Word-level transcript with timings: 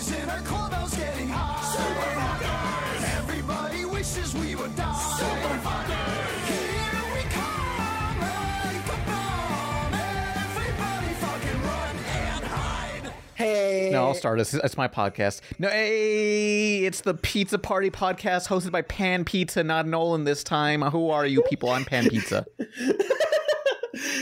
boys 0.00 0.12
in 0.12 0.28
our 0.28 0.40
clubhouse 0.40 0.96
getting 0.96 1.28
high. 1.28 1.62
Super 1.62 2.10
fuckers. 2.20 3.18
Everybody 3.18 3.84
wishes 3.84 4.34
we 4.34 4.54
would 4.54 4.74
die. 4.76 4.94
Super 4.94 5.54
fuckers. 5.68 6.46
Here 6.48 7.14
we 7.14 7.22
come 7.30 8.20
like 8.20 8.86
a 8.86 8.98
bomb. 9.06 9.94
Everybody 9.94 11.14
fucking 11.14 11.62
run 11.62 11.96
and 11.96 12.44
hide. 12.44 13.12
Hey. 13.34 13.90
No, 13.92 14.06
I'll 14.06 14.14
start. 14.14 14.40
It's, 14.40 14.54
it's 14.54 14.76
my 14.76 14.88
podcast. 14.88 15.40
No, 15.58 15.68
hey, 15.68 16.84
it's 16.84 17.02
the 17.02 17.14
Pizza 17.14 17.58
Party 17.58 17.90
podcast 17.90 18.48
hosted 18.48 18.70
by 18.70 18.82
Pan 18.82 19.24
Pizza, 19.24 19.62
not 19.62 19.86
Nolan 19.86 20.24
this 20.24 20.44
time. 20.44 20.82
Who 20.82 21.10
are 21.10 21.26
you 21.26 21.42
people? 21.42 21.70
I'm 21.70 21.84
Pan 21.84 22.08
Pizza. 22.08 22.46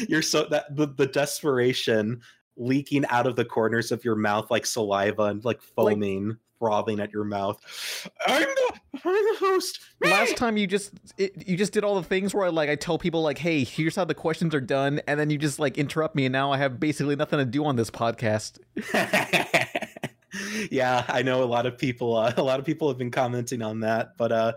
You're 0.09 0.23
so 0.23 0.47
that 0.51 0.75
the, 0.75 0.87
the 0.87 1.07
desperation 1.07 2.23
leaking 2.59 3.07
out 3.07 3.27
of 3.27 3.37
the 3.37 3.45
corners 3.45 3.91
of 3.93 4.05
your 4.05 4.17
mouth 4.17 4.51
like 4.51 4.67
saliva 4.67 5.23
and 5.25 5.45
like 5.45 5.63
foaming, 5.63 6.37
frothing 6.59 6.99
at 7.01 7.13
your 7.13 7.25
mouth. 7.25 7.59
I'm 8.27 8.43
the 8.43 8.73
I'm 9.05 9.13
the 9.15 9.37
host. 9.39 9.81
Last 10.03 10.37
time 10.37 10.57
you 10.57 10.67
just 10.67 10.93
it, 11.17 11.47
you 11.49 11.57
just 11.57 11.73
did 11.73 11.85
all 11.85 11.95
the 11.95 12.03
things 12.03 12.35
where 12.35 12.45
I 12.47 12.49
like 12.49 12.69
I 12.69 12.75
tell 12.77 12.99
people 12.99 13.23
like, 13.23 13.39
hey, 13.39 13.63
here's 13.65 13.95
how 13.97 14.05
the 14.05 14.15
questions 14.15 14.55
are 14.55 14.61
done, 14.61 15.01
and 15.07 15.19
then 15.21 15.31
you 15.31 15.39
just 15.39 15.59
like 15.59 15.79
interrupt 15.79 16.15
me, 16.17 16.27
and 16.27 16.33
now 16.33 16.51
I 16.53 16.59
have 16.59 16.79
basically 16.81 17.17
nothing 17.17 17.39
to 17.39 17.45
do 17.45 17.65
on 17.65 17.77
this 17.77 17.91
podcast. 17.91 18.59
yeah, 20.71 21.05
I 21.09 21.23
know 21.23 21.43
a 21.43 21.47
lot 21.47 21.67
of 21.67 21.79
people. 21.79 22.17
Uh, 22.17 22.33
a 22.37 22.43
lot 22.43 22.59
of 22.59 22.67
people 22.67 22.89
have 22.89 22.99
been 22.99 23.11
commenting 23.11 23.63
on 23.63 23.81
that, 23.81 24.17
but 24.17 24.33
uh, 24.33 24.53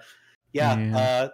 yeah, 0.53 0.77
Yeah. 0.77 0.97
uh, 0.97 1.29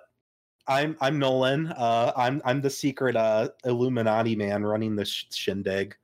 I'm 0.67 0.97
I'm 0.99 1.17
Nolan. 1.17 1.67
Uh, 1.67 2.11
I'm 2.15 2.41
I'm 2.43 2.61
the 2.61 2.69
secret 2.69 3.15
uh, 3.15 3.49
Illuminati 3.65 4.35
man 4.35 4.65
running 4.65 4.95
the 4.95 5.05
sh- 5.05 5.25
shindig. 5.31 5.95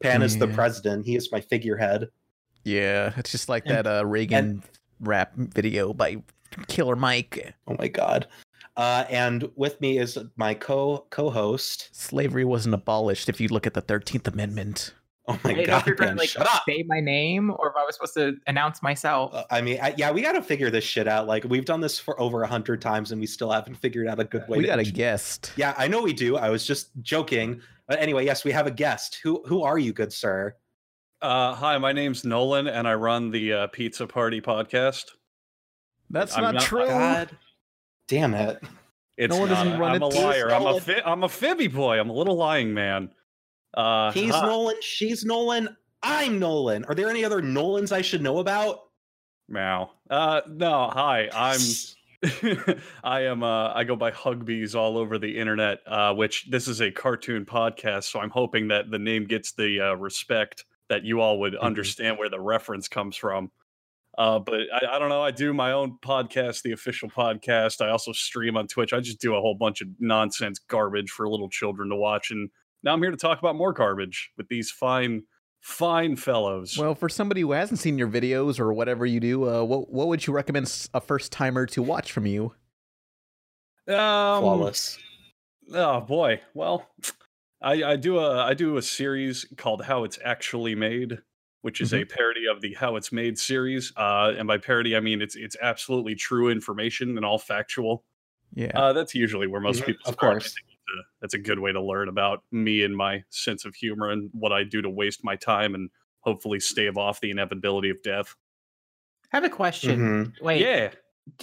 Pan 0.00 0.22
is 0.22 0.38
the 0.38 0.48
president. 0.48 1.06
He 1.06 1.16
is 1.16 1.30
my 1.32 1.40
figurehead. 1.40 2.08
Yeah, 2.64 3.12
it's 3.16 3.30
just 3.32 3.48
like 3.48 3.64
And- 3.66 3.74
that 3.74 3.86
uh, 3.86 4.06
Reagan 4.06 4.62
rap 5.00 5.32
video 5.36 5.92
by 5.92 6.22
Killer 6.66 6.96
Mike. 6.96 7.54
Oh 7.66 7.76
my 7.78 7.88
god. 7.88 8.26
Uh, 8.76 9.04
and 9.10 9.48
with 9.56 9.80
me 9.80 9.98
is 9.98 10.16
my 10.36 10.54
co 10.54 11.04
co-host. 11.10 11.88
Slavery 11.92 12.44
wasn't 12.44 12.74
abolished 12.74 13.28
if 13.28 13.40
you 13.40 13.48
look 13.48 13.66
at 13.66 13.74
the 13.74 13.80
Thirteenth 13.80 14.28
Amendment. 14.28 14.94
Oh 15.28 15.38
my 15.44 15.50
I 15.50 15.64
god, 15.66 15.80
if 15.82 15.86
you're 15.86 15.96
man, 15.98 16.14
to 16.14 16.18
like 16.20 16.28
shut 16.30 16.46
up. 16.46 16.62
say 16.66 16.82
my 16.88 17.00
name 17.00 17.50
or 17.50 17.68
if 17.68 17.76
I 17.76 17.84
was 17.84 17.96
supposed 17.96 18.14
to 18.14 18.36
announce 18.46 18.82
myself. 18.82 19.34
Uh, 19.34 19.44
I 19.50 19.60
mean, 19.60 19.78
I, 19.82 19.94
yeah, 19.98 20.10
we 20.10 20.22
got 20.22 20.32
to 20.32 20.42
figure 20.42 20.70
this 20.70 20.84
shit 20.84 21.06
out. 21.06 21.26
Like 21.26 21.44
we've 21.44 21.66
done 21.66 21.80
this 21.80 21.98
for 21.98 22.18
over 22.20 22.42
a 22.42 22.46
hundred 22.46 22.80
times, 22.80 23.12
and 23.12 23.20
we 23.20 23.26
still 23.26 23.50
haven't 23.50 23.74
figured 23.74 24.06
out 24.08 24.18
a 24.18 24.24
good 24.24 24.48
way. 24.48 24.56
We 24.58 24.62
to 24.64 24.68
got 24.70 24.78
a 24.78 24.82
int- 24.82 24.94
guest. 24.94 25.52
Yeah, 25.56 25.74
I 25.76 25.86
know 25.86 26.02
we 26.02 26.12
do. 26.14 26.36
I 26.38 26.48
was 26.50 26.66
just 26.66 26.88
joking. 27.02 27.60
But 27.86 28.00
anyway, 28.00 28.24
yes, 28.24 28.44
we 28.44 28.52
have 28.52 28.66
a 28.66 28.70
guest. 28.70 29.20
Who 29.22 29.42
who 29.46 29.62
are 29.62 29.78
you, 29.78 29.92
good 29.92 30.12
sir? 30.12 30.56
Uh, 31.20 31.54
hi, 31.54 31.76
my 31.78 31.92
name's 31.92 32.24
Nolan, 32.24 32.66
and 32.68 32.88
I 32.88 32.94
run 32.94 33.30
the 33.30 33.52
uh, 33.52 33.66
Pizza 33.68 34.06
Party 34.06 34.40
podcast. 34.40 35.04
That's 36.10 36.36
I'm 36.36 36.42
not, 36.42 36.54
not- 36.54 36.62
true. 36.62 36.86
God 36.86 37.30
damn 38.06 38.34
it. 38.34 38.62
It's 39.16 39.34
Nolan 39.34 39.50
not 39.50 39.54
doesn't 39.64 39.72
a- 39.74 39.78
run 39.78 39.90
I'm 39.96 40.02
it. 40.02 40.14
a 40.14 40.18
liar. 40.20 40.50
I'm 40.52 40.66
a 40.66 40.80
fi- 40.80 41.02
I'm 41.04 41.24
a 41.24 41.28
fibby 41.28 41.66
boy. 41.68 41.98
I'm 42.00 42.08
a 42.08 42.12
little 42.14 42.36
lying 42.36 42.72
man. 42.72 43.10
Uh, 43.74 44.12
He's 44.12 44.34
hi- 44.34 44.46
Nolan. 44.46 44.76
She's 44.80 45.24
Nolan. 45.24 45.76
I'm 46.02 46.38
Nolan. 46.38 46.84
Are 46.84 46.94
there 46.94 47.10
any 47.10 47.24
other 47.24 47.42
Nolans 47.42 47.92
I 47.92 48.02
should 48.02 48.22
know 48.22 48.38
about? 48.38 48.80
Meow. 49.48 49.90
Uh, 50.10 50.40
no, 50.48 50.88
hi. 50.92 51.28
I'm. 51.32 51.60
I 53.04 53.20
am. 53.22 53.42
Uh, 53.44 53.72
I 53.72 53.84
go 53.84 53.94
by 53.94 54.10
Hugbees 54.10 54.74
all 54.74 54.98
over 54.98 55.18
the 55.18 55.38
internet. 55.38 55.78
Uh, 55.86 56.12
which 56.14 56.46
this 56.50 56.66
is 56.66 56.80
a 56.80 56.90
cartoon 56.90 57.44
podcast, 57.44 58.04
so 58.04 58.20
I'm 58.20 58.30
hoping 58.30 58.68
that 58.68 58.90
the 58.90 58.98
name 58.98 59.24
gets 59.26 59.52
the 59.52 59.80
uh, 59.80 59.94
respect 59.94 60.64
that 60.88 61.04
you 61.04 61.20
all 61.20 61.38
would 61.40 61.52
Mhm. 61.54 61.60
understand 61.60 62.18
where 62.18 62.28
the 62.28 62.40
reference 62.40 62.88
comes 62.88 63.16
from. 63.16 63.50
Uh, 64.16 64.38
but 64.40 64.62
I, 64.74 64.96
I 64.96 64.98
don't 64.98 65.10
know. 65.10 65.22
I 65.22 65.30
do 65.30 65.54
my 65.54 65.70
own 65.72 65.96
podcast, 66.02 66.62
the 66.62 66.72
official 66.72 67.08
podcast. 67.08 67.80
I 67.84 67.90
also 67.90 68.10
stream 68.12 68.56
on 68.56 68.66
Twitch. 68.66 68.92
I 68.92 68.98
just 69.00 69.20
do 69.20 69.36
a 69.36 69.40
whole 69.40 69.54
bunch 69.54 69.80
of 69.80 69.88
nonsense 70.00 70.58
garbage 70.58 71.10
for 71.10 71.28
little 71.28 71.48
children 71.48 71.88
to 71.90 71.96
watch. 71.96 72.32
And 72.32 72.50
now 72.82 72.92
I'm 72.94 73.02
here 73.02 73.10
to 73.10 73.16
talk 73.16 73.38
about 73.38 73.56
more 73.56 73.72
garbage 73.72 74.30
with 74.36 74.48
these 74.48 74.70
fine, 74.70 75.22
fine 75.60 76.16
fellows. 76.16 76.76
Well, 76.78 76.94
for 76.94 77.08
somebody 77.08 77.40
who 77.42 77.52
hasn't 77.52 77.80
seen 77.80 77.98
your 77.98 78.08
videos 78.08 78.58
or 78.60 78.72
whatever 78.72 79.04
you 79.06 79.20
do, 79.20 79.48
uh, 79.48 79.64
what 79.64 79.90
what 79.90 80.08
would 80.08 80.26
you 80.26 80.32
recommend 80.32 80.88
a 80.94 81.00
first 81.00 81.32
timer 81.32 81.66
to 81.66 81.82
watch 81.82 82.12
from 82.12 82.26
you? 82.26 82.54
um, 83.88 84.42
Flawless. 84.42 84.98
Oh 85.72 86.00
boy. 86.00 86.40
Well, 86.54 86.88
I, 87.60 87.82
I 87.84 87.96
do 87.96 88.18
a 88.18 88.42
I 88.44 88.54
do 88.54 88.76
a 88.76 88.82
series 88.82 89.46
called 89.56 89.82
How 89.84 90.04
It's 90.04 90.18
Actually 90.24 90.74
Made, 90.74 91.18
which 91.62 91.80
is 91.80 91.92
a 91.92 92.04
parody 92.04 92.46
of 92.46 92.60
the 92.60 92.74
How 92.74 92.96
It's 92.96 93.12
Made 93.12 93.38
series. 93.38 93.92
Uh, 93.96 94.34
and 94.38 94.46
by 94.46 94.58
parody, 94.58 94.96
I 94.96 95.00
mean 95.00 95.20
it's 95.20 95.36
it's 95.36 95.56
absolutely 95.60 96.14
true 96.14 96.48
information 96.50 97.16
and 97.16 97.24
all 97.24 97.38
factual. 97.38 98.04
Yeah. 98.54 98.70
Uh, 98.74 98.92
that's 98.94 99.14
usually 99.14 99.46
where 99.46 99.60
most 99.60 99.82
Mhm, 99.82 99.86
people 99.86 100.06
of 100.06 100.14
start. 100.14 100.42
Course. 100.42 100.54
Think 100.88 100.98
it's 101.00 101.06
a- 101.06 101.10
That's 101.20 101.34
a 101.34 101.38
good 101.38 101.58
way 101.58 101.72
to 101.72 101.80
learn 101.82 102.08
about 102.08 102.42
me 102.52 102.82
and 102.82 102.96
my 102.96 103.24
sense 103.30 103.64
of 103.64 103.74
humor 103.74 104.10
and 104.10 104.30
what 104.32 104.52
I 104.52 104.64
do 104.64 104.82
to 104.82 104.90
waste 104.90 105.24
my 105.24 105.36
time 105.36 105.74
and 105.74 105.90
hopefully 106.20 106.60
stave 106.60 106.96
off 106.96 107.20
the 107.20 107.30
inevitability 107.30 107.90
of 107.90 108.02
death. 108.02 108.34
I 109.32 109.36
have 109.36 109.44
a 109.44 109.48
question. 109.50 110.00
Mhm. 110.00 110.32
Wait, 110.42 110.60
Yeah. 110.62 110.90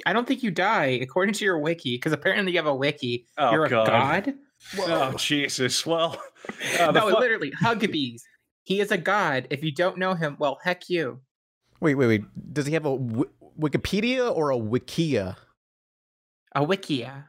I 0.06 0.14
don't 0.14 0.28
think 0.28 0.42
you 0.42 0.50
die 0.50 0.98
according 1.02 1.34
to 1.36 1.46
your 1.46 1.60
wiki 1.60 1.96
because 1.96 2.12
apparently 2.12 2.52
you 2.54 2.58
have 2.58 2.66
a 2.66 2.74
wiki. 2.76 3.28
Oh 3.38 3.52
You're 3.52 3.66
a 3.66 3.70
god. 3.70 3.86
god. 3.88 4.34
Oh 4.80 5.14
Jesus. 5.14 5.86
Well. 5.86 6.20
uh, 6.80 6.92
the 6.92 7.00
no, 7.02 7.10
fu- 7.12 7.20
literally, 7.20 7.52
Hugbees. 7.52 8.22
He 8.64 8.80
is 8.82 8.92
a 8.92 8.98
god. 8.98 9.46
If 9.52 9.64
you 9.64 9.72
don't 9.72 10.00
know 10.00 10.16
him, 10.16 10.38
well, 10.40 10.58
heck 10.64 10.90
you. 10.90 11.22
Wait, 11.82 11.94
wait, 11.96 12.08
wait. 12.08 12.24
Does 12.54 12.66
he 12.66 12.74
have 12.74 12.86
a 12.88 12.98
w- 12.98 13.30
Wikipedia 13.60 14.36
or 14.36 14.50
a 14.50 14.56
Wikia? 14.58 15.36
A 16.56 16.66
wikia. 16.66 17.26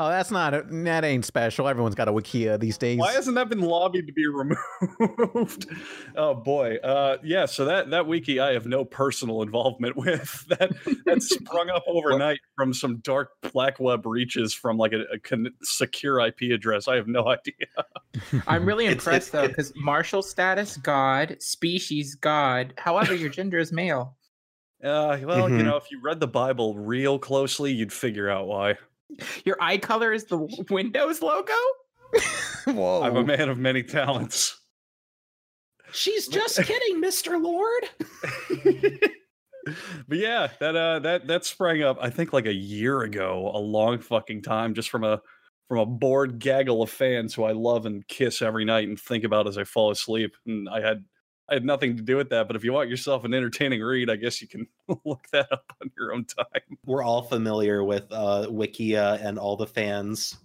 Oh, 0.00 0.08
that's 0.10 0.30
not 0.30 0.54
a, 0.54 0.62
that 0.62 1.04
ain't 1.04 1.24
special. 1.24 1.66
Everyone's 1.66 1.96
got 1.96 2.06
a 2.06 2.12
Wikia 2.12 2.60
these 2.60 2.78
days. 2.78 3.00
Why 3.00 3.12
hasn't 3.14 3.34
that 3.34 3.48
been 3.48 3.62
lobbied 3.62 4.06
to 4.06 4.12
be 4.12 4.26
removed? 4.32 5.66
oh 6.16 6.34
boy. 6.34 6.76
Uh 6.76 7.16
yeah, 7.24 7.46
so 7.46 7.64
that 7.64 7.90
that 7.90 8.06
wiki 8.06 8.38
I 8.38 8.52
have 8.52 8.64
no 8.66 8.84
personal 8.84 9.42
involvement 9.42 9.96
with. 10.04 10.46
That 10.50 10.70
that 11.04 11.20
sprung 11.22 11.68
up 11.70 11.82
overnight 11.88 12.38
from 12.54 12.72
some 12.72 12.98
dark 12.98 13.30
black 13.52 13.80
web 13.80 14.06
reaches 14.06 14.54
from 14.54 14.76
like 14.78 14.92
a, 14.92 15.02
a 15.12 15.18
con- 15.18 15.52
secure 15.62 16.20
IP 16.24 16.42
address. 16.52 16.86
I 16.86 16.94
have 16.94 17.08
no 17.08 17.26
idea. 17.28 17.66
I'm 18.46 18.64
really 18.64 18.86
impressed 18.86 19.28
it's- 19.28 19.42
though 19.42 19.48
because 19.48 19.72
martial 19.76 20.22
status 20.22 20.76
god, 20.76 21.36
species 21.40 22.14
god. 22.14 22.72
However, 22.78 23.14
your 23.14 23.30
gender 23.30 23.58
is 23.58 23.72
male. 23.72 24.14
Uh 24.80 25.18
well, 25.24 25.48
you 25.50 25.56
Mhm. 25.56 25.64
know, 25.64 25.76
if 25.76 25.90
you 25.90 26.00
read 26.00 26.20
the 26.20 26.28
Bible 26.28 26.76
real 26.76 27.18
closely, 27.18 27.72
you'd 27.72 27.92
figure 27.92 28.30
out 28.30 28.46
why. 28.46 28.78
Your 29.44 29.56
eye 29.60 29.78
color 29.78 30.12
is 30.12 30.24
the 30.24 30.38
Windows 30.70 31.22
logo. 31.22 31.52
Whoa. 32.66 33.02
I'm 33.02 33.16
a 33.16 33.24
man 33.24 33.48
of 33.48 33.58
many 33.58 33.82
talents. 33.82 34.58
She's 35.92 36.28
just 36.28 36.58
kidding, 36.62 37.02
Mr. 37.02 37.42
Lord. 37.42 37.84
but 40.08 40.18
yeah, 40.18 40.48
that 40.60 40.76
uh 40.76 40.98
that 41.00 41.26
that 41.26 41.44
sprang 41.44 41.82
up 41.82 41.98
I 42.00 42.10
think 42.10 42.32
like 42.32 42.46
a 42.46 42.52
year 42.52 43.02
ago, 43.02 43.50
a 43.54 43.58
long 43.58 43.98
fucking 43.98 44.42
time 44.42 44.74
just 44.74 44.90
from 44.90 45.04
a 45.04 45.20
from 45.68 45.78
a 45.78 45.86
bored 45.86 46.38
gaggle 46.38 46.82
of 46.82 46.90
fans 46.90 47.34
who 47.34 47.44
I 47.44 47.52
love 47.52 47.84
and 47.84 48.06
kiss 48.08 48.40
every 48.40 48.64
night 48.64 48.88
and 48.88 48.98
think 48.98 49.24
about 49.24 49.46
as 49.46 49.58
I 49.58 49.64
fall 49.64 49.90
asleep. 49.90 50.34
And 50.46 50.68
I 50.68 50.80
had 50.80 51.04
I 51.50 51.54
had 51.54 51.64
nothing 51.64 51.96
to 51.96 52.02
do 52.02 52.16
with 52.16 52.28
that, 52.30 52.46
but 52.46 52.56
if 52.56 52.64
you 52.64 52.72
want 52.72 52.90
yourself 52.90 53.24
an 53.24 53.32
entertaining 53.32 53.80
read, 53.80 54.10
I 54.10 54.16
guess 54.16 54.42
you 54.42 54.48
can 54.48 54.66
look 55.04 55.26
that 55.32 55.50
up 55.50 55.72
on 55.82 55.90
your 55.98 56.12
own 56.12 56.24
time. 56.24 56.78
We're 56.84 57.02
all 57.02 57.22
familiar 57.22 57.82
with 57.82 58.04
uh, 58.10 58.46
Wikia 58.50 59.24
and 59.24 59.38
all 59.38 59.56
the 59.56 59.66
fans. 59.66 60.36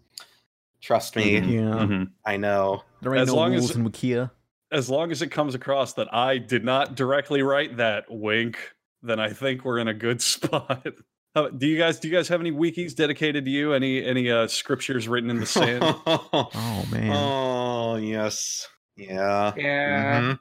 Trust 0.82 1.16
me, 1.16 1.40
Mhm. 1.42 1.52
yeah. 1.92 2.06
I 2.26 2.38
know. 2.38 2.84
There 3.02 3.14
ain't 3.14 3.22
As 3.24 3.28
no 3.30 3.36
long 3.36 3.54
as- 3.54 3.72
in 3.76 3.84
Wikia. 3.90 4.32
As 4.72 4.90
long 4.90 5.12
as 5.12 5.22
it 5.22 5.28
comes 5.28 5.54
across 5.56 5.94
that 5.94 6.12
I 6.14 6.40
did 6.40 6.66
not 6.66 6.96
directly 6.96 7.44
write 7.44 7.78
that 7.78 8.06
wink, 8.10 8.58
then 9.04 9.20
I 9.20 9.30
think 9.32 9.64
we're 9.64 9.78
in 9.78 9.88
a 9.88 9.94
good 9.94 10.20
spot. 10.22 10.88
How- 11.36 11.50
do 11.50 11.68
you 11.68 11.78
guys 11.78 12.00
do 12.00 12.08
you 12.08 12.14
guys 12.14 12.28
have 12.30 12.40
any 12.42 12.52
wikis 12.52 12.96
dedicated 12.96 13.46
to 13.46 13.52
you? 13.52 13.74
Any 13.74 14.04
any 14.04 14.32
uh 14.32 14.48
scriptures 14.48 15.08
written 15.08 15.30
in 15.30 15.40
the 15.40 15.46
sand? 15.46 15.84
Oh 16.06 16.86
man. 16.92 17.12
oh 17.16 17.96
yes, 17.98 18.68
yeah. 18.96 19.54
Yeah. 19.56 20.22
Mhm. 20.22 20.40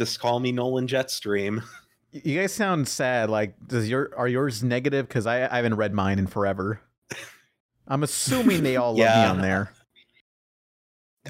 Just 0.00 0.18
call 0.18 0.40
me 0.40 0.50
Nolan 0.50 0.86
Jetstream. 0.86 1.62
You 2.12 2.40
guys 2.40 2.52
sound 2.52 2.88
sad. 2.88 3.30
Like, 3.30 3.54
does 3.68 3.88
your 3.88 4.10
are 4.16 4.26
yours 4.26 4.64
negative? 4.64 5.06
Because 5.06 5.26
I, 5.28 5.44
I 5.46 5.56
haven't 5.58 5.76
read 5.76 5.94
mine 5.94 6.18
in 6.18 6.26
forever. 6.26 6.80
I'm 7.86 8.02
assuming 8.02 8.64
they 8.64 8.74
all 8.74 8.96
love 8.96 8.98
me 8.98 9.04
on 9.26 9.40
there. 9.40 9.72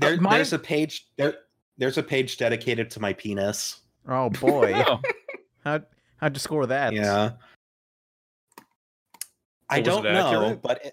There, 0.00 0.18
mine- 0.18 0.32
There's 0.36 0.54
a 0.54 0.58
page. 0.58 1.06
There, 1.18 1.34
there's 1.76 1.98
a 1.98 2.02
page 2.02 2.38
dedicated 2.38 2.90
to 2.92 3.00
my 3.00 3.12
penis. 3.12 3.80
Oh 4.08 4.30
boy, 4.30 4.72
Oh, 4.88 5.00
how 5.64 5.80
how'd 6.16 6.34
you 6.34 6.40
score 6.40 6.64
that? 6.64 6.94
Yeah. 6.94 7.32
I 9.68 9.82
So 9.82 9.96
was 9.96 10.02
don't 10.04 10.04
know, 10.14 10.26
accurate? 10.44 10.62
but 10.62 10.78
it, 10.86 10.86
N- 10.86 10.92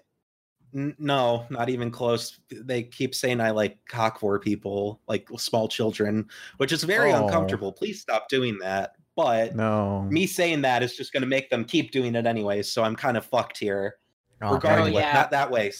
no, 0.72 1.46
not 1.50 1.68
even 1.68 1.90
close. 1.90 2.38
They 2.50 2.82
keep 2.82 3.14
saying 3.14 3.40
I 3.40 3.50
like 3.50 3.78
cockvore 3.90 4.40
people, 4.40 5.00
like 5.08 5.28
small 5.38 5.68
children, 5.68 6.28
which 6.58 6.72
is 6.72 6.84
very 6.84 7.12
Oh. 7.12 7.24
uncomfortable. 7.24 7.72
Please 7.72 8.00
stop 8.00 8.28
doing 8.28 8.58
that. 8.60 8.92
But 9.16 9.56
No. 9.56 10.02
me 10.10 10.26
saying 10.26 10.62
that 10.62 10.82
is 10.82 10.96
just 10.96 11.12
going 11.12 11.22
to 11.22 11.26
make 11.28 11.50
them 11.50 11.64
keep 11.64 11.90
doing 11.90 12.14
it 12.14 12.26
anyway. 12.26 12.62
So 12.62 12.84
I'm 12.84 12.94
kind 12.96 13.16
of 13.16 13.24
fucked 13.26 13.58
here. 13.58 13.96
Oh, 14.42 14.54
Regardless, 14.54 14.92
dang. 14.92 15.02
yeah. 15.02 15.12
not 15.12 15.30
that 15.32 15.50
way. 15.50 15.72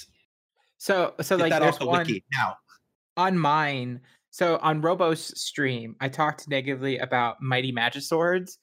So 0.79 1.14
so 1.20 1.37
Get 1.37 1.43
like 1.44 1.50
that 1.52 1.61
there's 1.61 1.79
the 1.79 1.87
one 1.87 2.00
wiki 2.06 2.25
now. 2.32 2.56
on 3.17 3.38
mine. 3.38 4.00
So 4.31 4.58
on 4.62 4.81
Robo's 4.81 5.41
stream, 5.41 5.96
I 6.00 6.08
talked 6.08 6.49
negatively 6.49 6.99
about 6.99 7.41
Mighty 7.43 7.73
Magiswords, 7.73 8.58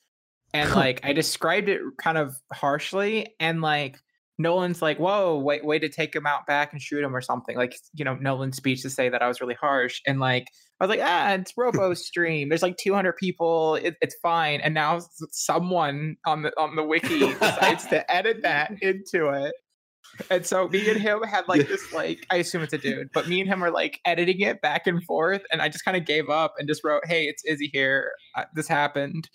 and 0.54 0.70
like 0.76 1.00
I 1.04 1.14
described 1.14 1.70
it 1.70 1.82
kind 1.98 2.18
of 2.18 2.36
harshly, 2.54 3.36
and 3.40 3.62
like 3.62 3.98
Nolan's 4.38 4.82
like, 4.82 4.98
"Whoa, 4.98 5.38
wait, 5.38 5.64
way 5.64 5.80
to 5.80 5.90
take 5.90 6.16
him 6.16 6.26
out 6.26 6.46
back 6.46 6.74
and 6.74 6.82
shoot 6.82 7.04
him 7.04 7.16
or 7.16 7.22
something." 7.22 7.56
Like 7.56 7.76
you 7.94 8.04
know, 8.06 8.16
Nolan's 8.16 8.58
speech 8.58 8.82
to 8.82 8.90
say 8.90 9.10
that 9.10 9.22
I 9.22 9.28
was 9.28 9.42
really 9.42 9.56
harsh, 9.56 10.02
and 10.06 10.20
like 10.20 10.48
I 10.80 10.86
was 10.86 10.90
like, 10.90 11.02
"Ah, 11.04 11.34
it's 11.34 11.54
Robo's 11.58 12.06
stream. 12.06 12.50
There's 12.50 12.64
like 12.64 12.78
200 12.78 13.16
people. 13.18 13.76
It, 13.76 13.96
it's 14.02 14.16
fine." 14.22 14.62
And 14.62 14.74
now 14.74 15.00
someone 15.32 16.18
on 16.26 16.42
the 16.44 16.52
on 16.60 16.76
the 16.76 16.84
wiki 16.84 17.20
decides 17.40 17.88
to 17.88 18.10
edit 18.14 18.42
that 18.44 18.72
into 18.82 19.30
it. 19.30 19.54
And 20.30 20.46
so 20.46 20.68
me 20.68 20.88
and 20.90 21.00
him 21.00 21.24
had 21.24 21.48
like 21.48 21.68
this 21.68 21.92
like 21.92 22.26
I 22.30 22.38
assume 22.38 22.62
it's 22.62 22.74
a 22.74 22.78
dude, 22.78 23.10
but 23.14 23.28
me 23.28 23.42
and 23.42 23.50
him 23.50 23.64
are 23.64 23.72
like 23.72 24.00
editing 24.06 24.42
it 24.42 24.62
back 24.62 24.88
and 24.88 25.04
forth, 25.04 25.42
and 25.52 25.62
I 25.62 25.70
just 25.70 25.84
kind 25.84 25.98
of 25.98 26.06
gave 26.06 26.30
up 26.30 26.54
and 26.58 26.68
just 26.68 26.84
wrote, 26.84 27.06
"Hey, 27.06 27.26
it's 27.26 27.44
Izzy 27.46 27.70
here. 27.72 28.12
Uh, 28.36 28.44
this 28.54 28.68
happened." 28.68 29.30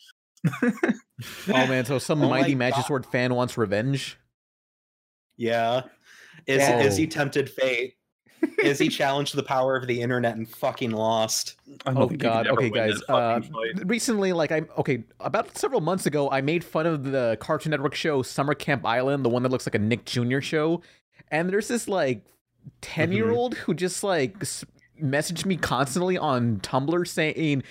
Oh 0.53 1.67
man, 1.67 1.85
so 1.85 1.99
some 1.99 2.23
Oh 2.23 2.29
mighty 2.29 2.55
God. 2.55 2.73
Magisword 2.73 3.07
fan 3.07 3.35
wants 3.35 3.59
revenge. 3.59 4.19
Yeah. 5.41 5.85
Is 6.47 6.59
Yeah. 6.59 6.81
is 6.83 6.97
he 6.97 7.07
tempted 7.07 7.49
fate? 7.49 7.95
Is 8.63 8.79
he 8.79 8.89
challenged 9.01 9.35
the 9.35 9.43
power 9.43 9.75
of 9.75 9.87
the 9.87 10.01
internet 10.01 10.37
and 10.37 10.47
fucking 10.47 10.91
lost? 10.91 11.57
I 11.87 11.93
Oh 11.97 12.09
god, 12.09 12.47
okay 12.47 12.69
guys. 12.69 13.01
Uh, 13.09 13.41
recently 13.87 14.35
like 14.35 14.53
I'm 14.53 14.69
okay, 14.77 15.03
about 15.21 15.57
several 15.57 15.81
months 15.81 16.05
ago 16.05 16.31
I 16.31 16.43
made 16.43 16.63
fun 16.63 16.87
of 16.87 17.05
the 17.05 17.39
Cartoon 17.41 17.71
Network 17.71 17.95
show 17.95 18.21
Summer 18.23 18.53
Camp 18.55 18.85
Island, 18.85 19.25
the 19.25 19.31
one 19.31 19.43
that 19.45 19.49
looks 19.49 19.67
like 19.67 19.75
a 19.75 19.79
Nick 19.79 20.05
Jr. 20.05 20.41
show. 20.41 20.83
And 21.31 21.49
there's 21.49 21.69
this 21.69 21.89
like 21.89 22.23
10-year-old 22.83 23.55
who 23.55 23.73
just 23.73 24.05
like 24.05 24.39
messaged 25.03 25.47
me 25.47 25.57
constantly 25.57 26.19
on 26.19 26.59
Tumblr 26.59 27.09
saying, 27.09 27.63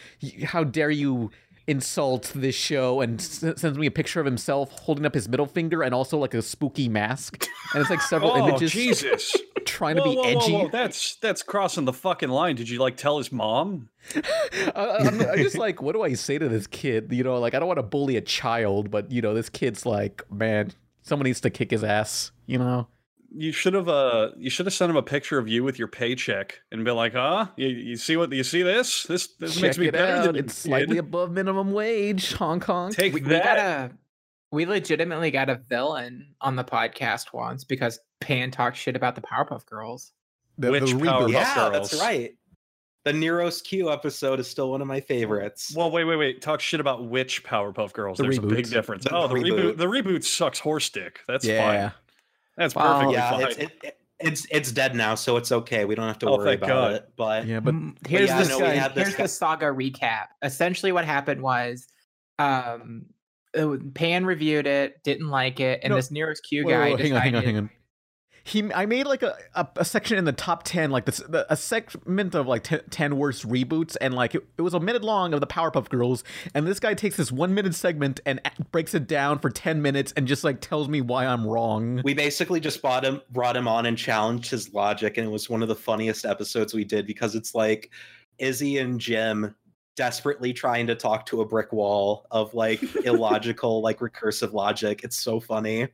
"How 0.43 0.63
dare 0.63 0.89
you 0.89 1.29
insult 1.69 2.31
this 2.35 2.55
show?" 2.55 3.01
and 3.01 3.19
s- 3.19 3.43
sends 3.57 3.77
me 3.77 3.85
a 3.87 3.91
picture 3.91 4.19
of 4.19 4.25
himself 4.25 4.71
holding 4.71 5.05
up 5.05 5.13
his 5.13 5.29
middle 5.29 5.45
finger 5.45 5.81
and 5.83 5.93
also 5.93 6.17
like 6.17 6.33
a 6.33 6.41
spooky 6.41 6.89
mask. 6.89 7.47
And 7.73 7.81
it's 7.81 7.89
like 7.89 8.01
several 8.01 8.31
Oh 8.31 8.47
images 8.47 8.71
Jesus! 8.71 9.35
trying 9.65 9.95
to 9.97 10.01
Whoa, 10.01 10.09
be 10.11 10.15
whoa, 10.17 10.23
whoa, 10.23 10.29
edgy. 10.41 10.53
whoa, 10.53 10.69
That's 10.69 11.15
that's 11.17 11.43
crossing 11.43 11.85
the 11.85 11.93
fucking 11.93 12.29
line. 12.29 12.55
Did 12.55 12.69
you 12.69 12.79
like 12.79 12.97
tell 12.97 13.17
his 13.17 13.31
mom? 13.31 13.89
I, 14.75 14.97
I'm, 15.01 15.21
I'm 15.21 15.37
just 15.37 15.57
like, 15.57 15.81
what 15.81 15.93
do 15.93 16.01
I 16.01 16.13
say 16.13 16.37
to 16.37 16.49
this 16.49 16.65
kid? 16.67 17.11
You 17.11 17.23
know, 17.23 17.37
like 17.39 17.53
I 17.53 17.59
don't 17.59 17.67
want 17.67 17.77
to 17.79 17.83
bully 17.83 18.15
a 18.17 18.21
child, 18.21 18.89
but 18.89 19.11
you 19.11 19.21
know, 19.21 19.33
this 19.33 19.49
kid's 19.49 19.85
like, 19.85 20.23
man, 20.31 20.71
someone 21.03 21.25
needs 21.25 21.41
to 21.41 21.49
kick 21.49 21.71
his 21.71 21.83
ass. 21.83 22.31
You 22.47 22.57
know? 22.57 22.87
You 23.31 23.51
should 23.51 23.73
have 23.75 23.87
uh 23.87 24.29
you 24.37 24.49
should 24.49 24.65
have 24.65 24.73
sent 24.73 24.89
him 24.89 24.95
a 24.95 25.03
picture 25.03 25.37
of 25.37 25.47
you 25.47 25.63
with 25.63 25.77
your 25.77 25.87
paycheck 25.87 26.59
and 26.71 26.83
been 26.83 26.95
like, 26.95 27.13
huh? 27.13 27.47
You, 27.57 27.67
you 27.67 27.95
see 27.95 28.17
what 28.17 28.31
you 28.31 28.43
see 28.43 28.63
this? 28.63 29.03
This 29.03 29.27
this 29.39 29.53
Check 29.55 29.61
makes 29.63 29.77
me 29.77 29.87
it 29.89 29.91
better 29.93 30.13
out. 30.13 30.25
than 30.25 30.35
you, 30.35 30.41
It's 30.41 30.55
slightly 30.57 30.95
kid. 30.95 31.05
above 31.05 31.31
minimum 31.31 31.71
wage. 31.71 32.33
Hong 32.33 32.59
Kong. 32.59 32.91
Take 32.91 33.13
we, 33.13 33.21
we 33.21 33.29
that. 33.29 33.43
got 33.43 33.57
a 33.59 33.91
we 34.51 34.65
legitimately 34.65 35.29
got 35.29 35.49
a 35.49 35.55
villain 35.55 36.33
on 36.41 36.55
the 36.55 36.63
podcast 36.63 37.31
once 37.33 37.63
because 37.63 37.99
Pan 38.19 38.49
talked 38.49 38.77
shit 38.77 38.95
about 38.95 39.13
the 39.13 39.21
Powerpuff 39.21 39.63
Girls. 39.67 40.11
the, 40.57 40.71
Which 40.71 40.89
the 40.91 40.97
Powerpuff 40.97 41.27
reboot. 41.27 41.31
yeah, 41.33 41.69
that's 41.69 41.93
right. 41.99 42.31
The 43.05 43.13
Nero's 43.13 43.61
Q 43.61 43.91
episode 43.91 44.39
is 44.39 44.49
still 44.49 44.71
one 44.71 44.81
of 44.81 44.87
my 44.87 44.99
favorites. 45.01 45.71
Well, 45.75 45.89
wait, 45.91 46.03
wait, 46.03 46.15
wait. 46.17 46.41
Talk 46.41 46.59
shit 46.61 46.79
about 46.79 47.05
which 47.07 47.43
Powerpuff 47.43 47.93
Girls. 47.93 48.17
The 48.17 48.23
There's 48.23 48.39
a 48.39 48.41
big 48.41 48.69
difference. 48.69 49.03
The 49.05 49.15
oh, 49.15 49.27
the 49.27 49.35
reboot. 49.35 49.75
reboot. 49.75 49.77
The 49.77 49.85
reboot 49.85 50.23
sucks 50.23 50.57
horse 50.59 50.89
dick. 50.89 51.19
That's 51.27 51.45
Yeah. 51.45 51.89
fine. 51.89 51.91
That's 52.59 52.75
Wow. 52.75 52.93
perfectly 52.99 53.15
yeah, 53.15 53.31
fine. 53.31 53.41
it's 53.47 53.57
it, 53.57 53.71
it- 53.83 53.95
it's 54.21 54.45
it's 54.51 54.69
dead 54.73 54.95
now, 54.95 55.15
so 55.15 55.37
it's 55.37 55.49
okay. 55.49 55.85
We 55.85 55.95
don't 55.95 56.05
have 56.05 56.19
to 56.19 56.27
Oh, 56.27 56.35
worry 56.35 56.55
about 56.55 56.67
God. 56.67 56.91
it. 56.95 57.09
But 57.15 57.47
Yeah, 57.47 57.61
but 57.61 57.73
Mm, 57.73 57.95
here's 58.05 58.27
yeah, 58.27 58.43
the 58.43 58.49
no, 58.49 58.59
we 58.59 58.65
this 58.65 58.93
here's 58.95 59.15
the 59.15 59.27
saga 59.29 59.67
recap. 59.67 60.25
Essentially, 60.43 60.91
what 60.91 61.05
happened 61.05 61.41
was, 61.41 61.87
um, 62.37 63.05
Pan 63.93 64.25
reviewed 64.25 64.67
it, 64.67 65.01
didn't 65.05 65.29
like 65.29 65.61
it, 65.61 65.79
and 65.83 65.91
No, 65.91 65.95
this 65.95 66.11
nearest 66.11 66.43
Q 66.43 66.65
Wait, 66.65 66.73
guy 66.73 66.79
wait, 66.79 66.91
wait, 66.95 66.99
hang 66.99 67.13
on, 67.13 67.21
hang 67.21 67.35
on, 67.35 67.43
hang 67.45 67.57
on. 67.59 67.69
He, 68.49 68.73
I 68.73 68.85
made 68.85 69.05
like 69.05 69.23
a, 69.23 69.37
a, 69.53 69.67
a 69.77 69.85
section 69.85 70.17
in 70.17 70.25
the 70.25 70.31
top 70.33 70.63
10, 70.63 70.91
like 70.91 71.05
this, 71.05 71.17
the, 71.17 71.45
a 71.51 71.55
segment 71.55 72.35
of 72.35 72.47
like 72.47 72.63
10, 72.63 72.81
10 72.89 73.17
worst 73.17 73.47
reboots, 73.47 73.95
and 74.01 74.13
like 74.13 74.35
it, 74.35 74.45
it 74.57 74.61
was 74.61 74.73
a 74.73 74.79
minute 74.79 75.03
long 75.03 75.33
of 75.33 75.39
the 75.39 75.47
Powerpuff 75.47 75.89
Girls. 75.89 76.23
And 76.53 76.65
this 76.65 76.79
guy 76.79 76.93
takes 76.93 77.17
this 77.17 77.31
one 77.31 77.53
minute 77.53 77.75
segment 77.75 78.19
and 78.25 78.41
breaks 78.71 78.93
it 78.93 79.07
down 79.07 79.39
for 79.39 79.49
10 79.49 79.81
minutes 79.81 80.13
and 80.17 80.27
just 80.27 80.43
like 80.43 80.61
tells 80.61 80.89
me 80.89 81.01
why 81.01 81.25
I'm 81.25 81.45
wrong. 81.45 82.01
we 82.03 82.13
basically 82.13 82.59
just 82.59 82.81
brought 82.81 83.05
him 83.05 83.21
brought 83.29 83.55
him 83.55 83.67
on 83.67 83.85
and 83.85 83.97
challenged 83.97 84.51
his 84.51 84.73
logic, 84.73 85.17
and 85.17 85.27
it 85.27 85.31
was 85.31 85.49
one 85.49 85.61
of 85.61 85.67
the 85.67 85.75
funniest 85.75 86.25
episodes 86.25 86.73
we 86.73 86.83
did 86.83 87.05
because 87.05 87.35
it's 87.35 87.53
like 87.53 87.91
Izzy 88.39 88.77
and 88.79 88.99
Jim 88.99 89.55
desperately 89.99 90.53
trying 90.53 90.87
to 90.87 90.95
talk 90.95 91.25
to 91.25 91.41
a 91.41 91.45
brick 91.45 91.73
wall 91.73 92.25
of 92.31 92.53
like 92.53 92.81
illogical, 93.03 93.81
like 93.81 93.99
recursive 93.99 94.53
logic. 94.53 95.01
It's 95.03 95.17
so 95.17 95.41
funny. 95.41 95.89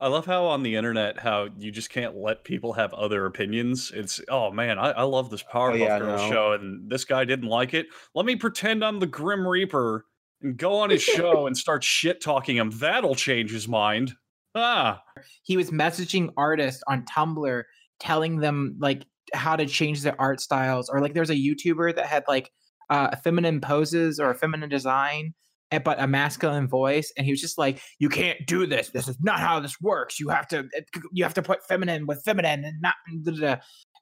I 0.00 0.08
love 0.08 0.24
how 0.24 0.46
on 0.46 0.62
the 0.62 0.76
internet 0.76 1.18
how 1.18 1.48
you 1.58 1.70
just 1.70 1.90
can't 1.90 2.16
let 2.16 2.42
people 2.42 2.72
have 2.72 2.94
other 2.94 3.26
opinions. 3.26 3.92
It's 3.94 4.20
oh 4.28 4.50
man, 4.50 4.78
I, 4.78 4.92
I 4.92 5.02
love 5.02 5.30
this 5.30 5.42
Powerpuff 5.42 5.78
yeah, 5.78 5.98
Girls 5.98 6.22
no. 6.22 6.30
show, 6.30 6.52
and 6.52 6.90
this 6.90 7.04
guy 7.04 7.24
didn't 7.24 7.48
like 7.48 7.74
it. 7.74 7.86
Let 8.14 8.24
me 8.24 8.36
pretend 8.36 8.82
I'm 8.82 8.98
the 8.98 9.06
Grim 9.06 9.46
Reaper 9.46 10.06
and 10.40 10.56
go 10.56 10.78
on 10.78 10.88
his 10.88 11.02
show 11.02 11.46
and 11.46 11.56
start 11.56 11.84
shit 11.84 12.22
talking 12.22 12.56
him. 12.56 12.70
That'll 12.70 13.14
change 13.14 13.50
his 13.50 13.68
mind. 13.68 14.14
Ah, 14.54 15.02
he 15.42 15.56
was 15.56 15.70
messaging 15.70 16.30
artists 16.36 16.82
on 16.88 17.04
Tumblr, 17.04 17.62
telling 18.00 18.38
them 18.40 18.76
like 18.80 19.04
how 19.34 19.54
to 19.54 19.66
change 19.66 20.02
their 20.02 20.18
art 20.18 20.40
styles, 20.40 20.88
or 20.88 21.00
like 21.00 21.12
there's 21.12 21.30
a 21.30 21.34
YouTuber 21.34 21.94
that 21.96 22.06
had 22.06 22.24
like 22.26 22.50
uh, 22.88 23.14
feminine 23.16 23.60
poses 23.60 24.18
or 24.18 24.30
a 24.30 24.34
feminine 24.34 24.70
design, 24.70 25.34
but 25.78 26.00
a 26.00 26.06
masculine 26.06 26.66
voice, 26.66 27.12
and 27.16 27.24
he 27.24 27.32
was 27.32 27.40
just 27.40 27.56
like, 27.58 27.80
"You 28.00 28.08
can't 28.08 28.38
do 28.46 28.66
this. 28.66 28.88
This 28.90 29.06
is 29.06 29.16
not 29.20 29.38
how 29.38 29.60
this 29.60 29.80
works. 29.80 30.18
You 30.18 30.28
have 30.30 30.48
to, 30.48 30.68
you 31.12 31.22
have 31.24 31.34
to 31.34 31.42
put 31.42 31.64
feminine 31.68 32.06
with 32.06 32.22
feminine, 32.24 32.64
and 32.64 32.80
not." 32.82 32.94
da, 33.24 33.30
da, 33.32 33.40
da." 33.40 33.52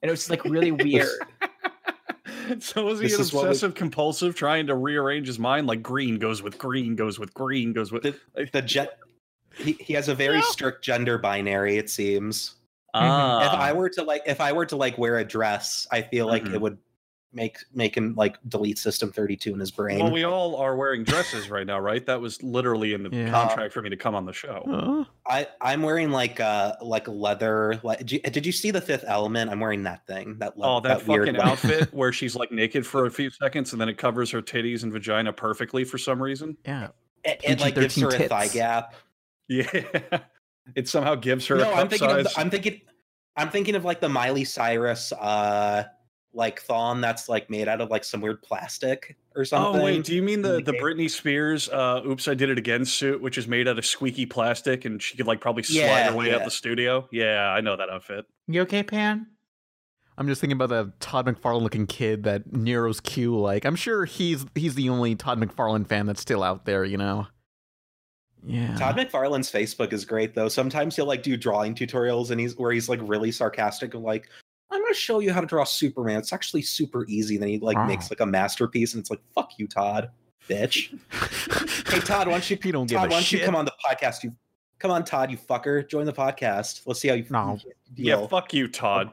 And 0.01 0.09
it 0.09 0.11
was 0.11 0.29
like 0.29 0.43
really 0.45 0.71
weird. 0.71 1.09
so 2.59 2.85
was 2.85 2.99
he 2.99 3.05
This 3.07 3.15
an 3.15 3.21
is 3.21 3.33
what 3.33 3.43
we- 3.43 3.49
obsessive 3.49 3.75
compulsive 3.75 4.35
trying 4.35 4.67
to 4.67 4.75
rearrange 4.75 5.27
his 5.27 5.39
mind? 5.39 5.67
Like 5.67 5.83
green 5.83 6.17
goes 6.17 6.41
with 6.41 6.57
green, 6.57 6.95
goes 6.95 7.19
with 7.19 7.33
green, 7.33 7.73
goes 7.73 7.91
with 7.91 8.03
The, 8.03 8.15
the 8.51 8.61
jet. 8.61 8.97
He, 9.57 9.73
he 9.73 9.93
has 9.93 10.07
a 10.09 10.15
very 10.15 10.41
strict 10.43 10.83
gender 10.83 11.17
binary. 11.17 11.77
It 11.77 11.89
seems. 11.89 12.55
ah. 12.93 13.45
if 13.53 13.59
I 13.59 13.73
were 13.73 13.89
to 13.89 14.03
like, 14.03 14.21
if 14.25 14.39
I 14.41 14.51
were 14.53 14.65
to 14.67 14.75
like 14.75 14.97
wear 14.97 15.17
a 15.17 15.25
dress, 15.25 15.85
I 15.91 16.01
feel 16.01 16.27
like 16.27 16.43
Mhm. 16.45 16.53
it 16.55 16.61
would 16.61 16.77
make 17.31 17.57
make 17.73 17.95
him 17.95 18.15
like 18.15 18.37
delete 18.47 18.77
System 18.79 19.11
Thirty 19.11 19.35
Two 19.35 19.53
in 19.53 19.59
his 19.59 19.69
brain. 19.71 19.99
well, 19.99 20.11
we 20.11 20.23
all 20.23 20.55
are 20.55 20.75
wearing 20.75 21.03
dresses 21.03 21.49
right 21.49 21.67
now, 21.67 21.79
right? 21.79 22.05
That 22.05 22.19
was 22.19 22.41
literally 22.41 22.93
in 22.93 23.03
the 23.03 23.09
Yeah. 23.11 23.29
contract 23.29 23.71
for 23.73 23.81
me 23.81 23.89
to 23.89 23.97
come 23.97 24.15
on 24.15 24.25
the 24.25 24.33
show. 24.33 24.63
Huh? 24.67 25.05
I 25.27 25.47
I'm 25.61 25.81
wearing 25.83 26.09
like 26.09 26.39
uh 26.39 26.73
like 26.81 27.07
leather. 27.07 27.79
Like, 27.83 27.99
did 27.99 28.11
you, 28.13 28.19
did 28.21 28.45
you 28.45 28.51
see 28.51 28.71
the 28.71 28.81
Fifth 28.81 29.03
Element? 29.07 29.51
I'm 29.51 29.59
wearing 29.59 29.83
that 29.83 30.07
thing. 30.07 30.37
That 30.39 30.57
le- 30.57 30.77
Oh, 30.77 30.79
that, 30.81 31.05
weird 31.07 31.27
fucking 31.27 31.39
leather- 31.39 31.51
outfit 31.51 31.89
where 31.93 32.11
she's 32.11 32.35
like 32.35 32.51
naked 32.51 32.85
for 32.85 33.05
a 33.05 33.11
few 33.11 33.29
seconds 33.29 33.71
and 33.73 33.79
then 33.81 33.89
it 33.89 33.97
covers 33.97 34.31
her 34.31 34.41
titties 34.41 34.83
and 34.83 34.91
vagina 34.91 35.31
perfectly 35.31 35.83
for 35.83 35.97
some 35.97 36.21
reason. 36.21 36.57
Yeah. 36.65 36.87
It, 37.23 37.41
it 37.43 37.59
like 37.59 37.75
gives 37.75 37.95
her 37.99 38.07
PG-13 38.09 38.25
a 38.25 38.29
thigh 38.29 38.47
gap. 38.47 38.93
Yeah. 39.47 40.19
It 40.75 40.87
somehow 40.87 41.15
gives 41.15 41.47
her 41.47 41.55
No, 41.57 41.63
a 41.63 41.73
I'm 41.73 41.77
cup 41.77 41.89
thinking 41.89 42.09
of 42.11 42.15
size. 42.27 42.33
the, 42.35 42.39
I'm 42.41 42.49
thinking 42.51 42.81
I'm 43.35 43.49
thinking 43.49 43.73
of 43.75 43.85
like 43.85 43.99
the 44.01 44.07
Miley 44.09 44.43
Cyrus 44.45 45.11
uh 45.13 45.85
like 46.33 46.61
thong 46.61 47.01
that's 47.01 47.27
like 47.27 47.49
made 47.49 47.67
out 47.67 47.81
of 47.81 47.89
like 47.89 48.03
some 48.03 48.21
weird 48.21 48.41
plastic 48.43 49.17
or 49.35 49.43
something. 49.45 49.81
Oh 49.81 49.83
wait, 49.83 50.03
do 50.05 50.13
you 50.13 50.21
mean 50.21 50.41
the 50.43 50.61
the 50.61 50.71
Okay. 50.71 50.79
Britney 50.79 51.09
Spears 51.09 51.69
uh 51.69 52.01
oops 52.05 52.27
I 52.27 52.35
did 52.35 52.49
it 52.49 52.57
again 52.57 52.85
suit 52.85 53.19
which 53.21 53.37
is 53.37 53.47
made 53.47 53.67
out 53.67 53.79
of 53.79 53.85
squeaky 53.85 54.25
plastic 54.27 54.85
and 54.85 55.01
she 55.01 55.17
could 55.17 55.25
like 55.27 55.41
probably 55.41 55.63
slide 55.63 55.77
Yeah, 55.79 56.11
her 56.11 56.15
way 56.15 56.33
out 56.33 56.43
the 56.45 56.51
studio? 56.51 57.07
Yeah, 57.11 57.49
I 57.49 57.61
know 57.61 57.75
that 57.77 57.89
outfit. 57.89 58.25
you 58.47 58.61
okay, 58.61 58.83
Pan? 58.83 59.25
I'm 60.19 60.27
just 60.27 60.41
thinking 60.41 60.57
about 60.57 60.69
that 60.69 60.99
Todd 60.99 61.25
McFarlane 61.25 61.61
looking 61.61 61.87
kid 61.87 62.23
that 62.23 62.51
Nero's 62.51 62.99
Q 62.99 63.39
like. 63.39 63.65
I'm 63.65 63.75
sure 63.77 64.05
he's 64.05 64.45
he's 64.53 64.75
the 64.75 64.89
only 64.89 65.15
Todd 65.15 65.39
McFarlane 65.39 65.87
fan 65.87 66.05
that's 66.05 66.21
still 66.21 66.43
out 66.43 66.65
there, 66.65 66.83
you 66.83 66.97
know. 66.97 67.25
Yeah. 68.45 68.75
Todd 68.75 68.97
McFarlane's 68.97 69.51
Facebook 69.51 69.93
is 69.93 70.05
great 70.05 70.33
though. 70.35 70.47
Sometimes 70.49 70.95
he'll 70.95 71.05
like 71.07 71.23
do 71.23 71.35
drawing 71.37 71.73
tutorials 71.73 72.31
and 72.31 72.39
he's 72.39 72.55
where 72.57 72.71
he's 72.71 72.87
like 72.87 72.99
really 73.03 73.31
sarcastic 73.31 73.93
and 73.93 74.03
like, 74.03 74.29
I'm 74.71 74.81
gonna 74.81 74.93
show 74.93 75.19
you 75.19 75.33
how 75.33 75.41
to 75.41 75.47
draw 75.47 75.63
Superman. 75.63 76.19
It's 76.19 76.31
actually 76.33 76.61
super 76.61 77.05
easy. 77.07 77.37
Then 77.37 77.49
he 77.49 77.59
like 77.59 77.77
Wow. 77.77 77.87
makes 77.87 78.09
like 78.11 78.19
a 78.19 78.25
masterpiece 78.25 78.93
and 78.93 79.01
it's 79.01 79.09
like, 79.09 79.21
fuck 79.33 79.57
you, 79.57 79.67
Todd, 79.67 80.11
bitch. 80.47 80.97
hey 81.91 81.99
Todd, 81.99 82.27
why 82.27 82.33
don't 82.33 82.49
you 82.49 82.57
You 82.63 82.71
don't 82.71 82.87
give 82.87 82.97
Todd, 82.97 83.07
a 83.07 83.09
why 83.09 83.15
don't 83.17 83.31
you 83.31 83.39
come 83.45 83.55
on 83.55 83.65
the 83.65 83.73
podcast, 83.85 84.23
you 84.23 84.33
Come 84.79 84.91
on, 84.91 85.03
Todd, 85.03 85.29
you 85.29 85.37
fucker. 85.37 85.85
Join 85.85 86.05
the 86.05 86.13
podcast. 86.13 86.83
Let's 86.85 87.01
see 87.01 87.09
how 87.09 87.13
you 87.15 87.25
No. 87.29 87.59
Yeah, 87.97 88.25
fuck 88.27 88.53
you, 88.53 88.69
Todd. 88.69 89.11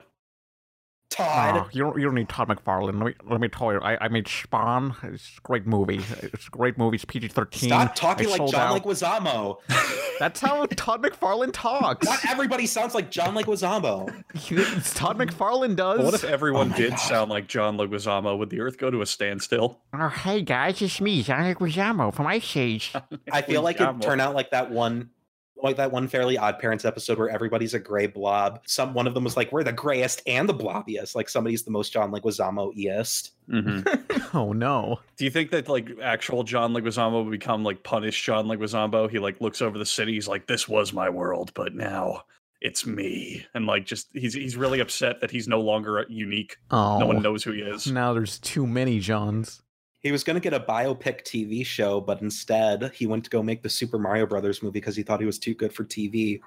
Todd. 1.10 1.54
No, 1.54 1.66
you 1.72 1.82
don't. 1.82 1.96
You 1.98 2.04
don't 2.06 2.14
need 2.14 2.28
Todd 2.28 2.48
McFarlane. 2.48 2.86
Let 2.86 3.06
me 3.06 3.14
let 3.30 3.40
me 3.40 3.48
tell 3.48 3.72
you. 3.72 3.78
I, 3.80 4.04
I 4.04 4.08
made 4.08 4.26
Spawn. 4.28 4.94
It's 5.04 5.38
a 5.38 5.40
great 5.42 5.66
movie. 5.66 6.00
It's 6.20 6.46
a 6.48 6.50
great 6.50 6.76
movie. 6.76 6.96
It's 6.96 7.04
PG 7.04 7.28
thirteen. 7.28 7.68
Stop 7.70 7.94
talking 7.94 8.26
I 8.26 8.30
like 8.36 8.46
John 8.50 8.76
out. 8.76 8.82
Leguizamo. 8.82 9.58
That's 10.18 10.40
how 10.40 10.66
Todd 10.66 11.02
McFarlane 11.02 11.50
talks. 11.52 12.06
Not 12.06 12.24
everybody 12.28 12.66
sounds 12.66 12.94
like 12.94 13.10
John 13.10 13.34
Leguizamo. 13.34 14.12
It's 14.76 14.94
Todd 14.94 15.18
McFarlane 15.18 15.76
does. 15.76 16.04
What 16.04 16.14
if 16.14 16.24
everyone 16.24 16.72
Oh 16.72 16.76
did 16.76 16.90
God. 16.90 16.96
sound 16.98 17.30
like 17.30 17.46
John 17.48 17.76
Leguizamo? 17.76 18.36
Would 18.38 18.50
the 18.50 18.60
Earth 18.60 18.78
go 18.78 18.90
to 18.90 19.00
a 19.02 19.06
standstill? 19.06 19.80
Oh, 19.94 20.08
hey 20.08 20.42
guys, 20.42 20.80
it's 20.82 21.00
me, 21.00 21.22
John 21.22 21.42
Leguizamo 21.54 22.12
from 22.14 22.26
Ice 22.26 22.56
Age. 22.56 22.92
I 23.32 23.42
feel 23.42 23.62
like 23.62 23.80
it 23.80 24.00
turned 24.00 24.20
out 24.20 24.34
like 24.34 24.50
that 24.50 24.70
one 24.70 25.10
like 25.62 25.76
that 25.76 25.90
one 25.92 26.06
fairly 26.08 26.36
odd 26.36 26.58
parents 26.58 26.84
episode 26.84 27.18
where 27.18 27.30
everybody's 27.30 27.74
a 27.74 27.78
gray 27.78 28.06
blob. 28.06 28.60
Some 28.66 28.92
one 28.94 29.06
of 29.06 29.14
them 29.14 29.24
was 29.24 29.36
like, 29.36 29.52
We're 29.52 29.64
the 29.64 29.72
grayest 29.72 30.22
and 30.26 30.48
the 30.48 30.54
blobbiest. 30.54 31.14
Like 31.14 31.28
somebody's 31.28 31.62
the 31.62 31.70
most 31.70 31.92
John 31.92 32.10
Leguizamo-iest. 32.12 33.30
Mhm. 33.48 34.30
oh 34.34 34.52
no. 34.52 35.00
Do 35.16 35.24
you 35.24 35.30
think 35.30 35.50
that 35.52 35.68
like 35.68 35.88
actual 36.02 36.42
John 36.42 36.72
Leguizamo 36.72 37.24
would 37.24 37.30
become 37.30 37.64
like 37.64 37.82
punished 37.82 38.24
John 38.24 38.46
Leguizamo? 38.46 39.10
He 39.10 39.18
like 39.18 39.40
looks 39.40 39.62
over 39.62 39.78
the 39.78 39.86
city. 39.86 40.14
He's 40.14 40.28
like, 40.28 40.46
"This 40.46 40.68
was 40.68 40.92
my 40.92 41.08
world, 41.08 41.52
but 41.54 41.74
now 41.74 42.22
it's 42.60 42.86
me," 42.86 43.46
and 43.54 43.66
like 43.66 43.86
just 43.86 44.08
he's 44.12 44.34
he's 44.34 44.56
really 44.56 44.80
upset 44.80 45.20
that 45.20 45.30
he's 45.30 45.46
no 45.48 45.60
longer 45.60 46.04
unique. 46.08 46.56
Oh. 46.70 46.98
No 46.98 47.06
one 47.06 47.22
knows 47.22 47.44
who 47.44 47.52
he 47.52 47.60
is. 47.60 47.86
Now 47.90 48.12
there's 48.12 48.38
too 48.38 48.66
many 48.66 48.98
Johns. 48.98 49.62
He 50.06 50.12
was 50.12 50.22
gonna 50.22 50.38
get 50.38 50.54
a 50.54 50.60
biopic 50.60 51.22
TV 51.22 51.66
show, 51.66 52.00
but 52.00 52.22
instead 52.22 52.92
he 52.94 53.08
went 53.08 53.24
to 53.24 53.30
go 53.30 53.42
make 53.42 53.64
the 53.64 53.68
Super 53.68 53.98
Mario 53.98 54.24
Brothers 54.24 54.62
movie 54.62 54.78
because 54.78 54.94
he 54.94 55.02
thought 55.02 55.18
he 55.18 55.26
was 55.26 55.36
too 55.36 55.52
good 55.52 55.72
for 55.72 55.82
TV. 55.84 56.40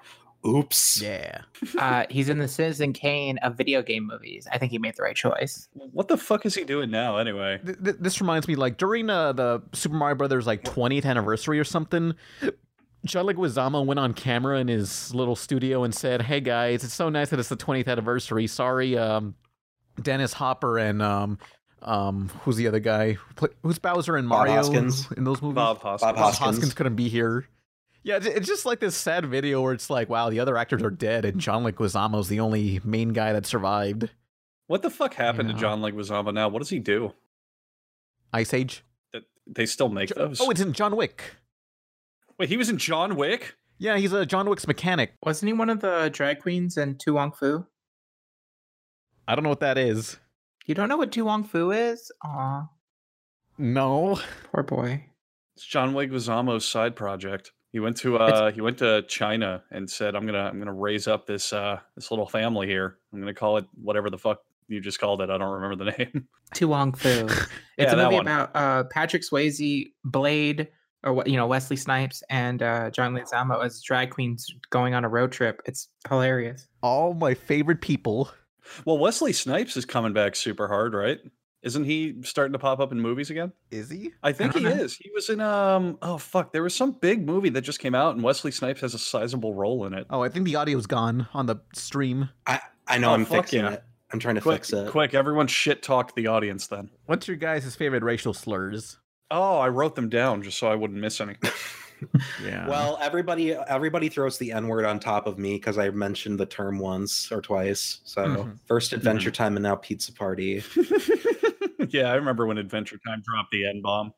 Oops. 0.47 1.01
Yeah. 1.01 1.41
Uh, 1.77 2.05
he's 2.09 2.29
in 2.29 2.39
the 2.39 2.47
Citizen 2.47 2.93
Kane 2.93 3.37
of 3.39 3.57
video 3.57 3.81
game 3.81 4.07
movies. 4.07 4.47
I 4.49 4.57
think 4.57 4.71
he 4.71 4.77
made 4.77 4.95
the 4.95 5.03
right 5.03 5.15
choice. 5.15 5.67
What 5.73 6.07
the 6.07 6.15
fuck 6.17 6.45
is 6.45 6.55
he 6.55 6.63
doing 6.63 6.89
now 6.89 7.17
anyway? 7.17 7.59
Th- 7.63 7.77
th- 7.83 7.97
this 7.99 8.21
reminds 8.21 8.47
me, 8.47 8.55
like 8.55 8.77
during 8.77 9.09
uh, 9.09 9.33
the 9.33 9.61
Super 9.73 9.95
Mario 9.95 10.15
Brothers 10.15 10.47
like 10.47 10.63
20th 10.63 11.05
anniversary 11.05 11.59
or 11.59 11.65
something, 11.65 12.15
John 13.03 13.25
Leguizamo 13.25 13.85
went 13.85 13.99
on 13.99 14.13
camera 14.13 14.59
in 14.59 14.69
his 14.69 15.13
little 15.13 15.35
studio 15.35 15.83
and 15.83 15.93
said, 15.93 16.21
"Hey 16.21 16.39
guys, 16.39 16.85
it's 16.85 16.93
so 16.93 17.09
nice 17.09 17.29
that 17.29 17.39
it's 17.39 17.49
the 17.49 17.57
20th 17.57 17.87
anniversary. 17.87 18.47
Sorry, 18.47 18.97
um, 18.97 19.35
Dennis 20.01 20.33
Hopper 20.33 20.77
and 20.77 21.01
um, 21.01 21.37
um, 21.81 22.29
who's 22.43 22.55
the 22.57 22.67
other 22.67 22.79
guy? 22.79 23.13
Who 23.13 23.33
pla- 23.35 23.47
Who's 23.63 23.79
Bowser 23.79 24.15
and 24.15 24.27
Bob 24.29 24.39
Mario 24.47 24.55
Hoskins. 24.55 25.11
in 25.17 25.23
those 25.23 25.41
movies? 25.41 25.55
Bob 25.55 25.81
Hoskins. 25.81 26.01
Bob 26.07 26.15
Bob 26.15 26.23
Hoskins. 26.25 26.45
Hoskins 26.55 26.73
couldn't 26.73 26.95
be 26.95 27.09
here. 27.09 27.47
Yeah, 28.03 28.17
it's- 28.17 28.33
it's 28.35 28.47
just 28.47 28.65
like 28.65 28.79
this 28.79 28.95
sad 28.95 29.25
video 29.25 29.61
where 29.61 29.73
it's 29.73 29.89
like, 29.89 30.09
wow, 30.09 30.29
the 30.29 30.39
other 30.39 30.55
actors 30.57 30.81
are 30.83 30.89
dead, 30.89 31.25
and 31.25 31.39
John 31.39 31.63
Leguizamo's 31.63 32.27
the 32.29 32.39
only 32.39 32.79
main 32.83 33.09
guy 33.09 33.33
that 33.33 33.45
survived. 33.45 34.09
What 34.67 34.81
the 34.83 34.89
fuck 34.89 35.13
happened 35.15 35.49
Yeah. 35.49 35.55
to 35.55 35.61
John 35.61 35.81
Leguizamo 35.81 36.33
now? 36.33 36.47
What 36.49 36.59
does 36.59 36.69
he 36.69 36.79
do? 36.79 37.13
Ice 38.31 38.53
Age. 38.53 38.83
That 39.13 39.23
they 39.47 39.65
still 39.65 39.89
make 39.89 40.09
those? 40.09 40.39
Oh, 40.39 40.49
it's 40.51 40.61
in 40.61 40.73
John 40.73 40.95
Wick. 40.95 41.35
Wait, 42.37 42.49
he 42.49 42.55
was 42.57 42.69
in 42.69 42.77
John 42.77 43.15
Wick. 43.15 43.55
Yeah, 43.79 43.97
he's 43.97 44.13
a 44.13 44.25
John 44.25 44.47
Wick's 44.49 44.67
mechanic. 44.67 45.13
Wasn't 45.25 45.47
he 45.47 45.53
one 45.53 45.69
of 45.69 45.79
the 45.81 46.09
drag 46.13 46.39
queens 46.41 46.77
in 46.77 46.97
To 46.99 47.13
Wong 47.13 47.31
Foo? 47.31 47.65
I 49.27 49.35
don't 49.35 49.43
know 49.43 49.49
what 49.49 49.59
that 49.61 49.77
is. 49.77 50.17
You 50.69 50.75
don't 50.75 50.87
know 50.87 50.97
what 50.97 51.11
To 51.13 51.25
Wong 51.25 51.43
Foo 51.45 51.71
is? 51.71 52.11
Aw, 52.23 52.69
No. 53.57 54.19
poor 54.53 54.61
boy. 54.61 55.03
It's 55.55 55.65
John 55.65 55.95
Leguizamo's 55.95 56.63
side 56.63 56.95
project. 56.95 57.53
He 57.71 57.79
went 57.79 57.97
to 57.97 58.17
uh 58.17 58.51
he 58.51 58.61
went 58.61 58.77
to 58.77 59.01
China 59.07 59.63
and 59.71 59.89
said, 59.89 60.15
"I'm 60.15 60.27
gonna 60.27 60.43
I'm 60.43 60.59
gonna 60.59 60.71
raise 60.71 61.07
up 61.07 61.25
this 61.25 61.53
uh 61.53 61.79
this 61.95 62.11
little 62.11 62.27
family 62.27 62.67
here. 62.67 62.99
I'm 63.11 63.19
gonna 63.19 63.33
call 63.33 63.57
it 63.57 63.65
whatever 63.81 64.11
the 64.11 64.19
fuck 64.19 64.41
you 64.67 64.79
just 64.79 64.99
called 64.99 65.21
it. 65.23 65.31
I 65.31 65.39
don't 65.39 65.51
remember 65.59 65.83
the 65.85 65.91
name." 65.97 66.27
To 66.53 66.67
Wong 66.67 66.93
Foo. 66.93 67.27
It's 67.79 67.91
Yeah, 67.91 67.93
a 67.93 68.03
movie 68.03 68.15
one. 68.17 68.27
about 68.27 68.51
uh, 68.55 68.83
Patrick 68.91 69.23
Swayze, 69.23 69.87
Blade, 70.03 70.67
or 71.03 71.13
what 71.13 71.25
you 71.27 71.35
know 71.37 71.47
Wesley 71.47 71.77
Snipes 71.77 72.21
and 72.29 72.61
uh, 72.61 72.91
John 72.91 73.15
Leguizamo 73.15 73.65
as 73.65 73.81
drag 73.81 74.11
queens 74.11 74.45
going 74.69 74.93
on 74.93 75.03
a 75.03 75.09
road 75.09 75.31
trip. 75.31 75.61
It's 75.65 75.87
hilarious. 76.07 76.67
All 76.83 77.15
my 77.15 77.33
favorite 77.33 77.81
people. 77.81 78.29
Well, 78.85 78.97
Wesley 78.97 79.33
Snipes 79.33 79.75
is 79.77 79.85
coming 79.85 80.13
back 80.13 80.35
super 80.35 80.67
hard, 80.67 80.93
right? 80.93 81.19
Isn't 81.61 81.83
he 81.83 82.15
starting 82.23 82.53
to 82.53 82.59
pop 82.59 82.79
up 82.79 82.91
in 82.93 83.01
movies 83.01 83.29
again? 83.29 83.51
Is 83.69 83.89
he? 83.89 84.11
I 84.23 84.31
think 84.31 84.53
don't 84.53 84.63
he 84.63 84.69
know. 84.69 84.75
is. 84.83 84.95
He 84.95 85.11
was 85.13 85.29
in 85.29 85.41
um 85.41 85.97
oh 86.01 86.17
fuck, 86.17 86.53
there 86.53 86.63
was 86.63 86.73
some 86.73 86.91
big 86.93 87.25
movie 87.25 87.49
that 87.49 87.61
just 87.61 87.79
came 87.79 87.93
out 87.95 88.15
and 88.15 88.23
Wesley 88.23 88.51
Snipes 88.51 88.79
has 88.81 88.93
a 88.93 88.99
sizable 88.99 89.53
role 89.53 89.85
in 89.85 89.93
it. 89.93 90.05
Oh, 90.09 90.23
I 90.23 90.29
think 90.29 90.45
the 90.45 90.55
audio's 90.55 90.87
gone 90.87 91.27
on 91.33 91.47
the 91.47 91.57
stream. 91.73 92.29
I, 92.47 92.61
I 92.87 92.97
know 92.97 93.09
Oh, 93.09 93.13
I'm 93.13 93.25
fixing 93.25 93.63
yeah. 93.65 93.71
it. 93.73 93.83
I'm 94.11 94.19
trying 94.19 94.35
to 94.35 94.41
Quick, 94.41 94.59
fix 94.61 94.73
it. 94.73 94.89
quick, 94.89 95.13
everyone 95.13 95.47
shit 95.47 95.83
talk 95.83 96.15
the 96.15 96.27
audience 96.27 96.67
then. 96.67 96.89
What's 97.07 97.27
your 97.27 97.37
guys' 97.37 97.75
favorite 97.75 98.03
racial 98.03 98.33
slurs? 98.33 98.97
Oh, 99.29 99.59
I 99.59 99.67
wrote 99.67 99.95
them 99.95 100.07
down 100.09 100.41
just 100.41 100.57
so 100.57 100.67
I 100.71 100.75
wouldn't 100.75 100.99
miss 100.99 101.19
any. 101.21 101.35
Yeah. 102.43 102.67
Well, 102.67 102.97
everybody 103.01 103.53
everybody 103.53 104.09
throws 104.09 104.37
the 104.37 104.51
N 104.51 104.67
word 104.67 104.85
on 104.85 104.99
top 104.99 105.27
of 105.27 105.37
me 105.37 105.55
because 105.55 105.77
I 105.77 105.89
mentioned 105.89 106.39
the 106.39 106.45
term 106.45 106.79
once 106.79 107.31
or 107.31 107.41
twice. 107.41 107.99
So 108.03 108.23
Mhm. 108.25 108.59
first 108.67 108.93
Adventure 108.93 109.31
Time 109.31 109.55
and 109.57 109.63
now 109.63 109.75
Pizza 109.75 110.13
Party. 110.13 110.63
yeah, 111.89 112.11
I 112.11 112.15
remember 112.15 112.45
when 112.45 112.57
Adventure 112.57 112.97
Time 113.05 113.21
dropped 113.25 113.51
the 113.51 113.67
N 113.67 113.81
bomb. 113.81 114.13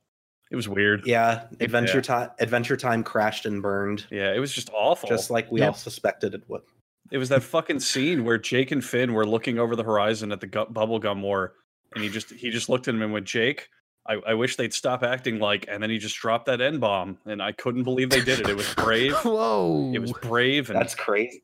It 0.51 0.55
was 0.55 0.67
weird. 0.67 1.05
Yeah, 1.07 1.45
Adventure 1.59 1.97
Yeah. 1.97 2.01
Time 2.01 2.29
Adventure 2.39 2.77
Time 2.77 3.03
crashed 3.03 3.45
and 3.45 3.61
burned, 3.61 4.05
Yeah, 4.11 4.33
it 4.33 4.39
was 4.39 4.51
just 4.53 4.69
awful. 4.73 5.07
just 5.09 5.29
like 5.29 5.51
we 5.51 5.61
Yep. 5.61 5.67
all 5.69 5.73
suspected 5.75 6.33
it 6.33 6.43
would. 6.47 6.61
It 7.11 7.17
was 7.17 7.29
that 7.29 7.43
fucking 7.43 7.79
scene 7.81 8.23
where 8.23 8.37
Jake 8.37 8.71
and 8.71 8.83
Finn 8.83 9.13
were 9.13 9.25
looking 9.25 9.59
over 9.59 9.75
the 9.75 9.83
horizon 9.83 10.31
at 10.31 10.39
the 10.39 10.47
gu- 10.47 10.67
bubblegum 10.67 11.21
war, 11.21 11.55
and 11.95 12.03
he 12.03 12.09
just 12.09 12.31
he 12.31 12.49
just 12.51 12.69
looked 12.69 12.87
at 12.87 12.95
him 12.95 13.01
and 13.01 13.11
went, 13.13 13.25
"Jake, 13.25 13.69
I, 14.07 14.13
I 14.27 14.33
wish 14.33 14.55
they'd 14.55 14.73
stop 14.73 15.03
acting 15.03 15.39
like." 15.39 15.65
And 15.67 15.81
then 15.81 15.89
he 15.89 15.97
just 15.97 16.15
dropped 16.17 16.45
that 16.47 16.61
n 16.61 16.79
bomb, 16.79 17.17
and 17.25 17.41
I 17.41 17.51
couldn't 17.51 17.83
believe 17.83 18.09
they 18.09 18.21
did 18.23 18.39
it. 18.39 18.49
It 18.49 18.55
was 18.57 18.73
brave. 18.75 19.13
Whoa. 19.17 19.91
it 19.93 19.99
was 19.99 20.11
brave 20.13 20.69
and 20.69 20.79
That's 20.79 20.95
crazy. 20.95 21.43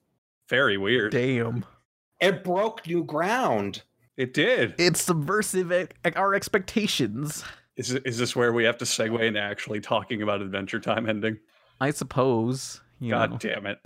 very 0.50 0.78
weird. 0.78 1.12
damn. 1.12 1.66
It 2.20 2.44
broke 2.44 2.88
new 2.88 3.04
ground. 3.04 3.84
It 4.18 4.34
did. 4.34 4.74
It's 4.80 5.00
subversive 5.02 5.72
at, 5.72 5.94
at 6.04 6.18
our 6.18 6.34
expectations. 6.34 7.44
Is 7.76 7.92
is 7.94 8.18
this 8.18 8.36
where 8.36 8.52
we 8.54 8.64
have 8.64 8.78
to 8.80 8.86
segue 8.86 9.22
into 9.22 9.40
actually 9.40 9.80
talking 9.82 10.24
about 10.24 10.42
Adventure 10.42 10.80
Time 10.80 11.08
ending? 11.08 11.38
I 11.80 11.92
suppose. 11.92 12.82
You 13.00 13.12
God 13.12 13.32
know. 13.34 13.38
damn 13.38 13.68
it! 13.68 13.78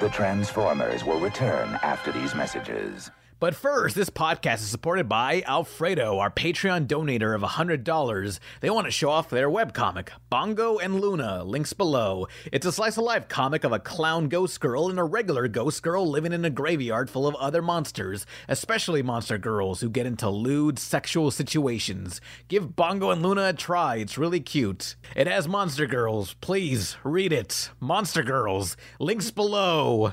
The 0.00 0.08
Transformers 0.08 1.04
will 1.04 1.18
return 1.20 1.78
after 1.82 2.12
these 2.12 2.34
messages. 2.34 3.10
But 3.42 3.56
first, 3.56 3.96
this 3.96 4.08
podcast 4.08 4.58
is 4.58 4.68
supported 4.68 5.08
by 5.08 5.42
Alfredo, 5.44 6.20
our 6.20 6.30
Patreon 6.30 6.86
donator 6.86 7.34
of 7.34 7.42
$100. 7.42 8.38
They 8.60 8.70
want 8.70 8.84
to 8.84 8.92
show 8.92 9.10
off 9.10 9.30
their 9.30 9.50
webcomic, 9.50 10.10
Bongo 10.30 10.78
and 10.78 11.00
Luna, 11.00 11.42
links 11.42 11.72
below. 11.72 12.28
It's 12.52 12.66
a 12.66 12.70
slice 12.70 12.98
of 12.98 13.02
life 13.02 13.26
comic 13.26 13.64
of 13.64 13.72
a 13.72 13.80
clown 13.80 14.28
ghost 14.28 14.60
girl 14.60 14.88
and 14.88 14.96
a 14.96 15.02
regular 15.02 15.48
ghost 15.48 15.82
girl 15.82 16.08
living 16.08 16.32
in 16.32 16.44
a 16.44 16.50
graveyard 16.50 17.10
full 17.10 17.26
of 17.26 17.34
other 17.34 17.62
monsters, 17.62 18.26
especially 18.48 19.02
monster 19.02 19.38
girls 19.38 19.80
who 19.80 19.90
get 19.90 20.06
into 20.06 20.30
lewd 20.30 20.78
sexual 20.78 21.32
situations. 21.32 22.20
Give 22.46 22.76
Bongo 22.76 23.10
and 23.10 23.24
Luna 23.24 23.48
a 23.48 23.52
try, 23.52 23.96
it's 23.96 24.16
really 24.16 24.38
cute. 24.38 24.94
It 25.16 25.26
has 25.26 25.48
monster 25.48 25.88
girls. 25.88 26.34
Please 26.34 26.96
read 27.02 27.32
it. 27.32 27.70
Monster 27.80 28.22
girls. 28.22 28.76
Links 29.00 29.32
below. 29.32 30.12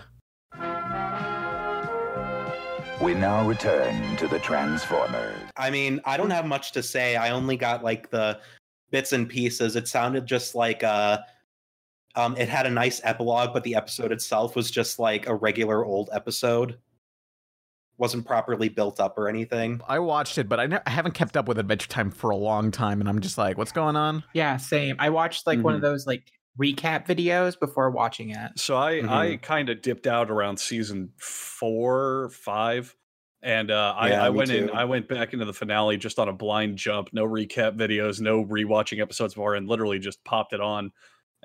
We 3.02 3.14
now 3.14 3.48
return 3.48 4.18
to 4.18 4.28
the 4.28 4.40
Transformers. 4.40 5.40
I 5.56 5.70
mean, 5.70 6.02
I 6.04 6.18
don't 6.18 6.32
have 6.32 6.46
much 6.46 6.74
to 6.74 6.84
say. 6.84 7.16
I 7.16 7.30
only 7.30 7.56
got 7.56 7.82
like 7.82 8.10
the 8.10 8.42
bits 8.92 9.14
and 9.14 9.30
pieces. 9.30 9.78
It 9.78 9.88
sounded 9.88 10.26
just 10.26 10.54
like 10.54 10.84
uh 10.84 11.20
um 12.16 12.36
it 12.36 12.50
had 12.50 12.66
a 12.66 12.70
nice 12.70 13.00
epilogue, 13.06 13.54
but 13.54 13.64
the 13.64 13.76
episode 13.76 14.12
itself 14.12 14.54
was 14.54 14.70
just 14.70 15.00
like 15.00 15.28
a 15.28 15.36
regular 15.36 15.86
old 15.86 16.10
episode. 16.12 16.78
Wasn't 17.98 18.26
properly 18.26 18.68
built 18.68 19.00
up 19.00 19.18
or 19.18 19.30
anything. 19.30 19.80
I 19.88 20.00
watched 20.00 20.38
it, 20.38 20.50
but 20.50 20.60
I, 20.60 20.66
ne- 20.68 20.80
I 20.86 20.90
haven't 20.90 21.14
kept 21.14 21.38
up 21.38 21.48
with 21.48 21.58
Adventure 21.58 21.88
Time 21.88 22.12
for 22.12 22.32
a 22.32 22.36
long 22.36 22.70
time, 22.70 23.00
and 23.00 23.10
I'm 23.10 23.22
just 23.22 23.38
like, 23.38 23.58
what's 23.58 23.72
going 23.72 23.96
on? 23.96 24.24
Yeah, 24.34 24.58
same. 24.58 24.98
I 25.00 25.10
watched 25.10 25.48
like 25.48 25.62
one 25.62 25.74
of 25.74 25.82
those 25.82 26.06
like 26.06 26.24
recap 26.58 27.06
videos 27.08 27.60
before 27.60 27.90
watching 27.92 28.30
it. 28.32 28.52
So 28.58 28.76
I 28.76 28.92
I 29.00 29.02
Mhm. 29.38 29.42
kind 29.42 29.70
of 29.70 29.82
dipped 29.82 30.08
out 30.08 30.30
around 30.32 30.58
season 30.60 31.14
four, 31.18 32.30
five, 32.30 32.96
and 33.42 33.72
uh, 33.72 33.94
I, 33.98 34.10
Yeah, 34.10 34.24
I 34.26 34.30
me 34.30 34.38
went 34.38 34.52
in. 34.52 34.70
I 34.70 34.86
went 34.86 35.08
back 35.08 35.34
into 35.34 35.46
the 35.46 35.54
finale 35.54 35.98
just 35.98 36.20
on 36.20 36.28
a 36.30 36.34
blind 36.34 36.78
jump, 36.78 37.10
no 37.14 37.26
recap 37.26 37.78
videos, 37.78 38.20
no 38.22 38.44
rewatching 38.44 39.02
episodes 39.02 39.34
before, 39.34 39.56
and 39.56 39.68
literally 39.68 40.00
just 40.00 40.24
popped 40.26 40.54
it 40.54 40.62
on. 40.62 40.92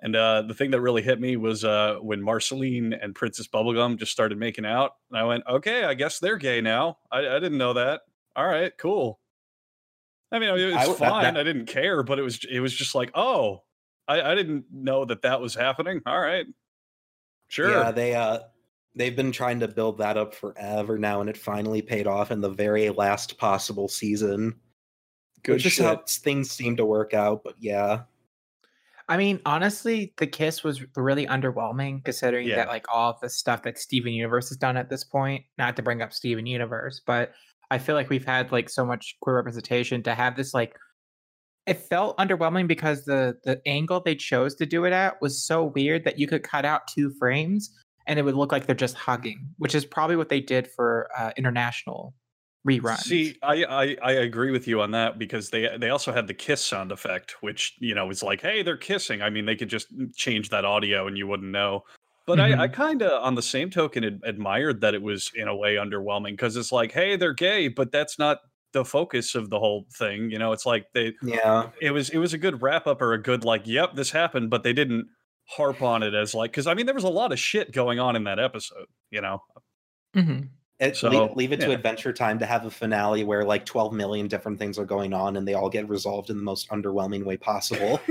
And 0.02 0.16
uh, 0.16 0.42
the 0.42 0.54
thing 0.54 0.72
that 0.72 0.80
really 0.80 1.02
hit 1.02 1.20
me 1.20 1.36
was 1.36 1.64
uh, 1.64 1.96
when 2.00 2.20
Marceline 2.20 2.92
and 2.92 3.14
Princess 3.14 3.46
Bubblegum 3.46 3.96
just 3.98 4.10
started 4.10 4.38
making 4.38 4.66
out, 4.66 4.92
and 5.10 5.18
I 5.18 5.22
went, 5.24 5.44
"Okay, 5.46 5.84
I 5.84 5.94
guess 5.94 6.18
they're 6.18 6.36
gay 6.36 6.60
now. 6.60 6.98
I, 7.12 7.20
I 7.20 7.38
didn't 7.38 7.58
know 7.58 7.74
that. 7.74 8.02
All 8.34 8.46
right, 8.46 8.72
cool." 8.76 9.20
I 10.32 10.40
mean, 10.40 10.48
it 10.48 10.52
was 10.52 10.74
I 10.74 10.80
w- 10.80 10.98
that- 10.98 11.08
fine. 11.10 11.22
that- 11.34 11.36
I 11.40 11.42
didn't 11.44 11.66
care, 11.66 12.02
but 12.02 12.18
it 12.18 12.22
was 12.22 12.44
it 12.44 12.58
was 12.58 12.74
just 12.74 12.94
like, 12.96 13.12
oh, 13.14 13.62
I, 14.08 14.32
I 14.32 14.34
didn't 14.34 14.64
know 14.72 15.04
that 15.06 15.22
that 15.22 15.40
was 15.40 15.54
happening. 15.54 16.00
All 16.06 16.20
right, 16.20 16.46
sure. 17.48 17.70
Yeah, 17.70 17.90
they 17.90 18.14
uh 18.14 18.40
they've 18.94 19.16
been 19.16 19.32
trying 19.32 19.60
to 19.60 19.68
build 19.68 19.98
that 19.98 20.16
up 20.16 20.34
forever 20.34 20.98
now, 20.98 21.20
and 21.20 21.30
it 21.30 21.36
finally 21.36 21.82
paid 21.82 22.06
off 22.06 22.30
in 22.30 22.40
the 22.40 22.50
very 22.50 22.90
last 22.90 23.38
possible 23.38 23.88
season. 23.88 24.54
Good 25.42 25.54
which 25.54 25.66
is 25.66 25.72
shit. 25.74 25.84
how 25.84 26.02
things 26.08 26.50
seem 26.50 26.76
to 26.76 26.84
work 26.86 27.12
out, 27.14 27.42
but 27.44 27.54
yeah. 27.58 28.02
I 29.06 29.18
mean, 29.18 29.40
honestly, 29.44 30.14
the 30.16 30.26
kiss 30.26 30.64
was 30.64 30.82
really 30.96 31.26
underwhelming 31.26 32.02
considering 32.04 32.48
Yeah. 32.48 32.56
that 32.56 32.68
like 32.68 32.86
all 32.90 33.18
the 33.20 33.28
stuff 33.28 33.62
that 33.64 33.78
Steven 33.78 34.14
Universe 34.14 34.48
has 34.48 34.56
done 34.56 34.78
at 34.78 34.88
this 34.88 35.04
point. 35.04 35.44
Not 35.58 35.76
to 35.76 35.82
bring 35.82 36.00
up 36.00 36.14
Steven 36.14 36.46
Universe, 36.46 37.02
but 37.06 37.32
I 37.70 37.76
feel 37.76 37.94
like 37.94 38.08
we've 38.08 38.24
had 38.24 38.50
like 38.52 38.70
so 38.70 38.86
much 38.86 39.16
queer 39.20 39.36
representation 39.36 40.02
to 40.04 40.14
have 40.14 40.36
this 40.36 40.54
like 40.54 40.78
it 41.66 41.78
felt 41.78 42.16
underwhelming 42.18 42.68
because 42.68 43.04
the 43.04 43.38
the 43.44 43.60
angle 43.66 44.00
they 44.00 44.14
chose 44.14 44.54
to 44.56 44.66
do 44.66 44.84
it 44.84 44.92
at 44.92 45.20
was 45.20 45.42
so 45.42 45.64
weird 45.64 46.04
that 46.04 46.18
you 46.18 46.26
could 46.26 46.42
cut 46.42 46.64
out 46.64 46.86
two 46.86 47.10
frames 47.18 47.70
and 48.06 48.18
it 48.18 48.22
would 48.22 48.34
look 48.34 48.52
like 48.52 48.66
they're 48.66 48.74
just 48.74 48.96
hugging, 48.96 49.48
which 49.58 49.74
is 49.74 49.84
probably 49.84 50.16
what 50.16 50.28
they 50.28 50.40
did 50.40 50.68
for 50.68 51.08
uh, 51.16 51.30
international 51.36 52.14
reruns. 52.68 53.00
See, 53.00 53.36
I, 53.42 53.64
I 53.64 53.96
I 54.02 54.12
agree 54.12 54.50
with 54.50 54.68
you 54.68 54.80
on 54.82 54.90
that 54.90 55.18
because 55.18 55.50
they 55.50 55.74
they 55.78 55.90
also 55.90 56.12
had 56.12 56.26
the 56.26 56.34
kiss 56.34 56.64
sound 56.64 56.92
effect, 56.92 57.36
which 57.40 57.74
you 57.78 57.94
know 57.94 58.10
is 58.10 58.22
like, 58.22 58.40
hey, 58.40 58.62
they're 58.62 58.76
kissing. 58.76 59.22
I 59.22 59.30
mean, 59.30 59.46
they 59.46 59.56
could 59.56 59.70
just 59.70 59.88
change 60.14 60.50
that 60.50 60.64
audio 60.64 61.06
and 61.06 61.16
you 61.16 61.26
wouldn't 61.26 61.50
know. 61.50 61.84
But 62.26 62.40
I, 62.40 62.62
I 62.62 62.68
kind 62.68 63.02
of, 63.02 63.22
on 63.22 63.34
the 63.34 63.42
same 63.42 63.68
token, 63.68 64.02
ad- 64.02 64.20
admired 64.24 64.80
that 64.80 64.94
it 64.94 65.02
was 65.02 65.30
in 65.34 65.46
a 65.46 65.54
way 65.54 65.74
underwhelming 65.74 66.30
because 66.30 66.56
it's 66.56 66.72
like, 66.72 66.90
hey, 66.90 67.16
they're 67.16 67.34
gay, 67.34 67.68
but 67.68 67.92
that's 67.92 68.18
not 68.18 68.38
the 68.74 68.84
focus 68.84 69.34
of 69.34 69.48
the 69.48 69.58
whole 69.58 69.86
thing. 69.94 70.30
You 70.30 70.38
know, 70.38 70.52
it's 70.52 70.66
like 70.66 70.84
they 70.92 71.14
Yeah. 71.22 71.70
it 71.80 71.92
was 71.92 72.10
it 72.10 72.18
was 72.18 72.34
a 72.34 72.38
good 72.38 72.60
wrap 72.60 72.86
up 72.86 73.00
or 73.00 73.14
a 73.14 73.22
good 73.22 73.42
like, 73.44 73.62
yep, 73.66 73.94
this 73.94 74.10
happened, 74.10 74.50
but 74.50 74.62
they 74.64 74.74
didn't 74.74 75.06
harp 75.46 75.80
on 75.80 76.02
it 76.02 76.12
as 76.14 76.34
like 76.34 76.50
because 76.50 76.66
I 76.66 76.74
mean 76.74 76.84
there 76.84 76.94
was 76.94 77.04
a 77.04 77.08
lot 77.08 77.32
of 77.32 77.38
shit 77.38 77.72
going 77.72 77.98
on 77.98 78.16
in 78.16 78.24
that 78.24 78.38
episode. 78.38 78.86
You 79.10 79.22
know, 79.22 79.42
Mhm. 80.14 80.48
It, 80.80 80.96
So, 80.96 81.08
leave, 81.08 81.36
leave 81.36 81.52
it 81.52 81.60
to. 81.60 81.70
Adventure 81.70 82.12
Time 82.12 82.40
to 82.40 82.46
have 82.46 82.66
a 82.66 82.70
finale 82.70 83.22
where 83.22 83.44
like 83.44 83.64
12 83.64 83.92
million 83.92 84.26
different 84.26 84.58
things 84.58 84.76
are 84.78 84.84
going 84.84 85.14
on 85.14 85.36
and 85.36 85.46
they 85.46 85.54
all 85.54 85.70
get 85.70 85.88
resolved 85.88 86.30
in 86.30 86.36
the 86.36 86.42
most 86.42 86.68
underwhelming 86.68 87.24
way 87.24 87.36
possible. 87.38 88.00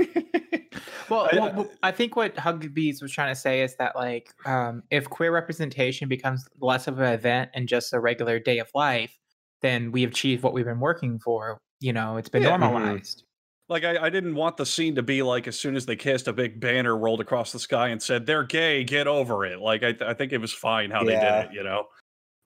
Well, 1.10 1.28
I- 1.30 1.36
well, 1.36 1.52
well, 1.54 1.70
I 1.82 1.92
think 1.92 2.16
what 2.16 2.34
Hugbees 2.34 3.02
was 3.02 3.12
trying 3.12 3.30
to 3.32 3.38
say 3.38 3.60
is 3.60 3.76
that 3.76 3.94
like 3.94 4.30
um, 4.46 4.82
if 4.90 5.04
queer 5.04 5.30
representation 5.32 6.08
becomes 6.08 6.48
less 6.60 6.88
of 6.88 6.98
an 6.98 7.12
event 7.12 7.50
and 7.52 7.68
just 7.68 7.92
a 7.92 8.00
regular 8.00 8.38
day 8.38 8.58
of 8.58 8.70
life, 8.74 9.18
then 9.64 9.90
we 9.90 10.04
achieve 10.04 10.44
what 10.44 10.52
we've 10.52 10.66
been 10.66 10.78
working 10.78 11.18
for. 11.18 11.58
You 11.80 11.94
know, 11.94 12.18
it's 12.18 12.28
been 12.28 12.42
Yeah. 12.42 12.56
Mhm. 12.56 12.60
normalized. 12.60 13.24
Like 13.70 13.82
I, 13.84 13.96
I 14.06 14.10
didn't 14.10 14.34
want 14.34 14.58
the 14.58 14.66
scene 14.66 14.94
to 14.96 15.02
be 15.02 15.22
like 15.22 15.48
as 15.48 15.58
soon 15.58 15.74
as 15.74 15.86
they 15.86 15.96
kissed, 15.96 16.28
a 16.28 16.32
big 16.34 16.60
banner 16.60 16.96
rolled 16.98 17.22
across 17.22 17.50
the 17.50 17.58
sky 17.58 17.88
and 17.88 18.00
said 18.02 18.26
they're 18.26 18.44
gay, 18.44 18.84
get 18.84 19.06
over 19.06 19.46
it. 19.46 19.58
Like 19.58 19.82
I, 19.82 19.92
th- 19.92 20.02
I 20.02 20.12
think 20.12 20.32
it 20.32 20.38
was 20.38 20.52
fine 20.52 20.90
how 20.90 21.02
they 21.02 21.12
did 21.14 21.22
it, 21.46 21.52
you 21.52 21.62
know. 21.64 21.86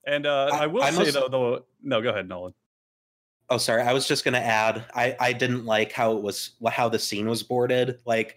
And 0.06 0.26
uh, 0.26 0.48
I, 0.52 0.58
I- 0.62 0.66
will 0.68 0.82
I 0.82 0.90
say 0.90 0.98
must- 0.98 1.14
though, 1.14 1.28
though, 1.28 1.64
no, 1.82 2.00
go 2.00 2.10
ahead, 2.10 2.28
Nolan. 2.28 2.54
Oh, 3.50 3.58
sorry. 3.58 3.82
I 3.82 3.92
was 3.94 4.06
just 4.06 4.24
gonna 4.24 4.38
add. 4.38 4.84
I 4.94 5.16
I 5.18 5.32
didn't 5.32 5.64
like 5.64 5.90
how 5.90 6.16
it 6.16 6.22
was 6.22 6.50
how 6.70 6.88
the 6.88 6.98
scene 7.00 7.28
was 7.28 7.42
boarded. 7.42 7.98
Like, 8.04 8.36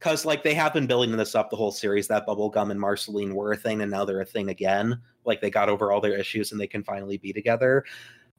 cause 0.00 0.24
like 0.24 0.42
they 0.42 0.54
have 0.54 0.72
been 0.72 0.86
building 0.86 1.14
this 1.16 1.34
up 1.34 1.50
the 1.50 1.56
whole 1.56 1.72
series 1.72 2.08
that 2.08 2.26
Bubblegum 2.26 2.70
and 2.70 2.80
Marceline 2.80 3.34
were 3.34 3.52
a 3.52 3.56
thing, 3.56 3.82
and 3.82 3.90
now 3.90 4.04
they're 4.06 4.20
a 4.20 4.24
thing 4.24 4.48
again. 4.50 5.00
Like 5.26 5.40
they 5.42 5.50
got 5.50 5.68
over 5.68 5.92
all 5.92 6.00
their 6.00 6.16
issues 6.18 6.50
and 6.52 6.60
they 6.60 6.66
can 6.68 6.82
finally 6.84 7.18
be 7.18 7.32
together. 7.32 7.84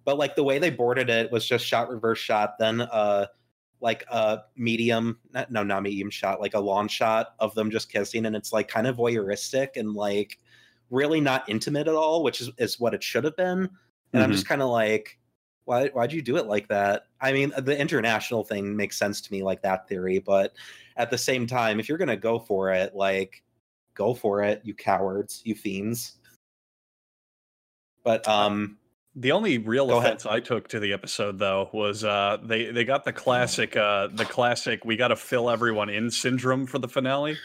But 0.06 0.18
like 0.18 0.36
the 0.36 0.44
way 0.44 0.60
they 0.60 0.70
boarded 0.70 1.10
it 1.10 1.32
was 1.32 1.46
just 1.46 1.66
shot 1.66 1.90
reverse 1.90 2.20
shot, 2.20 2.58
then 2.60 2.82
uh 2.82 3.28
like 3.84 4.06
a 4.10 4.40
medium 4.56 5.20
not, 5.34 5.52
no 5.52 5.62
not 5.62 5.84
medium 5.84 6.10
shot 6.10 6.40
like 6.40 6.54
a 6.54 6.60
long 6.60 6.88
shot 6.88 7.36
of 7.40 7.54
them 7.54 7.70
just 7.70 7.92
kissing 7.92 8.26
and 8.26 8.36
it's 8.36 8.54
like 8.54 8.70
kind 8.70 8.88
of 8.88 8.96
voyeuristic 8.96 9.76
and 9.76 9.94
like 9.94 10.40
really 10.90 11.20
not 11.20 11.48
intimate 11.50 11.90
at 11.90 11.94
all 11.94 12.24
which 12.24 12.40
is, 12.40 12.50
is 12.58 12.80
what 12.80 12.94
it 12.94 13.04
should 13.04 13.26
have 13.26 13.36
been. 13.36 13.70
And 14.14 14.24
i'm 14.24 14.32
just 14.32 14.48
kind 14.48 14.62
of 14.62 14.70
like 14.70 15.20
why 15.66 15.90
why'd 15.90 16.14
you 16.14 16.22
do 16.22 16.38
it 16.38 16.46
like 16.48 16.68
that? 16.70 17.08
I 17.20 17.34
mean 17.34 17.52
the 17.58 17.78
international 17.78 18.44
thing 18.44 18.76
makes 18.76 18.98
sense 18.98 19.22
to 19.22 19.32
me 19.32 19.44
like 19.44 19.62
that 19.64 19.88
theory 19.88 20.20
but 20.20 20.54
at 20.96 21.10
the 21.10 21.18
same 21.18 21.46
time 21.46 21.80
if 21.80 21.90
you're 21.90 21.98
gonna 21.98 22.16
go 22.16 22.40
for 22.40 22.72
it 22.72 22.96
like 22.96 23.44
go 23.96 24.14
for 24.14 24.44
it 24.44 24.62
you 24.64 24.74
cowards 24.74 25.42
you 25.44 25.56
fiends. 25.56 26.20
But 28.04 28.28
um 28.28 28.78
The 29.16 29.32
only 29.32 29.60
real 29.60 29.88
Go 29.88 29.98
ahead. 29.98 30.12
offense 30.14 30.26
I 30.26 30.40
took 30.40 30.68
to 30.70 30.80
the 30.80 30.92
episode 30.94 31.38
though 31.38 31.70
was 31.72 32.04
uh 32.04 32.38
they 32.44 32.72
they 32.72 32.84
got 32.84 33.06
the 33.06 33.14
classic 33.14 33.76
uh 33.78 34.08
the 34.12 34.26
classic 34.26 34.86
we 34.86 34.96
got 34.96 35.10
to 35.10 35.16
fill 35.16 35.50
everyone 35.52 35.90
in 35.90 36.10
syndrome 36.10 36.66
for 36.66 36.80
the 36.80 36.88
finale. 36.88 37.38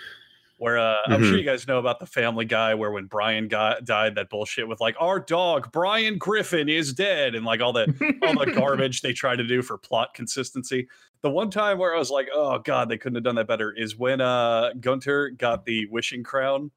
Where 0.57 0.77
uh, 0.77 0.97
I'm 1.07 1.23
sure 1.23 1.35
Mhm. 1.35 1.39
you 1.39 1.45
guys 1.45 1.69
know 1.69 1.79
about 1.79 2.01
the 2.01 2.07
Family 2.07 2.45
Guy, 2.45 2.75
where 2.75 2.91
when 2.91 3.05
Brian 3.05 3.47
got, 3.47 3.85
died, 3.85 4.17
that 4.17 4.29
bullshit 4.29 4.67
with 4.67 4.81
like 4.81 4.97
our 4.99 5.21
dog 5.21 5.71
Brian 5.71 6.19
Griffin 6.19 6.69
is 6.69 6.93
dead, 6.93 7.37
and 7.37 7.45
like 7.47 7.61
all 7.61 7.73
the 7.73 7.85
all 8.23 8.45
the 8.45 8.51
garbage 8.57 9.01
they 9.03 9.13
try 9.13 9.37
to 9.37 9.45
do 9.45 9.63
for 9.63 9.79
plot 9.79 10.15
consistency. 10.15 10.89
The 11.23 11.31
one 11.31 11.51
time 11.51 11.79
where 11.79 11.95
I 11.95 11.99
was 11.99 12.11
like, 12.11 12.29
oh 12.35 12.59
god, 12.59 12.89
they 12.89 12.99
couldn't 12.99 13.15
have 13.15 13.23
done 13.25 13.37
that 13.37 13.47
better 13.47 13.73
is 13.73 13.97
when 13.97 14.21
uh 14.21 14.71
Gunter 14.81 15.31
got 15.31 15.65
the 15.65 15.87
wishing 15.91 16.25
crown 16.25 16.73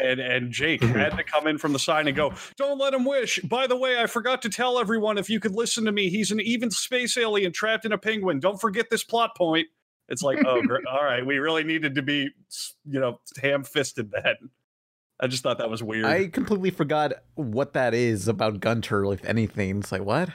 and 0.00 0.20
and 0.20 0.52
Jake 0.52 0.80
Mhm. 0.80 0.94
had 0.94 1.16
to 1.16 1.24
come 1.24 1.46
in 1.46 1.58
from 1.58 1.72
the 1.72 1.78
side 1.78 2.06
and 2.06 2.16
go, 2.16 2.32
"Don't 2.56 2.78
let 2.78 2.94
him 2.94 3.04
wish." 3.04 3.38
By 3.40 3.66
the 3.66 3.76
way, 3.76 3.98
I 4.00 4.06
forgot 4.06 4.40
to 4.42 4.48
tell 4.48 4.78
everyone 4.78 5.18
if 5.18 5.28
you 5.28 5.40
could 5.40 5.54
listen 5.54 5.84
to 5.84 5.92
me, 5.92 6.08
he's 6.08 6.30
an 6.30 6.40
even 6.40 6.70
space 6.70 7.16
alien 7.16 7.52
trapped 7.52 7.84
in 7.84 7.92
a 7.92 7.98
penguin. 7.98 8.38
Don't 8.40 8.60
forget 8.60 8.88
this 8.90 9.02
plot 9.04 9.36
point. 9.36 9.66
It's 10.08 10.22
like, 10.22 10.38
oh, 10.44 10.62
gr- 10.62 10.78
all 10.90 11.04
right, 11.04 11.24
we 11.24 11.38
really 11.38 11.64
needed 11.64 11.94
to 11.96 12.02
be, 12.02 12.30
you 12.84 13.00
know, 13.00 13.20
ham-fisted 13.40 14.10
that. 14.12 14.38
I 15.20 15.26
just 15.26 15.42
thought 15.42 15.58
that 15.58 15.68
was 15.70 15.82
weird. 15.82 16.06
I 16.06 16.28
completely 16.28 16.70
forgot 16.70 17.12
what 17.34 17.74
that 17.74 17.92
is 17.92 18.26
about 18.26 18.60
Gunter, 18.60 19.04
if 19.12 19.24
anything. 19.24 19.78
It's 19.80 19.92
like, 19.92 20.02
what? 20.02 20.30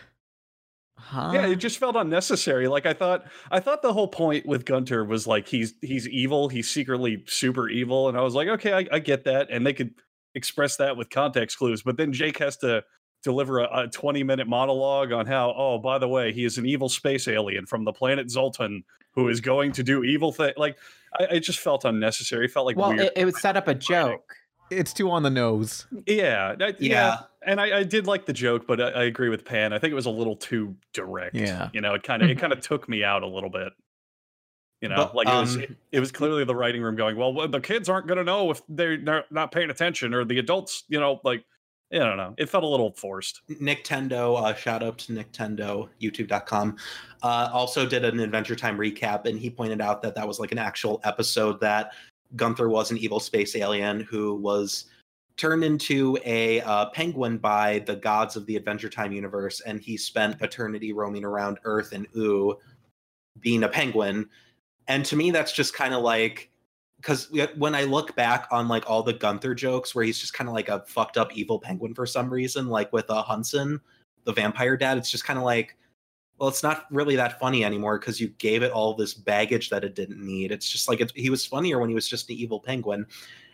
Huh? 1.08 1.32
yeah, 1.36 1.46
it 1.46 1.58
just 1.58 1.78
felt 1.78 1.96
unnecessary. 1.96 2.68
Like 2.68 2.88
I 2.88 2.94
thought, 2.94 3.26
I 3.52 3.60
thought 3.60 3.84
the 3.84 3.94
whole 3.94 4.08
point 4.08 4.46
with 4.46 4.66
Gunter 4.66 5.06
was 5.06 5.28
like 5.28 5.48
he's 5.48 5.76
he's 5.82 6.08
evil, 6.10 6.50
he's 6.50 6.70
secretly 6.70 7.24
super 7.28 7.70
evil, 7.70 8.10
and 8.10 8.18
I 8.18 8.22
was 8.22 8.34
like, 8.34 8.48
okay, 8.48 8.74
I, 8.74 8.88
I 8.92 9.00
get 9.00 9.24
that, 9.26 9.48
and 9.52 9.66
they 9.66 9.74
could 9.74 9.94
express 10.34 10.78
that 10.78 10.98
with 10.98 11.12
context 11.12 11.60
clues. 11.60 11.84
But 11.84 11.98
then 11.98 12.12
Jake 12.12 12.40
has 12.40 12.58
to 12.58 12.84
deliver 13.24 13.60
a, 13.60 13.84
a 13.84 13.88
twenty 13.88 14.24
minute 14.24 14.48
monologue 14.48 15.12
on 15.12 15.28
how, 15.28 15.54
oh, 15.56 15.78
by 15.78 16.00
the 16.00 16.08
way, 16.08 16.34
he 16.34 16.44
is 16.44 16.58
an 16.58 16.66
evil 16.66 16.90
space 16.90 17.28
alien 17.28 17.68
from 17.68 17.84
the 17.84 17.94
planet 17.94 18.32
Zoltan 18.32 18.84
who 19.14 19.30
is 19.30 19.40
going 19.42 19.72
to 19.74 19.84
do 19.84 20.04
evil 20.04 20.32
things. 20.32 20.56
Like 20.58 20.78
I, 21.20 21.26
it 21.36 21.42
just 21.42 21.60
felt 21.60 21.86
unnecessary. 21.86 22.46
It 22.46 22.52
felt 22.52 22.66
like 22.66 22.78
well, 22.78 23.00
it, 23.00 23.14
it 23.16 23.26
would 23.26 23.38
set 23.38 23.56
up 23.56 23.68
a 23.68 23.76
joke. 23.76 24.36
It's 24.72 24.94
too 24.94 25.10
on 25.12 25.24
the 25.24 25.30
nose. 25.30 25.86
yeah, 26.08 26.56
I- 26.60 26.66
yeah, 26.68 26.74
Yeah. 26.80 27.18
and 27.46 27.62
I, 27.62 27.80
I 27.80 27.84
did 27.84 28.08
like 28.08 28.26
the 28.26 28.34
joke, 28.34 28.66
but 28.68 28.82
I, 28.82 28.90
I 28.90 29.04
agree 29.04 29.30
with 29.30 29.46
Pan. 29.46 29.74
I 29.74 29.80
think 29.80 29.92
it 29.92 29.96
was 29.96 30.06
a 30.08 30.12
little 30.12 30.36
too 30.36 30.76
direct. 30.94 31.36
Yeah. 31.36 31.70
you 31.74 31.82
know, 31.82 31.94
it 31.94 32.04
kind 32.04 32.24
of 32.24 32.30
it 32.30 32.40
kind 32.40 32.52
of 32.54 32.62
took 32.62 32.90
me 32.90 33.04
out 33.04 33.24
a 33.24 33.28
little 33.28 33.50
bit. 33.50 33.74
You 34.82 34.90
know, 34.90 34.96
But, 34.98 35.16
like 35.16 35.28
it 35.28 35.32
was 35.32 35.56
um, 35.56 35.62
it, 35.64 35.76
it 35.94 36.00
was 36.00 36.12
clearly 36.12 36.44
the 36.44 36.56
writing 36.56 36.82
room 36.82 36.96
going, 36.96 37.16
well, 37.16 37.34
well, 37.34 37.48
the 37.48 37.62
kids 37.62 37.88
aren't 37.90 38.08
going 38.08 38.18
to 38.18 38.24
know 38.24 38.52
if 38.52 38.62
they're 38.68 38.98
not- 38.98 39.32
not 39.32 39.52
paying 39.52 39.70
attention, 39.70 40.14
or 40.14 40.26
the 40.26 40.38
adults, 40.40 40.84
you 40.90 41.00
know, 41.00 41.22
like 41.24 41.44
I 41.94 42.00
don't 42.00 42.18
know. 42.18 42.34
It 42.38 42.50
felt 42.50 42.64
a 42.64 42.68
little 42.68 42.92
forced. 42.94 43.42
Nintendo, 43.50 44.42
uh, 44.42 44.54
shout 44.56 44.82
out 44.84 44.98
to 45.00 45.14
Nintendo, 45.14 45.88
youtube.com, 46.02 46.76
uh, 47.24 47.50
also 47.54 47.86
did 47.86 48.04
an 48.04 48.20
Adventure 48.20 48.56
Time 48.56 48.78
recap, 48.78 49.26
and 49.28 49.40
he 49.40 49.50
pointed 49.50 49.80
out 49.82 50.02
that 50.02 50.16
that 50.16 50.28
was 50.28 50.40
like 50.40 50.52
an 50.52 50.58
actual 50.58 51.00
episode 51.04 51.60
that 51.62 51.92
Gunter 52.36 52.70
was 52.70 52.92
an 52.92 52.98
evil 52.98 53.20
space 53.20 53.56
alien 53.56 54.02
who 54.02 54.36
was 54.36 54.86
turned 55.38 55.64
into 55.64 56.18
a 56.24 56.62
uh, 56.62 56.88
penguin 56.88 57.38
by 57.38 57.80
the 57.80 57.96
gods 57.96 58.36
of 58.36 58.46
the 58.46 58.56
Adventure 58.56 58.90
Time 58.90 59.12
universe, 59.12 59.62
and 59.62 59.82
he 59.82 59.98
spent 59.98 60.42
eternity 60.42 60.94
roaming 60.94 61.26
around 61.26 61.60
Earth 61.64 61.92
and 61.92 62.08
Ooh 62.16 62.58
being 63.42 63.64
a 63.64 63.70
penguin. 63.70 64.30
And 64.88 65.04
to 65.06 65.16
me, 65.16 65.32
that's 65.32 65.52
just 65.52 65.74
kind 65.74 65.94
of 65.94 66.04
like 66.04 66.52
because 66.98 67.30
when 67.58 67.76
I 67.76 67.84
look 67.84 68.16
back 68.16 68.48
on 68.52 68.68
like 68.68 68.90
all 68.90 69.04
the 69.04 69.14
Gunter 69.14 69.54
jokes 69.54 69.94
where 69.94 70.04
he's 70.04 70.18
just 70.18 70.34
kind 70.34 70.48
of 70.50 70.56
like 70.56 70.70
a 70.70 70.84
fucked 70.88 71.18
up 71.18 71.36
evil 71.38 71.60
penguin 71.60 71.94
for 71.94 72.06
some 72.06 72.32
reason, 72.32 72.68
like 72.68 72.92
with 72.92 73.10
uh, 73.10 73.22
Hunson, 73.22 73.80
the 74.24 74.34
vampire 74.34 74.76
dad, 74.76 74.98
it's 74.98 75.12
just 75.12 75.26
kind 75.26 75.38
of 75.38 75.46
like, 75.46 75.78
well, 76.38 76.50
it's 76.50 76.64
not 76.64 76.86
really 76.92 77.16
that 77.16 77.40
funny 77.40 77.64
anymore 77.64 77.98
because 77.98 78.20
you 78.20 78.28
gave 78.28 78.62
it 78.62 78.72
all 78.72 78.94
this 78.94 79.14
baggage 79.14 79.70
that 79.70 79.84
it 79.84 79.96
didn't 79.96 80.24
need. 80.24 80.52
It's 80.52 80.70
just 80.70 80.90
like 80.90 81.00
it's, 81.00 81.14
he 81.16 81.30
was 81.30 81.46
funnier 81.46 81.80
when 81.80 81.90
he 81.90 81.96
was 81.96 82.08
just 82.10 82.30
an 82.30 82.36
evil 82.36 82.60
penguin, 82.60 83.06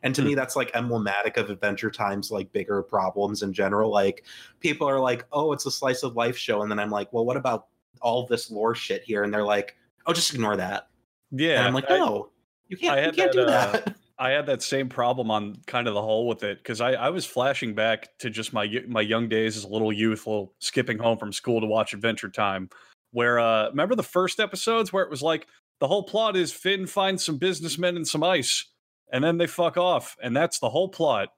and 0.04 0.16
to 0.16 0.22
me, 0.24 0.34
that's 0.34 0.56
like 0.56 0.72
emblematic 0.74 1.38
of 1.38 1.50
Adventure 1.50 1.92
Time's 1.92 2.32
like 2.32 2.52
bigger 2.52 2.82
problems 2.82 3.44
in 3.44 3.54
general. 3.54 3.92
Like 3.92 4.26
people 4.60 4.90
are 4.90 5.00
like, 5.00 5.26
oh, 5.32 5.54
it's 5.54 5.66
a 5.68 5.72
slice 5.72 6.02
of 6.04 6.16
life 6.16 6.38
show, 6.38 6.64
and 6.64 6.72
then 6.72 6.80
I'm 6.80 6.90
like, 6.90 7.14
well, 7.14 7.26
what 7.26 7.38
about 7.38 7.68
all 8.02 8.26
this 8.26 8.50
lore 8.50 8.74
shit 8.74 9.04
here? 9.04 9.24
And 9.24 9.34
they're 9.34 9.44
like, 9.44 9.76
oh, 10.08 10.14
just 10.14 10.34
ignore 10.34 10.58
that. 10.58 10.88
Yeah, 11.32 11.60
and 11.60 11.68
I'm 11.68 11.74
like, 11.74 11.90
I- 11.90 11.98
no, 11.98 12.30
you 12.68 12.78
can't, 12.78 13.00
I 13.00 13.06
you 13.06 13.12
can't 13.12 13.32
that, 13.32 13.34
do 13.34 13.42
uh, 13.44 13.72
that. 13.72 13.96
I 14.22 14.30
had 14.30 14.46
that 14.46 14.62
same 14.62 14.88
problem 14.88 15.32
on 15.32 15.58
kind 15.66 15.88
of 15.88 15.96
the 15.96 16.02
whole 16.02 16.28
with 16.28 16.44
it 16.44 16.60
because 16.60 16.80
I, 16.80 16.92
I 16.92 17.10
was 17.10 17.26
flashing 17.26 17.74
back 17.74 18.16
to 18.20 18.30
just 18.30 18.54
my 18.54 18.70
my 18.88 19.02
young 19.02 19.28
days 19.28 19.58
as 19.58 19.64
a 19.64 19.68
little 19.68 19.92
youth, 19.92 20.28
little 20.28 20.54
skipping 20.60 21.00
home 21.00 21.18
from 21.18 21.34
school 21.34 21.60
to 21.60 21.66
watch 21.66 21.96
Adventure 21.96 22.30
Time. 22.30 22.70
Where 23.14 23.40
uh, 23.40 23.70
remember 23.70 23.96
the 23.96 24.04
first 24.04 24.40
episodes 24.40 24.94
where 24.94 25.04
it 25.04 25.10
was 25.10 25.24
like 25.24 25.48
the 25.80 25.88
whole 25.88 26.04
plot 26.04 26.38
is 26.38 26.54
Finn 26.54 26.86
finds 26.86 27.26
some 27.26 27.40
businessmen 27.40 27.96
and 27.96 28.08
some 28.08 28.22
ice, 28.22 28.68
and 29.12 29.24
then 29.24 29.40
they 29.40 29.48
fuck 29.48 29.76
off, 29.76 30.16
and 30.22 30.38
that's 30.38 30.60
the 30.60 30.70
whole 30.70 30.90
plot. 30.90 31.30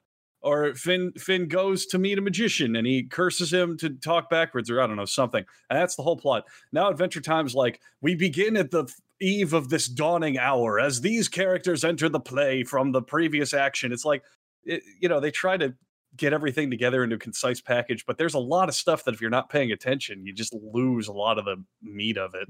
Or 0.41 0.75
Finn 0.75 1.13
Finn 1.17 1.47
goes 1.47 1.85
to 1.85 1.97
meet 1.97 2.17
a 2.17 2.21
magician 2.21 2.75
and 2.75 2.85
he 2.85 3.03
curses 3.03 3.53
him 3.53 3.77
to 3.77 3.91
talk 3.91 4.29
backwards, 4.29 4.69
or 4.69 4.81
I 4.81 4.87
don't 4.87 4.97
know 4.97 5.05
something, 5.05 5.45
and 5.69 5.79
that's 5.79 5.95
the 5.95 6.03
whole 6.03 6.17
plot. 6.17 6.43
Now 6.73 6.89
Adventure 6.89 7.21
Time's 7.21 7.55
like 7.55 7.79
we 8.01 8.13
begin 8.13 8.57
at 8.57 8.71
the 8.71 8.93
eve 9.23 9.53
of 9.53 9.69
this 9.69 9.87
dawning 9.87 10.37
hour 10.37 10.79
as 10.79 11.01
these 11.01 11.27
characters 11.27 11.83
enter 11.83 12.09
the 12.09 12.19
play 12.19 12.63
from 12.63 12.91
the 12.91 13.01
previous 13.01 13.53
action. 13.53 13.91
It's 13.91 14.05
like, 14.05 14.23
it, 14.65 14.83
you 14.99 15.07
know, 15.09 15.19
they 15.19 15.31
try 15.31 15.57
to 15.57 15.73
get 16.15 16.33
everything 16.33 16.69
together 16.69 17.03
into 17.03 17.15
a 17.15 17.19
concise 17.19 17.61
package, 17.61 18.05
but 18.05 18.17
there's 18.17 18.33
a 18.35 18.39
lot 18.39 18.69
of 18.69 18.75
stuff 18.75 19.03
that 19.05 19.13
if 19.13 19.21
you're 19.21 19.29
not 19.31 19.49
paying 19.49 19.71
attention, 19.71 20.25
you 20.25 20.33
just 20.33 20.53
lose 20.53 21.07
a 21.07 21.13
lot 21.13 21.37
of 21.39 21.45
the 21.45 21.55
meat 21.81 22.17
of 22.17 22.35
it. 22.35 22.47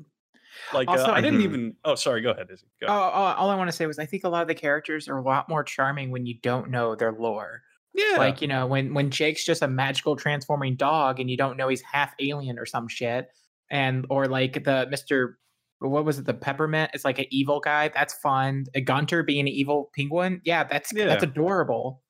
Like 0.73 0.87
Also, 0.87 1.05
uh, 1.05 1.11
I 1.11 1.21
didn't 1.21 1.39
Mhm. 1.39 1.43
even. 1.45 1.75
Oh, 1.85 1.95
sorry. 1.95 2.21
Go 2.21 2.31
ahead, 2.31 2.47
Izzy. 2.51 2.67
Go. 2.81 2.87
Oh, 2.87 2.91
oh, 2.91 3.33
all 3.37 3.49
I 3.49 3.55
want 3.55 3.69
to 3.69 3.71
say 3.75 3.85
was 3.87 3.97
I 3.99 4.05
think 4.05 4.23
a 4.23 4.29
lot 4.29 4.41
of 4.43 4.47
the 4.47 4.53
characters 4.55 5.07
are 5.07 5.17
a 5.17 5.21
lot 5.23 5.49
more 5.49 5.63
charming 5.63 6.11
when 6.11 6.25
you 6.25 6.35
don't 6.41 6.69
know 6.69 6.95
their 6.95 7.11
lore. 7.13 7.61
yeah. 7.95 8.17
Like, 8.17 8.41
you 8.41 8.47
know, 8.47 8.65
when 8.67 8.93
when 8.93 9.09
Jake's 9.11 9.45
just 9.45 9.61
a 9.61 9.67
magical 9.67 10.15
transforming 10.15 10.75
dog 10.75 11.19
and 11.19 11.29
you 11.29 11.37
don't 11.37 11.57
know 11.57 11.67
he's 11.69 11.81
half 11.81 12.13
alien 12.19 12.57
or 12.59 12.65
some 12.65 12.87
shit. 12.87 13.29
And 13.71 14.05
or 14.09 14.27
like 14.27 14.53
the 14.65 14.87
Mr. 14.91 15.35
What 15.89 16.05
was 16.05 16.19
it? 16.19 16.25
The 16.25 16.33
peppermint? 16.33 16.91
It's 16.93 17.05
like 17.05 17.19
an 17.19 17.25
evil 17.29 17.59
guy. 17.59 17.89
That's 17.89 18.13
fun. 18.15 18.65
A 18.75 18.81
Gunter 18.81 19.23
being 19.23 19.41
an 19.41 19.47
evil 19.49 19.89
penguin. 19.95 20.41
Yeah, 20.45 20.63
that's 20.63 20.93
that's 20.93 21.23
adorable. 21.23 22.01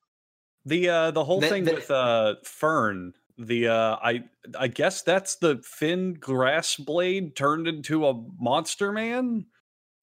The 0.64 0.88
uh 0.88 1.10
the 1.10 1.24
whole 1.24 1.40
The- 1.40 1.48
thing 1.48 1.64
the- 1.64 1.74
with 1.74 1.90
uh 1.90 2.36
Fern, 2.44 3.12
the 3.38 3.68
uh 3.68 3.96
I 4.02 4.24
I 4.58 4.68
guess 4.68 5.02
that's 5.02 5.36
the 5.36 5.60
Finn 5.64 6.14
grass 6.14 6.76
blade 6.76 7.36
turned 7.36 7.66
into 7.68 8.06
a 8.06 8.14
monster 8.38 8.92
man. 8.92 9.46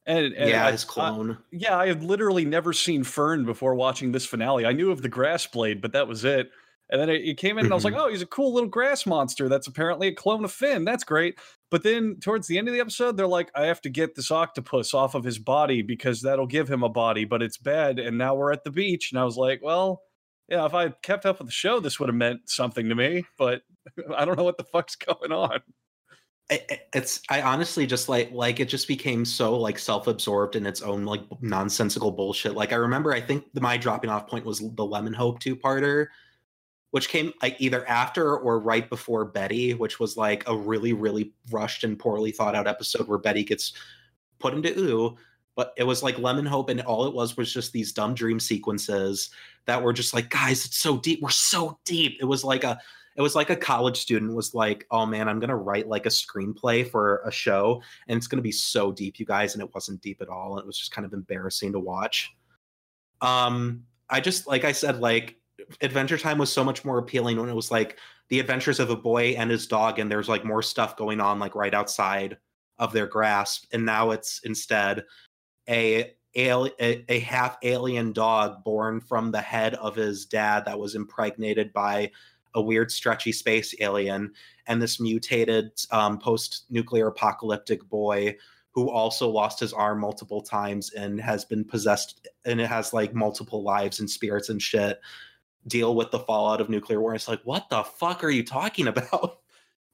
And, 0.05 0.33
and 0.33 0.49
yeah, 0.49 0.65
I- 0.67 0.71
his 0.71 0.83
I- 0.83 0.87
clone. 0.87 1.37
yeah, 1.51 1.77
I 1.77 1.87
had 1.87 2.03
literally 2.03 2.43
never 2.45 2.73
seen 2.73 3.03
Fern 3.03 3.45
before 3.45 3.75
watching 3.75 4.11
this 4.11 4.25
finale. 4.25 4.65
I 4.65 4.73
knew 4.73 4.91
of 4.91 5.01
the 5.01 5.09
grass 5.09 5.45
blade, 5.47 5.81
but 5.81 5.93
that 5.93 6.07
was 6.07 6.25
it. 6.25 6.49
And 6.89 6.99
then 6.99 7.09
it, 7.09 7.21
it 7.21 7.37
came 7.37 7.57
in 7.57 7.65
and 7.65 7.71
I 7.71 7.75
was 7.75 7.85
like, 7.85 7.93
Mm-hmm. 7.93 8.03
oh, 8.03 8.09
he's 8.09 8.21
a 8.21 8.25
cool 8.25 8.53
little 8.53 8.67
grass 8.69 9.05
monster. 9.05 9.47
That's 9.47 9.67
apparently 9.67 10.09
a 10.09 10.13
clone 10.13 10.43
of 10.43 10.51
Finn. 10.51 10.83
That's 10.83 11.03
great. 11.05 11.39
But 11.71 11.83
then 11.83 12.17
towards 12.19 12.47
the 12.47 12.57
end 12.57 12.67
of 12.67 12.73
the 12.73 12.81
episode, 12.81 13.15
they're 13.15 13.25
like, 13.25 13.49
I 13.55 13.65
have 13.65 13.81
to 13.81 13.89
get 13.89 14.13
this 14.13 14.29
octopus 14.29 14.93
off 14.93 15.15
of 15.15 15.23
his 15.23 15.39
body 15.39 15.81
because 15.81 16.21
that'll 16.21 16.45
give 16.45 16.69
him 16.69 16.83
a 16.83 16.89
body, 16.89 17.23
but 17.23 17.41
it's 17.41 17.57
bad. 17.57 17.97
And 17.97 18.17
now 18.17 18.35
we're 18.35 18.51
at 18.51 18.65
the 18.65 18.71
beach. 18.71 19.11
And 19.11 19.19
I 19.19 19.23
was 19.23 19.37
like, 19.37 19.61
well, 19.63 20.01
yeah, 20.49 20.65
if 20.65 20.73
I 20.73 20.89
kept 20.89 21.25
up 21.25 21.39
with 21.39 21.47
the 21.47 21.53
show, 21.53 21.79
this 21.79 21.97
would 21.97 22.09
have 22.09 22.15
meant 22.15 22.41
something 22.49 22.89
to 22.89 22.95
me, 22.95 23.25
but 23.37 23.61
I 24.17 24.25
don't 24.25 24.37
know 24.37 24.43
what 24.43 24.57
the 24.57 24.65
fuck's 24.65 24.97
going 24.97 25.31
on. 25.31 25.61
It's 26.93 27.21
i 27.29 27.41
honestly 27.41 27.87
just 27.87 28.09
like 28.09 28.29
like 28.33 28.59
it 28.59 28.67
just 28.67 28.85
became 28.85 29.23
so 29.23 29.57
like 29.57 29.79
self-absorbed 29.79 30.57
in 30.57 30.65
its 30.65 30.81
own 30.81 31.05
like 31.05 31.21
nonsensical 31.39 32.11
bullshit 32.11 32.55
like 32.55 32.73
i 32.73 32.75
remember 32.75 33.13
i 33.13 33.21
think 33.21 33.45
my 33.53 33.77
dropping 33.77 34.09
off 34.09 34.27
point 34.27 34.43
was 34.43 34.59
the 34.59 34.85
lemon 34.85 35.13
hope 35.13 35.39
two-parter 35.39 36.07
which 36.91 37.09
came 37.09 37.33
like 37.41 37.55
either 37.59 37.87
after 37.87 38.37
or 38.37 38.59
right 38.59 38.89
before 38.89 39.25
betty 39.25 39.73
which 39.73 39.99
was 39.99 40.17
like 40.17 40.47
a 40.47 40.55
really 40.55 40.93
really 40.93 41.33
rushed 41.49 41.83
and 41.83 41.99
poorly 41.99 42.31
thought 42.31 42.55
out 42.55 42.67
episode 42.67 43.07
where 43.07 43.17
betty 43.17 43.43
gets 43.43 43.73
put 44.39 44.53
into 44.53 44.77
ooh 44.79 45.15
but 45.55 45.73
it 45.77 45.83
was 45.83 46.03
like 46.03 46.17
lemon 46.19 46.45
hope 46.45 46.69
and 46.69 46.81
all 46.81 47.05
it 47.05 47.13
was 47.13 47.37
was 47.37 47.53
just 47.53 47.73
these 47.73 47.91
dumb 47.91 48.13
dream 48.13 48.39
sequences 48.39 49.29
that 49.65 49.81
were 49.81 49.93
just 49.93 50.13
like 50.13 50.29
guys 50.29 50.65
it's 50.65 50.77
so 50.77 50.97
deep 50.97 51.21
we're 51.21 51.29
so 51.29 51.77
deep 51.85 52.17
it 52.21 52.25
was 52.25 52.43
like 52.43 52.63
a 52.63 52.79
it 53.15 53.21
was 53.21 53.35
like 53.35 53.49
a 53.49 53.55
college 53.55 53.97
student 53.97 54.33
was 54.33 54.53
like, 54.53 54.85
"Oh 54.89 55.05
man, 55.05 55.27
I'm 55.27 55.39
gonna 55.39 55.57
write 55.57 55.87
like 55.87 56.05
a 56.05 56.09
screenplay 56.09 56.89
for 56.89 57.21
a 57.25 57.31
show, 57.31 57.81
and 58.07 58.17
it's 58.17 58.27
gonna 58.27 58.41
be 58.41 58.51
so 58.51 58.91
deep, 58.91 59.19
you 59.19 59.25
guys." 59.25 59.53
And 59.53 59.61
it 59.61 59.73
wasn't 59.73 60.01
deep 60.01 60.21
at 60.21 60.29
all, 60.29 60.53
and 60.53 60.63
it 60.63 60.67
was 60.67 60.77
just 60.77 60.91
kind 60.91 61.05
of 61.05 61.13
embarrassing 61.13 61.73
to 61.73 61.79
watch. 61.79 62.33
Um, 63.21 63.83
I 64.09 64.21
just 64.21 64.47
like 64.47 64.63
I 64.63 64.71
said, 64.71 64.99
like 64.99 65.35
Adventure 65.81 66.17
Time 66.17 66.37
was 66.37 66.51
so 66.51 66.63
much 66.63 66.83
more 66.83 66.97
appealing 66.97 67.39
when 67.39 67.49
it 67.49 67.55
was 67.55 67.71
like 67.71 67.97
the 68.29 68.39
adventures 68.39 68.79
of 68.79 68.89
a 68.89 68.95
boy 68.95 69.35
and 69.37 69.49
his 69.49 69.67
dog, 69.67 69.99
and 69.99 70.11
there's 70.11 70.29
like 70.29 70.45
more 70.45 70.61
stuff 70.61 70.97
going 70.97 71.19
on 71.19 71.39
like 71.39 71.55
right 71.55 71.73
outside 71.73 72.37
of 72.79 72.93
their 72.93 73.07
grasp, 73.07 73.65
and 73.71 73.85
now 73.85 74.11
it's 74.11 74.39
instead 74.43 75.03
a 75.69 76.13
a, 76.35 77.03
a 77.09 77.19
half 77.19 77.57
alien 77.63 78.13
dog 78.13 78.63
born 78.63 79.01
from 79.01 79.31
the 79.31 79.41
head 79.41 79.73
of 79.75 79.95
his 79.95 80.25
dad 80.25 80.65
that 80.65 80.79
was 80.79 80.95
impregnated 80.95 81.73
by 81.73 82.09
a 82.53 82.61
weird 82.61 82.91
stretchy 82.91 83.31
space 83.31 83.73
alien 83.79 84.31
and 84.67 84.81
this 84.81 84.99
mutated 84.99 85.71
um, 85.91 86.17
post-nuclear 86.19 87.07
apocalyptic 87.07 87.83
boy 87.89 88.35
who 88.73 88.89
also 88.89 89.27
lost 89.27 89.59
his 89.59 89.73
arm 89.73 89.99
multiple 89.99 90.41
times 90.41 90.91
and 90.93 91.19
has 91.19 91.43
been 91.43 91.65
possessed 91.65 92.27
and 92.45 92.61
it 92.61 92.67
has 92.67 92.93
like 92.93 93.13
multiple 93.13 93.63
lives 93.63 93.99
and 93.99 94.09
spirits 94.09 94.49
and 94.49 94.61
shit 94.61 94.99
deal 95.67 95.95
with 95.95 96.11
the 96.11 96.19
fallout 96.19 96.61
of 96.61 96.69
nuclear 96.69 96.99
war. 96.99 97.15
It's 97.15 97.27
like 97.27 97.41
what 97.43 97.69
the 97.69 97.83
fuck 97.83 98.23
are 98.23 98.29
you 98.29 98.43
talking 98.43 98.87
about 98.95 99.39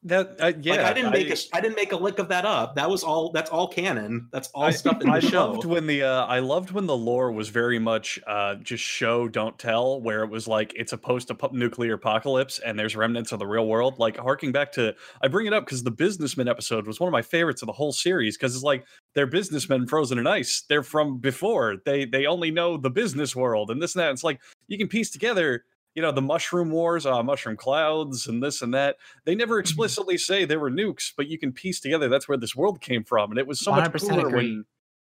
That 0.03 0.36
uh, 0.39 0.53
yeah, 0.62 0.75
like 0.75 0.86
i 0.86 0.93
didn't 0.93 1.12
make 1.12 1.29
a 1.31 1.38
I 1.53 1.60
didn't 1.60 1.75
make 1.75 1.91
a 1.91 1.97
lick 1.97 2.19
of 2.19 2.27
that 2.29 2.45
up 2.45 2.75
that 2.75 2.88
was 2.89 3.03
all 3.03 3.31
that's 3.31 3.49
all 3.49 3.67
canon 3.67 4.29
that's 4.31 4.47
all 4.53 4.71
stuff 4.71 5.01
in 5.01 5.07
the 5.12 5.13
I 5.13 5.19
show 5.19 5.51
loved 5.51 5.65
when 5.65 5.88
the 5.88 6.03
uh, 6.03 6.25
I 6.25 6.39
loved 6.39 6.71
when 6.71 6.86
the 6.86 6.95
lore 6.95 7.31
was 7.31 7.49
very 7.49 7.79
much 7.79 8.19
uh, 8.27 8.55
just 8.55 8.83
show 8.83 9.27
don't 9.27 9.57
tell, 9.57 10.01
where 10.01 10.23
it 10.23 10.29
was 10.29 10.47
like 10.47 10.73
it's 10.75 10.93
a 10.93 10.97
post-nuclear 10.97 11.93
apocalypse 11.93 12.60
and 12.60 12.77
there's 12.77 12.95
remnants 12.95 13.31
of 13.31 13.39
the 13.39 13.47
real 13.47 13.67
world. 13.67 13.99
Like 13.99 14.17
harking 14.17 14.51
back 14.51 14.71
to, 14.73 14.95
I 15.21 15.27
bring 15.27 15.47
it 15.47 15.53
up 15.53 15.65
because 15.65 15.83
the 15.83 15.91
businessman 15.91 16.47
episode 16.47 16.88
was 16.88 16.99
one 16.99 17.07
of 17.07 17.12
my 17.12 17.21
favorites 17.21 17.62
of 17.62 17.67
the 17.67 17.73
whole 17.73 17.91
series 17.91 18.38
because 18.38 18.55
it's 18.55 18.63
like 18.63 18.86
they're 19.15 19.27
businessmen 19.27 19.88
frozen 19.88 20.17
in 20.17 20.27
ice. 20.27 20.63
They're 20.67 20.83
from 20.83 21.17
before. 21.17 21.77
They 21.86 22.05
they 22.05 22.25
only 22.25 22.51
know 22.51 22.77
the 22.77 22.89
business 22.89 23.36
world 23.36 23.71
and 23.71 23.81
this 23.81 23.95
and 23.95 24.01
that. 24.01 24.12
It's 24.12 24.23
like 24.23 24.39
you 24.67 24.77
can 24.77 24.88
piece 24.88 25.10
together. 25.10 25.63
You 25.97 26.03
know 26.03 26.12
the 26.12 26.21
mushroom 26.21 26.69
wars, 26.69 27.07
uh, 27.07 27.23
mushroom 27.23 27.57
clouds, 27.57 28.27
and 28.27 28.43
this 28.43 28.62
and 28.62 28.71
that. 28.75 28.97
They 29.25 29.33
never 29.33 29.57
explicitly 29.60 30.19
say 30.19 30.45
they 30.45 30.55
were 30.57 30.69
nukes, 30.69 31.12
but 31.17 31.27
you 31.27 31.39
can 31.39 31.51
piece 31.51 31.79
together 31.79 32.07
that's 32.07 32.27
where 32.29 32.38
this 32.38 32.55
world 32.55 32.81
came 32.81 33.03
from, 33.03 33.31
and 33.31 33.39
it 33.39 33.47
was 33.47 33.60
so 33.63 33.73
much 33.73 33.91
100% 33.91 33.91
cooler 33.91 34.29
agree. 34.29 34.29
when 34.29 34.65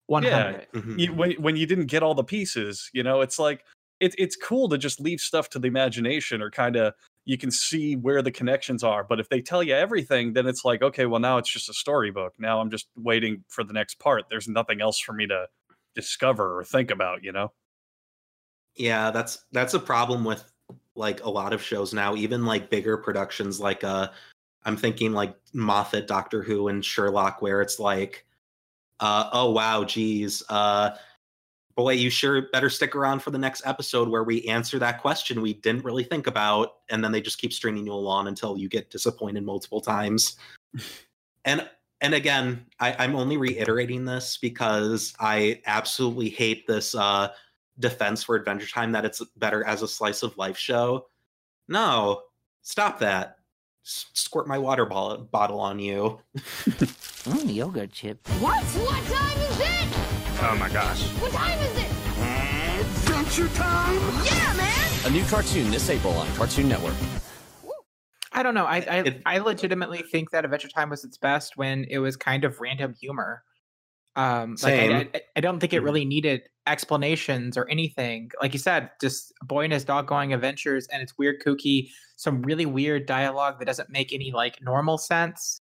One 0.07 0.23
Yeah. 0.23 0.25
hundred. 0.25 0.67
Mhm. 0.73 1.01
you 1.01 1.13
when 1.13 1.33
when 1.33 1.55
you 1.57 1.65
didn't 1.67 1.87
get 1.87 2.03
all 2.03 2.15
the 2.15 2.23
pieces 2.23 2.89
you 2.93 3.03
know 3.03 3.21
it's 3.21 3.39
like 3.39 3.65
it's 3.99 4.15
it's 4.17 4.35
cool 4.37 4.69
to 4.69 4.77
just 4.77 4.99
leave 5.01 5.19
stuff 5.21 5.49
to 5.51 5.59
the 5.59 5.67
imagination 5.67 6.41
or 6.41 6.51
kind 6.51 6.75
of 6.77 6.93
you 7.25 7.37
can 7.37 7.51
see 7.51 7.95
where 7.95 8.21
the 8.23 8.31
connections 8.31 8.83
are 8.83 9.03
but 9.03 9.19
if 9.19 9.29
they 9.29 9.41
tell 9.41 9.63
you 9.63 9.73
everything 9.75 10.33
then 10.33 10.47
it's 10.47 10.65
like 10.65 10.81
okay 10.83 11.05
well 11.05 11.19
now 11.21 11.37
it's 11.37 11.51
just 11.51 11.69
a 11.69 11.73
storybook 11.73 12.33
now 12.39 12.59
i'm 12.61 12.69
just 12.71 12.87
waiting 12.97 13.43
for 13.49 13.63
the 13.63 13.73
next 13.73 13.99
part 13.99 14.25
there's 14.29 14.47
nothing 14.47 14.81
else 14.81 14.99
for 14.99 15.13
me 15.13 15.27
to 15.27 15.47
discover 15.95 16.59
or 16.59 16.63
think 16.63 16.91
about 16.91 17.23
you 17.23 17.31
know 17.31 17.51
Yeah, 18.75 19.11
that's 19.11 19.43
that's 19.51 19.73
a 19.73 19.79
problem 19.79 20.23
with 20.23 20.51
like 20.97 21.23
a 21.23 21.29
lot 21.29 21.53
of 21.53 21.61
shows 21.61 21.93
now, 21.93 22.15
even 22.15 22.45
like 22.45 22.69
bigger 22.69 22.97
productions 22.97 23.59
like 23.59 23.83
uh 23.83 24.09
I'm 24.65 24.75
thinking 24.75 25.13
like 25.13 25.35
Moffat, 25.53 26.07
Doctor 26.07 26.43
Who, 26.43 26.67
and 26.67 26.83
Sherlock, 26.83 27.41
where 27.41 27.61
it's 27.61 27.79
like, 27.79 28.25
uh, 28.99 29.29
oh 29.31 29.51
wow, 29.51 29.83
geez, 29.83 30.43
uh 30.49 30.91
boy, 31.75 31.93
you 31.93 32.09
sure 32.09 32.49
better 32.51 32.69
stick 32.69 32.95
around 32.95 33.21
for 33.21 33.29
the 33.29 33.37
next 33.37 33.61
episode 33.65 34.09
where 34.09 34.23
we 34.23 34.43
answer 34.45 34.79
that 34.79 34.99
question 34.99 35.41
we 35.41 35.53
didn't 35.53 35.85
really 35.85 36.03
think 36.03 36.27
about, 36.27 36.77
and 36.89 37.03
then 37.03 37.11
they 37.11 37.21
just 37.21 37.37
keep 37.37 37.53
stringing 37.53 37.85
you 37.85 37.93
along 37.93 38.27
until 38.27 38.57
you 38.57 38.67
get 38.67 38.89
disappointed 38.89 39.45
multiple 39.45 39.79
times. 39.79 40.37
and 41.45 41.69
and 42.01 42.13
again, 42.13 42.65
I, 42.79 42.95
I'm 42.99 43.15
only 43.15 43.37
reiterating 43.37 44.05
this 44.05 44.37
because 44.37 45.13
I 45.19 45.61
absolutely 45.65 46.29
hate 46.29 46.67
this 46.67 46.93
uh 46.95 47.29
defense 47.79 48.23
for 48.23 48.35
Adventure 48.35 48.67
Time 48.67 48.91
that 48.93 49.05
it's 49.05 49.21
better 49.37 49.63
as 49.65 49.81
a 49.81 49.87
slice 49.87 50.23
of 50.23 50.37
life 50.37 50.57
show. 50.57 51.07
No, 51.67 52.21
stop 52.61 52.99
that. 52.99 53.37
S- 53.85 54.05
squirt 54.13 54.47
my 54.47 54.57
water 54.57 54.85
ball- 54.85 55.17
bottle 55.17 55.59
on 55.59 55.79
you. 55.79 56.19
Mm, 57.27 57.53
yogurt 57.53 57.91
chip. 57.91 58.25
What? 58.39 58.63
What 58.63 59.03
time 59.05 59.37
is 59.41 59.59
it? 59.59 60.43
Oh 60.43 60.55
my 60.57 60.69
gosh. 60.69 61.03
What 61.19 61.33
time 61.33 61.59
is 61.59 61.77
it? 61.77 61.89
Adventure 62.79 63.49
time! 63.49 63.95
Yeah, 64.25 64.53
man! 64.55 64.89
A 65.05 65.09
new 65.09 65.25
cartoon 65.25 65.69
this 65.71 65.89
April 65.89 66.13
on 66.13 66.25
Cartoon 66.35 66.69
Network. 66.69 66.95
I 68.31 68.43
don't 68.43 68.53
know. 68.53 68.65
I 68.65 68.77
I, 68.77 68.97
It- 68.99 69.21
I 69.25 69.39
legitimately 69.39 70.03
think 70.03 70.31
that 70.31 70.45
Adventure 70.45 70.69
Time 70.69 70.89
was 70.89 71.03
its 71.03 71.17
best 71.17 71.57
when 71.57 71.85
it 71.89 71.97
was 71.97 72.15
kind 72.15 72.45
of 72.45 72.61
random 72.61 72.93
humor. 72.97 73.43
Um, 74.15 74.51
like 74.63 74.73
I, 74.73 74.77
Same. 74.77 75.09
I, 75.13 75.21
I 75.35 75.41
don't 75.41 75.59
think 75.59 75.73
it 75.73 75.81
Mhm. 75.81 75.85
really 75.85 76.05
needed 76.05 76.43
explanations 76.67 77.57
or 77.57 77.67
anything. 77.69 78.29
Like 78.41 78.53
you 78.53 78.59
said, 78.59 78.91
just 79.01 79.33
a 79.41 79.45
boy 79.45 79.63
and 79.63 79.73
his 79.73 79.83
dog 79.83 80.07
going 80.07 80.33
adventures, 80.33 80.87
and 80.91 81.01
it's 81.01 81.17
weird, 81.17 81.41
kooky, 81.41 81.89
some 82.17 82.41
really 82.43 82.65
weird 82.65 83.05
dialogue 83.05 83.59
that 83.59 83.65
doesn't 83.65 83.89
make 83.89 84.13
any 84.13 84.31
like 84.31 84.61
normal 84.61 84.97
sense, 84.97 85.61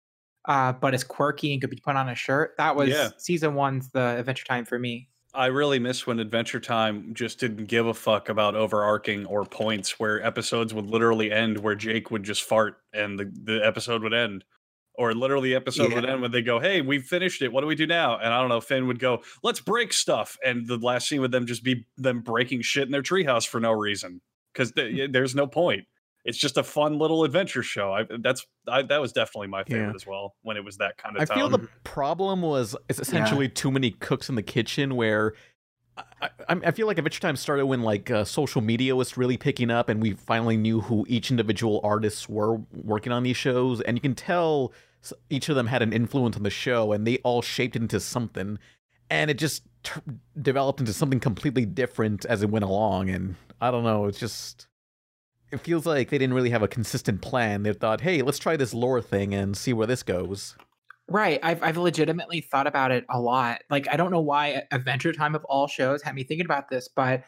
uh, 0.47 0.73
but 0.73 0.95
it's 0.95 1.05
quirky 1.05 1.53
and 1.53 1.61
could 1.61 1.71
be 1.71 1.81
put 1.85 1.97
on 1.97 2.09
a 2.09 2.15
shirt. 2.15 2.55
That 2.59 2.77
was 2.77 2.91
Yeah. 2.91 3.11
season 3.19 3.55
one's 3.55 3.89
the 3.91 4.19
Adventure 4.19 4.45
Time 4.45 4.65
for 4.65 4.79
me. 4.79 5.09
i 5.33 5.47
really 5.47 5.79
miss 5.79 6.09
when 6.09 6.19
adventure 6.19 6.59
time 6.59 7.15
just 7.15 7.39
didn't 7.39 7.67
give 7.67 7.87
a 7.87 7.95
fuck 7.95 8.29
about 8.29 8.57
overarching 8.57 9.25
or 9.27 9.45
points 9.45 10.01
where 10.01 10.21
episodes 10.27 10.75
would 10.75 10.87
literally 10.87 11.31
end 11.31 11.57
where 11.59 11.77
jake 11.77 12.11
would 12.11 12.25
just 12.25 12.43
fart 12.43 12.79
and 12.93 13.17
the, 13.17 13.31
the 13.45 13.65
episode 13.65 14.03
would 14.03 14.13
end 14.13 14.45
Or 15.01 15.15
literally, 15.15 15.49
the 15.51 15.55
episode 15.57 15.95
would 15.95 16.05
Yeah. 16.05 16.11
end 16.13 16.21
when 16.23 16.31
they 16.31 16.43
go, 16.43 16.61
"Hey, 16.61 16.83
we 16.83 16.99
finished 16.99 17.41
it. 17.41 17.51
What 17.51 17.63
do 17.63 17.67
we 17.67 17.75
do 17.75 17.87
now?" 17.87 18.19
And 18.19 18.35
I 18.35 18.39
don't 18.41 18.51
know. 18.51 18.61
Finn 18.61 18.87
would 18.87 18.99
go, 18.99 19.23
"Let's 19.43 19.59
break 19.61 19.95
stuff," 19.95 20.37
and 20.45 20.67
the 20.69 20.77
last 20.77 21.09
scene 21.09 21.23
would 21.23 21.33
them 21.33 21.47
just 21.47 21.65
be 21.65 21.87
them 21.97 22.21
breaking 22.21 22.61
shit 22.61 22.85
in 22.85 22.91
their 22.93 23.01
treehouse 23.03 23.47
for 23.49 23.61
no 23.61 23.73
reason 23.73 24.21
because 24.53 24.73
there's 24.77 25.35
no 25.35 25.47
point. 25.47 25.85
It's 26.27 26.37
just 26.37 26.59
a 26.59 26.63
fun 26.63 26.99
little 26.99 27.25
adventure 27.25 27.63
show. 27.63 27.95
I, 27.95 28.05
that's 28.19 28.47
I, 28.69 28.83
that 28.83 29.01
was 29.01 29.13
definitely 29.13 29.49
my 29.49 29.65
favorite 29.65 29.87
Yeah. 29.89 29.95
as 29.95 30.07
well 30.07 30.35
when 30.43 30.59
it 30.59 30.65
was 30.67 30.77
that 30.77 30.99
kind 30.99 31.17
of. 31.17 31.23
I 31.23 31.35
feel 31.35 31.49
the 31.49 31.67
problem 31.83 32.43
was 32.43 32.77
it's 32.91 32.99
essentially 33.01 33.49
too 33.49 33.71
many 33.71 33.93
cooks 33.93 34.29
in 34.29 34.35
the 34.35 34.43
kitchen 34.43 34.97
where 34.97 35.33
I, 36.21 36.29
I, 36.49 36.61
I 36.67 36.71
feel 36.73 36.87
like 36.87 36.99
Adventure 36.99 37.21
Time 37.21 37.37
started 37.37 37.65
when 37.67 37.81
like 37.83 38.11
uh, 38.11 38.25
social 38.25 38.61
media 38.61 38.95
was 38.97 39.17
really 39.17 39.39
picking 39.39 39.71
up 39.71 39.89
and 39.89 40.03
we 40.03 40.13
finally 40.13 40.59
knew 40.59 40.83
who 40.83 41.07
each 41.09 41.31
individual 41.31 41.81
artists 41.83 42.29
were 42.29 42.61
working 42.73 43.13
on 43.13 43.23
these 43.23 43.37
shows 43.39 43.81
and 43.81 43.97
you 43.97 44.01
can 44.03 44.15
tell 44.15 44.73
s- 44.73 44.79
each 45.29 45.49
of 45.49 45.57
them 45.57 45.67
had 45.67 45.83
an 45.83 45.93
influence 45.93 46.37
on 46.37 46.43
the 46.43 46.51
show 46.51 46.93
and 46.93 47.07
they 47.07 47.19
all 47.19 47.43
shaped 47.43 47.77
it 47.77 47.83
into 47.83 48.01
something 48.01 48.59
and 49.09 49.31
it 49.31 49.39
just 49.39 49.63
t- 49.83 50.01
developed 50.41 50.81
into 50.81 50.93
something 50.93 51.21
completely 51.21 51.65
different 51.65 52.25
as 52.27 52.43
it 52.43 52.51
went 52.51 52.65
along 52.65 53.09
and 53.11 53.37
I 53.61 53.71
don't 53.71 53.85
know 53.85 54.07
it's 54.07 54.19
just 54.19 54.67
it 55.51 55.61
feels 55.61 55.85
like 55.85 56.11
they 56.11 56.19
didn't 56.19 56.35
really 56.35 56.51
have 56.51 56.63
a 56.63 56.69
consistent 56.69 57.23
plan 57.23 57.63
they 57.63 57.73
thought 57.73 58.03
hey 58.03 58.23
let's 58.23 58.39
try 58.39 58.57
this 58.57 58.75
lore 58.75 59.03
thing 59.03 59.35
and 59.35 59.57
see 59.57 59.73
where 59.73 59.87
this 59.87 60.03
goes 60.03 60.57
Right. 61.11 61.41
I've 61.43 61.61
I've 61.61 61.77
legitimately 61.77 62.41
thought 62.41 62.69
about 62.69 62.93
it 62.93 63.05
a 63.11 63.21
lot. 63.21 63.63
Like 63.69 63.89
I 63.91 63.97
don't 63.97 64.13
know 64.13 64.21
why 64.21 64.63
Adventure 64.71 65.13
Time 65.13 65.35
of 65.35 65.45
all 65.47 65.67
shows 65.67 66.03
had 66.05 66.15
me 66.15 66.23
thinking 66.23 66.47
about 66.47 66.69
this, 66.71 66.89
but 66.89 67.25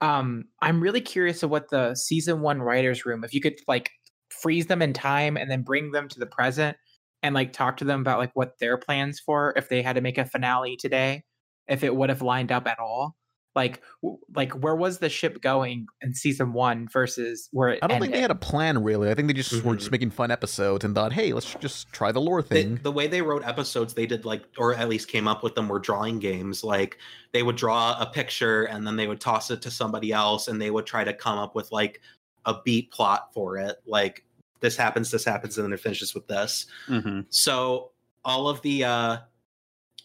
um 0.00 0.44
I'm 0.62 0.80
really 0.80 1.02
curious 1.02 1.42
of 1.42 1.50
what 1.50 1.68
the 1.68 1.94
season 1.94 2.40
1 2.40 2.62
writers 2.62 3.04
room 3.04 3.24
if 3.24 3.34
you 3.34 3.42
could 3.42 3.58
like 3.68 3.90
freeze 4.30 4.66
them 4.66 4.80
in 4.80 4.94
time 4.94 5.36
and 5.36 5.50
then 5.50 5.62
bring 5.62 5.92
them 5.92 6.08
to 6.08 6.18
the 6.18 6.26
present 6.26 6.78
and 7.26 7.34
like 7.34 7.52
talk 7.52 7.78
to 7.78 7.84
them 7.84 8.00
about 8.00 8.18
like 8.18 8.30
what 8.34 8.58
their 8.60 8.78
plans 8.78 9.18
for 9.18 9.52
if 9.56 9.68
they 9.68 9.82
had 9.82 9.96
to 9.96 10.00
make 10.00 10.16
a 10.16 10.24
finale 10.24 10.76
today, 10.76 11.24
if 11.66 11.82
it 11.82 11.94
would 11.94 12.08
have 12.08 12.22
lined 12.22 12.52
up 12.52 12.68
at 12.68 12.78
all. 12.78 13.16
Like 13.56 13.82
w- 14.00 14.20
like 14.34 14.52
where 14.52 14.76
was 14.76 14.98
the 14.98 15.08
ship 15.08 15.40
going 15.40 15.86
in 16.02 16.14
season 16.14 16.52
1 16.52 16.88
versus 16.92 17.48
where 17.50 17.70
it 17.70 17.78
I 17.82 17.88
don't 17.88 18.00
think 18.00 18.12
they 18.12 18.20
had 18.20 18.30
a 18.30 18.36
plan 18.36 18.84
really. 18.84 19.10
I 19.10 19.14
think 19.14 19.26
they 19.26 19.34
just 19.34 19.50
were 19.50 19.72
mm-hmm. 19.72 19.78
just 19.78 19.90
making 19.90 20.10
fun 20.10 20.30
episodes 20.30 20.84
and 20.84 20.94
thought, 20.94 21.12
"Hey, 21.12 21.32
let's 21.32 21.54
just 21.54 21.90
try 21.90 22.12
the 22.12 22.20
lore 22.20 22.42
They, 22.42 22.62
thing." 22.62 22.78
the 22.82 22.92
way 22.92 23.08
they 23.08 23.22
wrote 23.22 23.44
episodes, 23.44 23.94
they 23.94 24.06
did 24.06 24.24
like, 24.24 24.44
or 24.58 24.74
at 24.74 24.88
least 24.88 25.08
came 25.08 25.26
up 25.26 25.42
with 25.42 25.54
them, 25.54 25.68
were 25.68 25.80
drawing 25.80 26.18
games. 26.18 26.62
Like 26.62 26.98
they 27.32 27.42
would 27.42 27.56
draw 27.56 27.96
a 27.98 28.06
picture 28.06 28.64
and 28.64 28.86
then 28.86 28.96
they 28.96 29.08
would 29.08 29.20
toss 29.20 29.50
it 29.50 29.62
to 29.62 29.70
somebody 29.70 30.12
else, 30.12 30.48
and 30.48 30.60
they 30.60 30.70
would 30.70 30.86
try 30.86 31.02
to 31.02 31.14
come 31.14 31.38
up 31.38 31.54
with 31.56 31.72
like 31.72 32.02
a 32.44 32.60
beat 32.62 32.92
plot 32.92 33.32
for 33.32 33.56
it. 33.56 33.76
Like 33.86 34.26
this 34.60 34.76
happens, 34.76 35.10
this 35.10 35.24
happens, 35.24 35.58
and 35.58 35.64
then 35.64 35.72
it 35.72 35.80
finishes 35.80 36.14
with 36.14 36.26
this. 36.26 36.66
Mhm. 36.88 37.26
So 37.30 37.92
all 38.24 38.48
of 38.48 38.60
the 38.62 38.84
uh, 38.84 39.18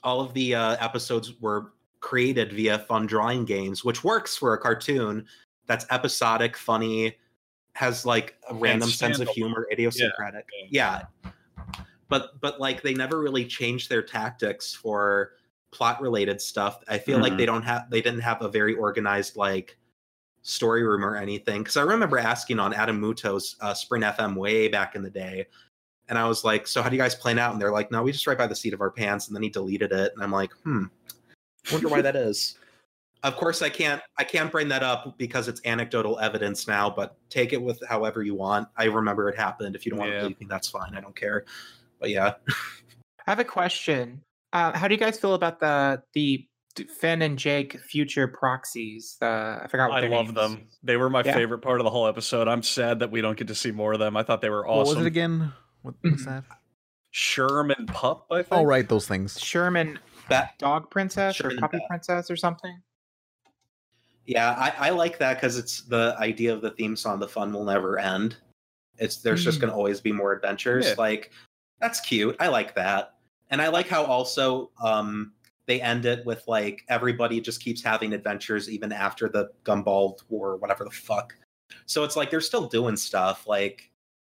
all 0.03 0.21
of 0.21 0.33
the 0.33 0.55
uh, 0.55 0.77
episodes 0.79 1.39
were 1.39 1.73
created 1.99 2.53
via 2.53 2.79
fun 2.79 3.05
drawing 3.05 3.45
games, 3.45 3.85
which 3.85 4.03
works 4.03 4.35
for 4.35 4.53
a 4.53 4.57
cartoon 4.57 5.25
that's 5.67 5.85
episodic, 5.91 6.57
funny, 6.57 7.15
has 7.75 8.05
like 8.05 8.35
a 8.49 8.55
random 8.55 8.89
sense 8.89 9.19
of 9.19 9.29
humor, 9.29 9.67
idiosyncratic. 9.71 10.45
Yeah. 10.69 11.03
But 12.09 12.41
but 12.41 12.59
like 12.59 12.81
they 12.81 12.93
never 12.93 13.19
really 13.19 13.45
changed 13.45 13.89
their 13.89 14.01
tactics 14.01 14.73
for 14.73 15.33
plot 15.71 16.01
related 16.01 16.41
stuff. 16.41 16.83
I 16.89 16.97
feel 16.97 17.19
like 17.19 17.33
Mhm. 17.33 17.37
they 17.37 17.45
don't 17.45 17.63
have 17.63 17.89
they 17.89 18.01
didn't 18.01 18.19
have 18.21 18.41
a 18.41 18.49
very 18.49 18.75
organized 18.75 19.37
like 19.37 19.77
story 20.43 20.83
room 20.83 21.03
or 21.05 21.15
anything. 21.15 21.61
Because 21.61 21.77
I 21.77 21.83
remember 21.83 22.17
asking 22.17 22.59
on 22.59 22.73
Adam 22.73 22.99
Muto's 22.99 23.55
uh, 23.61 23.73
Sprint 23.73 24.03
FM 24.03 24.35
way 24.35 24.67
back 24.67 24.95
in 24.95 25.03
the 25.03 25.09
day, 25.09 25.45
and 26.09 26.17
I 26.17 26.27
was 26.27 26.43
like, 26.43 26.67
"So 26.67 26.81
how 26.81 26.89
do 26.89 26.95
you 26.95 27.01
guys 27.01 27.15
plan 27.15 27.39
out?" 27.39 27.53
And 27.53 27.61
they're 27.61 27.71
like, 27.71 27.91
"No, 27.91 28.03
we 28.03 28.11
just 28.11 28.25
write 28.27 28.37
by 28.37 28.47
the 28.47 28.55
seat 28.55 28.73
of 28.73 28.81
our 28.81 28.91
pants." 28.91 29.27
And 29.27 29.35
then 29.35 29.43
he 29.43 29.49
deleted 29.49 29.91
it, 29.91 30.11
and 30.13 30.23
I'm 30.23 30.31
like, 30.31 30.51
"Hmm, 30.63 30.85
wonder 31.71 31.87
why 31.89 32.01
that 32.01 32.15
is." 32.15 32.57
Of 33.23 33.35
course, 33.35 33.61
I 33.61 33.69
can't 33.69 34.01
I 34.17 34.23
can't 34.23 34.51
bring 34.51 34.67
that 34.69 34.81
up 34.81 35.15
because 35.19 35.47
it's 35.47 35.61
anecdotal 35.63 36.17
evidence 36.19 36.67
now. 36.67 36.89
But 36.89 37.15
take 37.29 37.53
it 37.53 37.61
with 37.61 37.79
however 37.87 38.23
you 38.23 38.33
want. 38.33 38.67
I 38.77 38.85
remember 38.85 39.29
it 39.29 39.37
happened. 39.37 39.75
If 39.75 39.85
you 39.85 39.91
don't 39.91 39.99
want 39.99 40.11
Yeah. 40.11 40.17
to 40.17 40.21
believe 40.23 40.39
me, 40.39 40.47
that's 40.49 40.67
fine. 40.67 40.95
I 40.95 41.01
don't 41.01 41.15
care. 41.15 41.45
But 41.99 42.09
yeah, 42.09 42.33
I 42.49 42.53
have 43.27 43.37
a 43.39 43.43
question. 43.43 44.23
Uh, 44.53 44.75
how 44.75 44.87
do 44.87 44.95
you 44.95 44.99
guys 44.99 45.19
feel 45.19 45.35
about 45.35 45.59
the 45.59 46.01
the 46.13 46.37
d- 46.37 46.47
Finn 46.99 47.21
and 47.21 47.37
Jake 47.37 47.79
future 47.79 48.27
proxies? 48.27 49.17
The 49.19 49.59
I 49.63 49.67
forgot. 49.67 49.89
What 49.89 49.97
I 49.97 50.01
their 50.01 50.09
love 50.09 50.25
names. 50.27 50.35
them. 50.35 50.67
They 50.83 50.97
were 50.97 51.09
my 51.09 51.23
Yeah. 51.23 51.33
favorite 51.33 51.59
part 51.59 51.79
of 51.79 51.83
the 51.83 51.89
whole 51.89 52.07
episode. 52.07 52.47
I'm 52.47 52.63
sad 52.63 52.99
that 52.99 53.11
we 53.11 53.21
don't 53.21 53.37
get 53.37 53.47
to 53.47 53.55
see 53.55 53.71
more 53.71 53.93
of 53.93 53.99
them. 53.99 54.15
I 54.17 54.23
thought 54.23 54.41
they 54.41 54.49
were 54.49 54.67
awesome. 54.67 54.77
What 54.95 54.97
was 54.97 55.05
it 55.05 55.07
again? 55.07 55.53
What 55.81 55.95
was 56.03 56.25
that? 56.25 56.43
Sherm 57.13 57.75
and 57.77 57.87
Pup, 57.87 58.27
I 58.31 58.37
think. 58.43 58.47
Oh, 58.51 58.63
right, 58.63 58.87
those 58.87 59.07
things. 59.07 59.39
Sherman 59.39 59.99
Bat- 60.29 60.53
Dog 60.59 60.89
Princess 60.89 61.35
Sherman 61.35 61.57
or 61.57 61.59
Puppy 61.59 61.77
Bat. 61.79 61.87
Princess 61.89 62.31
or 62.31 62.37
something. 62.37 62.81
yeah, 64.25 64.51
I, 64.51 64.87
I 64.87 64.89
like 64.91 65.17
that 65.19 65.35
because 65.35 65.57
it's 65.57 65.81
the 65.81 66.15
idea 66.19 66.53
of 66.53 66.61
the 66.61 66.71
theme 66.71 66.95
song. 66.95 67.19
The 67.19 67.27
fun 67.27 67.51
will 67.51 67.65
never 67.65 67.99
end. 67.99 68.37
It's 68.97 69.17
there's 69.17 69.43
just 69.43 69.57
Mm. 69.57 69.61
going 69.61 69.71
to 69.71 69.75
always 69.77 69.99
be 69.99 70.11
more 70.11 70.31
adventures. 70.31 70.87
Yeah. 70.87 70.93
Like 70.97 71.31
that's 71.79 71.99
cute. 71.99 72.35
I 72.39 72.47
like 72.47 72.75
that, 72.75 73.15
and 73.49 73.61
I 73.61 73.67
like 73.69 73.87
how 73.89 74.05
also 74.05 74.69
um 74.81 75.33
they 75.67 75.81
end 75.81 76.05
it 76.05 76.25
with 76.25 76.43
like 76.47 76.83
everybody 76.89 77.39
just 77.39 77.63
keeps 77.63 77.81
having 77.81 78.13
adventures 78.13 78.69
even 78.69 78.91
after 78.91 79.29
the 79.29 79.51
Gumball 79.63 80.19
War, 80.29 80.51
or 80.51 80.57
whatever 80.57 80.83
the 80.83 80.91
fuck. 80.91 81.35
So 81.85 82.03
it's 82.03 82.15
like 82.15 82.29
they're 82.29 82.41
still 82.41 82.67
doing 82.67 82.97
stuff. 82.97 83.47
Like 83.47 83.91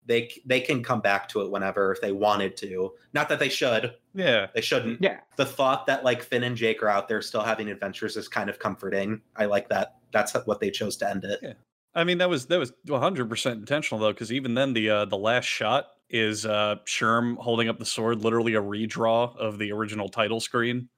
they 0.05 0.31
they 0.45 0.59
can 0.59 0.83
come 0.83 1.01
back 1.01 1.29
to 1.29 1.41
it 1.41 1.51
whenever 1.51 1.91
if 1.91 2.01
they 2.01 2.12
wanted 2.12 2.57
to. 2.57 2.93
Not 3.13 3.29
that 3.29 3.39
they 3.39 3.49
should. 3.49 3.93
Yeah. 4.13 4.47
They 4.53 4.62
shouldn't. 4.62 5.01
Yeah. 5.01 5.19
The 5.38 5.45
thought 5.45 5.88
that 5.88 6.03
like 6.03 6.23
Finn 6.23 6.43
and 6.43 6.57
Jake 6.57 6.83
are 6.83 6.89
out 6.89 7.07
there 7.07 7.21
still 7.21 7.43
having 7.43 7.69
adventures 7.69 8.17
is 8.17 8.27
kind 8.27 8.49
of 8.49 8.59
comforting. 8.59 9.21
I 9.36 9.45
like 9.45 9.69
that. 9.69 9.95
That's 10.12 10.33
what 10.45 10.59
they 10.59 10.69
chose 10.69 10.97
to 10.97 11.09
end 11.09 11.23
it. 11.23 11.39
Yeah. 11.41 11.53
I 11.95 12.03
mean, 12.03 12.17
that 12.19 12.29
was 12.29 12.47
that 12.47 12.59
was 12.59 12.73
100 12.88 13.29
percent 13.29 13.59
intentional 13.59 13.99
though, 13.99 14.13
because 14.13 14.31
even 14.31 14.55
then, 14.55 14.73
the 14.73 14.89
uh, 14.89 15.05
the 15.05 15.17
last 15.17 15.45
shot 15.45 15.88
is 16.09 16.45
uh, 16.45 16.75
Sherm 16.86 17.38
holding 17.38 17.69
up 17.69 17.79
the 17.79 17.86
sword, 17.86 18.23
literally 18.23 18.55
a 18.55 18.62
redraw 18.62 19.36
of 19.38 19.57
the 19.57 19.71
original 19.71 20.09
title 20.09 20.39
screen. 20.39 20.89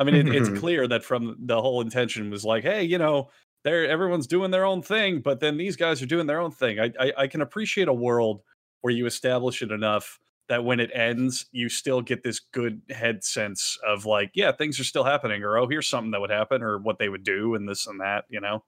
I 0.00 0.04
mean, 0.04 0.16
it, 0.16 0.28
it's 0.32 0.48
clear 0.50 0.88
that 0.88 1.04
from 1.04 1.36
the 1.40 1.62
whole 1.62 1.82
intention 1.82 2.30
was 2.30 2.44
like, 2.44 2.64
hey, 2.64 2.84
you 2.84 2.98
know, 2.98 3.30
they're 3.64 3.88
everyone's 3.88 4.26
doing 4.26 4.50
their 4.50 4.66
own 4.66 4.82
thing, 4.82 5.22
but 5.22 5.40
then 5.40 5.58
these 5.58 5.76
guys 5.76 6.02
are 6.02 6.06
doing 6.06 6.26
their 6.26 6.40
own 6.40 6.52
thing. 6.52 6.80
I, 6.80 6.92
I 7.00 7.12
I 7.18 7.28
can 7.28 7.42
appreciate 7.42 7.88
a 7.88 7.94
world 7.94 8.42
where 8.82 8.94
you 8.94 9.06
establish 9.06 9.62
it 9.62 9.72
enough 9.72 10.18
that 10.48 10.64
when 10.64 10.80
it 10.80 10.90
ends, 10.94 11.46
you 11.52 11.68
still 11.68 12.02
get 12.02 12.24
this 12.24 12.40
good 12.40 12.82
head 12.90 13.22
sense 13.22 13.78
of 13.86 14.06
like, 14.06 14.32
yeah, 14.34 14.52
things 14.52 14.80
are 14.80 14.84
still 14.84 15.04
happening, 15.04 15.44
or 15.44 15.58
oh, 15.58 15.68
here's 15.68 15.88
something 15.88 16.12
that 16.12 16.20
would 16.20 16.30
happen, 16.30 16.62
or 16.62 16.78
what 16.78 16.98
they 16.98 17.10
would 17.10 17.24
do, 17.24 17.54
and 17.54 17.68
this 17.68 17.86
and 17.86 18.00
that, 18.00 18.24
you 18.30 18.40
know 18.40 18.64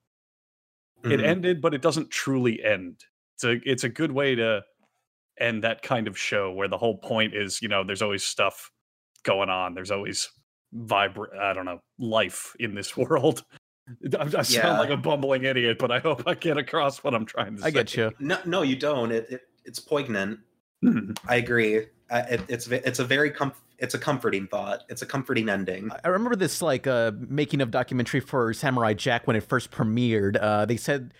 it 1.08 1.20
Mhm. 1.20 1.24
ended, 1.24 1.60
but 1.60 1.74
it 1.74 1.82
doesn't 1.82 2.10
truly 2.10 2.62
end. 2.62 3.04
It's 3.34 3.44
a 3.44 3.60
it's 3.68 3.84
a 3.84 3.88
good 3.88 4.12
way 4.12 4.34
to 4.34 4.62
end 5.40 5.64
that 5.64 5.82
kind 5.82 6.08
of 6.08 6.18
show 6.18 6.52
where 6.52 6.68
the 6.68 6.78
whole 6.78 6.98
point 6.98 7.34
is, 7.34 7.62
you 7.62 7.68
know, 7.68 7.84
there's 7.84 8.02
always 8.02 8.24
stuff 8.24 8.72
going 9.24 9.50
on. 9.50 9.74
There's 9.74 9.90
always 9.92 10.30
vibrant, 10.72 11.34
I 11.38 11.52
don't 11.52 11.64
know, 11.64 11.80
life 11.98 12.54
in 12.58 12.74
this 12.74 12.96
world. 12.96 13.44
I, 14.18 14.22
I 14.22 14.28
sound 14.42 14.50
Yeah. 14.50 14.78
like 14.78 14.90
a 14.90 14.96
bumbling 14.96 15.44
idiot, 15.44 15.78
but 15.78 15.90
I 15.90 15.98
hope 15.98 16.22
I 16.26 16.34
get 16.34 16.56
across 16.56 17.02
what 17.04 17.14
I'm 17.14 17.26
trying 17.26 17.56
to 17.56 17.62
I 17.62 17.66
say. 17.66 17.72
get 17.72 17.96
you. 17.96 18.12
No, 18.18 18.38
no, 18.46 18.62
you 18.62 18.76
don't. 18.76 19.10
It, 19.12 19.26
it 19.30 19.40
it's 19.64 19.78
poignant. 19.78 20.40
Mhm. 20.84 21.16
I 21.28 21.36
agree. 21.36 21.86
I, 22.10 22.20
it, 22.20 22.40
it's 22.48 22.66
it's 22.68 22.98
a 22.98 23.04
very 23.04 23.30
com- 23.30 23.52
it's 23.78 23.94
a 23.94 23.98
comforting 23.98 24.46
thought. 24.46 24.82
It's 24.88 25.02
a 25.02 25.06
comforting 25.06 25.48
ending. 25.48 25.90
I 26.04 26.08
remember 26.08 26.36
this 26.36 26.62
like 26.62 26.86
uh 26.86 27.12
making 27.16 27.60
of 27.60 27.70
documentary 27.70 28.20
for 28.20 28.52
Samurai 28.54 28.94
Jack 28.94 29.26
when 29.26 29.36
it 29.36 29.42
first 29.42 29.70
premiered. 29.70 30.36
Uh 30.40 30.64
they 30.64 30.76
said 30.76 31.12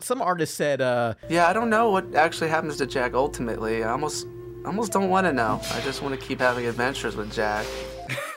some 0.00 0.20
artist 0.22 0.54
said 0.54 0.80
uh 0.80 1.14
Yeah, 1.28 1.46
I 1.48 1.52
don't 1.52 1.70
know 1.70 1.90
what 1.90 2.14
actually 2.14 2.50
happens 2.50 2.76
to 2.78 2.86
Jack 2.86 3.14
ultimately. 3.14 3.82
I 3.84 3.90
almost 3.90 4.26
almost 4.64 4.92
don't 4.92 5.08
want 5.10 5.26
to 5.26 5.32
know. 5.32 5.60
I 5.72 5.80
just 5.80 6.02
want 6.02 6.18
to 6.18 6.26
keep 6.26 6.38
having 6.40 6.66
adventures 6.66 7.16
with 7.16 7.32
Jack. 7.32 7.66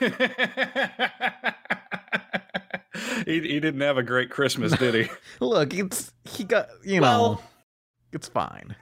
he, 3.26 3.40
he 3.40 3.60
didn't 3.60 3.80
have 3.80 3.98
a 3.98 4.02
great 4.02 4.30
Christmas, 4.30 4.72
did 4.72 4.94
he? 4.94 5.10
look, 5.44 5.74
it's 5.74 6.12
he 6.24 6.44
got 6.44 6.68
you 6.84 7.00
Well- 7.00 7.34
know 7.34 7.40
it's 8.12 8.28
fine. 8.28 8.74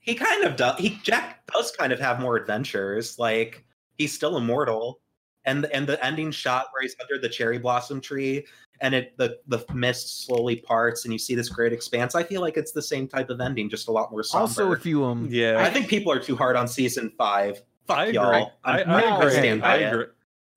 He 0.00 0.16
kind 0.16 0.42
of 0.42 0.56
does. 0.56 0.78
He 0.80 0.98
Jack 1.04 1.46
does 1.52 1.70
kind 1.70 1.92
of 1.92 2.00
have 2.00 2.18
more 2.20 2.36
adventures. 2.36 3.18
Like 3.20 3.64
he's 3.98 4.12
still 4.12 4.36
immortal, 4.36 5.00
and 5.44 5.64
and 5.66 5.86
the 5.86 6.04
ending 6.04 6.32
shot 6.32 6.66
where 6.72 6.82
he's 6.82 6.96
under 7.00 7.20
the 7.20 7.28
cherry 7.28 7.58
blossom 7.58 8.00
tree 8.00 8.44
and 8.80 8.96
it 8.96 9.16
the 9.16 9.38
the 9.46 9.64
mist 9.72 10.26
slowly 10.26 10.56
parts 10.56 11.04
and 11.04 11.12
you 11.12 11.18
see 11.20 11.36
this 11.36 11.48
great 11.48 11.72
expanse. 11.72 12.16
I 12.16 12.24
feel 12.24 12.40
like 12.40 12.56
it's 12.56 12.72
the 12.72 12.82
same 12.82 13.06
type 13.06 13.30
of 13.30 13.40
ending, 13.40 13.70
just 13.70 13.86
a 13.86 13.92
lot 13.92 14.10
more 14.10 14.24
somber. 14.24 14.40
Also 14.40 14.72
if 14.72 14.84
you 14.84 15.04
um 15.04 15.28
yeah. 15.30 15.62
I 15.62 15.70
think 15.70 15.86
people 15.88 16.10
are 16.10 16.18
too 16.18 16.34
hard 16.34 16.56
on 16.56 16.66
season 16.66 17.12
five. 17.16 17.62
Fuck 17.86 17.98
I 17.98 18.02
agree. 18.06 18.14
y'all. 18.14 18.52
I, 18.64 18.80
I'm- 18.82 18.90
I 18.90 19.16
agree. 19.20 19.30
stand 19.30 19.60
by 19.60 19.68
I 19.68 19.76
it. 19.76 19.92
agree. 19.92 20.06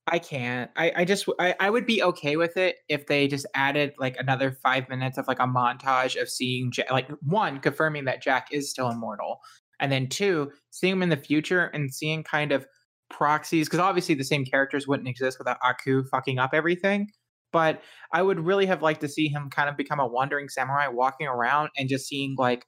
I 0.08 0.20
can't. 0.20 0.70
I, 0.76 0.92
I 0.98 1.06
just 1.06 1.28
I, 1.40 1.56
I 1.60 1.70
would 1.70 1.86
be 1.88 2.04
okay 2.04 2.36
with 2.38 2.58
it 2.58 2.78
if 2.90 3.08
they 3.08 3.28
just 3.28 3.48
added 3.56 3.94
like 3.98 4.16
another 4.20 4.52
five 4.52 4.88
minutes 4.88 5.18
of 5.18 5.28
like 5.28 5.40
a 5.40 5.48
montage 5.48 6.20
of 6.22 6.30
seeing 6.30 6.72
Jack, 6.72 6.92
like 6.92 7.10
one 7.22 7.60
confirming 7.60 8.06
that 8.06 8.22
Jack 8.22 8.48
is 8.52 8.70
still 8.70 8.90
immortal, 8.90 9.40
And 9.80 9.92
then 9.92 10.08
two, 10.08 10.52
seeing 10.72 10.94
him 10.94 11.04
in 11.04 11.10
the 11.10 11.18
future 11.18 11.66
and 11.74 11.94
seeing 11.94 12.24
kind 12.24 12.52
of 12.52 12.66
proxies, 13.10 13.68
because 13.68 13.80
obviously 13.80 14.16
the 14.16 14.24
same 14.24 14.46
characters 14.46 14.88
wouldn't 14.88 15.08
exist 15.10 15.38
without 15.40 15.58
Aku 15.64 16.04
fucking 16.06 16.40
up 16.40 16.52
everything. 16.54 17.10
But 17.52 17.82
I 18.12 18.22
would 18.22 18.40
really 18.40 18.66
have 18.66 18.82
liked 18.82 19.02
to 19.02 19.08
see 19.08 19.28
him 19.28 19.50
kind 19.50 19.70
of 19.70 19.78
become 19.78 20.00
a 20.00 20.08
wandering 20.08 20.50
samurai 20.50 20.88
walking 20.88 21.28
around 21.28 21.70
and 21.78 21.90
just 21.90 22.08
seeing 22.08 22.36
like 22.38 22.66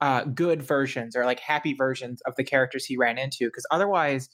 uh, 0.00 0.24
good 0.24 0.62
versions 0.62 1.16
or 1.16 1.24
like 1.24 1.40
happy 1.40 1.74
versions 1.74 2.20
of 2.26 2.34
the 2.36 2.44
characters 2.44 2.84
he 2.84 2.96
ran 2.96 3.18
into. 3.18 3.46
Because 3.46 3.66
otherwise, 3.70 4.28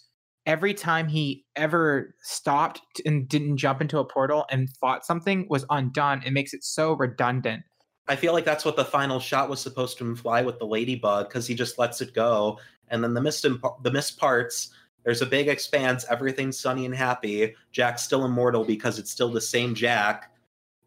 every 0.47 0.75
time 0.75 1.09
he 1.09 1.45
ever 1.57 2.15
stopped 2.23 3.01
and 3.07 3.29
didn't 3.29 3.57
jump 3.57 3.81
into 3.81 3.99
a 3.99 4.05
portal 4.05 4.45
and 4.51 4.69
fought 4.77 5.05
something 5.05 5.47
was 5.49 5.65
undone. 5.71 6.23
It 6.25 6.33
makes 6.33 6.53
it 6.53 6.65
so 6.65 6.93
redundant. 6.93 7.63
I 8.09 8.17
feel 8.17 8.33
like 8.35 8.45
that's 8.45 8.65
what 8.65 8.77
the 8.77 8.85
final 8.85 9.19
shot 9.19 9.49
was 9.49 9.61
supposed 9.61 9.97
to 9.99 10.05
imply 10.05 10.43
with 10.43 10.59
the 10.59 10.67
ladybug 10.67 11.29
because 11.29 11.47
he 11.47 11.55
just 11.55 11.79
lets 11.79 12.03
it 12.03 12.13
go, 12.15 12.59
and 12.89 13.03
then 13.03 13.15
the 13.15 13.21
missed 13.23 13.45
imp- 13.47 13.83
the 13.83 13.91
missed 13.91 14.19
parts. 14.19 14.69
There's 15.05 15.23
a 15.23 15.27
big 15.27 15.49
expanse. 15.49 16.05
Everything's 16.11 16.59
sunny 16.59 16.85
and 16.87 16.95
happy. 16.95 17.55
Jack's 17.73 18.03
still 18.03 18.25
immortal 18.25 18.65
because 18.65 18.99
it's 18.99 19.11
still 19.11 19.31
the 19.31 19.41
same 19.41 19.75
Jack. 19.75 20.31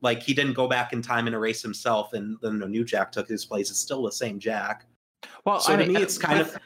Like 0.02 0.22
he 0.22 0.36
didn't 0.36 0.54
go 0.54 0.68
back 0.68 0.94
in 0.94 1.02
time 1.02 1.26
and 1.26 1.36
erase 1.36 1.62
himself, 1.64 2.14
and 2.14 2.38
then 2.44 2.62
a 2.62 2.68
new 2.68 2.86
Jack 2.86 3.12
took 3.12 3.28
his 3.28 3.46
place. 3.46 3.72
It's 3.72 3.80
still 3.80 4.04
the 4.04 4.12
same 4.12 4.38
Jack. 4.40 4.86
Well, 5.44 5.60
So 5.60 5.74
I 5.74 5.78
to 5.78 5.84
mean, 5.84 5.94
me, 5.94 6.00
uh, 6.00 6.04
it's 6.04 6.20
kind 6.20 6.38
but- 6.46 6.56
of. 6.56 6.62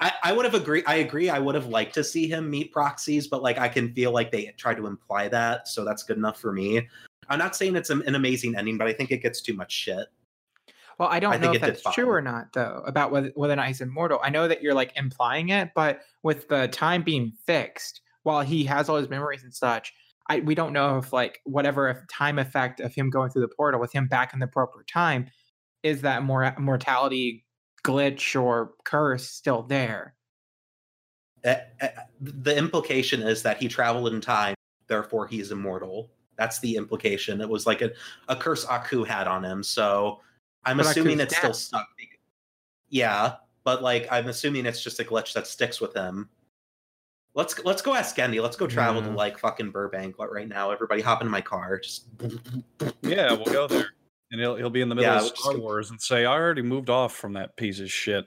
I, 0.00 0.12
I 0.22 0.32
would 0.32 0.44
have 0.44 0.54
agreed. 0.54 0.84
I 0.86 0.96
agree. 0.96 1.28
I 1.28 1.38
would 1.38 1.54
have 1.54 1.66
liked 1.66 1.94
to 1.94 2.04
see 2.04 2.28
him 2.28 2.48
meet 2.48 2.72
proxies, 2.72 3.26
but 3.26 3.42
like 3.42 3.58
I 3.58 3.68
can 3.68 3.92
feel 3.94 4.12
like 4.12 4.30
they 4.30 4.54
try 4.56 4.74
to 4.74 4.86
imply 4.86 5.28
that, 5.28 5.68
so 5.68 5.84
that's 5.84 6.02
good 6.02 6.16
enough 6.16 6.40
for 6.40 6.52
me. 6.52 6.88
I'm 7.28 7.38
not 7.38 7.56
saying 7.56 7.76
it's 7.76 7.90
an, 7.90 8.02
an 8.06 8.14
amazing 8.14 8.56
ending, 8.56 8.78
but 8.78 8.86
I 8.86 8.92
think 8.92 9.10
it 9.10 9.22
gets 9.22 9.40
too 9.40 9.54
much 9.54 9.72
shit. 9.72 10.06
Well, 10.98 11.08
I 11.08 11.20
don't 11.20 11.34
I 11.34 11.36
know 11.36 11.52
if 11.52 11.60
that's 11.60 11.82
true 11.94 12.10
or 12.10 12.20
not, 12.20 12.52
though, 12.52 12.82
about 12.86 13.12
whether 13.12 13.30
whether 13.34 13.52
or 13.52 13.56
not 13.56 13.68
he's 13.68 13.80
immortal. 13.80 14.20
I 14.22 14.30
know 14.30 14.48
that 14.48 14.62
you're 14.62 14.74
like 14.74 14.92
implying 14.96 15.50
it, 15.50 15.70
but 15.74 16.00
with 16.22 16.48
the 16.48 16.68
time 16.68 17.02
being 17.02 17.32
fixed, 17.46 18.00
while 18.22 18.42
he 18.42 18.64
has 18.64 18.88
all 18.88 18.96
his 18.96 19.08
memories 19.08 19.44
and 19.44 19.54
such, 19.54 19.92
I 20.28 20.40
we 20.40 20.54
don't 20.54 20.72
know 20.72 20.98
if 20.98 21.12
like 21.12 21.40
whatever 21.44 21.88
if 21.88 21.98
time 22.08 22.38
effect 22.38 22.80
of 22.80 22.94
him 22.94 23.10
going 23.10 23.30
through 23.30 23.42
the 23.42 23.54
portal 23.56 23.80
with 23.80 23.92
him 23.92 24.08
back 24.08 24.32
in 24.32 24.40
the 24.40 24.46
proper 24.46 24.84
time 24.92 25.26
is 25.82 26.02
that 26.02 26.24
more 26.24 26.54
mortality 26.58 27.44
glitch 27.84 28.40
or 28.40 28.72
curse 28.84 29.28
still 29.28 29.62
there. 29.62 30.14
Uh, 31.44 31.54
uh, 31.80 31.88
the 32.20 32.56
implication 32.56 33.22
is 33.22 33.42
that 33.42 33.58
he 33.58 33.68
traveled 33.68 34.12
in 34.12 34.20
time, 34.20 34.54
therefore 34.88 35.26
he's 35.26 35.52
immortal. 35.52 36.10
That's 36.36 36.58
the 36.60 36.76
implication. 36.76 37.40
It 37.40 37.48
was 37.48 37.66
like 37.66 37.82
a, 37.82 37.90
a 38.28 38.36
curse 38.36 38.64
Aku 38.64 39.04
had 39.04 39.26
on 39.26 39.44
him. 39.44 39.62
So 39.62 40.20
I'm 40.64 40.76
But 40.76 40.86
assuming 40.86 41.20
Aku's 41.20 41.24
it's 41.24 41.36
still 41.36 41.50
dead. 41.50 41.56
stuck. 41.56 41.88
Yeah, 42.90 43.34
but 43.64 43.82
like 43.82 44.08
I'm 44.10 44.28
assuming 44.28 44.66
it's 44.66 44.82
just 44.82 45.00
a 45.00 45.04
glitch 45.04 45.32
that 45.34 45.46
sticks 45.46 45.80
with 45.80 45.94
him. 45.94 46.28
Let's 47.34 47.62
let's 47.64 47.82
go 47.82 47.94
ask 47.94 48.16
Genndy. 48.16 48.42
Let's 48.42 48.56
go 48.56 48.66
travel 48.66 49.00
to 49.02 49.10
like 49.10 49.38
fucking 49.38 49.70
Burbank 49.70 50.16
right 50.18 50.48
now. 50.48 50.70
Everybody 50.70 51.02
hop 51.02 51.22
in 51.22 51.28
my 51.28 51.40
car. 51.40 51.78
Just 51.78 52.06
Yeah, 53.02 53.32
we'll 53.32 53.44
go 53.44 53.66
there. 53.68 53.90
And 54.30 54.40
he'll 54.40 54.56
he'll 54.56 54.70
be 54.70 54.80
in 54.82 54.88
the 54.88 54.94
middle 54.94 55.10
Yeah, 55.10 55.20
of 55.20 55.36
Star 55.36 55.56
Wars 55.58 55.90
and 55.90 56.00
say, 56.00 56.24
I 56.24 56.32
already 56.32 56.62
moved 56.62 56.90
off 56.90 57.14
from 57.14 57.32
that 57.34 57.56
piece 57.56 57.80
of 57.80 57.90
shit. 57.90 58.26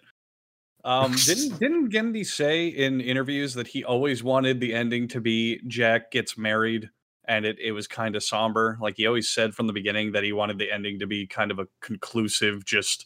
Um, 0.84 1.16
didn't 1.26 1.60
didn't 1.60 1.90
Genndy 1.92 2.26
say 2.26 2.68
in 2.68 3.02
interviews 3.02 3.54
that 3.54 3.68
he 3.68 3.84
always 3.84 4.24
wanted 4.24 4.60
the 4.60 4.74
ending 4.74 5.08
to 5.10 5.22
be 5.22 5.60
Jack 5.68 6.10
gets 6.12 6.38
married 6.38 6.90
and 7.26 7.46
it, 7.46 7.60
it 7.60 7.72
was 7.72 7.88
kind 7.88 8.16
of 8.16 8.24
somber? 8.24 8.80
Like 8.82 8.96
he 8.98 9.06
always 9.06 9.30
said 9.30 9.54
from 9.54 9.68
the 9.68 9.74
beginning 9.74 10.12
that 10.14 10.24
he 10.24 10.32
wanted 10.34 10.58
the 10.58 10.72
ending 10.72 10.98
to 11.00 11.06
be 11.08 11.28
kind 11.28 11.52
of 11.52 11.60
a 11.60 11.68
conclusive, 11.82 12.66
just 12.66 13.06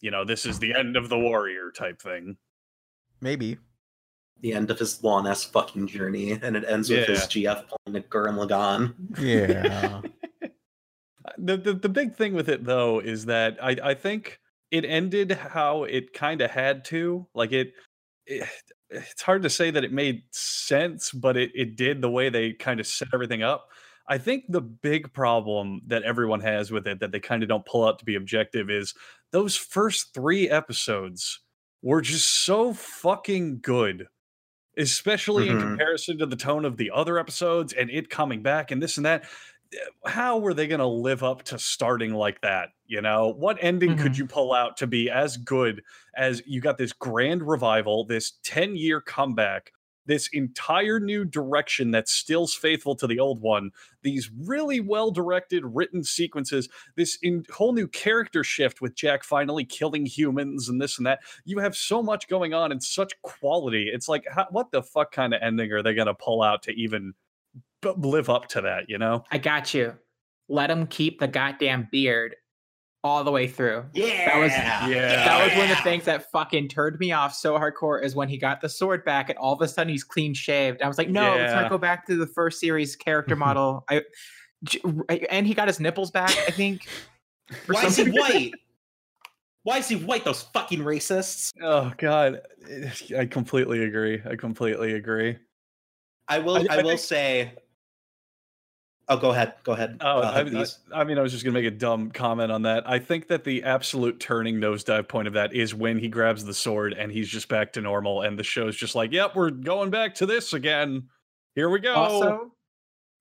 you 0.00 0.10
know, 0.10 0.24
this 0.24 0.44
is 0.44 0.58
the 0.58 0.74
end 0.74 0.96
of 0.96 1.08
the 1.08 1.18
warrior 1.18 1.70
type 1.70 2.02
thing. 2.02 2.36
Maybe. 3.20 3.58
the 4.40 4.52
end 4.52 4.68
of 4.72 4.80
his 4.80 5.04
long 5.04 5.28
ass 5.28 5.44
fucking 5.44 5.86
journey, 5.86 6.32
and 6.42 6.56
it 6.56 6.64
ends 6.66 6.90
with 6.90 7.06
his 7.06 7.20
GF 7.20 7.64
pulling 7.68 8.02
a 8.02 8.04
Gurren 8.04 8.34
Lagann. 8.36 8.94
Yeah. 9.20 10.00
The, 11.38 11.56
the 11.56 11.72
the 11.74 11.88
big 11.88 12.14
thing 12.16 12.34
with 12.34 12.48
it 12.48 12.64
though 12.64 13.00
is 13.00 13.26
that 13.26 13.62
I 13.62 13.76
I 13.90 13.94
think 13.94 14.40
it 14.70 14.84
ended 14.84 15.32
how 15.32 15.84
it 15.84 16.12
kind 16.12 16.40
of 16.40 16.50
had 16.50 16.84
to. 16.86 17.28
Like 17.34 17.52
it, 17.52 17.74
it 18.26 18.48
it's 18.90 19.22
hard 19.22 19.42
to 19.42 19.50
say 19.50 19.70
that 19.70 19.84
it 19.84 19.92
made 19.92 20.22
sense, 20.32 21.12
but 21.12 21.36
it 21.36 21.50
it 21.54 21.76
did 21.76 22.02
the 22.02 22.10
way 22.10 22.28
they 22.28 22.52
kind 22.54 22.80
of 22.80 22.86
set 22.86 23.08
everything 23.14 23.42
up. 23.42 23.68
I 24.08 24.18
think 24.18 24.44
the 24.48 24.60
big 24.60 25.12
problem 25.12 25.80
that 25.86 26.02
everyone 26.02 26.40
has 26.40 26.70
with 26.72 26.86
it 26.88 27.00
that 27.00 27.12
they 27.12 27.20
kind 27.20 27.42
of 27.42 27.48
don't 27.48 27.64
pull 27.66 27.84
out 27.86 27.98
to 28.00 28.04
be 28.04 28.16
objective 28.16 28.68
is 28.70 28.94
those 29.32 29.56
first 29.56 30.12
3 30.14 30.50
episodes 30.50 31.40
were 31.82 32.00
just 32.02 32.44
so 32.44 32.74
fucking 32.74 33.60
good. 33.60 34.08
Especially 34.78 35.50
in 35.50 35.58
Mhm. 35.58 35.58
comparison 35.58 36.16
to 36.16 36.24
the 36.24 36.34
tone 36.36 36.64
of 36.64 36.78
the 36.78 36.90
other 36.92 37.18
episodes 37.18 37.74
and 37.74 37.90
it 37.90 38.08
coming 38.08 38.42
back 38.42 38.70
and 38.70 38.82
this 38.82 38.96
and 38.96 39.04
that 39.04 39.26
how 40.06 40.38
were 40.38 40.54
they 40.54 40.66
going 40.66 40.80
to 40.80 40.86
live 40.86 41.22
up 41.22 41.42
to 41.44 41.58
starting 41.58 42.14
like 42.14 42.40
that? 42.42 42.70
You 42.86 43.00
know, 43.00 43.28
what 43.28 43.58
ending 43.60 43.96
could 43.96 44.16
Mhm. 44.16 44.18
you 44.18 44.26
pull 44.26 44.52
out 44.52 44.76
to 44.78 44.86
be 44.86 45.08
as 45.10 45.36
good 45.36 45.82
as 46.16 46.42
you 46.46 46.60
got 46.60 46.78
this 46.78 46.92
grand 46.92 47.42
revival, 47.48 48.04
this 48.04 48.32
10 48.42 48.76
year 48.76 49.00
comeback, 49.00 49.72
this 50.04 50.28
entire 50.32 50.98
new 50.98 51.24
direction 51.24 51.92
that 51.92 52.08
still's 52.08 52.54
faithful 52.54 52.96
to 52.96 53.06
the 53.06 53.20
old 53.20 53.40
one, 53.40 53.70
these 54.02 54.30
really 54.32 54.80
well 54.80 55.10
directed 55.12 55.64
written 55.64 56.02
sequences, 56.02 56.68
this 56.96 57.16
in, 57.22 57.44
whole 57.52 57.72
new 57.72 57.86
character 57.86 58.42
shift 58.42 58.80
with 58.80 58.96
Jack 58.96 59.22
finally 59.22 59.64
killing 59.64 60.04
humans 60.04 60.68
and 60.68 60.82
this 60.82 60.98
and 60.98 61.06
that. 61.06 61.20
You 61.44 61.58
have 61.60 61.76
so 61.76 62.02
much 62.02 62.26
going 62.28 62.52
on 62.52 62.72
and 62.72 62.82
such 62.82 63.20
quality. 63.22 63.88
It's 63.92 64.08
like, 64.08 64.26
how, 64.28 64.48
what 64.50 64.72
the 64.72 64.82
fuck 64.82 65.12
kind 65.12 65.32
of 65.34 65.40
ending 65.40 65.70
are 65.72 65.82
they 65.82 65.94
going 65.94 66.08
to 66.08 66.14
pull 66.14 66.42
out 66.42 66.62
to 66.64 66.72
even 66.72 67.14
live 67.96 68.28
up 68.30 68.48
to 68.48 68.60
that, 68.62 68.88
you 68.88 68.98
know? 68.98 69.24
I 69.30 69.38
got 69.38 69.74
you. 69.74 69.94
Let 70.48 70.70
him 70.70 70.86
keep 70.86 71.18
the 71.20 71.28
goddamn 71.28 71.88
beard 71.90 72.36
all 73.04 73.24
the 73.24 73.30
way 73.32 73.48
through. 73.48 73.84
Yeah, 73.94 74.26
That 74.26 74.38
was 74.40 74.52
Yeah. 74.52 75.24
that 75.24 75.44
was 75.44 75.52
one 75.58 75.70
of 75.70 75.76
the 75.76 75.82
things 75.82 76.04
that 76.04 76.30
fucking 76.30 76.68
turned 76.68 76.98
me 77.00 77.10
off 77.12 77.34
so 77.34 77.54
hardcore 77.58 78.02
is 78.02 78.14
when 78.14 78.28
he 78.28 78.36
got 78.38 78.60
the 78.60 78.68
sword 78.68 79.04
back 79.04 79.28
and 79.28 79.38
all 79.38 79.54
of 79.54 79.60
a 79.60 79.66
sudden 79.68 79.90
he's 79.90 80.04
clean 80.04 80.34
shaved. 80.34 80.82
I 80.82 80.88
was 80.88 80.98
like, 80.98 81.08
no, 81.08 81.34
let's 81.36 81.52
not 81.52 81.68
go 81.70 81.78
back 81.78 82.06
to 82.06 82.16
the 82.16 82.26
first 82.28 82.60
series 82.60 82.94
character 82.94 83.34
model. 83.36 83.84
I 83.90 84.02
and 85.28 85.44
he 85.46 85.54
got 85.54 85.66
his 85.66 85.80
nipples 85.80 86.12
back, 86.12 86.30
I 86.46 86.52
think. 86.52 86.86
Why 87.66 87.84
is 87.86 87.96
he 87.96 88.04
white? 88.10 88.52
Why 89.64 89.78
is 89.78 89.88
he 89.88 89.96
white? 89.96 90.24
Those 90.24 90.42
fucking 90.42 90.80
racists. 90.80 91.50
Oh 91.60 91.92
god, 91.98 92.40
I 93.18 93.26
completely 93.26 93.82
agree. 93.84 94.22
I 94.28 94.36
completely 94.36 94.92
agree. 94.92 95.38
I 96.28 96.38
will. 96.38 96.56
I- 96.56 96.66
I, 96.70 96.74
I 96.74 96.82
will 96.82 96.90
think- 96.90 97.00
say. 97.00 97.52
Oh, 99.12 99.16
go 99.18 99.30
ahead. 99.30 99.54
Go 99.64 99.72
ahead. 99.72 99.98
Oh, 100.00 100.20
Uh, 100.20 100.44
I, 100.92 100.96
I, 100.96 101.00
I 101.00 101.04
mean, 101.04 101.18
I 101.18 101.22
was 101.22 101.32
just 101.32 101.44
gonna 101.44 101.54
make 101.54 101.66
a 101.66 101.70
dumb 101.70 102.10
comment 102.10 102.50
on 102.50 102.62
that. 102.62 102.88
I 102.88 102.98
think 102.98 103.28
that 103.28 103.44
the 103.44 103.62
absolute 103.62 104.20
turning 104.20 104.56
nosedive 104.56 105.08
point 105.08 105.28
of 105.28 105.34
that 105.34 105.54
is 105.54 105.74
when 105.74 105.98
he 105.98 106.08
grabs 106.08 106.44
the 106.44 106.54
sword 106.54 106.94
and 106.94 107.12
he's 107.12 107.28
just 107.28 107.48
back 107.48 107.72
to 107.74 107.80
normal, 107.80 108.22
and 108.22 108.38
the 108.38 108.44
show's 108.44 108.76
just 108.76 108.94
like, 108.94 109.12
"Yep, 109.12 109.36
we're 109.36 109.50
going 109.50 109.90
back 109.90 110.14
to 110.16 110.26
this 110.26 110.52
again. 110.52 111.08
Here 111.54 111.68
we 111.68 111.80
go." 111.80 111.94
Also, 111.94 112.52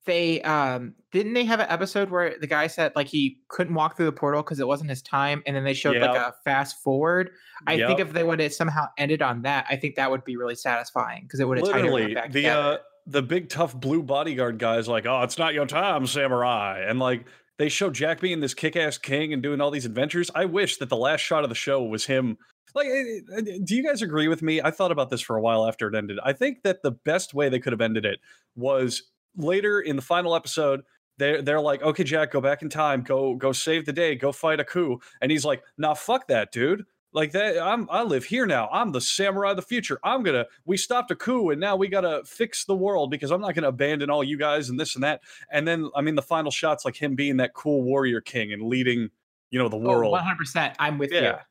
they 0.05 0.41
um 0.41 0.95
didn't 1.11 1.33
they 1.33 1.43
have 1.45 1.59
an 1.59 1.67
episode 1.69 2.09
where 2.09 2.35
the 2.39 2.47
guy 2.47 2.67
said 2.67 2.91
like 2.95 3.07
he 3.07 3.39
couldn't 3.49 3.75
walk 3.75 3.95
through 3.97 4.07
the 4.07 4.11
portal 4.11 4.41
because 4.41 4.59
it 4.59 4.67
wasn't 4.67 4.89
his 4.89 5.01
time, 5.01 5.43
and 5.45 5.55
then 5.55 5.63
they 5.63 5.73
showed 5.73 5.97
like 5.97 6.15
a 6.15 6.33
fast 6.43 6.81
forward. 6.81 7.31
I 7.67 7.77
think 7.77 7.99
if 7.99 8.13
they 8.13 8.23
would 8.23 8.39
have 8.39 8.53
somehow 8.53 8.87
ended 8.97 9.21
on 9.21 9.43
that, 9.43 9.67
I 9.69 9.75
think 9.75 9.95
that 9.95 10.09
would 10.09 10.23
be 10.23 10.37
really 10.37 10.55
satisfying 10.55 11.23
because 11.23 11.39
it 11.39 11.47
would 11.47 11.57
have 11.59 11.67
tied 11.67 11.79
everything 11.79 11.93
literally 11.93 12.13
back 12.15 12.31
the 12.31 12.41
together. 12.41 12.61
uh 12.61 12.77
the 13.07 13.21
big 13.21 13.49
tough 13.49 13.75
blue 13.75 14.03
bodyguard 14.03 14.59
guy 14.59 14.77
is 14.77 14.87
like 14.87 15.05
oh 15.05 15.21
it's 15.23 15.37
not 15.37 15.53
your 15.53 15.65
time 15.65 16.05
samurai. 16.05 16.83
And 16.87 16.99
like 16.99 17.25
they 17.57 17.69
show 17.69 17.89
jack 17.89 18.19
being 18.21 18.39
this 18.39 18.53
kick-ass 18.53 18.97
king 18.97 19.33
and 19.33 19.43
doing 19.43 19.61
all 19.61 19.71
these 19.71 19.85
adventures. 19.85 20.31
I 20.33 20.45
wish 20.45 20.77
that 20.77 20.89
the 20.89 20.97
last 20.97 21.21
shot 21.21 21.43
of 21.43 21.49
the 21.49 21.55
show 21.55 21.83
was 21.83 22.05
him. 22.05 22.37
Like 22.73 22.87
eh, 22.87 23.19
eh, 23.37 23.57
do 23.63 23.75
you 23.75 23.83
guys 23.83 24.01
agree 24.01 24.27
with 24.27 24.41
me? 24.41 24.61
I 24.61 24.71
thought 24.71 24.91
about 24.91 25.09
this 25.09 25.21
for 25.21 25.35
a 25.35 25.41
while 25.41 25.67
after 25.67 25.87
it 25.87 25.95
ended. 25.95 26.19
I 26.23 26.33
think 26.33 26.63
that 26.63 26.81
the 26.83 26.91
best 26.91 27.33
way 27.33 27.49
they 27.49 27.59
could 27.59 27.73
have 27.73 27.81
ended 27.81 28.05
it 28.05 28.19
was 28.55 29.03
later 29.35 29.79
in 29.79 29.95
the 29.95 30.01
final 30.01 30.35
episode 30.35 30.81
they're, 31.17 31.41
they're 31.41 31.61
like 31.61 31.81
okay 31.83 32.03
jack 32.03 32.31
go 32.31 32.41
back 32.41 32.61
in 32.61 32.69
time. 32.69 33.01
Go 33.03 33.35
go 33.35 33.51
save 33.51 33.85
the 33.85 33.93
day. 33.93 34.15
Go 34.15 34.31
fight 34.31 34.59
Aku. 34.59 34.97
And 35.21 35.31
he's 35.31 35.45
like 35.45 35.63
nah 35.77 35.93
fuck 35.93 36.27
that 36.27 36.51
dude 36.51 36.85
like 37.13 37.31
that 37.33 37.59
i'm 37.61 37.87
i 37.91 38.01
live 38.03 38.23
here 38.23 38.45
now 38.45 38.69
i'm 38.71 38.91
the 38.91 39.01
samurai 39.01 39.49
of 39.51 39.55
the 39.57 39.61
future 39.61 39.99
i'm 40.03 40.23
gonna 40.23 40.45
we 40.65 40.77
stopped 40.77 41.11
Aku 41.11 41.49
and 41.49 41.59
now 41.59 41.75
we 41.75 41.87
gotta 41.87 42.21
fix 42.25 42.63
the 42.65 42.75
world 42.75 43.11
because 43.11 43.31
i'm 43.31 43.41
not 43.41 43.53
gonna 43.53 43.67
abandon 43.67 44.09
all 44.09 44.23
you 44.23 44.37
guys 44.37 44.69
and 44.69 44.79
this 44.79 44.95
and 44.95 45.03
that 45.03 45.21
and 45.51 45.67
then 45.67 45.89
i 45.95 46.01
mean 46.01 46.15
the 46.15 46.21
final 46.21 46.51
shots 46.51 46.85
like 46.85 46.95
him 46.95 47.15
being 47.15 47.37
that 47.37 47.53
cool 47.53 47.83
warrior 47.83 48.21
king 48.21 48.53
and 48.53 48.63
leading 48.63 49.09
you 49.49 49.59
know 49.59 49.67
the 49.67 49.77
world 49.77 50.11
One 50.11 50.23
hundred 50.23 50.37
percent. 50.37 50.75
I'm 50.79 50.97
with 50.97 51.11
you. 51.11 51.19
yeah 51.19 51.41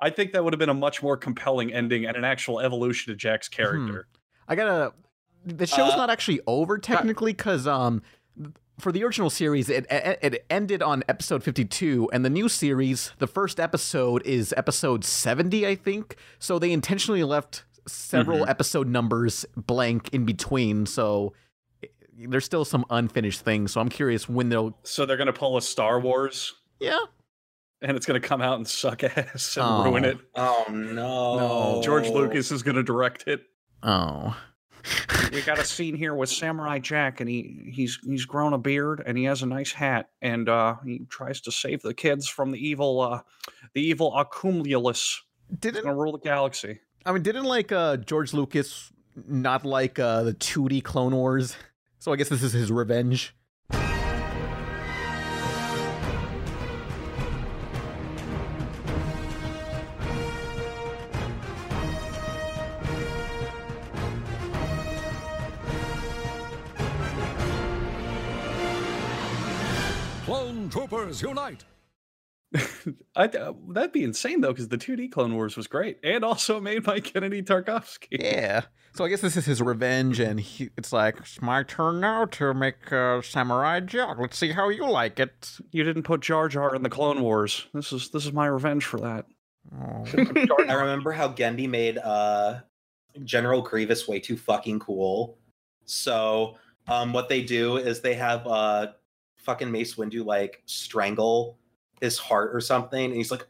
i 0.00 0.08
think 0.08 0.32
that 0.32 0.42
would 0.44 0.52
have 0.54 0.58
been 0.58 0.68
a 0.70 0.74
much 0.74 1.02
more 1.02 1.16
compelling 1.18 1.72
ending 1.72 2.06
and 2.06 2.16
an 2.16 2.24
actual 2.24 2.60
evolution 2.60 3.12
of 3.12 3.18
jack's 3.18 3.48
character 3.48 4.06
I 4.48 4.54
gotta. 4.56 4.92
The 5.46 5.66
show's 5.66 5.92
Uh, 5.92 5.96
not 5.96 6.10
actually 6.10 6.40
over 6.46 6.78
technically 6.78 7.32
because 7.32 7.66
um, 7.66 8.02
for 8.78 8.90
the 8.92 9.04
original 9.04 9.30
series, 9.30 9.68
it, 9.68 9.86
it 9.90 10.18
it 10.22 10.46
ended 10.50 10.82
on 10.82 11.02
episode 11.08 11.42
52, 11.42 12.10
and 12.12 12.24
the 12.24 12.30
new 12.30 12.48
series, 12.48 13.12
the 13.18 13.26
first 13.26 13.60
episode 13.60 14.22
is 14.26 14.52
episode 14.56 15.04
70, 15.04 15.66
I 15.66 15.74
think. 15.74 16.16
So 16.38 16.58
they 16.58 16.72
intentionally 16.72 17.22
left 17.22 17.64
several 17.86 18.40
Mhm. 18.46 18.48
episode 18.48 18.88
numbers 18.88 19.44
blank 19.56 20.08
in 20.12 20.24
between. 20.24 20.86
So 20.86 21.32
there's 22.16 22.44
still 22.44 22.64
some 22.64 22.84
unfinished 22.90 23.40
things. 23.40 23.72
So 23.72 23.80
I'm 23.80 23.88
curious 23.88 24.28
when 24.28 24.48
they'll. 24.48 24.76
So 24.84 25.04
they're 25.06 25.16
gonna 25.16 25.32
pull 25.32 25.56
a 25.56 25.62
Star 25.62 25.98
Wars, 26.00 26.54
Yeah. 26.80 26.98
and 27.80 27.96
it's 27.96 28.06
gonna 28.06 28.20
come 28.20 28.40
out 28.40 28.56
and 28.56 28.66
suck 28.68 29.02
ass 29.04 29.56
and 29.56 29.84
ruin 29.84 30.04
Oh. 30.04 30.08
it. 30.08 30.18
Oh 30.36 30.64
no. 30.70 31.38
No. 31.76 31.82
George 31.82 32.08
Lucas 32.08 32.50
is 32.52 32.62
gonna 32.62 32.82
direct 32.82 33.24
it. 33.26 33.42
Oh. 33.82 34.36
We 35.32 35.42
got 35.42 35.58
a 35.58 35.64
scene 35.64 35.94
here 35.94 36.14
with 36.14 36.28
Samurai 36.28 36.78
Jack, 36.78 37.20
and 37.20 37.28
he 37.28 37.70
he's 37.72 37.98
he's 38.04 38.24
grown 38.24 38.52
a 38.52 38.58
beard 38.58 39.02
and 39.04 39.16
he 39.16 39.24
has 39.24 39.42
a 39.42 39.46
nice 39.46 39.72
hat, 39.72 40.10
and 40.20 40.48
uh, 40.48 40.76
he 40.84 41.00
tries 41.08 41.40
to 41.42 41.52
save 41.52 41.82
the 41.82 41.94
kids 41.94 42.28
from 42.28 42.50
the 42.50 42.58
evil 42.58 43.00
uh, 43.00 43.20
the 43.74 43.82
evil 43.82 44.16
Accumulus. 44.16 45.22
Didn't 45.58 45.86
rule 45.86 46.12
the 46.12 46.18
galaxy. 46.18 46.80
I 47.04 47.12
mean, 47.12 47.22
didn't 47.22 47.44
like 47.44 47.72
uh, 47.72 47.96
George 47.98 48.32
Lucas 48.32 48.92
not 49.26 49.64
like 49.64 49.98
uh, 49.98 50.22
the 50.22 50.34
2D 50.34 50.82
Clone 50.82 51.14
Wars? 51.14 51.56
So 51.98 52.12
I 52.12 52.16
guess 52.16 52.28
this 52.28 52.42
is 52.42 52.52
his 52.52 52.70
revenge. 52.70 53.34
Clone 71.20 71.36
Troopers 71.36 71.64
unite! 71.64 71.64
I, 73.16 73.26
that'd 73.26 73.92
be 73.92 74.04
insane 74.04 74.40
though, 74.40 74.52
because 74.52 74.68
the 74.68 74.78
2D 74.78 75.10
Clone 75.10 75.34
Wars 75.34 75.56
was 75.56 75.66
great, 75.66 75.98
and 76.02 76.24
also 76.24 76.60
made 76.60 76.82
by 76.82 77.00
Genndy 77.00 77.44
Tartakovsky. 77.44 78.22
Yeah. 78.22 78.62
So 78.94 79.06
I 79.06 79.08
guess 79.08 79.22
this 79.22 79.38
is 79.38 79.46
his 79.46 79.62
revenge, 79.62 80.20
and 80.20 80.38
he, 80.38 80.68
it's 80.76 80.92
like 80.92 81.18
it's 81.18 81.40
my 81.40 81.62
turn 81.62 82.00
now 82.00 82.26
to 82.26 82.52
make 82.52 82.92
uh, 82.92 83.22
Samurai 83.22 83.80
Jack. 83.80 84.18
Let's 84.18 84.36
see 84.36 84.52
how 84.52 84.68
you 84.68 84.88
like 84.88 85.18
it. 85.18 85.56
You 85.70 85.82
didn't 85.82 86.02
put 86.02 86.20
Jar 86.20 86.48
Jar 86.48 86.74
in 86.74 86.82
the 86.82 86.90
Clone 86.90 87.22
Wars. 87.22 87.66
This 87.72 87.92
is 87.92 88.10
this 88.10 88.26
is 88.26 88.32
my 88.32 88.46
revenge 88.46 88.84
for 88.84 89.00
that. 89.00 89.24
Oh. 89.74 90.04
I 90.68 90.74
remember 90.74 91.12
how 91.12 91.32
Genndy 91.32 91.68
made 91.68 91.96
uh 91.96 92.60
General 93.24 93.62
Grievous 93.62 94.06
way 94.06 94.20
too 94.20 94.36
fucking 94.36 94.80
cool. 94.80 95.38
So 95.86 96.56
um 96.86 97.14
what 97.14 97.30
they 97.30 97.42
do 97.42 97.78
is 97.78 98.02
they 98.02 98.14
have 98.14 98.46
uh 98.46 98.88
fucking 99.42 99.70
Mace 99.70 99.94
Windu 99.94 100.24
like 100.24 100.62
strangle 100.66 101.58
his 102.00 102.18
heart 102.18 102.54
or 102.54 102.60
something, 102.60 103.04
and 103.04 103.14
he's 103.14 103.30
like, 103.30 103.46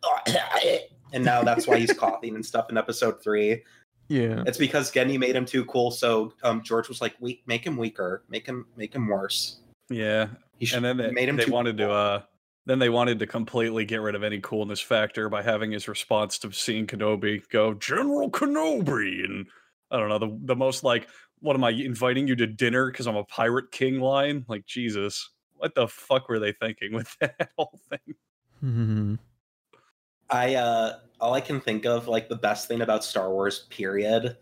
and 1.13 1.25
now 1.25 1.43
that's 1.43 1.67
why 1.67 1.79
he's 1.79 1.93
coughing 1.99 2.35
and 2.35 2.45
stuff 2.45 2.71
in 2.71 2.77
episode 2.77 3.23
three. 3.23 3.63
Yeah. 4.09 4.43
It's 4.47 4.59
because 4.59 4.93
Genndy 4.93 5.19
made 5.19 5.35
him 5.35 5.47
too 5.47 5.65
cool, 5.65 5.91
so 5.91 6.33
um 6.43 6.63
George 6.63 6.89
was 6.89 7.01
like, 7.01 7.15
weak, 7.21 7.43
make 7.47 7.65
him 7.65 7.77
weaker, 7.77 8.25
make 8.29 8.47
him 8.47 8.67
make 8.77 8.95
him 8.95 9.09
worse. 9.09 9.61
Yeah, 9.89 10.29
He 10.59 10.67
sh- 10.67 10.75
and 10.75 10.85
then 10.85 10.97
they, 10.97 11.11
made 11.11 11.29
him 11.29 11.37
they 11.37 11.47
wanted 11.47 11.79
to 11.79 11.91
uh 11.91 12.23
then 12.67 12.79
they 12.79 12.89
wanted 12.91 13.19
to 13.19 13.27
completely 13.27 13.85
get 13.85 14.01
rid 14.01 14.15
of 14.15 14.23
any 14.23 14.41
coolness 14.41 14.81
factor 14.81 15.29
by 15.29 15.43
having 15.43 15.73
his 15.73 15.89
response 15.89 16.39
to 16.41 16.53
seeing 16.53 16.87
Kenobi 16.87 17.43
go 17.51 17.75
General 17.75 18.31
Kenobi 18.31 19.25
and 19.25 19.47
I 19.91 19.99
don't 19.99 20.09
know 20.09 20.19
the 20.19 20.39
the 20.45 20.57
most 20.57 20.85
like 20.85 21.09
what 21.41 21.57
am 21.57 21.65
I 21.65 21.71
inviting 21.71 22.29
you 22.29 22.37
to 22.37 22.47
dinner 22.47 22.91
because 22.91 23.07
I'm 23.07 23.17
a 23.17 23.25
pirate 23.25 23.73
king 23.73 24.01
line 24.01 24.45
like 24.49 24.65
Jesus 24.67 25.31
what 25.63 25.77
the 25.77 25.87
fuck 25.87 26.29
were 26.29 26.41
they 26.41 26.51
thinking 26.53 26.93
with 26.93 27.17
that 27.21 27.51
whole 27.57 27.79
thing 27.89 28.15
Mhm. 28.65 29.19
I 30.31 30.55
uh 30.55 30.99
all 31.21 31.35
I 31.35 31.41
can 31.41 31.61
think 31.61 31.85
of 31.85 32.09
like 32.09 32.29
the 32.29 32.37
best 32.37 32.69
thing 32.69 32.81
about 32.81 33.05
Star 33.05 33.31
Wars 33.31 33.67
period 33.71 34.37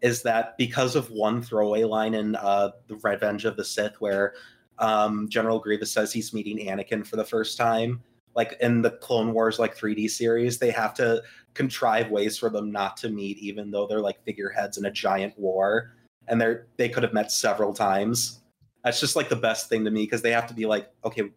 is 0.00 0.22
that 0.22 0.56
because 0.58 0.96
of 0.96 1.10
one 1.10 1.42
throwaway 1.42 1.84
line 1.84 2.14
in 2.14 2.36
uh 2.36 2.70
the 2.88 2.96
Revenge 2.96 3.44
of 3.44 3.56
the 3.56 3.64
Sith 3.64 4.00
where 4.00 4.34
um 4.78 5.28
General 5.28 5.58
Grievous 5.58 5.92
says 5.92 6.12
he's 6.12 6.34
meeting 6.34 6.58
Anakin 6.66 7.06
for 7.06 7.16
the 7.16 7.24
first 7.24 7.56
time 7.56 8.02
like 8.34 8.56
in 8.60 8.82
the 8.82 8.90
Clone 8.90 9.32
Wars 9.32 9.58
like 9.58 9.76
3D 9.76 10.10
series 10.10 10.58
they 10.58 10.70
have 10.70 10.94
to 10.94 11.22
contrive 11.54 12.10
ways 12.10 12.36
for 12.38 12.50
them 12.50 12.70
not 12.70 12.96
to 12.98 13.08
meet 13.08 13.38
even 13.38 13.70
though 13.70 13.86
they're 13.86 14.00
like 14.00 14.22
figureheads 14.24 14.76
in 14.78 14.84
a 14.84 14.90
giant 14.90 15.38
war 15.38 15.94
and 16.28 16.40
they're 16.40 16.66
they 16.76 16.88
could 16.88 17.02
have 17.02 17.12
met 17.12 17.32
several 17.32 17.72
times. 17.72 18.40
That's 18.84 19.00
just 19.00 19.16
like 19.16 19.28
the 19.28 19.36
best 19.36 19.68
thing 19.68 19.84
to 19.84 19.90
me 19.90 20.02
because 20.02 20.22
they 20.22 20.32
have 20.32 20.46
to 20.48 20.54
be 20.54 20.66
like 20.66 20.90
okay 21.04 21.30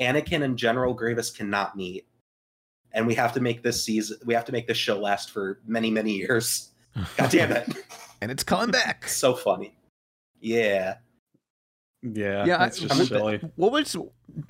Anakin 0.00 0.42
and 0.42 0.56
General 0.58 0.94
Grievous 0.94 1.30
cannot 1.30 1.76
meet 1.76 2.06
and 2.92 3.06
we 3.06 3.14
have 3.14 3.32
to 3.34 3.40
make 3.40 3.62
this 3.62 3.82
season 3.82 4.18
we 4.24 4.34
have 4.34 4.44
to 4.46 4.52
make 4.52 4.66
this 4.66 4.78
show 4.78 4.98
last 4.98 5.30
for 5.30 5.60
many 5.66 5.90
many 5.90 6.12
years. 6.12 6.70
God 7.16 7.30
damn 7.30 7.52
it. 7.52 7.68
And 8.22 8.30
it's 8.30 8.42
coming 8.42 8.70
back. 8.70 9.08
so 9.08 9.34
funny. 9.34 9.76
Yeah 10.40 10.96
yeah 12.14 12.44
Yeah, 12.44 12.56
I- 12.56 12.66
it's 12.66 12.78
just 12.78 12.94
I 12.94 12.98
mean, 12.98 13.06
silly 13.06 13.40
What 13.56 13.72
was 13.72 13.96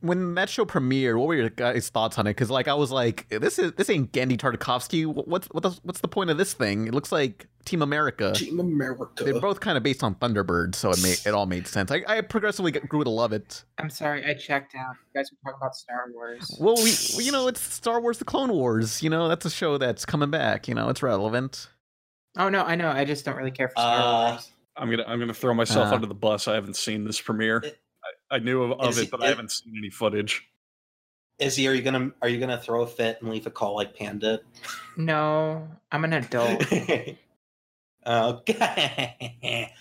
when 0.00 0.34
that 0.34 0.48
show 0.48 0.64
premiered? 0.64 1.16
What 1.16 1.28
were 1.28 1.34
your 1.36 1.48
guys' 1.50 1.88
thoughts 1.90 2.18
on 2.18 2.26
it? 2.26 2.30
Because 2.30 2.50
like 2.50 2.66
I 2.66 2.74
was 2.74 2.90
like, 2.90 3.28
this 3.28 3.58
is 3.58 3.72
this 3.74 3.88
ain't 3.88 4.10
Genndy 4.12 4.36
Tartakovsky. 4.36 5.06
What- 5.06 5.28
What's 5.28 5.46
what 5.48 5.62
the, 5.62 5.70
what's 5.82 6.00
the 6.00 6.08
point 6.08 6.30
of 6.30 6.38
this 6.38 6.52
thing? 6.54 6.86
It 6.88 6.94
looks 6.94 7.12
like 7.12 7.46
Team 7.64 7.82
America. 7.82 8.32
team 8.32 8.60
america 8.60 9.24
They're 9.24 9.40
both 9.40 9.58
kind 9.60 9.76
of 9.76 9.82
based 9.82 10.02
on 10.04 10.14
Thunderbird, 10.16 10.74
so 10.76 10.90
it 10.90 11.02
made 11.02 11.18
it 11.26 11.34
all 11.34 11.46
made 11.46 11.66
sense. 11.66 11.90
I, 11.90 12.02
I 12.06 12.20
progressively 12.20 12.70
grew 12.72 13.02
to 13.04 13.10
love 13.10 13.32
it. 13.32 13.64
I'm 13.78 13.90
sorry, 13.90 14.24
I 14.24 14.34
checked 14.34 14.74
out. 14.76 14.94
You 15.14 15.20
guys 15.20 15.30
were 15.32 15.38
talking 15.44 15.58
about 15.60 15.74
Star 15.74 16.04
Wars. 16.12 16.56
Well, 16.60 16.76
we 16.76 16.94
you 17.24 17.32
know 17.32 17.48
it's 17.48 17.60
Star 17.60 18.00
Wars: 18.00 18.18
The 18.18 18.24
Clone 18.24 18.52
Wars. 18.52 19.02
You 19.02 19.10
know 19.10 19.26
that's 19.28 19.44
a 19.46 19.50
show 19.50 19.78
that's 19.78 20.04
coming 20.06 20.30
back. 20.30 20.68
You 20.68 20.74
know 20.74 20.88
it's 20.88 21.02
relevant. 21.02 21.68
Oh 22.38 22.48
no, 22.48 22.62
I 22.62 22.76
know. 22.76 22.90
I 22.90 23.04
just 23.04 23.24
don't 23.24 23.36
really 23.36 23.50
care 23.50 23.68
for 23.68 23.74
Star 23.80 23.98
uh 24.00 24.30
Wars. 24.32 24.50
I'm 24.76 24.90
gonna 24.90 25.04
I'm 25.06 25.18
gonna 25.18 25.34
throw 25.34 25.54
myself 25.54 25.90
Uh. 25.92 25.94
under 25.96 26.06
the 26.06 26.14
bus. 26.14 26.48
I 26.48 26.54
haven't 26.54 26.76
seen 26.76 27.04
this 27.04 27.20
premiere. 27.20 27.58
It- 27.58 27.78
I, 28.30 28.36
I 28.36 28.38
knew 28.38 28.62
of, 28.62 28.80
of 28.80 28.90
Is 28.90 28.98
it 28.98 29.04
it- 29.04 29.10
but 29.10 29.22
I 29.22 29.28
haven't 29.28 29.50
seen 29.50 29.74
any 29.76 29.90
footage. 29.90 30.46
Izzy 31.38 31.68
are 31.68 31.74
you 31.74 31.82
gonna 31.82 32.10
are 32.22 32.28
you 32.28 32.38
gonna 32.40 32.60
throw 32.60 32.82
a 32.82 32.86
fit 32.86 33.18
and 33.20 33.30
leave 33.30 33.46
a 33.46 33.50
call 33.50 33.74
like 33.76 33.94
panda? 33.96 34.40
No, 34.96 35.68
I'm 35.92 36.04
an 36.04 36.12
adult. 36.14 36.64
okay. 38.06 39.72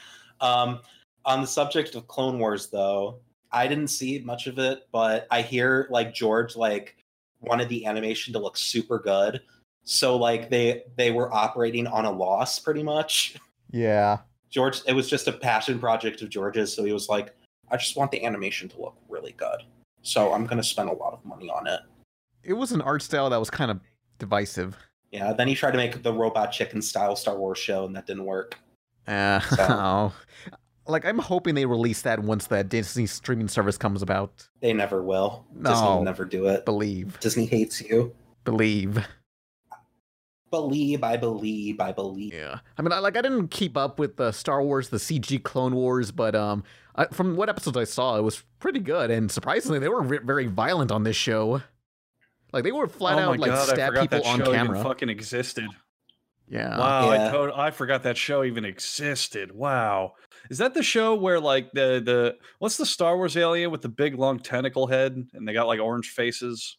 Um 0.42 0.80
on 1.24 1.42
the 1.42 1.48
subject 1.48 1.96
of 1.96 2.08
clone 2.08 2.38
wars 2.38 2.68
though 2.68 3.20
i 3.52 3.68
didn't 3.68 3.88
see 3.88 4.20
much 4.20 4.46
of 4.46 4.60
it 4.60 4.88
but 4.92 5.26
i 5.32 5.42
hear 5.42 5.88
like 5.90 6.14
george 6.14 6.56
like 6.56 6.96
wanted 7.42 7.68
the 7.70 7.86
animation 7.88 8.32
to 8.34 8.40
look 8.40 8.58
super 8.58 9.00
good. 9.00 9.42
So 9.84 10.18
like 10.18 10.50
they 10.50 10.84
they 10.98 11.12
were 11.12 11.32
operating 11.34 11.86
on 11.88 12.06
a 12.06 12.12
loss 12.12 12.58
pretty 12.60 12.82
much. 12.84 13.36
Yeah. 13.72 14.20
George, 14.56 14.82
it 14.88 14.94
was 14.94 15.10
just 15.10 15.28
a 15.28 15.34
passion 15.34 15.80
project 15.80 16.22
of 16.22 16.30
George's, 16.30 16.74
so 16.74 16.86
he 16.86 16.94
was 16.94 17.10
like, 17.10 17.36
I 17.70 17.76
just 17.76 17.98
want 17.98 18.10
the 18.12 18.24
animation 18.24 18.70
to 18.70 18.80
look 18.82 18.96
really 19.10 19.34
good. 19.34 19.64
So 20.02 20.32
I'm 20.32 20.46
gonna 20.46 20.64
spend 20.64 20.88
a 20.88 20.94
lot 20.94 21.12
of 21.12 21.26
money 21.26 21.50
on 21.50 21.68
it. 21.68 21.82
It 22.42 22.54
was 22.54 22.72
an 22.72 22.82
art 22.82 23.02
style 23.02 23.30
that 23.32 23.38
was 23.38 23.50
kind 23.50 23.70
of 23.70 23.82
divisive. 24.18 24.78
Yeah, 25.12 25.34
then 25.34 25.50
he 25.50 25.56
tried 25.56 25.72
to 25.72 25.78
make 25.78 26.04
the 26.04 26.14
robot 26.14 26.54
chicken 26.54 26.82
style 26.82 27.18
Star 27.18 27.36
Wars 27.38 27.58
show 27.60 27.84
and 27.86 27.94
that 27.98 28.08
didn't 28.08 28.24
work. 28.24 28.58
Uh, 29.06 29.42
So- 29.42 30.14
like 30.88 31.04
I'm 31.06 31.20
hoping 31.20 31.54
they 31.56 31.66
release 31.66 32.04
that 32.04 32.20
once 32.22 32.48
that 32.48 32.70
Disney 32.70 33.08
streaming 33.08 33.50
service 33.50 33.78
comes 33.78 34.02
about. 34.02 34.48
They 34.62 34.72
never 34.72 35.04
will. 35.04 35.46
Disney 35.54 35.72
No. 35.82 35.96
will 35.98 36.04
never 36.04 36.24
do 36.24 36.46
it. 36.48 36.64
Believe, 36.64 37.20
Disney 37.20 37.46
hates 37.46 37.82
you. 37.82 38.16
believe. 38.46 39.06
Believe, 40.52 41.04
I 41.04 41.18
believe, 41.18 41.80
I 41.80 41.92
believe. 41.92 42.34
Yeah, 42.34 42.60
I 42.78 42.82
mean, 42.82 42.92
I, 42.92 43.00
like 43.00 43.18
I 43.18 43.22
didn't 43.22 43.50
keep 43.50 43.76
up 43.76 44.00
with 44.00 44.16
the 44.18 44.32
Star 44.32 44.62
Wars, 44.62 44.90
the 44.90 44.98
CG 44.98 45.42
Clone 45.44 45.74
Wars, 45.76 46.12
but 46.12 46.36
um, 46.36 46.64
I, 46.96 47.06
from 47.08 47.36
what 47.36 47.50
episodes 47.50 47.76
I 47.76 47.84
saw, 47.84 48.18
it 48.18 48.22
was 48.22 48.44
pretty 48.60 48.80
good, 48.80 49.12
and 49.12 49.30
surprisingly, 49.32 49.80
they 49.80 49.90
were 49.90 50.04
ve- 50.04 50.20
very 50.24 50.46
violent 50.48 50.92
on 50.92 51.04
this 51.04 51.16
show. 51.16 51.62
Like 52.54 52.64
they 52.64 52.72
were 52.72 52.88
flat 52.88 53.18
oh 53.18 53.22
out 53.22 53.38
my 53.40 53.48
like 53.48 53.52
god 53.52 53.68
stab 53.68 53.94
people 53.96 54.08
that 54.20 54.26
on 54.26 54.38
show 54.40 54.54
even 54.54 54.68
camera. 54.68 54.82
fucking 54.84 55.10
existed 55.10 55.66
Yeah. 56.48 56.78
Wow, 56.78 57.12
Yeah. 57.12 57.28
I, 57.28 57.32
tot- 57.32 57.60
I 57.60 57.72
forgot 57.72 58.04
that 58.04 58.16
show 58.16 58.44
even 58.46 58.64
existed. 58.64 59.52
Wow, 59.52 60.14
is 60.50 60.60
that 60.60 60.74
the 60.74 60.84
show 60.84 61.16
where 61.16 61.40
like 61.40 61.72
the 61.74 62.02
the 62.06 62.38
what's 62.60 62.78
the 62.78 62.86
Star 62.86 63.18
Wars 63.18 63.36
alien 63.36 63.72
with 63.72 63.82
the 63.82 63.90
big 63.90 64.18
long 64.18 64.40
tentacle 64.40 64.88
head 64.88 65.22
and 65.34 65.46
they 65.48 65.52
got 65.54 65.68
like 65.68 65.82
orange 65.82 66.12
faces? 66.12 66.78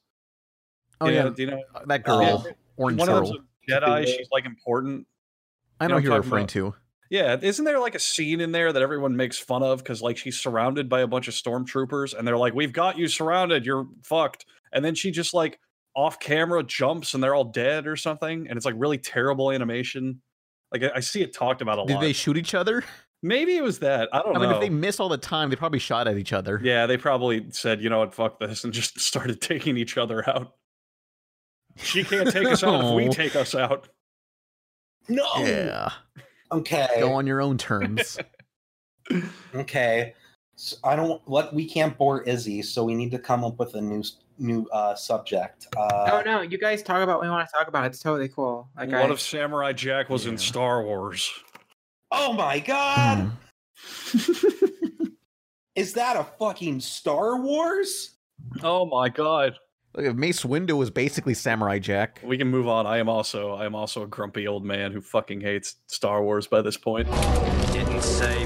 Oh 1.01 1.09
You 1.09 1.15
yeah, 1.15 1.23
know- 1.25 1.31
do 1.31 1.43
you 1.43 1.51
know 1.51 1.63
that 1.89 2.05
girl, 2.05 2.47
Oh, 2.47 2.53
Orange 2.79 2.99
one 3.01 3.09
of 3.09 3.15
them's 3.17 3.31
Girl. 3.33 3.41
a 3.41 3.43
Jedi? 3.69 4.07
She's 4.07 4.29
like 4.31 4.47
important. 4.47 5.07
I 5.81 5.85
you 5.85 5.89
know 5.89 5.95
know 5.97 6.01
who 6.01 6.09
you're 6.09 6.17
referring 6.19 6.47
talking 6.47 6.73
to. 6.73 6.77
Yeah, 7.11 7.37
isn't 7.41 7.65
there 7.65 7.79
like 7.79 7.95
a 7.95 8.01
scene 8.01 8.41
in 8.41 8.53
there 8.53 8.73
that 8.73 8.83
everyone 8.83 9.17
makes 9.17 9.39
fun 9.39 9.63
of 9.63 9.79
because 9.79 10.03
like 10.03 10.17
she's 10.17 10.39
surrounded 10.39 10.89
by 10.89 11.01
a 11.01 11.07
bunch 11.07 11.29
of 11.29 11.35
stormtroopers 11.35 12.15
and 12.15 12.27
they're 12.27 12.37
like, 12.37 12.55
"We've 12.55 12.73
got 12.73 12.99
you 12.99 13.09
surrounded. 13.09 13.65
You're 13.65 13.87
fucked." 14.03 14.47
And 14.73 14.85
then 14.85 14.95
she 14.95 15.11
just 15.11 15.33
like 15.33 15.61
off 15.95 16.19
camera 16.19 16.63
jumps 16.63 17.15
and 17.15 17.23
they're 17.23 17.35
all 17.35 17.45
dead 17.45 17.87
or 17.87 17.97
something, 17.97 18.49
and 18.49 18.57
it's 18.57 18.67
like 18.67 18.75
really 18.77 18.99
terrible 18.99 19.53
animation. 19.53 20.21
Like 20.73 20.83
I, 20.83 20.97
I 20.97 21.01
see 21.01 21.23
it 21.23 21.33
talked 21.33 21.63
about 21.63 21.79
a 21.79 21.87
Did 21.87 21.95
lot. 21.95 22.01
Did 22.01 22.09
they 22.09 22.13
shoot 22.13 22.37
each 22.37 22.55
other? 22.55 22.83
Maybe 23.23 23.57
it 23.57 23.63
was 23.63 23.79
that. 23.81 24.09
I 24.13 24.21
don't 24.21 24.37
I 24.37 24.41
mean, 24.41 24.51
know. 24.51 24.57
if 24.57 24.61
they 24.61 24.69
miss 24.69 25.01
all 25.01 25.09
the 25.09 25.17
time, 25.17 25.49
they 25.51 25.57
probably 25.57 25.79
shot 25.79 26.07
at 26.07 26.19
each 26.19 26.33
other. 26.33 26.61
Yeah, 26.63 26.87
they 26.87 26.97
probably 26.97 27.47
said, 27.51 27.81
you 27.83 27.89
know 27.89 27.99
what, 28.01 28.15
fuck 28.15 28.39
this, 28.39 28.65
and 28.65 28.73
just 28.73 29.01
started 29.01 29.41
taking 29.41 29.77
each 29.77 29.97
other 29.97 30.29
out. 30.29 30.55
She 31.77 32.05
can't 32.05 32.31
take 32.31 32.47
us 32.47 32.65
out 32.65 32.85
if 32.85 32.95
we 32.95 33.09
take 33.13 33.37
us 33.37 33.55
out. 33.55 33.89
No. 35.09 35.27
Yeah. 35.39 35.91
Okay. 36.53 36.89
Go 36.99 37.13
on 37.13 37.27
your 37.27 37.41
own 37.41 37.59
terms. 37.59 38.19
Okay. 39.55 40.15
So 40.57 40.77
I 40.83 40.97
don't 40.97 41.23
what 41.29 41.55
we 41.55 41.65
can't 41.65 41.97
bore 41.97 42.23
Izzy, 42.23 42.61
so 42.61 42.83
we 42.83 42.93
need 42.93 43.13
to 43.13 43.21
come 43.21 43.45
up 43.45 43.57
with 43.57 43.77
a 43.77 43.81
new 43.81 44.03
new 44.37 44.67
uh 44.73 44.97
subject. 44.97 45.69
Uh 45.77 46.11
oh 46.13 46.23
no, 46.27 46.41
you 46.41 46.59
guys 46.59 46.83
talk 46.83 47.03
about 47.03 47.19
what 47.19 47.27
you 47.27 47.31
want 47.31 47.49
to 47.49 47.57
talk 47.57 47.69
about. 47.69 47.85
It's 47.87 48.01
totally 48.01 48.29
cool. 48.29 48.69
Like 48.77 48.91
what 48.91 49.11
I, 49.11 49.13
if 49.13 49.21
Samurai 49.21 49.75
Jack 49.75 50.09
was 50.11 50.27
in 50.27 50.37
Star 50.37 50.83
Wars? 50.83 51.31
Oh 52.11 52.33
my 52.33 52.59
god! 52.59 53.31
Hmm. 53.79 55.07
Is 55.77 55.93
that 55.93 56.17
a 56.17 56.25
fucking 56.25 56.81
Star 56.81 57.41
Wars? 57.41 58.17
Oh 58.63 58.87
my 58.87 59.09
god. 59.09 59.57
Look, 59.97 60.15
Mace 60.15 60.43
Windu 60.43 60.77
was 60.77 60.91
basically 60.91 61.33
Samurai 61.33 61.79
Jack. 61.79 62.21
We 62.23 62.37
can 62.37 62.49
move 62.49 62.69
on. 62.69 62.87
I 62.87 62.99
am 62.99 63.09
also 63.09 63.55
I 63.55 63.65
am 63.65 63.75
also 63.75 64.03
a 64.03 64.07
grumpy 64.07 64.47
old 64.47 64.63
man 64.65 64.93
who 64.93 65.01
fucking 65.01 65.41
hates 65.41 65.77
Star 65.87 66.23
Wars 66.23 66.47
by 66.47 66.61
this 66.61 66.77
point. 66.77 67.09
Didn't 67.73 68.03
say 68.03 68.45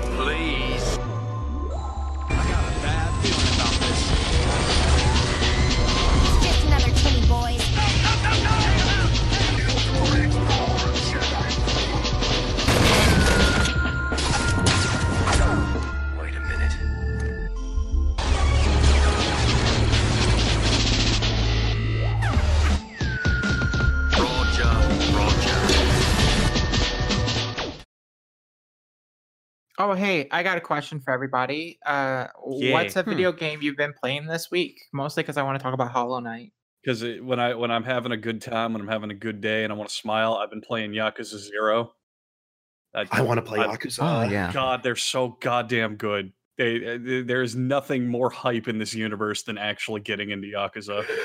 Oh 29.90 29.94
hey, 29.94 30.28
I 30.30 30.44
got 30.44 30.56
a 30.56 30.60
question 30.60 31.00
for 31.00 31.12
everybody. 31.12 31.80
Uh, 31.84 32.28
what's 32.44 32.94
a 32.94 33.02
Hmm. 33.02 33.10
video 33.10 33.32
game 33.32 33.60
you've 33.60 33.76
been 33.76 33.92
playing 33.92 34.24
this 34.24 34.48
week? 34.48 34.80
Mostly 34.92 35.24
because 35.24 35.36
I 35.36 35.42
want 35.42 35.58
to 35.58 35.62
talk 35.64 35.74
about 35.74 35.90
Hollow 35.90 36.20
Knight. 36.20 36.52
Because 36.80 37.02
when 37.20 37.40
I 37.40 37.54
when 37.54 37.72
I'm 37.72 37.82
having 37.82 38.12
a 38.12 38.16
good 38.16 38.40
time, 38.40 38.72
when 38.72 38.80
I'm 38.80 38.86
having 38.86 39.10
a 39.10 39.16
good 39.16 39.40
day, 39.40 39.64
and 39.64 39.72
I 39.72 39.76
want 39.76 39.90
to 39.90 39.94
smile, 39.96 40.34
I've 40.34 40.48
been 40.48 40.60
playing 40.60 40.92
Yakuza 40.92 41.38
Zero. 41.38 41.92
I 42.94 43.20
want 43.20 43.38
to 43.38 43.42
play 43.42 43.58
Yakuza. 43.58 43.98
Oh, 44.02 44.30
yeah. 44.30 44.52
God, 44.52 44.84
they're 44.84 44.94
so 44.94 45.36
goddamn 45.40 45.96
good. 45.96 46.32
They, 46.56 46.76
uh, 46.94 46.98
th- 46.98 47.26
there 47.26 47.42
is 47.42 47.56
nothing 47.56 48.06
more 48.06 48.30
hype 48.30 48.68
in 48.68 48.78
this 48.78 48.94
universe 48.94 49.42
than 49.42 49.58
actually 49.58 50.02
getting 50.02 50.30
into 50.30 50.46
Yakuza. 50.46 51.04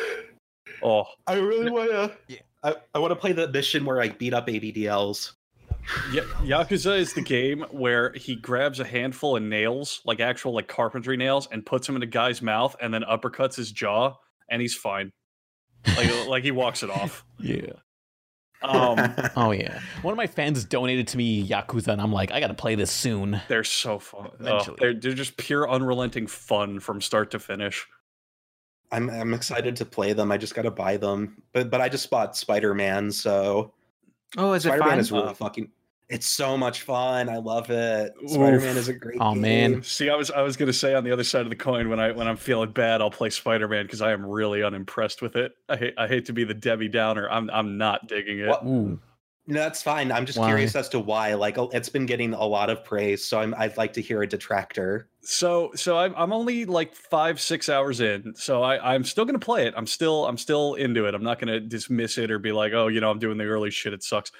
Oh, 0.81 1.05
I 1.25 1.35
really 1.35 1.69
want 1.69 1.89
to. 1.89 2.39
I, 2.63 2.75
I 2.93 2.99
want 2.99 3.11
to 3.11 3.15
play 3.15 3.31
the 3.31 3.47
mission 3.47 3.85
where 3.85 4.01
I 4.01 4.09
beat 4.09 4.33
up 4.33 4.47
ADDLs. 4.47 5.33
Ya 6.11 6.23
Yakuza 6.41 6.97
is 6.97 7.13
the 7.13 7.21
game 7.21 7.65
where 7.71 8.11
he 8.13 8.35
grabs 8.35 8.79
a 8.79 8.85
handful 8.85 9.37
of 9.37 9.43
nails, 9.43 10.01
like 10.05 10.19
actual 10.19 10.53
like 10.53 10.67
carpentry 10.67 11.17
nails, 11.17 11.47
and 11.51 11.65
puts 11.65 11.85
them 11.87 11.95
in 11.95 12.01
a 12.03 12.07
guy's 12.07 12.41
mouth, 12.41 12.75
and 12.81 12.93
then 12.93 13.03
uppercuts 13.03 13.55
his 13.55 13.71
jaw, 13.71 14.15
and 14.49 14.61
he's 14.61 14.75
fine. 14.75 15.11
Like 15.95 16.09
like 16.27 16.43
he 16.43 16.51
walks 16.51 16.81
it 16.83 16.89
off. 16.89 17.23
Yeah. 17.39 17.73
Um, 18.63 19.13
Oh 19.35 19.51
yeah. 19.51 19.79
One 20.01 20.11
of 20.11 20.17
my 20.17 20.25
fans 20.27 20.65
donated 20.65 21.07
to 21.09 21.17
me 21.17 21.47
Yakuza, 21.47 21.89
and 21.89 22.01
I'm 22.01 22.11
like, 22.11 22.31
I 22.31 22.39
gotta 22.39 22.55
play 22.55 22.73
this 22.73 22.89
soon. 22.89 23.39
they're 23.47 23.63
so 23.63 23.99
fun. 23.99 24.31
Oh, 24.43 24.75
they're 24.79 24.95
they're 24.95 25.13
just 25.13 25.37
pure 25.37 25.69
unrelenting 25.69 26.25
fun 26.25 26.79
from 26.79 26.99
start 26.99 27.29
to 27.31 27.39
finish. 27.39 27.85
I'm 28.91 29.09
I'm 29.09 29.33
excited 29.35 29.75
to 29.75 29.85
play 29.85 30.13
them. 30.13 30.31
I 30.31 30.37
just 30.37 30.55
got 30.55 30.63
to 30.63 30.71
buy 30.71 30.97
them, 30.97 31.43
but 31.53 31.69
but 31.69 31.79
I 31.81 31.89
just 31.89 32.09
bought 32.09 32.35
Spider 32.35 32.73
Man, 32.73 33.11
so 33.11 33.73
Oh, 34.37 34.53
is 34.53 34.65
it 34.65 34.69
Spider 34.69 34.79
Man 34.83 34.89
fun? 34.91 34.99
is 34.99 35.11
really 35.11 35.27
Uh, 35.29 35.33
fucking. 35.33 35.69
It's 36.07 36.27
so 36.27 36.55
much 36.55 36.83
fun. 36.83 37.29
I 37.29 37.37
love 37.37 37.71
it. 37.71 38.13
Spider 38.27 38.59
Man 38.59 38.77
is 38.77 38.87
a 38.89 38.93
great. 38.93 39.19
Aw, 39.19 39.33
man. 39.33 39.81
See, 39.81 40.09
I 40.09 40.15
was 40.15 40.29
I 40.29 40.41
was 40.43 40.55
gonna 40.55 40.71
say 40.73 40.93
on 40.93 41.03
the 41.03 41.11
other 41.11 41.23
side 41.23 41.41
of 41.41 41.49
the 41.49 41.55
coin 41.55 41.89
when 41.89 41.99
I 41.99 42.11
when 42.11 42.27
I'm 42.27 42.37
feeling 42.37 42.71
bad, 42.71 43.01
I'll 43.01 43.09
play 43.09 43.31
Spider 43.31 43.67
Man 43.67 43.85
because 43.85 44.01
I 44.01 44.11
am 44.11 44.23
really 44.23 44.61
unimpressed 44.61 45.21
with 45.23 45.35
it. 45.35 45.53
I 45.67 45.75
hate 45.77 45.93
I 45.97 46.07
hate 46.07 46.25
to 46.25 46.33
be 46.33 46.43
the 46.43 46.53
Debbie 46.53 46.89
Downer. 46.89 47.27
I'm 47.29 47.49
I'm 47.49 47.77
not 47.79 48.07
digging 48.07 48.39
it. 48.39 48.47
What- 48.49 48.63
Ooh. 48.65 48.99
No, 49.47 49.59
that's 49.59 49.83
fine. 49.83 50.11
I'm 50.11 50.25
just 50.25 50.39
Why? 50.39 50.47
curious 50.47 50.75
as 50.75 50.89
to 50.89 50.99
why. 50.99 51.35
Like, 51.35 51.57
oh, 51.59 51.69
it's 51.71 51.89
been 51.89 52.07
getting 52.07 52.33
a 52.33 52.45
lot 52.45 52.71
of 52.71 52.83
praise, 52.83 53.23
so 53.23 53.39
I'm, 53.39 53.53
I'd 53.55 53.77
like 53.77 53.93
to 53.93 54.01
hear 54.01 54.23
a 54.23 54.27
detractor. 54.27 55.07
So 55.21 55.71
so 55.75 55.97
I'm 55.97 56.15
I'm 56.15 56.33
only 56.33 56.65
like 56.65 56.95
five 56.95 57.39
six 57.39 57.69
hours 57.69 58.01
in, 58.01 58.33
so 58.35 58.63
I 58.63 58.93
I'm 58.93 59.03
still 59.03 59.25
gonna 59.25 59.39
play 59.39 59.67
it. 59.67 59.73
I'm 59.77 59.87
still 59.87 60.25
I'm 60.25 60.37
still 60.37 60.73
into 60.75 61.05
it. 61.05 61.13
I'm 61.13 61.23
not 61.23 61.39
gonna 61.39 61.59
dismiss 61.59 62.17
it 62.17 62.31
or 62.31 62.39
be 62.39 62.51
like, 62.51 62.73
oh, 62.73 62.87
you 62.87 63.01
know, 63.01 63.11
I'm 63.11 63.19
doing 63.19 63.37
the 63.37 63.45
early 63.45 63.69
shit. 63.71 63.93
It 63.93 64.03
sucks. 64.03 64.31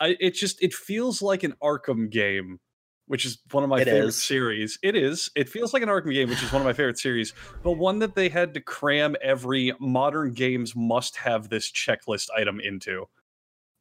I 0.00 0.16
it 0.20 0.32
just 0.34 0.62
it 0.62 0.74
feels 0.74 1.22
like 1.22 1.44
an 1.44 1.54
Arkham 1.62 2.10
game, 2.10 2.60
which 3.06 3.24
is 3.24 3.38
one 3.52 3.64
of 3.64 3.70
my 3.70 3.80
It 3.80 3.84
favorite 3.84 4.08
is. 4.08 4.22
series. 4.22 4.78
It 4.82 4.96
is. 4.96 5.30
It 5.34 5.48
feels 5.48 5.72
like 5.72 5.82
an 5.82 5.88
Arkham 5.88 6.12
game, 6.12 6.28
which 6.28 6.42
is 6.42 6.52
one 6.52 6.60
of 6.60 6.66
my 6.66 6.72
favorite 6.74 6.98
series, 6.98 7.32
but 7.62 7.72
one 7.72 7.98
that 8.00 8.14
they 8.14 8.28
had 8.28 8.52
to 8.54 8.60
cram 8.60 9.16
every 9.22 9.72
modern 9.80 10.32
games 10.32 10.74
must 10.76 11.16
have 11.16 11.48
this 11.48 11.70
checklist 11.70 12.28
item 12.36 12.58
into. 12.60 13.06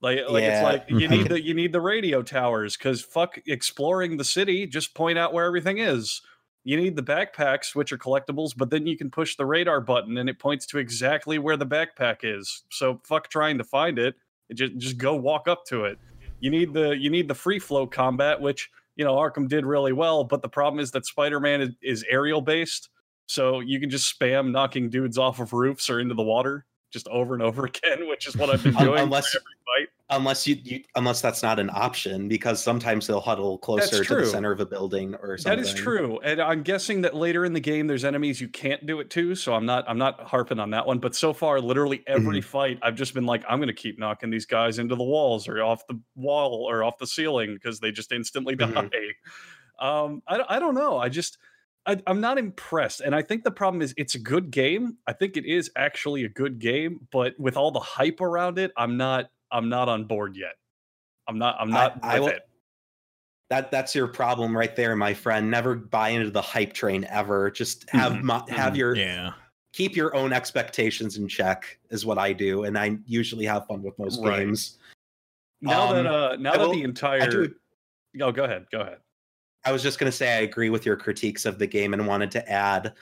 Like, 0.02 0.20
like 0.30 0.44
it's 0.44 0.64
like 0.64 0.86
you 0.90 1.08
Mhm. 1.08 1.10
need 1.10 1.30
the 1.30 1.42
you 1.42 1.54
need 1.54 1.74
the 1.74 1.82
radio 1.82 2.22
towers 2.24 2.76
because 2.76 3.02
fuck 3.04 3.38
exploring 3.46 4.18
the 4.18 4.24
city. 4.24 4.66
Just 4.66 4.96
point 4.96 5.18
out 5.20 5.32
where 5.34 5.46
everything 5.46 5.78
is. 5.78 6.22
You 6.64 6.78
need 6.78 6.96
the 6.96 7.04
backpacks, 7.04 7.76
which 7.76 7.92
are 7.92 7.98
collectibles, 7.98 8.54
but 8.56 8.70
then 8.70 8.86
you 8.86 8.98
can 8.98 9.10
push 9.10 9.36
the 9.36 9.46
radar 9.46 9.82
button 9.82 10.18
and 10.18 10.30
it 10.30 10.38
points 10.40 10.66
to 10.68 10.78
exactly 10.78 11.40
where 11.40 11.58
the 11.58 11.66
backpack 11.66 12.18
is. 12.24 12.64
So 12.70 13.02
fuck 13.04 13.30
trying 13.30 13.58
to 13.60 13.64
find 13.64 13.98
it. 14.00 14.16
It 14.50 14.56
just 14.56 14.78
just 14.78 14.98
go 14.98 15.16
walk 15.16 15.48
up 15.48 15.66
to 15.68 15.86
it. 15.86 15.98
You 16.40 16.50
need 16.50 16.74
the 16.74 16.98
you 16.98 17.10
need 17.12 17.28
the 17.28 17.36
free 17.36 17.60
flow 17.60 17.86
combat, 17.86 18.42
which 18.42 18.70
you 18.96 19.06
know 19.06 19.16
Arkham 19.16 19.48
did 19.48 19.66
really 19.66 19.94
well, 19.94 20.24
but 20.24 20.42
the 20.42 20.50
problem 20.50 20.80
is 20.80 20.92
that 20.92 21.06
Spider-Man 21.06 21.62
is, 21.62 21.70
is 21.82 22.06
aerial 22.10 22.42
based, 22.42 22.90
so 23.28 23.60
you 23.60 23.80
can 23.80 23.90
just 23.90 24.20
spam 24.20 24.52
knocking 24.52 24.90
dudes 24.90 25.18
off 25.20 25.40
of 25.40 25.54
roofs 25.54 25.90
or 25.90 26.00
into 26.00 26.16
the 26.16 26.24
water 26.24 26.66
just 26.92 27.08
over 27.08 27.34
and 27.34 27.42
over 27.42 27.66
again, 27.72 28.08
which 28.08 28.28
is 28.28 28.36
what 28.38 28.50
I've 28.50 28.64
been 28.64 28.74
doing 28.76 29.00
unless- 29.00 29.32
for 29.32 29.38
every 29.40 29.86
fight. 29.86 29.88
Unless 30.14 30.46
you, 30.46 30.58
you, 30.62 30.84
unless 30.96 31.22
that's 31.22 31.42
not 31.42 31.58
an 31.58 31.70
option, 31.74 32.28
because 32.28 32.62
sometimes 32.62 33.08
they'll 33.08 33.22
huddle 33.22 33.58
closer 33.58 34.04
to 34.04 34.16
the 34.16 34.26
center 34.26 34.52
of 34.52 34.60
a 34.60 34.66
building 34.66 35.16
or 35.16 35.38
something. 35.38 35.58
That 35.64 35.66
is 35.66 35.74
true, 35.74 36.20
and 36.20 36.42
I'm 36.42 36.64
guessing 36.64 37.02
that 37.04 37.16
later 37.16 37.46
in 37.46 37.54
the 37.54 37.62
game 37.62 37.88
there's 37.88 38.04
enemies 38.04 38.42
you 38.42 38.50
can't 38.50 38.86
do 38.86 39.00
it 39.00 39.10
to. 39.12 39.36
So 39.36 39.54
I'm 39.54 39.66
not 39.66 39.86
I'm 39.88 39.98
not 39.98 40.20
harping 40.20 40.60
on 40.60 40.72
that 40.72 40.86
one. 40.86 41.00
But 41.00 41.16
so 41.16 41.32
far, 41.32 41.62
literally 41.62 42.04
every 42.08 42.42
fight, 42.42 42.78
I've 42.82 42.96
just 42.96 43.14
been 43.14 43.26
like, 43.26 43.46
I'm 43.48 43.62
gonna 43.62 43.72
keep 43.72 43.98
knocking 43.98 44.30
these 44.30 44.46
guys 44.46 44.80
into 44.80 44.96
the 44.96 45.04
walls 45.04 45.48
or 45.48 45.64
off 45.64 45.88
the 45.88 45.98
wall 46.16 46.66
or 46.70 46.84
off 46.84 46.98
the 46.98 47.08
ceiling 47.08 47.54
because 47.54 47.80
they 47.80 47.92
just 47.94 48.12
instantly 48.12 48.58
die. 48.58 48.68
Mhm. 48.68 49.12
Um, 49.80 50.22
I 50.28 50.42
I 50.48 50.60
don't 50.60 50.76
know. 50.76 50.98
I 51.00 51.10
just 51.10 51.38
I, 51.88 52.00
I'm 52.06 52.22
not 52.22 52.38
impressed, 52.38 53.02
and 53.02 53.16
I 53.16 53.22
think 53.24 53.44
the 53.44 53.52
problem 53.52 53.82
is 53.82 53.94
it's 53.98 54.14
a 54.16 54.20
good 54.20 54.52
game. 54.52 54.98
I 55.08 55.14
think 55.14 55.36
it 55.36 55.46
is 55.46 55.72
actually 55.76 56.26
a 56.26 56.30
good 56.30 56.60
game, 56.60 57.08
but 57.12 57.34
with 57.40 57.58
all 57.58 57.72
the 57.72 57.80
hype 57.80 58.22
around 58.22 58.60
it, 58.60 58.72
I'm 58.78 58.98
not 58.98 59.32
I'm 59.52 59.68
not 59.68 59.90
on 59.90 60.06
board 60.06 60.36
yet. 60.38 60.54
I'm 61.28 61.38
not 61.40 61.56
I'm 61.60 61.70
not 61.72 61.98
I 62.04 62.20
with 62.20 62.22
will- 62.30 62.36
it. 62.36 62.48
That 63.50 63.70
that's 63.72 63.94
your 63.96 64.08
problem 64.08 64.56
right 64.56 64.76
there, 64.76 64.96
my 64.96 65.14
friend. 65.14 65.50
Never 65.52 65.76
buy 65.76 66.10
into 66.10 66.30
the 66.32 66.42
hype 66.42 66.72
train 66.74 67.06
ever. 67.10 67.52
Just 67.52 67.90
have 67.90 68.14
Mhm, 68.14 68.22
mo- 68.24 68.46
have 68.50 68.74
mhm. 68.74 68.78
your 68.78 68.96
Yeah. 68.96 69.34
keep 69.74 69.96
your 69.96 70.16
own 70.16 70.32
expectations 70.34 71.18
in 71.18 71.28
check 71.28 71.80
is 71.90 72.06
what 72.06 72.18
I 72.18 72.32
do, 72.32 72.64
and 72.66 72.78
I 72.78 72.98
usually 73.06 73.46
have 73.46 73.66
fun 73.68 73.82
with 73.82 73.98
most 74.00 74.24
Right. 74.24 74.40
games. 74.46 74.78
Now 75.62 75.92
that 75.94 76.06
Um, 76.06 76.14
uh 76.14 76.36
now 76.38 76.54
I 76.54 76.58
that 76.58 76.64
will- 76.68 76.74
the 76.74 76.84
entire 76.84 77.30
do- 77.30 77.56
oh 78.22 78.32
go 78.32 78.44
ahead 78.46 78.68
go 78.72 78.82
ahead. 78.82 79.00
I 79.64 79.72
was 79.72 79.84
just 79.84 80.00
gonna 80.00 80.12
say 80.12 80.38
I 80.38 80.42
agree 80.42 80.70
with 80.70 80.86
your 80.86 80.96
critiques 80.96 81.46
of 81.46 81.60
the 81.60 81.68
game 81.68 81.94
and 81.94 82.08
wanted 82.08 82.32
to 82.32 82.52
add 82.52 82.94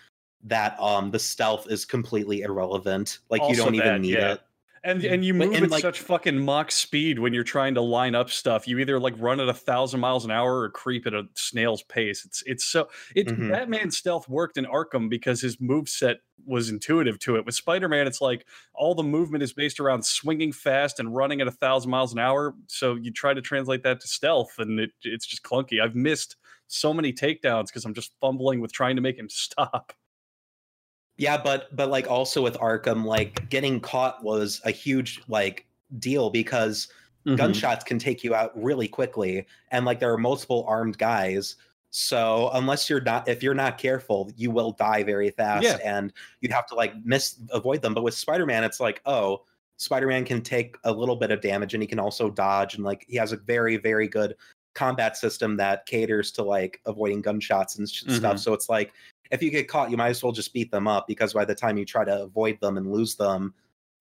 that 0.43 0.79
um 0.79 1.11
the 1.11 1.19
stealth 1.19 1.69
is 1.69 1.85
completely 1.85 2.41
irrelevant. 2.41 3.19
Like 3.29 3.41
you 3.49 3.55
don't 3.55 3.75
even 3.75 3.87
that, 3.87 4.01
need 4.01 4.13
yeah. 4.13 4.33
it. 4.33 4.41
And 4.83 5.03
and 5.03 5.25
you 5.25 5.33
move 5.33 5.53
and, 5.53 5.65
at 5.65 5.71
like- 5.71 5.81
such 5.81 5.99
fucking 5.99 6.37
Mach 6.43 6.71
speed 6.71 7.19
when 7.19 7.33
you're 7.33 7.43
trying 7.43 7.73
to 7.75 7.81
line 7.81 8.15
up 8.15 8.29
stuff. 8.29 8.67
You 8.67 8.79
either 8.79 8.99
like 8.99 9.13
run 9.17 9.39
at 9.39 9.49
a 9.49 9.53
thousand 9.53 9.99
miles 9.99 10.25
an 10.25 10.31
hour 10.31 10.59
or 10.61 10.69
creep 10.69 11.05
at 11.07 11.13
a 11.13 11.23
snail's 11.35 11.83
pace. 11.83 12.25
It's 12.25 12.43
it's 12.45 12.63
so 12.65 12.89
it 13.15 13.27
Mhm. 13.27 13.49
Batman 13.51 13.91
stealth 13.91 14.29
worked 14.29 14.57
in 14.57 14.65
Arkham 14.65 15.09
because 15.09 15.41
his 15.41 15.59
move 15.59 15.89
set 15.89 16.17
was 16.45 16.69
intuitive 16.69 17.19
to 17.19 17.35
it. 17.35 17.45
With 17.45 17.55
Spider 17.55 17.89
Man, 17.89 18.07
it's 18.07 18.21
like 18.21 18.45
all 18.73 18.95
the 18.95 19.03
movement 19.03 19.43
is 19.43 19.51
based 19.53 19.79
around 19.79 20.05
swinging 20.05 20.51
fast 20.53 20.99
and 20.99 21.13
running 21.15 21.41
at 21.41 21.47
a 21.47 21.51
thousand 21.51 21.91
miles 21.91 22.13
an 22.13 22.19
hour. 22.19 22.55
So 22.67 22.95
you 22.95 23.11
try 23.11 23.33
to 23.33 23.41
translate 23.41 23.83
that 23.83 23.99
to 24.01 24.07
stealth, 24.07 24.57
and 24.59 24.79
it, 24.79 24.91
it's 25.03 25.25
just 25.25 25.43
clunky. 25.43 25.81
I've 25.81 25.95
missed 25.95 26.37
so 26.67 26.93
many 26.93 27.11
takedowns 27.11 27.67
because 27.67 27.83
I'm 27.83 27.93
just 27.93 28.13
fumbling 28.21 28.61
with 28.61 28.71
trying 28.71 28.95
to 28.95 29.01
make 29.01 29.17
him 29.17 29.27
stop. 29.29 29.91
Yeah, 31.19 31.37
but 31.37 31.75
but 31.75 31.89
like 31.89 32.09
also 32.09 32.41
with 32.41 32.55
Arkham, 32.57 33.03
like 33.05 33.49
getting 33.49 33.79
caught 33.79 34.23
was 34.23 34.61
a 34.65 34.71
huge 34.71 35.21
like 35.27 35.65
deal 35.99 36.29
because 36.29 36.87
Mhm. 37.25 37.35
gunshots 37.35 37.83
can 37.83 37.99
take 37.99 38.23
you 38.23 38.33
out 38.33 38.51
really 38.55 38.87
quickly 38.87 39.45
and 39.71 39.85
like 39.85 39.99
there 39.99 40.11
are 40.13 40.17
multiple 40.17 40.63
armed 40.69 40.97
guys 40.97 41.57
so 41.89 42.49
unless 42.53 42.89
you're 42.89 43.01
not 43.01 43.27
if 43.27 43.43
you're 43.43 43.53
not 43.53 43.77
careful 43.77 44.31
you 44.37 44.49
will 44.51 44.71
die 44.71 45.03
very 45.03 45.29
fast 45.31 45.65
Yeah. 45.65 45.79
and 45.83 46.13
you 46.39 46.47
have 46.53 46.65
to 46.67 46.75
like 46.75 46.93
miss 47.03 47.35
avoid 47.51 47.81
them 47.81 47.93
but 47.93 48.03
with 48.03 48.13
spider-man 48.13 48.63
it's 48.63 48.79
like 48.79 49.01
oh 49.05 49.43
spider-man 49.75 50.23
can 50.23 50.41
take 50.41 50.77
a 50.85 50.91
little 50.93 51.17
bit 51.17 51.29
of 51.29 51.41
damage 51.41 51.73
and 51.73 51.83
he 51.83 51.87
can 51.87 51.99
also 51.99 52.29
dodge 52.29 52.75
and 52.75 52.85
like 52.85 53.05
he 53.09 53.17
has 53.17 53.33
a 53.33 53.37
very 53.37 53.75
very 53.75 54.07
good 54.07 54.35
combat 54.73 55.17
system 55.17 55.57
that 55.57 55.85
caters 55.87 56.31
to 56.31 56.41
like 56.43 56.79
avoiding 56.85 57.21
gunshots 57.21 57.77
and 57.79 57.89
sh- 57.89 58.03
stuff 58.07 58.39
so 58.39 58.53
it's 58.53 58.69
like 58.69 58.93
if 59.31 59.41
you 59.43 59.49
get 59.51 59.67
caught 59.67 59.91
you 59.91 59.97
might 59.97 60.09
as 60.09 60.23
well 60.23 60.31
just 60.31 60.53
beat 60.53 60.71
them 60.71 60.87
up 60.87 61.07
because 61.07 61.33
by 61.33 61.45
the 61.45 61.55
time 61.55 61.77
you 61.77 61.85
try 61.85 62.03
to 62.05 62.23
avoid 62.23 62.59
them 62.61 62.77
and 62.77 62.91
lose 62.91 63.15
them 63.15 63.53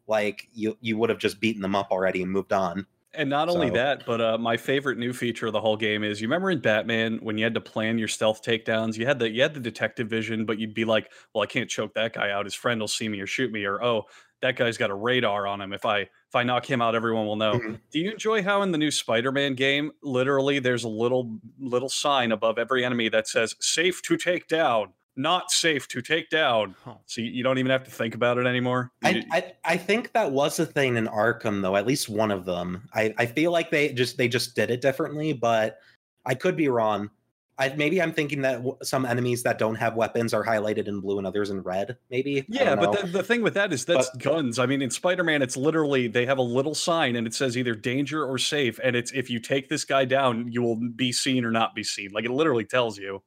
like 0.07 0.49
you 0.53 0.77
you 0.81 0.99
would 0.99 1.11
have 1.11 1.19
just 1.19 1.41
beaten 1.41 1.63
them 1.63 1.77
up 1.77 1.89
already 1.91 2.23
and 2.23 2.33
moved 2.33 2.53
on 2.53 2.87
And 3.15 3.31
not 3.31 3.49
only 3.49 3.71
that, 3.71 4.05
but 4.05 4.21
uh, 4.21 4.37
my 4.37 4.59
favorite 4.59 4.99
new 4.99 5.15
feature 5.15 5.47
of 5.47 5.55
the 5.55 5.63
whole 5.63 5.79
game 5.79 6.05
is 6.05 6.21
you 6.21 6.29
remember 6.29 6.51
in 6.51 6.61
Batman 6.61 7.17
when 7.19 7.39
you 7.39 7.45
had 7.45 7.55
to 7.55 7.61
plan 7.61 7.97
your 7.97 8.07
stealth 8.07 8.43
takedowns, 8.43 8.99
you 8.99 9.07
had 9.07 9.19
the 9.19 9.31
you 9.31 9.41
had 9.41 9.55
the 9.55 9.61
detective 9.61 10.09
vision, 10.09 10.45
but 10.45 10.59
you'd 10.59 10.75
be 10.75 10.85
like, 10.85 11.11
"Well, 11.35 11.43
I 11.43 11.47
can't 11.47 11.71
choke 11.71 11.95
that 11.95 12.13
guy 12.13 12.31
out. 12.31 12.45
His 12.45 12.55
friend 12.55 12.79
will 12.79 12.87
see 12.87 13.09
me 13.09 13.19
or 13.21 13.27
shoot 13.27 13.51
me," 13.51 13.65
or 13.65 13.83
"Oh, 13.83 14.05
that 14.43 14.57
guy's 14.57 14.77
got 14.77 14.91
a 14.91 14.95
radar 14.95 15.47
on 15.47 15.63
him. 15.63 15.73
If 15.73 15.87
I 15.87 16.01
if 16.01 16.35
I 16.35 16.43
knock 16.43 16.67
him 16.71 16.83
out, 16.83 16.95
everyone 16.95 17.27
will 17.27 17.37
know." 17.37 17.63
Mhm. 17.63 17.81
Do 17.91 17.99
you 17.99 18.11
enjoy 18.11 18.43
how 18.43 18.61
in 18.61 18.73
the 18.73 18.79
new 18.79 18.91
Spider-Man 18.91 19.55
game, 19.55 19.93
literally, 20.03 20.59
there's 20.59 20.85
a 20.85 20.89
little 20.91 21.41
little 21.59 21.89
sign 21.89 22.31
above 22.31 22.59
every 22.59 22.85
enemy 22.85 23.09
that 23.09 23.27
says 23.27 23.57
"Safe 23.59 24.03
to 24.03 24.19
take 24.19 24.49
down." 24.49 24.93
Not 25.19 25.51
safe 25.51 25.89
to 25.89 26.01
take 26.01 26.31
down. 26.31 26.77
So 27.07 27.21
you 27.21 27.31
you 27.31 27.43
don't 27.43 27.59
even 27.59 27.73
have 27.73 27.83
to 27.85 27.91
think 27.91 28.15
about 28.15 28.39
it 28.39 28.47
anymore. 28.47 28.93
I, 29.03 29.25
I 29.33 29.53
I 29.65 29.77
think 29.77 30.13
that 30.13 30.31
was 30.31 30.61
a 30.61 30.65
thing 30.65 30.97
in 30.97 31.09
Arkham 31.09 31.61
though, 31.61 31.75
at 31.75 31.89
least 31.89 32.09
one 32.09 32.31
of 32.31 32.45
them. 32.45 32.89
I, 32.95 33.13
I 33.19 33.27
feel 33.27 33.51
like 33.51 33.71
they 33.71 33.93
just 33.93 34.17
they 34.17 34.29
just 34.29 34.55
did 34.55 34.71
it 34.71 34.81
differently, 34.81 35.33
but 35.33 35.79
I 36.25 36.35
could 36.35 36.57
be 36.57 36.69
wrong. 36.69 37.11
I 37.59 37.75
maybe 37.77 38.01
I'm 38.01 38.13
thinking 38.13 38.43
that 38.43 38.59
w- 38.59 38.77
some 38.85 39.05
enemies 39.05 39.43
that 39.43 39.59
don't 39.59 39.75
have 39.75 39.97
weapons 39.97 40.33
are 40.33 40.45
highlighted 40.45 40.87
in 40.87 41.01
blue 41.01 41.19
and 41.19 41.27
others 41.27 41.51
in 41.51 41.63
red. 41.63 41.97
Maybe. 42.11 42.45
Yeah, 42.49 42.77
but 42.77 43.01
the, 43.01 43.07
the 43.09 43.23
thing 43.25 43.43
with 43.43 43.55
that 43.55 43.73
is 43.73 43.85
that's 43.85 44.09
guns. 44.19 44.61
I 44.61 44.67
mean, 44.67 44.81
in 44.81 44.91
Spider 44.91 45.25
Man, 45.25 45.43
it's 45.43 45.57
literally 45.57 46.07
they 46.07 46.27
have 46.27 46.39
a 46.39 46.43
little 46.43 46.77
sign 46.77 47.17
and 47.17 47.27
it 47.27 47.35
says 47.35 47.57
either 47.57 47.75
danger 47.75 48.25
or 48.25 48.39
safe. 48.39 48.79
And 48.85 48.95
it's 48.95 49.11
if 49.11 49.29
you 49.29 49.41
take 49.41 49.69
this 49.69 49.85
guy 49.85 50.05
down, 50.05 50.53
you 50.53 50.63
will 50.63 50.77
be 50.77 51.11
seen 51.11 51.45
or 51.45 51.51
not 51.51 51.75
be 51.75 51.83
seen. 51.83 52.13
Like 52.13 52.25
it 52.25 52.31
literally 52.31 52.65
tells 52.65 52.97
you. 52.97 53.21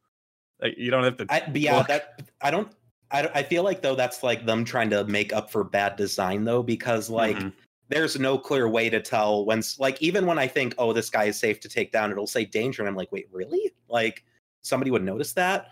Like, 0.61 0.75
you 0.77 0.91
don't 0.91 1.03
have 1.03 1.17
to. 1.17 1.25
I, 1.29 1.49
yeah, 1.53 1.77
look. 1.77 1.87
that 1.87 2.29
I 2.41 2.51
don't. 2.51 2.71
I, 3.11 3.29
I 3.33 3.43
feel 3.43 3.63
like 3.63 3.81
though 3.81 3.95
that's 3.95 4.23
like 4.23 4.45
them 4.45 4.63
trying 4.63 4.89
to 4.91 5.03
make 5.05 5.33
up 5.33 5.51
for 5.51 5.63
bad 5.63 5.95
design 5.97 6.45
though, 6.45 6.63
because 6.63 7.09
like 7.09 7.37
Mhm. 7.37 7.51
there's 7.89 8.17
no 8.19 8.37
clear 8.37 8.69
way 8.69 8.89
to 8.89 9.01
tell 9.01 9.43
when 9.45 9.61
like 9.79 10.01
even 10.01 10.25
when 10.25 10.39
I 10.39 10.47
think 10.47 10.75
oh 10.77 10.93
this 10.93 11.09
guy 11.09 11.25
is 11.25 11.37
safe 11.37 11.59
to 11.61 11.69
take 11.69 11.91
down, 11.91 12.11
it'll 12.11 12.27
say 12.27 12.45
danger, 12.45 12.81
and 12.81 12.87
I'm 12.89 12.95
like 12.95 13.11
wait 13.11 13.27
really? 13.31 13.73
Like 13.89 14.23
somebody 14.61 14.91
would 14.91 15.03
notice 15.03 15.33
that. 15.33 15.71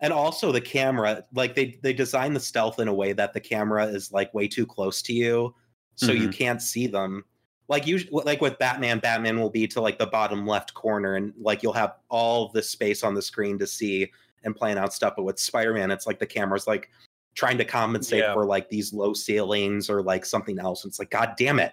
And 0.00 0.12
also 0.12 0.50
the 0.50 0.60
camera, 0.62 1.24
like 1.34 1.54
they 1.54 1.78
they 1.82 1.92
design 1.92 2.32
the 2.32 2.40
stealth 2.40 2.80
in 2.80 2.88
a 2.88 2.94
way 2.94 3.12
that 3.12 3.34
the 3.34 3.40
camera 3.40 3.84
is 3.86 4.10
like 4.12 4.32
way 4.34 4.48
too 4.48 4.66
close 4.66 5.02
to 5.02 5.12
you, 5.12 5.54
so 5.96 6.10
you 6.12 6.28
Mhm. 6.28 6.32
can't 6.32 6.62
see 6.62 6.86
them. 6.86 7.24
Like 7.68 7.86
usually, 7.86 8.24
like 8.24 8.40
with 8.40 8.58
Batman, 8.58 8.98
Batman 8.98 9.38
will 9.38 9.50
be 9.50 9.68
to 9.68 9.80
like 9.80 9.98
the 9.98 10.06
bottom 10.06 10.44
left 10.46 10.74
corner, 10.74 11.14
and 11.14 11.32
like 11.38 11.62
you'll 11.62 11.74
have 11.74 11.96
all 12.08 12.48
the 12.48 12.62
space 12.62 13.04
on 13.04 13.14
the 13.14 13.22
screen 13.22 13.58
to 13.60 13.66
see 13.66 14.10
and 14.44 14.54
plan 14.54 14.78
out 14.78 14.92
stuff. 14.92 15.14
But 15.16 15.24
with 15.24 15.38
Spider 15.38 15.72
Man, 15.74 15.90
it's 15.90 16.06
like 16.06 16.18
the 16.18 16.26
camera's 16.26 16.66
like 16.66 16.90
trying 17.34 17.58
to 17.58 17.64
compensate 17.64 18.20
Yeah. 18.20 18.34
for 18.34 18.44
like 18.44 18.68
these 18.68 18.92
low 18.92 19.12
ceilings 19.14 19.88
or 19.90 20.02
like 20.02 20.24
something 20.24 20.58
else. 20.58 20.84
And 20.84 20.90
It's 20.90 20.98
like, 20.98 21.10
God 21.10 21.34
damn 21.36 21.58
it. 21.58 21.72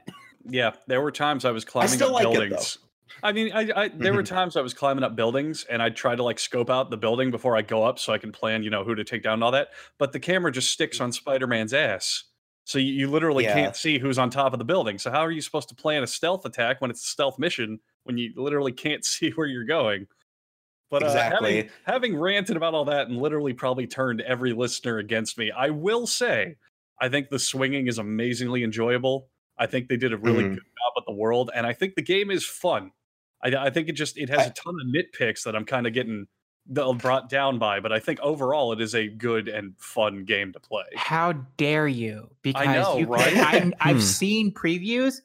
Yeah, 0.49 0.71
there 0.87 1.01
were 1.01 1.11
times 1.11 1.45
I 1.45 1.51
was 1.51 1.65
climbing 1.65 1.89
still 1.93 2.09
up 2.09 2.23
like 2.23 2.27
it, 2.27 2.31
buildings. 2.31 2.77
I 3.23 3.31
mean, 3.31 3.51
I, 3.53 3.69
I 3.75 3.87
there 3.89 4.13
were 4.13 4.23
times 4.37 4.55
I 4.55 4.61
was 4.61 4.73
climbing 4.73 5.03
up 5.03 5.15
buildings 5.15 5.65
and 5.69 5.81
I'd 5.81 5.95
try 5.95 6.15
to 6.15 6.23
like 6.23 6.39
scope 6.39 6.69
out 6.69 6.89
the 6.89 6.97
building 6.97 7.31
before 7.31 7.57
I 7.57 7.61
go 7.63 7.83
up 7.83 7.99
so 7.99 8.13
I 8.13 8.17
can 8.17 8.31
plan, 8.31 8.63
you 8.63 8.69
know, 8.69 8.83
who 8.83 8.95
to 8.95 9.03
take 9.03 9.23
down 9.23 9.33
and 9.35 9.43
all 9.43 9.51
that. 9.51 9.69
But 9.97 10.11
the 10.13 10.19
camera 10.19 10.51
just 10.51 10.71
sticks 10.71 11.01
on 11.01 11.11
Spider 11.11 11.47
Man's 11.47 11.73
ass. 11.73 12.23
So 12.65 12.79
you, 12.79 12.93
you 12.93 13.09
literally 13.09 13.45
Yeah. 13.45 13.53
can't 13.55 13.75
see 13.75 13.97
who's 13.97 14.17
on 14.19 14.29
top 14.29 14.53
of 14.53 14.59
the 14.59 14.65
building. 14.65 14.97
So 14.99 15.09
how 15.09 15.21
are 15.21 15.31
you 15.31 15.41
supposed 15.41 15.69
to 15.69 15.75
plan 15.75 16.03
a 16.03 16.07
stealth 16.07 16.45
attack 16.45 16.79
when 16.81 16.91
it's 16.91 17.01
a 17.03 17.07
stealth 17.07 17.39
mission 17.39 17.79
when 18.03 18.17
you 18.17 18.31
literally 18.35 18.73
can't 18.73 19.03
see 19.05 19.31
where 19.31 19.47
you're 19.47 19.65
going? 19.65 20.05
But 20.89 21.03
uh, 21.03 21.11
having, 21.11 21.27
Exactly. 21.57 21.69
having 21.85 22.17
ranted 22.17 22.55
about 22.57 22.73
all 22.73 22.85
that 22.85 23.07
and 23.07 23.17
literally 23.17 23.53
probably 23.53 23.87
turned 23.87 24.21
every 24.21 24.53
listener 24.53 24.97
against 24.99 25.37
me, 25.37 25.51
I 25.51 25.69
will 25.69 26.07
say 26.07 26.55
I 27.01 27.09
think 27.09 27.29
the 27.29 27.39
swinging 27.39 27.87
is 27.87 27.97
amazingly 27.97 28.63
enjoyable. 28.63 29.27
I 29.57 29.65
think 29.67 29.87
they 29.89 29.97
did 29.97 30.13
a 30.13 30.17
really 30.17 30.43
Mhm. 30.43 30.49
good 30.55 30.63
job 30.63 30.93
at 30.97 31.03
the 31.05 31.13
world, 31.13 31.51
and 31.53 31.65
I 31.67 31.73
think 31.73 31.95
the 31.95 32.01
game 32.01 32.31
is 32.31 32.45
fun. 32.45 32.91
I, 33.43 33.49
I 33.55 33.69
think 33.69 33.89
it 33.89 33.93
just 33.93 34.17
it 34.17 34.29
has 34.29 34.47
a 34.47 34.49
ton 34.51 34.75
of 34.81 34.87
nitpicks 34.87 35.43
that 35.43 35.55
I'm 35.55 35.65
kind 35.65 35.85
of 35.87 35.93
getting 35.93 36.27
the- 36.69 36.91
brought 36.93 37.29
down 37.29 37.59
by, 37.59 37.79
but 37.79 37.91
I 37.91 37.99
think 37.99 38.19
overall 38.21 38.71
it 38.73 38.81
is 38.81 38.93
a 38.95 39.07
good 39.07 39.47
and 39.47 39.73
fun 39.77 40.25
game 40.25 40.51
to 40.53 40.59
play. 40.59 40.83
How 40.95 41.33
dare 41.57 41.87
you? 41.87 42.29
Because 42.41 42.67
I 42.67 42.73
know, 42.75 42.97
you 42.97 43.05
right? 43.07 43.37
I, 43.37 43.71
I've 43.79 43.95
Hmm. 43.97 44.01
seen 44.01 44.51
previews. 44.53 45.21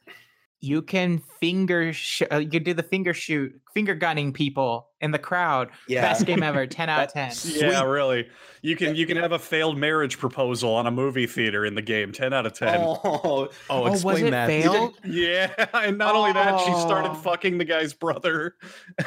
You 0.65 0.81
can 0.81 1.19
finger 1.41 1.93
sh- 1.93 2.23
uh, 2.31 2.37
you 2.37 2.49
can 2.49 2.63
do 2.63 2.73
the 2.73 2.85
finger 2.85 3.13
shoot, 3.13 3.53
finger 3.75 3.97
gunning 3.97 4.33
people 4.33 4.87
in 5.01 5.11
the 5.11 5.19
crowd. 5.19 5.71
Yeah. 5.89 6.03
Best 6.03 6.25
game 6.25 6.41
ever. 6.41 6.67
Ten 6.69 6.89
out 6.89 7.03
of 7.07 7.13
ten. 7.13 7.31
Yeah, 7.31 7.33
Sweet. 7.35 7.85
really. 7.85 8.29
You 8.63 8.77
can 8.77 8.95
you 8.95 9.05
can 9.05 9.17
have 9.17 9.33
a 9.33 9.41
failed 9.41 9.77
marriage 9.77 10.19
proposal 10.19 10.73
on 10.73 10.87
a 10.87 10.91
movie 10.93 11.27
theater 11.27 11.67
in 11.67 11.75
the 11.75 11.83
game. 11.83 12.13
Ten 12.13 12.33
out 12.33 12.47
of 12.47 12.53
ten. 12.53 12.79
Oh, 12.81 13.01
Oh, 13.03 13.49
Oh, 13.69 13.83
was 13.83 13.95
explain 14.05 14.27
it 14.27 14.31
that. 14.31 14.47
failed? 14.47 14.95
Yeah, 15.05 15.53
and 15.75 15.99
not 15.99 16.15
only 16.15 16.33
that, 16.33 16.61
she 16.61 16.73
started 16.79 17.11
Oh. 17.11 17.15
fucking 17.15 17.59
the 17.59 17.65
guy's 17.65 17.93
brother. 17.93 18.55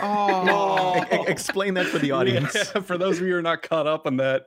Oh, 0.01 1.03
E- 1.09 1.15
e- 1.15 1.23
explain 1.27 1.73
that 1.75 1.85
for 1.85 1.99
the 1.99 2.11
audience. 2.11 2.53
Yeah, 2.53 2.81
for 2.81 2.97
those 2.97 3.17
of 3.19 3.23
you 3.25 3.31
who 3.31 3.39
are 3.39 3.41
not 3.41 3.61
caught 3.63 3.87
up 3.87 4.05
on 4.05 4.17
that, 4.17 4.43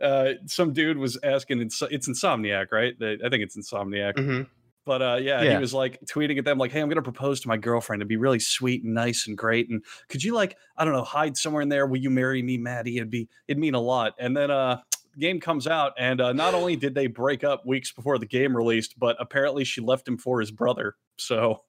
uh, 0.00 0.34
some 0.46 0.72
dude 0.72 0.96
was 0.98 1.18
asking. 1.24 1.60
It's, 1.60 1.82
it's 1.90 2.08
Insomniac, 2.08 2.70
right? 2.72 2.94
I 3.02 3.28
think 3.28 3.42
it's 3.42 3.56
Insomniac. 3.56 4.14
Mhm. 4.14 4.46
But 4.84 5.02
uh, 5.02 5.18
yeah, 5.20 5.42
Yeah. 5.42 5.54
he 5.54 5.60
was 5.60 5.72
like 5.72 6.00
tweeting 6.06 6.38
at 6.38 6.44
them, 6.44 6.58
like, 6.58 6.72
"Hey, 6.72 6.80
I'm 6.80 6.88
gonna 6.88 7.02
propose 7.02 7.40
to 7.42 7.48
my 7.48 7.56
girlfriend. 7.56 8.00
It'd 8.02 8.08
be 8.08 8.16
really 8.16 8.40
sweet 8.40 8.82
and 8.84 8.94
nice 8.94 9.26
and 9.28 9.38
great. 9.38 9.68
And 9.70 9.84
could 10.08 10.24
you 10.24 10.34
like, 10.34 10.56
I 10.76 10.84
don't 10.84 10.92
know, 10.94 11.04
hide 11.04 11.36
somewhere 11.36 11.62
in 11.62 11.68
there? 11.68 11.86
Will 11.86 11.98
you 12.00 12.10
marry 12.10 12.42
me, 12.42 12.58
Maddie? 12.58 12.96
It'd 12.96 13.10
be, 13.10 13.28
it'd 13.46 13.58
mean 13.60 13.74
a 13.74 13.80
lot." 13.80 14.14
And 14.18 14.36
then 14.36 14.50
uh, 14.50 14.80
game 15.18 15.38
comes 15.40 15.66
out, 15.66 15.92
and 15.98 16.20
uh, 16.20 16.32
not 16.32 16.54
only 16.54 16.74
did 16.76 16.94
they 16.94 17.06
break 17.06 17.44
up 17.44 17.64
weeks 17.64 17.92
before 17.92 18.18
the 18.18 18.26
game 18.26 18.56
released, 18.56 18.98
but 18.98 19.16
apparently 19.20 19.62
she 19.64 19.80
left 19.80 20.08
him 20.08 20.18
for 20.18 20.40
his 20.40 20.50
brother. 20.50 20.96
So 21.16 21.62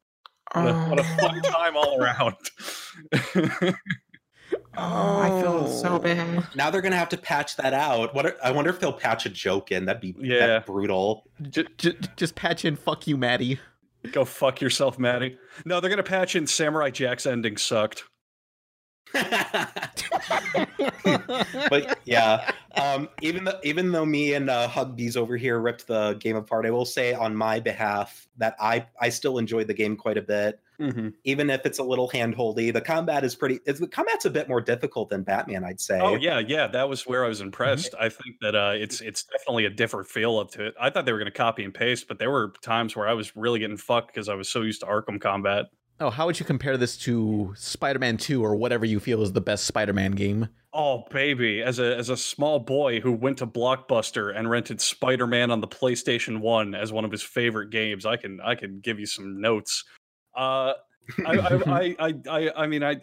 what 0.53 0.67
a, 0.67 0.73
what 0.89 0.99
a 0.99 1.03
fun 1.03 1.41
time 1.43 1.75
all 1.77 2.01
around. 2.01 2.35
Oh, 4.75 5.19
I 5.19 5.41
feel 5.41 5.67
so 5.67 5.99
bad. 5.99 6.47
now 6.55 6.69
they're 6.71 6.81
gonna 6.81 6.95
have 6.95 7.09
to 7.09 7.17
patch 7.17 7.55
that 7.57 7.73
out. 7.73 8.13
What? 8.15 8.25
Are, 8.25 8.35
I 8.43 8.51
wonder 8.51 8.69
if 8.71 8.79
they'll 8.79 8.91
patch 8.93 9.25
a 9.25 9.29
joke 9.29 9.71
in. 9.71 9.85
That'd 9.85 10.01
be 10.01 10.15
Yeah. 10.19 10.47
that 10.47 10.65
brutal. 10.65 11.25
Just, 11.49 11.67
just, 11.77 11.97
just 12.15 12.35
patch 12.35 12.65
in 12.65 12.75
"fuck 12.75 13.05
you, 13.07 13.15
Maddie." 13.17 13.59
Go 14.11 14.25
fuck 14.25 14.59
yourself, 14.61 14.97
Maddie. 14.99 15.37
No, 15.65 15.79
they're 15.79 15.89
gonna 15.89 16.03
patch 16.03 16.35
in 16.35 16.47
Samurai 16.47 16.89
Jack's 16.89 17.25
ending 17.25 17.55
sucked. 17.57 18.03
but 21.69 21.99
yeah, 22.05 22.51
um, 22.75 23.09
even 23.21 23.43
though 23.43 23.59
even 23.63 23.91
though 23.91 24.05
me 24.05 24.33
and 24.33 24.49
uh, 24.49 24.67
Hugbees 24.67 25.15
over 25.17 25.37
here 25.37 25.59
ripped 25.59 25.87
the 25.87 26.13
game 26.19 26.35
apart, 26.35 26.65
I 26.65 26.71
will 26.71 26.85
say 26.85 27.13
on 27.13 27.35
my 27.35 27.59
behalf 27.59 28.27
that 28.37 28.55
I 28.59 28.87
I 28.99 29.09
still 29.09 29.37
enjoyed 29.37 29.67
the 29.67 29.73
game 29.73 29.95
quite 29.95 30.17
a 30.17 30.21
bit, 30.21 30.59
Mm-hmm. 30.79 31.09
even 31.23 31.49
if 31.49 31.65
it's 31.65 31.79
a 31.79 31.83
little 31.83 32.09
handholdy. 32.09 32.73
The 32.73 32.81
combat 32.81 33.23
is 33.23 33.35
pretty. 33.35 33.59
It's, 33.65 33.79
the 33.79 33.87
combat's 33.87 34.25
a 34.25 34.29
bit 34.29 34.49
more 34.49 34.61
difficult 34.61 35.09
than 35.09 35.23
Batman, 35.23 35.63
I'd 35.63 35.79
say. 35.79 35.99
Oh 35.99 36.15
yeah, 36.15 36.39
yeah, 36.39 36.67
that 36.67 36.89
was 36.89 37.05
where 37.05 37.23
I 37.23 37.27
was 37.27 37.41
impressed. 37.41 37.93
I 37.99 38.09
think 38.09 38.37
that 38.41 38.55
uh, 38.55 38.73
it's 38.75 39.01
it's 39.01 39.23
definitely 39.23 39.65
a 39.65 39.69
different 39.69 40.07
feel 40.07 40.37
up 40.39 40.51
to 40.51 40.65
it. 40.65 40.75
I 40.79 40.89
thought 40.89 41.05
they 41.05 41.11
were 41.11 41.19
going 41.19 41.31
to 41.31 41.37
copy 41.37 41.63
and 41.63 41.73
paste, 41.73 42.07
but 42.07 42.19
there 42.19 42.31
were 42.31 42.53
times 42.61 42.95
where 42.95 43.07
I 43.07 43.13
was 43.13 43.35
really 43.35 43.59
getting 43.59 43.77
fucked 43.77 44.07
because 44.07 44.29
I 44.29 44.35
was 44.35 44.49
so 44.49 44.61
used 44.61 44.81
to 44.81 44.87
Arkham 44.87 45.21
combat. 45.21 45.67
Oh, 45.99 46.09
how 46.09 46.25
would 46.25 46.39
you 46.39 46.45
compare 46.45 46.75
this 46.75 46.97
to 46.97 47.53
Spider-Man 47.55 48.17
2 48.17 48.43
or 48.43 48.55
whatever 48.55 48.83
you 48.83 48.99
feel 48.99 49.21
is 49.21 49.31
the 49.31 49.41
best 49.41 49.65
Spider-Man 49.65 50.13
game? 50.13 50.49
Oh 50.73 51.03
baby, 51.11 51.61
as 51.61 51.77
a 51.77 51.95
as 51.95 52.09
a 52.09 52.17
small 52.17 52.59
boy 52.59 52.99
who 52.99 53.11
went 53.11 53.37
to 53.37 53.47
Blockbuster 53.47 54.35
and 54.35 54.49
rented 54.49 54.81
Spider 54.81 55.27
Man 55.27 55.51
on 55.51 55.61
the 55.61 55.67
PlayStation 55.67 56.39
One 56.39 56.73
as 56.73 56.91
one 56.91 57.05
of 57.05 57.11
his 57.11 57.21
favorite 57.21 57.69
games, 57.69 58.07
I 58.07 58.17
can 58.17 58.41
I 58.41 58.55
can 58.55 58.79
give 58.79 58.99
you 58.99 59.05
some 59.05 59.39
notes. 59.39 59.83
Uh, 60.35 60.73
I, 61.25 61.95
I, 61.99 62.13
I, 62.29 62.51
I, 62.55 62.67
mean, 62.67 62.81
I, 62.81 62.95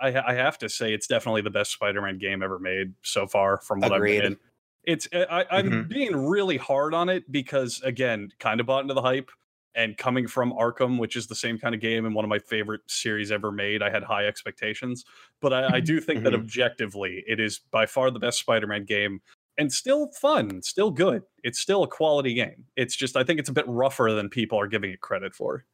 I, 0.00 0.30
I 0.30 0.34
have 0.34 0.56
to 0.58 0.68
say 0.68 0.94
it's 0.94 1.06
definitely 1.06 1.42
the 1.42 1.50
best 1.50 1.72
Spider-Man 1.72 2.18
game 2.18 2.42
ever 2.42 2.58
made 2.58 2.94
so 3.02 3.26
far 3.26 3.58
from 3.58 3.80
what 3.80 3.92
Agreed. 3.92 4.16
I've 4.18 4.30
been. 4.30 4.36
It's 4.84 5.08
I, 5.12 5.44
I'm 5.50 5.70
Mhm. 5.70 5.88
being 5.88 6.16
really 6.16 6.56
hard 6.56 6.94
on 6.94 7.08
it 7.08 7.30
because 7.30 7.80
again, 7.82 8.30
kind 8.38 8.60
of 8.60 8.66
bought 8.66 8.82
into 8.82 8.94
the 8.94 9.02
hype 9.02 9.30
and 9.74 9.96
coming 9.98 10.26
from 10.26 10.52
Arkham, 10.52 10.98
which 10.98 11.16
is 11.16 11.26
the 11.26 11.34
same 11.34 11.58
kind 11.58 11.74
of 11.74 11.80
game 11.80 12.06
and 12.06 12.14
one 12.14 12.24
of 12.24 12.28
my 12.28 12.38
favorite 12.38 12.80
series 12.88 13.30
ever 13.30 13.52
made, 13.52 13.82
I 13.82 13.90
had 13.90 14.04
high 14.04 14.26
expectations. 14.26 15.04
But 15.40 15.52
I, 15.52 15.76
I 15.76 15.80
do 15.80 16.00
think 16.00 16.22
that 16.22 16.32
Mhm. 16.32 16.34
objectively, 16.34 17.22
it 17.26 17.40
is 17.40 17.58
by 17.58 17.84
far 17.86 18.10
the 18.10 18.18
best 18.20 18.38
Spider-Man 18.38 18.84
game 18.84 19.20
and 19.58 19.72
still 19.72 20.10
fun, 20.12 20.62
still 20.62 20.90
good. 20.90 21.22
It's 21.42 21.58
still 21.58 21.82
a 21.82 21.88
quality 21.88 22.34
game. 22.34 22.66
It's 22.76 22.94
just 22.96 23.16
I 23.16 23.24
think 23.24 23.40
it's 23.40 23.48
a 23.48 23.52
bit 23.52 23.66
rougher 23.68 24.12
than 24.12 24.28
people 24.30 24.58
are 24.58 24.68
giving 24.68 24.90
it 24.92 25.00
credit 25.00 25.34
for. 25.34 25.64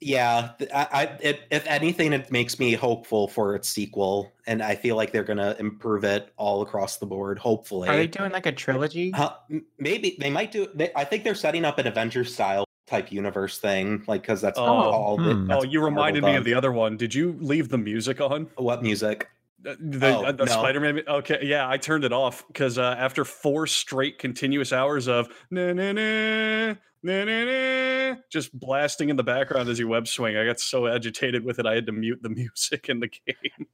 Yeah, 0.00 0.50
I, 0.74 0.86
I 0.92 1.02
it, 1.22 1.40
if 1.50 1.66
anything, 1.66 2.12
it 2.12 2.30
makes 2.30 2.58
me 2.58 2.74
hopeful 2.74 3.28
for 3.28 3.54
its 3.54 3.68
sequel, 3.68 4.30
and 4.46 4.62
I 4.62 4.74
feel 4.74 4.94
like 4.94 5.10
they're 5.10 5.24
gonna 5.24 5.56
improve 5.58 6.04
it 6.04 6.32
all 6.36 6.60
across 6.60 6.98
the 6.98 7.06
board. 7.06 7.38
Hopefully, 7.38 7.88
Are 7.88 7.96
they 7.96 8.06
doing 8.06 8.30
like 8.30 8.44
a 8.44 8.52
trilogy? 8.52 9.12
Uh, 9.14 9.30
maybe 9.78 10.16
they 10.20 10.28
might 10.28 10.52
do. 10.52 10.68
They, 10.74 10.90
I 10.94 11.04
think 11.04 11.24
they're 11.24 11.34
setting 11.34 11.64
up 11.64 11.78
an 11.78 11.86
Avengers 11.86 12.34
style 12.34 12.66
type 12.86 13.10
universe 13.10 13.58
thing, 13.58 14.04
like 14.06 14.20
because 14.20 14.42
that's 14.42 14.58
Oh, 14.58 14.64
all. 14.64 15.16
the- 15.16 15.34
hmm. 15.34 15.46
that's 15.46 15.64
Oh, 15.64 15.66
you 15.66 15.82
reminded 15.82 16.22
me 16.24 16.32
of 16.36 16.44
does. 16.44 16.44
the 16.44 16.54
other 16.54 16.72
one. 16.72 16.98
Did 16.98 17.14
you 17.14 17.34
leave 17.40 17.70
the 17.70 17.78
music 17.78 18.20
on? 18.20 18.48
what 18.56 18.82
music? 18.82 19.28
Uh, 19.66 19.74
The, 19.80 20.14
Oh, 20.14 20.24
uh, 20.26 20.32
the 20.32 20.44
no. 20.44 20.52
Spider-Man. 20.52 21.02
Okay, 21.08 21.38
yeah, 21.42 21.68
I 21.68 21.78
turned 21.78 22.04
it 22.04 22.12
off 22.12 22.46
because 22.48 22.76
uh, 22.78 22.94
after 22.98 23.24
four 23.24 23.66
straight 23.66 24.18
continuous 24.18 24.72
hours 24.74 25.08
of 25.08 25.28
na 25.50 25.72
na 25.72 25.92
na 25.92 26.74
just 28.30 28.58
blasting 28.58 29.08
in 29.08 29.16
the 29.16 29.22
background 29.24 29.68
as 29.68 29.78
you 29.78 29.88
web 29.88 30.06
swing, 30.08 30.36
I 30.36 30.44
got 30.44 30.60
so 30.60 30.86
agitated 30.86 31.44
with 31.44 31.58
it 31.58 31.66
I 31.66 31.74
had 31.74 31.86
to 31.86 31.92
mute 31.92 32.20
the 32.22 32.28
music 32.40 32.88
in 32.88 33.00
the 33.00 33.08
game. 33.08 33.66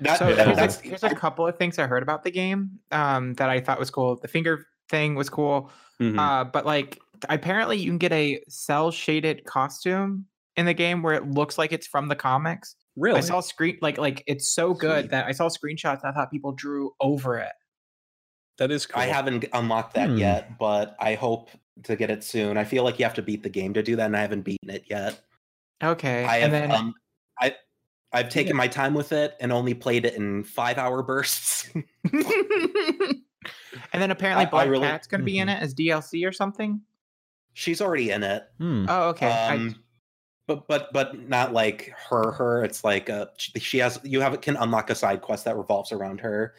That, 0.00 0.18
So 0.18 0.34
that- 0.34 0.56
here's, 0.58 0.78
a, 0.78 0.82
here's 0.82 1.02
a 1.04 1.14
couple 1.14 1.46
of 1.46 1.56
things 1.56 1.78
I 1.78 1.86
heard 1.86 2.02
about 2.02 2.24
the 2.24 2.30
game 2.30 2.78
um, 2.90 3.34
that 3.34 3.48
I 3.48 3.60
thought 3.60 3.78
was 3.78 3.90
cool. 3.90 4.16
The 4.16 4.28
finger 4.28 4.66
thing 4.88 5.14
was 5.14 5.28
cool, 5.30 5.70
Mhm. 6.00 6.18
uh, 6.18 6.44
but 6.44 6.66
like 6.66 6.98
apparently 7.28 7.78
you 7.78 7.88
can 7.90 7.98
get 7.98 8.12
a 8.12 8.42
cel 8.48 8.90
shaded 8.90 9.44
costume 9.44 10.26
in 10.56 10.66
the 10.66 10.74
game 10.74 11.02
where 11.02 11.14
it 11.14 11.30
looks 11.30 11.56
like 11.56 11.72
it's 11.72 11.86
from 11.86 12.08
the 12.08 12.16
comics. 12.16 12.74
really? 12.96 13.18
I 13.18 13.20
saw 13.20 13.40
screen 13.40 13.78
like 13.80 13.96
like 13.96 14.22
it's 14.26 14.52
so 14.52 14.74
good 14.74 15.04
Sweet. 15.04 15.10
that 15.12 15.26
I 15.26 15.32
saw 15.32 15.48
screenshots. 15.48 16.02
And 16.02 16.10
I 16.10 16.12
thought 16.12 16.30
people 16.30 16.52
drew 16.52 16.92
over 17.00 17.38
it. 17.38 17.52
that 18.58 18.70
is 18.70 18.84
cool. 18.86 19.00
I 19.00 19.06
haven't 19.06 19.46
unlocked 19.54 19.94
that 19.94 20.10
Hmm. 20.10 20.16
yet, 20.18 20.58
but 20.58 20.94
I 21.00 21.14
hope 21.14 21.48
to 21.84 21.96
get 21.96 22.10
it 22.10 22.22
soon. 22.24 22.56
I 22.56 22.64
feel 22.64 22.84
like 22.84 22.98
you 22.98 23.04
have 23.04 23.14
to 23.14 23.22
beat 23.22 23.42
the 23.42 23.48
game 23.48 23.74
to 23.74 23.82
do 23.82 23.96
that, 23.96 24.06
and 24.06 24.16
I 24.16 24.20
haven't 24.20 24.42
beaten 24.42 24.70
it 24.70 24.84
yet. 24.88 25.20
Okay, 25.82 26.24
I 26.24 26.38
have 26.38 26.52
and 26.52 26.70
then 26.70 26.70
um, 26.70 26.94
I 27.40 27.54
I've 28.12 28.28
taken 28.28 28.56
my 28.56 28.68
time 28.68 28.94
with 28.94 29.12
it 29.12 29.36
and 29.40 29.50
only 29.52 29.74
played 29.74 30.04
it 30.04 30.14
in 30.14 30.44
five 30.44 30.78
hour 30.78 31.02
bursts. 31.02 31.70
and 32.12 34.02
then 34.02 34.10
apparently 34.10 34.44
I- 34.44 34.48
I 34.48 34.50
Black 34.50 34.68
really- 34.68 34.86
Cat's 34.86 35.06
going 35.06 35.20
to 35.20 35.24
be 35.24 35.38
in 35.38 35.48
it 35.48 35.60
as 35.62 35.74
DLC 35.74 36.26
or 36.28 36.32
something. 36.32 36.80
She's 37.54 37.80
already 37.80 38.10
in 38.10 38.22
it. 38.22 38.44
Hmm. 38.58 38.86
Oh, 38.88 39.08
okay. 39.10 39.30
I- 39.30 39.54
Um, 39.54 39.76
but 40.48 40.66
but 40.66 40.92
but 40.92 41.28
not 41.28 41.52
like 41.52 41.92
her 42.10 42.32
her. 42.32 42.64
It's 42.64 42.82
like 42.82 43.08
uh 43.08 43.26
she, 43.38 43.52
she 43.60 43.78
has 43.78 44.00
you 44.02 44.20
have 44.20 44.38
can 44.40 44.56
unlock 44.56 44.90
a 44.90 44.94
side 44.94 45.22
quest 45.22 45.44
that 45.44 45.56
revolves 45.56 45.92
around 45.92 46.20
her. 46.20 46.54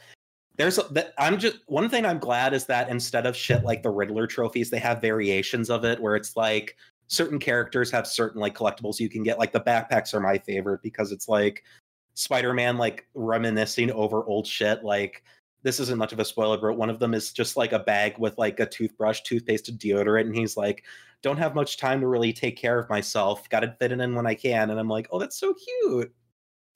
There's 0.56 0.76
that 0.92 1.14
I'm 1.18 1.40
just 1.40 1.58
one 1.66 1.90
thing 1.90 2.06
I'm 2.06 2.20
glad 2.20 2.54
is 2.54 2.66
that 2.68 2.90
instead 2.90 3.26
of 3.26 3.36
shit 3.36 3.64
like 3.64 3.82
the 3.82 3.90
Riddler 3.90 4.28
trophies, 4.28 4.70
they 4.70 4.80
have 4.80 5.02
variations 5.02 5.70
of 5.70 5.84
it 5.84 6.00
where 6.00 6.16
it's 6.16 6.36
like 6.36 6.78
certain 7.08 7.40
characters 7.40 7.92
have 7.92 8.08
certain 8.08 8.40
like 8.40 8.56
collectibles 8.56 9.00
you 9.00 9.10
can 9.10 9.24
get. 9.24 9.40
Like 9.40 9.52
the 9.52 9.60
backpacks 9.62 10.14
are 10.14 10.20
my 10.20 10.38
favorite 10.38 10.82
because 10.84 11.12
it's 11.12 11.28
like 11.28 11.64
Spider-Man 12.16 12.78
like 12.78 13.08
reminiscing 13.16 13.92
over 13.92 14.24
old 14.26 14.46
shit. 14.46 14.84
Like 14.84 15.24
this 15.64 15.80
isn't 15.80 15.98
much 15.98 16.14
of 16.14 16.20
a 16.20 16.26
spoiler, 16.26 16.58
but 16.58 16.78
one 16.78 16.90
of 16.90 17.00
them 17.00 17.14
is 17.14 17.32
just 17.32 17.58
like 17.58 17.72
a 17.72 17.80
bag 17.80 18.18
with 18.20 18.38
like 18.38 18.60
a 18.60 18.66
toothbrush, 18.66 19.22
toothpaste, 19.22 19.70
and 19.70 19.80
deodorant, 19.80 20.26
and 20.28 20.36
he's 20.36 20.58
like, 20.58 20.84
"Don't 21.22 21.38
have 21.38 21.56
much 21.56 21.78
time 21.78 22.02
to 22.02 22.08
really 22.08 22.34
take 22.34 22.58
care 22.58 22.78
of 22.78 22.90
myself. 22.90 23.50
Got 23.50 23.62
to 23.62 23.76
fit 23.80 23.92
it 23.92 24.00
in 24.02 24.14
when 24.14 24.28
I 24.28 24.36
can." 24.36 24.70
And 24.70 24.80
I'm 24.80 24.90
like, 24.90 25.08
"Oh, 25.12 25.20
that's 25.20 25.38
so 25.38 25.54
cute." 25.54 26.14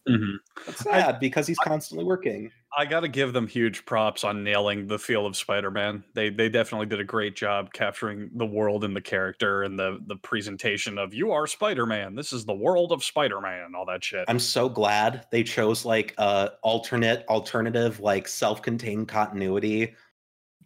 Mhm. 0.07 0.37
That's 0.65 0.87
I- 0.87 1.01
sad 1.01 1.19
because 1.19 1.47
he's 1.47 1.59
constantly 1.59 2.05
working. 2.05 2.51
I 2.77 2.85
got 2.85 2.99
to 2.99 3.07
give 3.07 3.33
them 3.33 3.47
huge 3.47 3.85
props 3.85 4.23
on 4.23 4.43
nailing 4.43 4.87
the 4.87 4.99
feel 4.99 5.25
of 5.25 5.35
Spider-Man. 5.35 6.03
They 6.13 6.29
they 6.29 6.47
definitely 6.49 6.85
did 6.85 6.99
a 6.99 7.03
great 7.03 7.35
job 7.35 7.73
capturing 7.73 8.29
the 8.35 8.45
world 8.45 8.83
and 8.83 8.95
the 8.95 9.01
character 9.01 9.63
and 9.63 9.79
the 9.79 9.99
the 10.07 10.17
presentation 10.17 10.97
of 10.97 11.13
you 11.13 11.31
are 11.31 11.47
Spider-Man. 11.47 12.15
This 12.15 12.33
is 12.33 12.45
the 12.45 12.53
world 12.53 12.91
of 12.91 13.03
Spider-Man. 13.03 13.73
All 13.75 13.85
that 13.85 14.03
shit. 14.03 14.25
I'm 14.27 14.39
so 14.39 14.69
glad 14.69 15.25
they 15.31 15.43
chose 15.43 15.85
like 15.85 16.13
a 16.17 16.51
alternate, 16.61 17.25
alternative, 17.29 17.99
like 17.99 18.27
self-contained 18.27 19.07
continuity, 19.07 19.95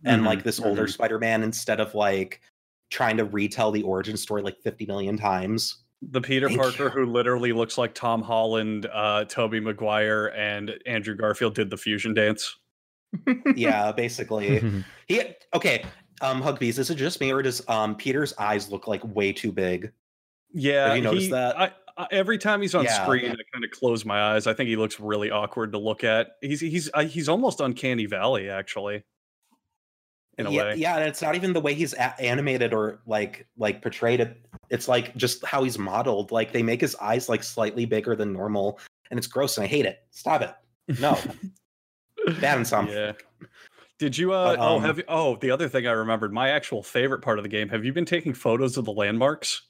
and 0.03 0.23
Mhm, 0.23 0.25
like 0.25 0.43
this 0.43 0.59
older 0.59 0.85
mhm. 0.87 0.91
Spider-Man 0.93 1.43
instead 1.43 1.79
of 1.79 1.93
like 1.95 2.41
trying 2.89 3.15
to 3.17 3.25
retell 3.25 3.71
the 3.71 3.83
origin 3.83 4.17
story 4.17 4.41
like 4.41 4.57
50 4.63 4.85
million 4.85 5.17
times. 5.17 5.80
The 6.01 6.21
Peter 6.21 6.47
Thank 6.47 6.59
Parker 6.61 6.83
you. 6.85 6.89
who 6.89 7.05
literally 7.05 7.53
looks 7.53 7.77
like 7.77 7.93
Tom 7.93 8.21
Holland, 8.23 8.87
uh, 8.91 9.25
Tobey 9.25 9.59
Maguire, 9.59 10.27
and 10.35 10.73
Andrew 10.85 11.15
Garfield 11.15 11.53
did 11.55 11.69
the 11.69 11.77
fusion 11.77 12.13
dance. 12.13 12.55
yeah, 13.55 13.91
basically. 13.91 14.61
he 15.07 15.21
okay. 15.53 15.85
Um, 16.21 16.41
Hugbees, 16.41 16.77
is 16.77 16.89
it 16.89 16.95
just 16.95 17.19
me 17.19 17.31
or 17.33 17.41
does 17.41 17.67
um 17.67 17.95
Peter's 17.95 18.33
eyes 18.37 18.71
look 18.71 18.87
like 18.87 19.01
way 19.03 19.31
too 19.33 19.51
big? 19.51 19.91
Yeah, 20.53 20.93
you 20.93 21.01
noticed 21.01 21.25
he- 21.27 21.31
that? 21.31 21.59
I, 21.59 21.71
I, 21.97 22.07
every 22.11 22.37
time 22.37 22.61
he's 22.61 22.73
on 22.75 22.83
Yeah. 22.85 23.03
screen, 23.03 23.25
I 23.31 23.35
kind 23.53 23.63
of 23.65 23.71
close 23.71 24.05
my 24.05 24.33
eyes. 24.33 24.47
I 24.47 24.53
think 24.53 24.69
he 24.69 24.75
looks 24.77 24.99
really 24.99 25.29
awkward 25.31 25.71
to 25.73 25.77
look 25.77 26.03
at. 26.03 26.31
He's 26.41 26.61
he's 26.61 26.89
I, 26.93 27.05
he's 27.05 27.27
almost 27.29 27.59
uncanny 27.59 28.05
valley 28.05 28.49
actually. 28.49 29.03
In 30.41 30.47
a 30.47 30.51
yeah, 30.51 30.63
way, 30.63 30.75
yeah, 30.75 30.97
and 30.97 31.07
it's 31.07 31.21
not 31.21 31.35
even 31.35 31.53
the 31.53 31.61
way 31.61 31.73
he's 31.73 31.93
a- 31.93 32.19
animated 32.21 32.73
or 32.73 33.01
like 33.05 33.47
like 33.57 33.81
portrayed 33.81 34.19
it. 34.19 34.45
It's 34.69 34.87
like 34.87 35.15
just 35.15 35.45
how 35.45 35.63
he's 35.63 35.77
modeled. 35.77 36.31
Like 36.31 36.51
they 36.51 36.63
make 36.63 36.81
his 36.81 36.95
eyes 36.95 37.29
like 37.29 37.43
slightly 37.43 37.85
bigger 37.85 38.15
than 38.15 38.33
normal, 38.33 38.79
and 39.09 39.17
it's 39.17 39.27
gross, 39.27 39.57
and 39.57 39.63
I 39.63 39.67
hate 39.67 39.85
it. 39.85 39.99
Stop 40.11 40.41
it. 40.41 40.53
No, 40.99 41.17
bad 42.41 42.57
and 42.57 42.67
some. 42.67 42.87
Yeah. 42.87 43.13
Did 43.99 44.17
you? 44.17 44.33
Uh, 44.33 44.55
But, 44.55 44.59
oh, 44.59 44.77
um, 44.77 44.81
have 44.83 44.97
you? 44.97 45.03
Oh, 45.07 45.35
the 45.37 45.51
other 45.51 45.69
thing 45.69 45.87
I 45.87 45.91
remembered. 45.91 46.33
My 46.33 46.49
actual 46.49 46.83
favorite 46.83 47.21
part 47.21 47.39
of 47.39 47.43
the 47.43 47.49
game. 47.49 47.69
Have 47.69 47.85
you 47.85 47.93
been 47.93 48.05
taking 48.05 48.33
photos 48.33 48.77
of 48.77 48.85
the 48.85 48.93
landmarks? 48.93 49.61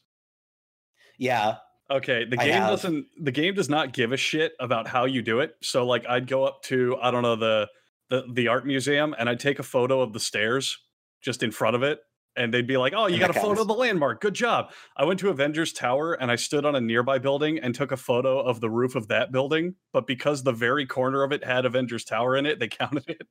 Yeah, 1.18 1.58
Okay, 1.92 2.24
the 2.24 2.38
game 2.38 2.62
doesn't. 2.62 3.06
The 3.22 3.32
game 3.34 3.54
does 3.54 3.68
not 3.68 3.92
give 3.92 4.14
a 4.14 4.18
shit 4.18 4.54
about 4.62 4.88
how 4.88 5.04
you 5.06 5.22
do 5.22 5.42
it. 5.42 5.56
So, 5.62 5.86
like, 5.86 6.06
I'd 6.08 6.26
go 6.26 6.46
up 6.46 6.64
to 6.64 6.98
I 7.02 7.12
don't 7.12 7.22
know 7.22 7.36
the 7.36 7.68
the 8.12 8.26
the 8.34 8.50
art 8.50 8.68
museum 8.68 9.16
and 9.20 9.30
I'd 9.30 9.42
take 9.42 9.60
a 9.60 9.64
photo 9.64 10.02
of 10.02 10.14
the 10.14 10.22
stairs 10.22 10.78
just 11.22 11.44
in 11.44 11.52
front 11.52 11.76
of 11.78 11.84
it, 11.84 12.02
and 12.36 12.54
they'd 12.54 12.68
be 12.68 12.78
like, 12.78 12.94
"Oh, 12.96 13.08
you 13.08 13.20
And 13.20 13.22
got 13.22 13.32
a 13.32 13.34
that 13.34 13.48
photo 13.48 13.62
of 13.62 13.68
the 13.70 13.76
landmark. 13.76 14.22
Good 14.22 14.36
job." 14.36 14.72
I 14.98 15.06
went 15.06 15.20
to 15.22 15.30
Avengers 15.30 15.74
Tower 15.74 16.14
and 16.14 16.32
I 16.32 16.38
stood 16.38 16.66
on 16.66 16.76
a 16.76 16.82
nearby 16.82 17.20
building 17.20 17.60
and 17.60 17.76
took 17.76 17.92
a 17.92 17.98
photo 17.98 18.40
of 18.42 18.62
the 18.62 18.70
roof 18.72 18.96
of 18.96 19.08
that 19.10 19.32
building. 19.32 19.76
But 19.94 20.08
because 20.08 20.44
the 20.44 20.54
very 20.54 20.86
corner 20.88 21.24
of 21.24 21.34
it 21.34 21.44
had 21.46 21.66
Avengers 21.66 22.06
Tower 22.06 22.36
in 22.38 22.46
it, 22.46 22.60
they 22.60 22.68
counted 22.70 23.06
it. 23.10 23.28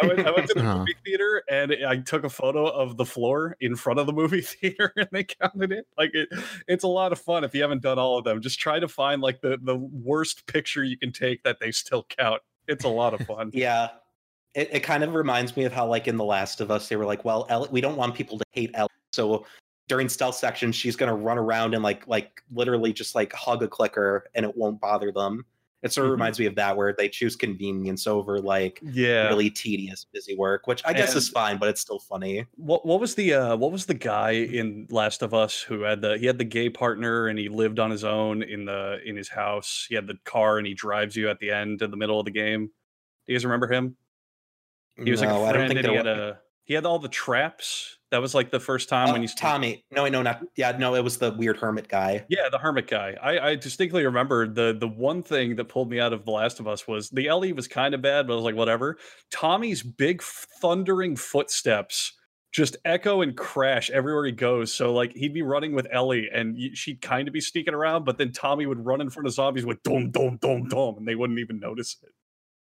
I 0.00 0.06
went, 0.06 0.20
I 0.26 0.30
went 0.30 0.46
to 0.48 0.54
the 0.54 0.62
Huh. 0.62 0.86
movie 0.86 0.98
theater 1.04 1.42
and 1.48 1.72
I 1.86 1.98
took 1.98 2.24
a 2.24 2.28
photo 2.30 2.66
of 2.68 2.96
the 2.96 3.04
floor 3.04 3.56
in 3.60 3.76
front 3.76 3.98
of 3.98 4.06
the 4.06 4.12
movie 4.12 4.40
theater 4.42 4.92
and 4.96 5.08
they 5.12 5.24
counted 5.24 5.72
it. 5.72 5.86
Like 5.96 6.10
it, 6.14 6.28
it's 6.68 6.84
a 6.84 6.88
lot 6.88 7.12
of 7.12 7.20
fun 7.20 7.44
if 7.44 7.54
you 7.54 7.62
haven't 7.62 7.82
done 7.82 7.98
all 7.98 8.18
of 8.18 8.24
them. 8.24 8.40
Just 8.40 8.58
try 8.58 8.78
to 8.80 8.88
find 8.88 9.22
like 9.22 9.40
the 9.40 9.58
the 9.60 9.76
worst 9.76 10.46
picture 10.46 10.84
you 10.84 10.98
can 10.98 11.12
take 11.12 11.42
that 11.44 11.60
they 11.60 11.72
still 11.72 12.04
count. 12.04 12.42
It's 12.68 12.84
a 12.84 12.88
lot 12.88 13.14
of 13.14 13.26
fun. 13.26 13.50
yeah. 13.52 13.88
It, 14.54 14.70
it 14.72 14.80
kind 14.80 15.04
of 15.04 15.14
reminds 15.14 15.56
me 15.56 15.64
of 15.64 15.72
how 15.72 15.86
like 15.86 16.08
in 16.08 16.16
The 16.16 16.24
Last 16.24 16.60
of 16.60 16.70
Us, 16.70 16.88
they 16.88 16.96
were 16.96 17.04
like, 17.04 17.24
"Well, 17.24 17.46
Ellie, 17.50 17.68
we 17.70 17.80
don't 17.80 17.96
want 17.96 18.14
people 18.14 18.38
to 18.38 18.44
hate 18.52 18.70
Ellie, 18.74 18.88
so." 19.12 19.44
During 19.88 20.08
stealth 20.08 20.34
section, 20.34 20.72
she's 20.72 20.96
gonna 20.96 21.14
run 21.14 21.38
around 21.38 21.72
and 21.74 21.82
like 21.84 22.08
like 22.08 22.42
literally 22.52 22.92
just 22.92 23.14
like 23.14 23.32
hug 23.32 23.62
a 23.62 23.68
clicker 23.68 24.24
and 24.34 24.44
it 24.44 24.56
won't 24.56 24.80
bother 24.80 25.12
them. 25.12 25.44
It 25.86 25.92
sort 25.92 26.06
of 26.06 26.10
Mhm. 26.10 26.12
reminds 26.16 26.38
me 26.38 26.46
of 26.46 26.54
that 26.56 26.76
where 26.76 26.92
they 26.92 27.08
choose 27.08 27.36
convenience 27.36 28.06
over 28.06 28.38
like 28.40 28.80
Yeah. 28.82 29.28
really 29.28 29.48
tedious 29.50 30.04
busy 30.12 30.36
work, 30.36 30.66
which 30.66 30.82
I 30.84 30.92
guess 30.92 31.14
is 31.16 31.28
fine, 31.30 31.58
but 31.58 31.68
it's 31.70 31.80
still 31.80 31.98
funny. 32.00 32.44
What 32.56 32.84
what 32.84 33.00
was 33.00 33.14
the 33.14 33.32
uh 33.34 33.56
what 33.56 33.72
was 33.72 33.86
the 33.86 33.94
guy 33.94 34.32
in 34.32 34.86
Last 34.90 35.22
of 35.22 35.32
Us 35.32 35.62
who 35.62 35.82
had 35.82 36.02
the 36.02 36.18
he 36.18 36.26
had 36.26 36.38
the 36.38 36.44
gay 36.44 36.68
partner 36.68 37.28
and 37.28 37.38
he 37.38 37.48
lived 37.48 37.78
on 37.78 37.90
his 37.90 38.04
own 38.04 38.42
in 38.42 38.66
the 38.66 39.00
in 39.06 39.16
his 39.16 39.28
house. 39.30 39.86
He 39.88 39.94
had 39.94 40.06
the 40.06 40.18
car 40.24 40.58
and 40.58 40.66
he 40.66 40.74
drives 40.74 41.16
you 41.16 41.30
at 41.30 41.38
the 41.38 41.50
end 41.50 41.80
in 41.82 41.90
the 41.90 41.96
middle 41.96 42.18
of 42.18 42.24
the 42.26 42.30
game. 42.32 42.66
Do 42.66 43.32
you 43.32 43.36
guys 43.38 43.44
remember 43.44 43.68
him? 43.72 43.96
He 45.02 45.10
was 45.10 45.20
like 45.20 45.30
No, 45.30 45.42
a 45.44 45.46
I 45.46 45.52
friend 45.52 45.58
don't 45.58 45.68
think 45.68 45.78
and 45.80 45.88
he 45.88 45.94
had 45.96 46.06
a 46.06 46.40
he 46.66 46.74
had 46.74 46.84
all 46.84 46.98
the 46.98 47.08
traps. 47.08 47.96
That 48.10 48.20
was 48.20 48.34
like 48.34 48.50
the 48.50 48.60
first 48.60 48.88
time 48.88 49.08
Uh, 49.08 49.12
when 49.12 49.22
you 49.22 49.28
Tommy. 49.28 49.84
No, 49.90 50.06
no, 50.08 50.22
not 50.22 50.42
yeah. 50.56 50.76
No, 50.78 50.94
it 50.94 51.02
was 51.02 51.18
the 51.18 51.32
weird 51.32 51.56
hermit 51.56 51.88
guy. 51.88 52.24
Yeah, 52.28 52.48
the 52.50 52.58
hermit 52.58 52.86
guy. 52.86 53.16
I, 53.20 53.38
I 53.38 53.54
distinctly 53.56 54.04
remember 54.04 54.46
the 54.46 54.76
the 54.78 54.88
one 54.88 55.22
thing 55.22 55.56
that 55.56 55.64
pulled 55.66 55.90
me 55.90 55.98
out 55.98 56.12
of 56.12 56.24
The 56.24 56.30
Last 56.30 56.60
of 56.60 56.68
Us 56.68 56.86
was 56.86 57.08
the 57.10 57.28
Ellie 57.28 57.52
was 57.52 57.66
kind 57.66 57.94
of 57.94 58.02
bad, 58.02 58.26
but 58.26 58.34
I 58.34 58.36
was 58.36 58.44
like, 58.44 58.54
whatever. 58.54 58.96
Tommy's 59.30 59.82
big 59.82 60.22
thundering 60.22 61.16
footsteps 61.16 62.12
just 62.52 62.76
echo 62.84 63.20
and 63.20 63.36
crash 63.36 63.90
everywhere 63.90 64.24
he 64.24 64.32
goes. 64.32 64.72
So 64.72 64.94
like 64.94 65.12
he'd 65.12 65.34
be 65.34 65.42
running 65.42 65.74
with 65.74 65.86
Ellie 65.92 66.28
and 66.32 66.56
she'd 66.74 67.02
kind 67.02 67.28
of 67.28 67.34
be 67.34 67.40
sneaking 67.40 67.74
around, 67.74 68.04
but 68.04 68.18
then 68.18 68.32
Tommy 68.32 68.66
would 68.66 68.84
run 68.84 69.00
in 69.00 69.10
front 69.10 69.26
of 69.26 69.34
zombies 69.34 69.66
with 69.66 69.82
dom 69.82 70.10
dom 70.10 70.38
dom 70.38 70.68
dom, 70.68 70.96
and 70.96 71.06
they 71.06 71.14
wouldn't 71.14 71.38
even 71.38 71.60
notice 71.60 71.96
it. 72.02 72.12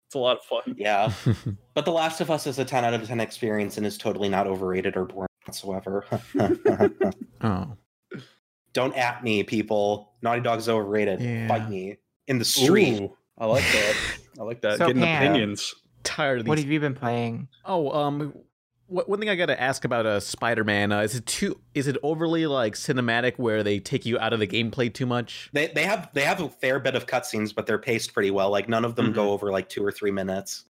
It's 0.09 0.15
a 0.15 0.17
lot 0.17 0.37
of 0.37 0.43
fun. 0.43 0.75
Yeah, 0.75 1.13
but 1.75 1.85
The 1.85 1.91
Last 1.91 2.19
of 2.19 2.31
Us 2.31 2.47
is 2.47 2.57
a 2.57 2.65
ten 2.65 2.83
out 2.83 2.95
of 2.95 3.05
ten 3.05 3.19
experience 3.19 3.77
and 3.77 3.85
is 3.85 3.95
totally 3.95 4.27
not 4.27 4.47
overrated 4.47 4.97
or 4.97 5.05
boring 5.05 5.29
whatsoever. 5.45 6.03
oh. 7.41 7.77
Don't 8.73 8.97
at 8.97 9.23
me, 9.23 9.43
people. 9.43 10.13
Naughty 10.23 10.41
Dog 10.41 10.57
is 10.57 10.67
overrated. 10.67 11.21
Yeah. 11.21 11.47
Fight 11.47 11.69
me 11.69 11.97
in 12.27 12.39
the 12.39 12.45
street. 12.45 12.99
Ooh, 12.99 13.15
I 13.37 13.45
like 13.45 13.63
that. 13.63 13.95
I 14.39 14.41
like 14.41 14.61
that. 14.61 14.79
So, 14.79 14.87
Getting 14.87 15.03
Pam, 15.03 15.21
opinions. 15.21 15.75
Tired 16.03 16.39
of 16.39 16.45
these. 16.45 16.49
What 16.49 16.57
have 16.57 16.69
you 16.71 16.79
been 16.79 16.95
playing? 16.95 17.47
Oh, 17.63 17.91
um, 17.91 18.19
What, 18.19 18.45
one 18.89 19.19
thing 19.19 19.29
I 19.29 19.35
gotta 19.35 19.59
ask 19.59 19.85
about 19.85 20.05
uh, 20.05 20.19
Spider-Man 20.19 20.91
uh, 20.91 21.01
is 21.01 21.15
it 21.15 21.25
too 21.25 21.59
is 21.73 21.87
it 21.87 21.97
overly 22.03 22.47
like 22.47 22.73
cinematic 22.73 23.37
where 23.37 23.63
they 23.63 23.79
take 23.79 24.05
you 24.05 24.17
out 24.19 24.33
of 24.33 24.39
the 24.39 24.47
gameplay 24.47 24.93
too 24.93 25.05
much? 25.05 25.53
They 25.53 25.67
they 25.67 25.85
have 25.85 26.09
they 26.13 26.23
have 26.23 26.41
a 26.41 26.49
fair 26.49 26.79
bit 26.79 26.95
of 26.95 27.05
cutscenes, 27.05 27.53
but 27.53 27.65
they're 27.67 27.77
paced 27.79 28.13
pretty 28.13 28.31
well. 28.31 28.49
Like 28.49 28.67
none 28.67 28.85
of 28.85 28.95
them 28.95 29.11
go 29.11 29.31
over 29.31 29.51
like 29.51 29.69
two 29.69 29.85
or 29.85 29.91
three 29.91 30.11
minutes. 30.11 30.65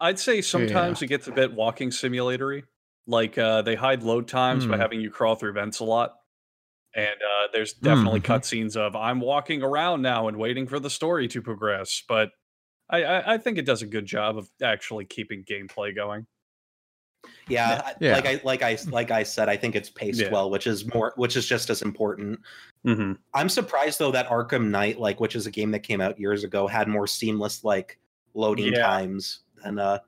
I'd 0.00 0.18
say 0.18 0.42
sometimes 0.42 1.00
it 1.02 1.06
gets 1.06 1.26
a 1.26 1.32
bit 1.32 1.52
walking 1.54 1.90
simulatory. 1.90 2.64
Like 3.06 3.38
uh, 3.38 3.62
they 3.62 3.74
hide 3.76 4.02
load 4.02 4.28
times 4.28 4.66
by 4.66 4.76
Hmm. 4.76 4.80
having 4.82 5.00
you 5.00 5.10
crawl 5.10 5.36
through 5.36 5.52
vents 5.54 5.78
a 5.80 5.84
lot. 5.84 6.16
And 6.94 7.16
uh, 7.22 7.48
there's 7.52 7.74
definitely 7.74 8.20
Mhm. 8.20 8.24
cutscenes 8.26 8.76
of 8.76 8.96
I'm 8.96 9.20
walking 9.20 9.62
around 9.62 10.02
now 10.02 10.28
and 10.28 10.38
waiting 10.38 10.66
for 10.66 10.80
the 10.80 10.90
story 10.90 11.28
to 11.28 11.42
progress. 11.42 12.02
But 12.08 12.30
I, 12.90 13.04
I, 13.04 13.34
I 13.34 13.38
think 13.38 13.58
it 13.58 13.66
does 13.66 13.82
a 13.82 13.86
good 13.86 14.06
job 14.06 14.38
of 14.38 14.50
actually 14.62 15.06
keeping 15.06 15.44
gameplay 15.44 15.94
going. 15.94 16.26
Yeah, 17.48 17.92
Yeah. 18.00 18.14
like 18.14 18.26
I 18.26 18.40
like 18.44 18.62
I 18.62 18.78
like 18.88 19.10
I 19.10 19.22
said, 19.22 19.48
I 19.48 19.56
think 19.56 19.74
it's 19.76 19.88
paced 19.90 20.20
Yeah. 20.20 20.30
well, 20.30 20.50
which 20.50 20.66
is 20.66 20.92
more 20.94 21.12
which 21.16 21.36
is 21.36 21.46
just 21.46 21.70
as 21.70 21.82
important. 21.82 22.40
Mm-hmm. 22.84 23.12
I'm 23.34 23.48
surprised 23.48 23.98
though 23.98 24.12
that 24.12 24.28
Arkham 24.28 24.68
Knight, 24.68 24.98
like 24.98 25.20
which 25.20 25.36
is 25.36 25.46
a 25.46 25.50
game 25.50 25.70
that 25.72 25.80
came 25.80 26.00
out 26.00 26.18
years 26.18 26.44
ago, 26.44 26.66
had 26.66 26.88
more 26.88 27.06
seamless 27.06 27.64
like 27.64 27.98
loading 28.34 28.72
Yeah. 28.72 28.86
times 28.86 29.40
than 29.64 29.78
uh, 29.78 29.98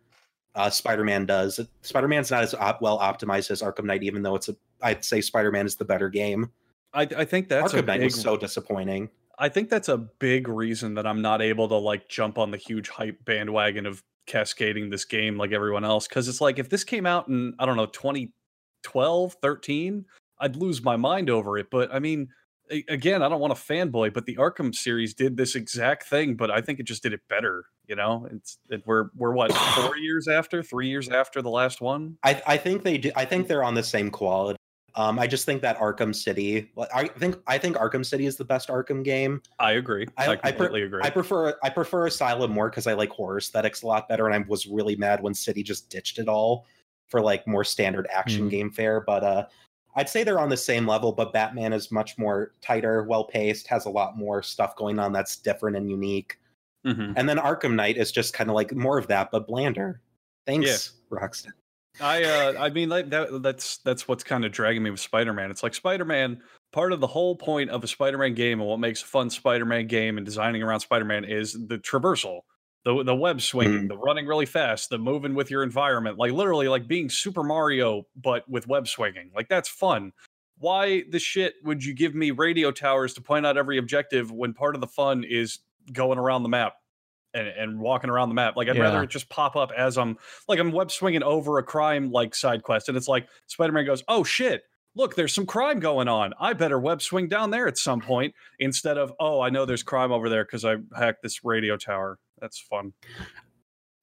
uh 0.55 0.71
Spider-Man 0.71 1.27
does. 1.27 1.61
Spider-Man's 1.83 2.31
not 2.31 2.43
as 2.43 2.55
op- 2.55 2.83
well 2.83 2.99
optimized 2.99 3.51
as 3.51 3.63
Arkham 3.63 3.85
Knight, 3.85 4.03
even 4.03 4.23
though 4.23 4.35
it's 4.35 4.49
a 4.49 4.57
I'd 4.83 5.05
say 5.05 5.21
Spider-Man 5.21 5.67
is 5.67 5.77
the 5.77 5.85
better 5.85 6.09
game. 6.09 6.51
I, 6.95 7.03
I 7.03 7.25
think 7.25 7.49
that's 7.49 7.75
a 7.75 7.83
Arkham 7.83 7.87
Knight 7.87 7.99
big, 8.01 8.05
was 8.07 8.21
so 8.21 8.37
disappointing. 8.37 9.11
I 9.39 9.49
think 9.49 9.69
that's 9.71 9.89
a 9.89 9.99
big 9.99 10.49
reason 10.49 10.95
that 10.95 11.07
I'm 11.07 11.23
not 11.23 11.43
able 11.43 11.69
to 11.69 11.77
like 11.77 12.09
jump 12.09 12.39
on 12.39 12.51
the 12.51 12.57
huge 12.57 12.89
hype 12.89 13.25
bandwagon 13.25 13.87
of 13.87 14.03
cascading 14.29 14.91
this 14.91 15.05
game 15.05 15.37
like 15.37 15.51
everyone 15.51 15.85
else. 15.85 16.07
Cause 16.07 16.29
it's 16.29 16.41
like 16.41 16.61
if 16.61 16.69
this 16.69 16.85
came 16.85 17.07
out 17.07 17.27
in, 17.27 17.55
I 17.59 17.67
don't 17.67 17.77
know, 17.77 17.87
2012, 17.87 19.37
13, 19.43 20.05
I'd 20.41 20.55
lose 20.57 20.83
my 20.85 20.97
mind 20.97 21.31
over 21.31 21.59
it. 21.59 21.67
But 21.71 21.93
I 21.93 21.99
mean, 21.99 22.29
a- 22.71 22.85
again, 22.89 23.23
I 23.23 23.29
don't 23.29 23.41
want 23.41 23.57
to 23.57 23.61
fanboy, 23.61 24.13
but 24.13 24.27
the 24.27 24.37
Arkham 24.37 24.75
series 24.75 25.15
did 25.15 25.37
this 25.37 25.55
exact 25.55 26.05
thing, 26.05 26.37
but 26.37 26.51
I 26.51 26.61
think 26.61 26.79
it 26.79 26.85
just 26.85 27.03
did 27.03 27.13
it 27.13 27.21
better. 27.29 27.65
You 27.87 27.97
know, 27.97 28.29
it's 28.31 28.59
it, 28.69 28.83
we're 28.87 29.09
we're 29.17 29.33
what 29.33 29.53
four 29.75 29.97
years 29.97 30.29
after, 30.29 30.63
three 30.63 30.89
years 30.89 31.09
after 31.09 31.43
the 31.43 31.51
last 31.51 31.81
one. 31.81 32.19
I, 32.23 32.41
I 32.47 32.57
think 32.57 32.83
they 32.83 32.99
do. 32.99 33.11
I 33.17 33.25
think 33.25 33.49
they're 33.49 33.65
on 33.65 33.75
the 33.75 33.83
same 33.83 34.11
quality. 34.11 34.59
Um, 34.95 35.19
I 35.19 35.27
just 35.27 35.45
think 35.47 35.63
that 35.63 35.79
Arkham 35.79 36.15
City. 36.15 36.71
I 36.95 37.09
think 37.09 37.37
I 37.47 37.59
think 37.59 37.77
Arkham 37.77 38.05
City 38.05 38.27
is 38.27 38.37
the 38.37 38.45
best 38.45 38.69
Arkham 38.69 39.05
game. 39.05 39.43
I 39.59 39.73
agree. 39.73 40.07
I, 40.17 40.27
I, 40.27 40.31
I, 40.33 40.37
pre- 40.37 40.51
completely 40.53 40.83
agree. 40.83 41.03
I 41.05 41.11
prefer 41.11 41.57
I 41.63 41.71
prefer 41.71 42.07
Asylum 42.07 42.51
more 42.51 42.69
because 42.71 42.87
I 42.87 42.95
like 42.95 43.11
horror 43.11 43.39
aesthetics 43.39 43.83
a 43.83 43.87
lot 43.87 44.09
better, 44.09 44.27
and 44.27 44.35
I 44.35 44.47
was 44.49 44.67
really 44.67 44.97
mad 44.97 45.23
when 45.23 45.35
City 45.35 45.63
just 45.63 45.89
ditched 45.91 46.19
it 46.19 46.29
all 46.29 46.67
for 47.07 47.21
like 47.21 47.47
more 47.47 47.65
standard 47.65 48.07
action 48.13 48.45
Hmm. 48.45 48.49
game 48.49 48.71
fare. 48.71 49.01
But 49.01 49.23
uh, 49.25 49.47
I'd 49.95 50.09
say 50.09 50.25
they're 50.25 50.41
on 50.41 50.49
the 50.49 50.57
same 50.57 50.87
level. 50.87 51.13
But 51.13 51.33
Batman 51.33 51.73
is 51.73 51.93
much 51.93 52.19
more 52.19 52.55
tighter, 52.61 53.05
well 53.05 53.25
paced, 53.25 53.69
has 53.69 53.87
a 53.87 53.91
lot 53.91 54.17
more 54.17 54.43
stuff 54.43 54.75
going 54.75 54.99
on 54.99 55.13
that's 55.13 55.37
different 55.37 55.77
and 55.77 55.89
unique. 55.89 56.39
Mhm. 56.87 57.13
And 57.17 57.29
then 57.29 57.39
Arkham 57.39 57.75
Knight 57.75 57.97
is 57.99 58.11
just 58.13 58.33
kind 58.35 58.49
of 58.51 58.55
like 58.55 58.75
more 58.75 58.99
of 58.99 59.07
that, 59.09 59.31
but 59.31 59.47
blander. 59.47 60.01
Thanks, 60.47 60.93
Rockstar. 61.11 61.51
I 62.01 62.25
uh 62.25 62.55
I 62.59 62.71
mean 62.71 62.89
like 62.89 63.11
that 63.11 63.43
that's 63.43 63.79
that's 63.79 64.07
what's 64.07 64.25
kind 64.25 64.45
of 64.45 64.53
dragging 64.53 64.83
me 64.83 64.91
with 64.91 65.01
Spider-Man. 65.01 65.51
It's 65.51 65.63
like 65.63 65.75
Spider-Man 65.75 66.41
part 66.73 66.93
of 66.93 67.01
the 67.01 67.07
whole 67.07 67.35
point 67.35 67.71
of 67.71 67.83
a 67.83 67.89
Spider-Man 67.89 68.35
game 68.35 68.61
and 68.61 68.69
what 68.69 68.79
makes 68.79 69.03
a 69.03 69.07
fun 69.07 69.31
Spider-Man 69.31 69.87
game 69.87 70.17
and 70.17 70.25
designing 70.25 70.63
around 70.63 70.81
Spider-Man 70.81 71.25
is 71.25 71.53
the 71.53 71.79
traversal. 71.79 72.41
The 72.85 73.03
the 73.03 73.17
web 73.17 73.41
swinging, 73.41 73.89
the 73.89 73.99
running 73.99 74.27
really 74.27 74.47
fast, 74.47 74.91
the 74.91 74.99
moving 74.99 75.35
with 75.35 75.51
your 75.51 75.63
environment, 75.63 76.19
like 76.19 76.33
literally 76.33 76.69
like 76.69 76.87
being 76.87 77.11
Super 77.11 77.43
Mario 77.43 78.05
but 78.17 78.49
with 78.49 78.69
web 78.69 78.87
swinging. 78.87 79.31
Like 79.35 79.49
that's 79.49 79.69
fun. 79.69 80.13
Why 80.59 81.05
the 81.11 81.19
shit 81.19 81.55
would 81.65 81.85
you 81.85 81.95
give 81.95 82.15
me 82.15 82.31
radio 82.31 82.71
towers 82.71 83.15
to 83.15 83.21
point 83.21 83.47
out 83.47 83.57
every 83.57 83.79
objective 83.79 84.31
when 84.31 84.55
part 84.55 84.75
of 84.75 84.81
the 84.81 84.87
fun 84.87 85.25
is 85.25 85.59
going 85.93 86.19
around 86.19 86.43
the 86.45 86.49
map 86.49 86.75
and, 87.39 87.49
and 87.49 87.81
walking 87.81 88.11
around 88.11 88.29
the 88.29 88.35
map? 88.35 88.57
Like 88.57 88.69
I'd 88.69 88.79
rather 88.79 89.03
it 89.03 89.11
just 89.11 89.29
pop 89.29 89.57
up 89.57 89.71
as 89.77 89.97
I'm 89.97 90.17
like 90.49 90.59
I'm 90.59 90.73
web 90.73 90.91
swinging 90.91 91.23
over 91.23 91.59
a 91.59 91.63
crime 91.63 92.11
like 92.11 92.35
side 92.35 92.63
quest, 92.63 92.89
and 92.89 92.97
it's 92.97 93.09
like 93.09 93.29
Spider 93.47 93.73
Man 93.73 93.87
goes, 93.87 94.03
"Oh 94.09 94.25
shit, 94.25 94.65
look, 94.95 95.15
there's 95.15 95.35
some 95.35 95.47
crime 95.47 95.81
going 95.81 96.09
on. 96.09 96.35
I 96.41 96.53
better 96.53 96.79
web 96.79 97.01
swing 97.03 97.29
down 97.29 97.51
there 97.51 97.69
at 97.69 97.79
some 97.79 98.01
point." 98.01 98.35
Instead 98.59 98.99
of, 98.99 99.13
"Oh, 99.21 99.41
I 99.41 99.51
know 99.51 99.65
there's 99.65 99.83
crime 99.83 100.13
over 100.13 100.29
there 100.29 100.45
because 100.45 100.65
I 100.65 100.77
hacked 100.97 101.23
this 101.23 101.45
radio 101.45 101.77
tower." 101.77 102.19
That's 102.41 102.59
fun. 102.59 102.93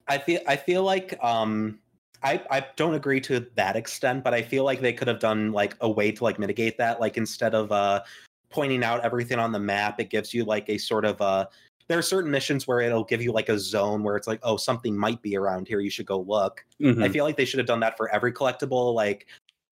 I 0.08 0.18
feel 0.18 0.40
I 0.46 0.56
feel 0.56 0.82
like 0.82 1.18
um 1.22 1.78
I 2.22 2.42
I 2.50 2.66
don't 2.76 2.94
agree 2.94 3.20
to 3.22 3.46
that 3.54 3.76
extent, 3.76 4.24
but 4.24 4.34
I 4.34 4.42
feel 4.42 4.64
like 4.64 4.80
they 4.80 4.92
could 4.92 5.08
have 5.08 5.18
done 5.18 5.52
like 5.52 5.76
a 5.80 5.90
way 5.90 6.12
to 6.12 6.24
like 6.24 6.38
mitigate 6.38 6.78
that. 6.78 7.00
Like 7.00 7.16
instead 7.16 7.54
of 7.54 7.72
uh 7.72 8.02
pointing 8.50 8.84
out 8.84 9.04
everything 9.04 9.38
on 9.38 9.52
the 9.52 9.58
map, 9.58 10.00
it 10.00 10.10
gives 10.10 10.32
you 10.32 10.44
like 10.44 10.68
a 10.68 10.78
sort 10.78 11.04
of 11.04 11.20
uh 11.20 11.46
there 11.88 11.98
are 11.98 12.02
certain 12.02 12.30
missions 12.30 12.66
where 12.66 12.80
it'll 12.80 13.04
give 13.04 13.22
you 13.22 13.32
like 13.32 13.48
a 13.48 13.58
zone 13.58 14.02
where 14.02 14.16
it's 14.16 14.26
like, 14.26 14.40
oh, 14.42 14.56
something 14.56 14.96
might 14.96 15.22
be 15.22 15.36
around 15.36 15.68
here. 15.68 15.80
You 15.80 15.90
should 15.90 16.06
go 16.06 16.20
look. 16.20 16.64
I 16.80 16.84
Mhm. 16.84 17.12
feel 17.12 17.24
like 17.24 17.36
they 17.36 17.44
should 17.44 17.58
have 17.58 17.66
done 17.66 17.80
that 17.80 17.96
for 17.96 18.08
every 18.12 18.32
collectible. 18.32 18.92
Like 18.94 19.26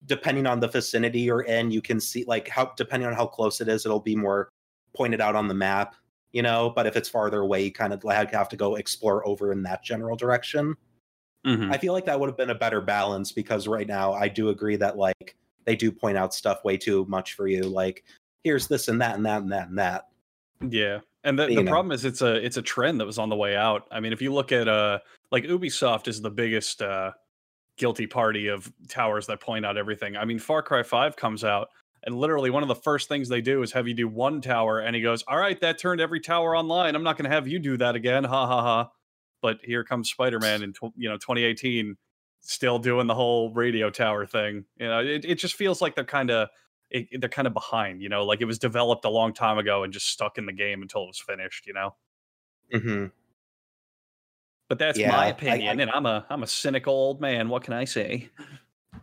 depending 0.05 0.45
on 0.45 0.59
the 0.59 0.67
vicinity 0.67 1.21
you're 1.21 1.41
in, 1.41 1.71
you 1.71 1.81
can 1.81 1.99
see 1.99 2.23
like 2.25 2.47
how 2.47 2.71
depending 2.77 3.07
on 3.07 3.15
how 3.15 3.25
close 3.25 3.59
it 3.61 3.67
is, 3.67 3.85
it'll 3.85 3.99
be 3.99 4.15
more 4.15 4.49
pointed 4.95 5.19
out 5.19 5.35
on 5.35 5.47
the 5.47 5.53
map, 5.53 5.95
you 6.31 6.41
know. 6.41 6.69
But 6.69 6.85
if 6.87 6.95
it's 6.95 7.09
farther 7.09 7.41
away, 7.41 7.63
you 7.63 7.71
kind 7.71 7.91
of 7.93 8.03
like 8.03 8.31
have 8.31 8.49
to 8.49 8.55
go 8.55 8.75
explore 8.75 9.27
over 9.27 9.51
in 9.51 9.63
that 9.63 9.83
general 9.83 10.15
direction. 10.15 10.75
Mhm. 11.45 11.73
I 11.73 11.77
feel 11.77 11.93
like 11.93 12.05
that 12.05 12.19
would 12.19 12.29
have 12.29 12.37
been 12.37 12.49
a 12.49 12.55
better 12.55 12.81
balance 12.81 13.31
because 13.31 13.67
right 13.67 13.87
now 13.87 14.13
I 14.13 14.27
do 14.29 14.49
agree 14.49 14.77
that 14.77 14.97
like 14.97 15.35
they 15.65 15.75
do 15.75 15.91
point 15.91 16.17
out 16.17 16.33
stuff 16.33 16.63
way 16.63 16.77
too 16.77 17.05
much 17.09 17.33
for 17.33 17.47
you. 17.47 17.63
Like 17.63 18.03
here's 18.43 18.67
this 18.67 18.87
and 18.87 19.01
that 19.01 19.15
and 19.15 19.25
that 19.25 19.41
and 19.41 19.51
that 19.51 19.67
and 19.69 19.77
that. 19.79 20.07
Yeah. 20.69 20.99
And 21.25 21.37
the, 21.37 21.47
the 21.47 21.63
problem 21.63 21.91
is 21.91 22.05
it's 22.05 22.21
a 22.21 22.35
it's 22.35 22.57
a 22.57 22.61
trend 22.61 23.01
that 23.01 23.05
was 23.05 23.17
on 23.17 23.29
the 23.29 23.35
way 23.35 23.55
out. 23.55 23.87
I 23.91 23.99
mean, 23.99 24.13
if 24.13 24.21
you 24.21 24.31
look 24.31 24.51
at 24.51 24.67
uh 24.67 24.99
like 25.31 25.43
Ubisoft 25.43 26.07
is 26.07 26.21
the 26.21 26.29
biggest 26.29 26.81
uh 26.81 27.11
guilty 27.77 28.07
party 28.07 28.47
of 28.47 28.71
towers 28.87 29.27
that 29.27 29.41
point 29.41 29.65
out 29.65 29.75
everything. 29.75 30.15
I 30.15 30.23
mean, 30.23 30.39
Far 30.39 30.61
Cry 30.61 30.81
5 30.81 31.17
comes 31.17 31.43
out 31.43 31.67
and 32.05 32.15
literally 32.15 32.51
one 32.51 32.63
of 32.63 32.69
the 32.69 32.75
first 32.75 33.09
things 33.09 33.27
they 33.27 33.41
do 33.41 33.63
is 33.63 33.71
have 33.71 33.87
you 33.87 33.93
do 33.93 34.07
one 34.07 34.39
tower 34.39 34.79
and 34.79 34.95
he 34.95 35.01
goes, 35.01 35.23
"All 35.27 35.37
right, 35.37 35.59
that 35.61 35.79
turned 35.79 35.99
every 35.99 36.19
tower 36.19 36.55
online. 36.55 36.95
I'm 36.95 37.03
not 37.03 37.17
going 37.17 37.29
to 37.29 37.35
have 37.35 37.47
you 37.47 37.59
do 37.59 37.77
that 37.77 37.95
again." 37.95 38.23
Ha 38.23 38.47
ha 38.47 38.61
ha. 38.61 38.89
But 39.41 39.59
here 39.63 39.83
comes 39.83 40.09
Spider-Man 40.09 40.63
in 40.63 40.73
tw- 40.73 40.93
you 40.95 41.09
know 41.09 41.17
2018 41.17 41.97
still 42.41 42.77
doing 42.77 43.07
the 43.07 43.15
whole 43.15 43.51
radio 43.53 43.89
tower 43.89 44.25
thing. 44.25 44.65
You 44.77 44.87
know, 44.87 44.99
it, 44.99 45.25
it 45.25 45.35
just 45.35 45.55
feels 45.55 45.81
like 45.81 45.95
they're 45.95 46.05
kind 46.05 46.29
of 46.29 46.49
it, 46.95 47.19
they're 47.19 47.29
kind 47.29 47.47
of 47.47 47.53
behind, 47.53 48.01
you 48.01 48.09
know, 48.09 48.23
like 48.25 48.41
it 48.41 48.45
was 48.45 48.59
developed 48.59 49.05
a 49.05 49.09
long 49.09 49.33
time 49.33 49.57
ago 49.57 49.83
and 49.83 49.91
just 49.91 50.07
stuck 50.09 50.37
in 50.37 50.45
the 50.45 50.53
game 50.53 50.81
until 50.81 51.03
it 51.03 51.07
was 51.07 51.19
finished, 51.19 51.67
you 51.67 51.73
know. 51.73 51.95
hmm 52.71 53.05
But 54.69 54.79
that's 54.79 54.97
Yeah, 54.97 55.11
my 55.11 55.27
opinion, 55.27 55.79
I- 55.79 55.83
and 55.83 55.91
I'm 55.91 56.05
a 56.05 56.25
I'm 56.29 56.43
a 56.43 56.47
cynical 56.47 56.93
old 56.93 57.21
man. 57.21 57.49
What 57.49 57.63
can 57.63 57.73
I 57.73 57.85
say? 57.85 58.29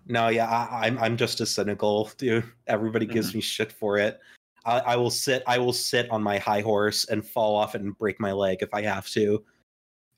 No, 0.06 0.28
yeah, 0.28 0.48
I, 0.48 0.86
I'm 0.86 0.98
I'm 0.98 1.16
just 1.16 1.40
a 1.40 1.46
cynical, 1.46 2.10
dude. 2.16 2.44
Everybody 2.66 3.06
gives 3.06 3.34
me 3.34 3.40
shit 3.40 3.70
for 3.70 3.98
it. 3.98 4.20
I, 4.64 4.78
I 4.80 4.96
will 4.96 5.10
sit 5.10 5.42
I 5.46 5.58
will 5.58 5.72
sit 5.72 6.10
on 6.10 6.22
my 6.22 6.38
high 6.38 6.60
horse 6.62 7.04
and 7.04 7.26
fall 7.26 7.54
off 7.56 7.74
and 7.74 7.96
break 7.98 8.18
my 8.20 8.32
leg 8.32 8.58
if 8.62 8.72
I 8.72 8.82
have 8.82 9.08
to. 9.10 9.44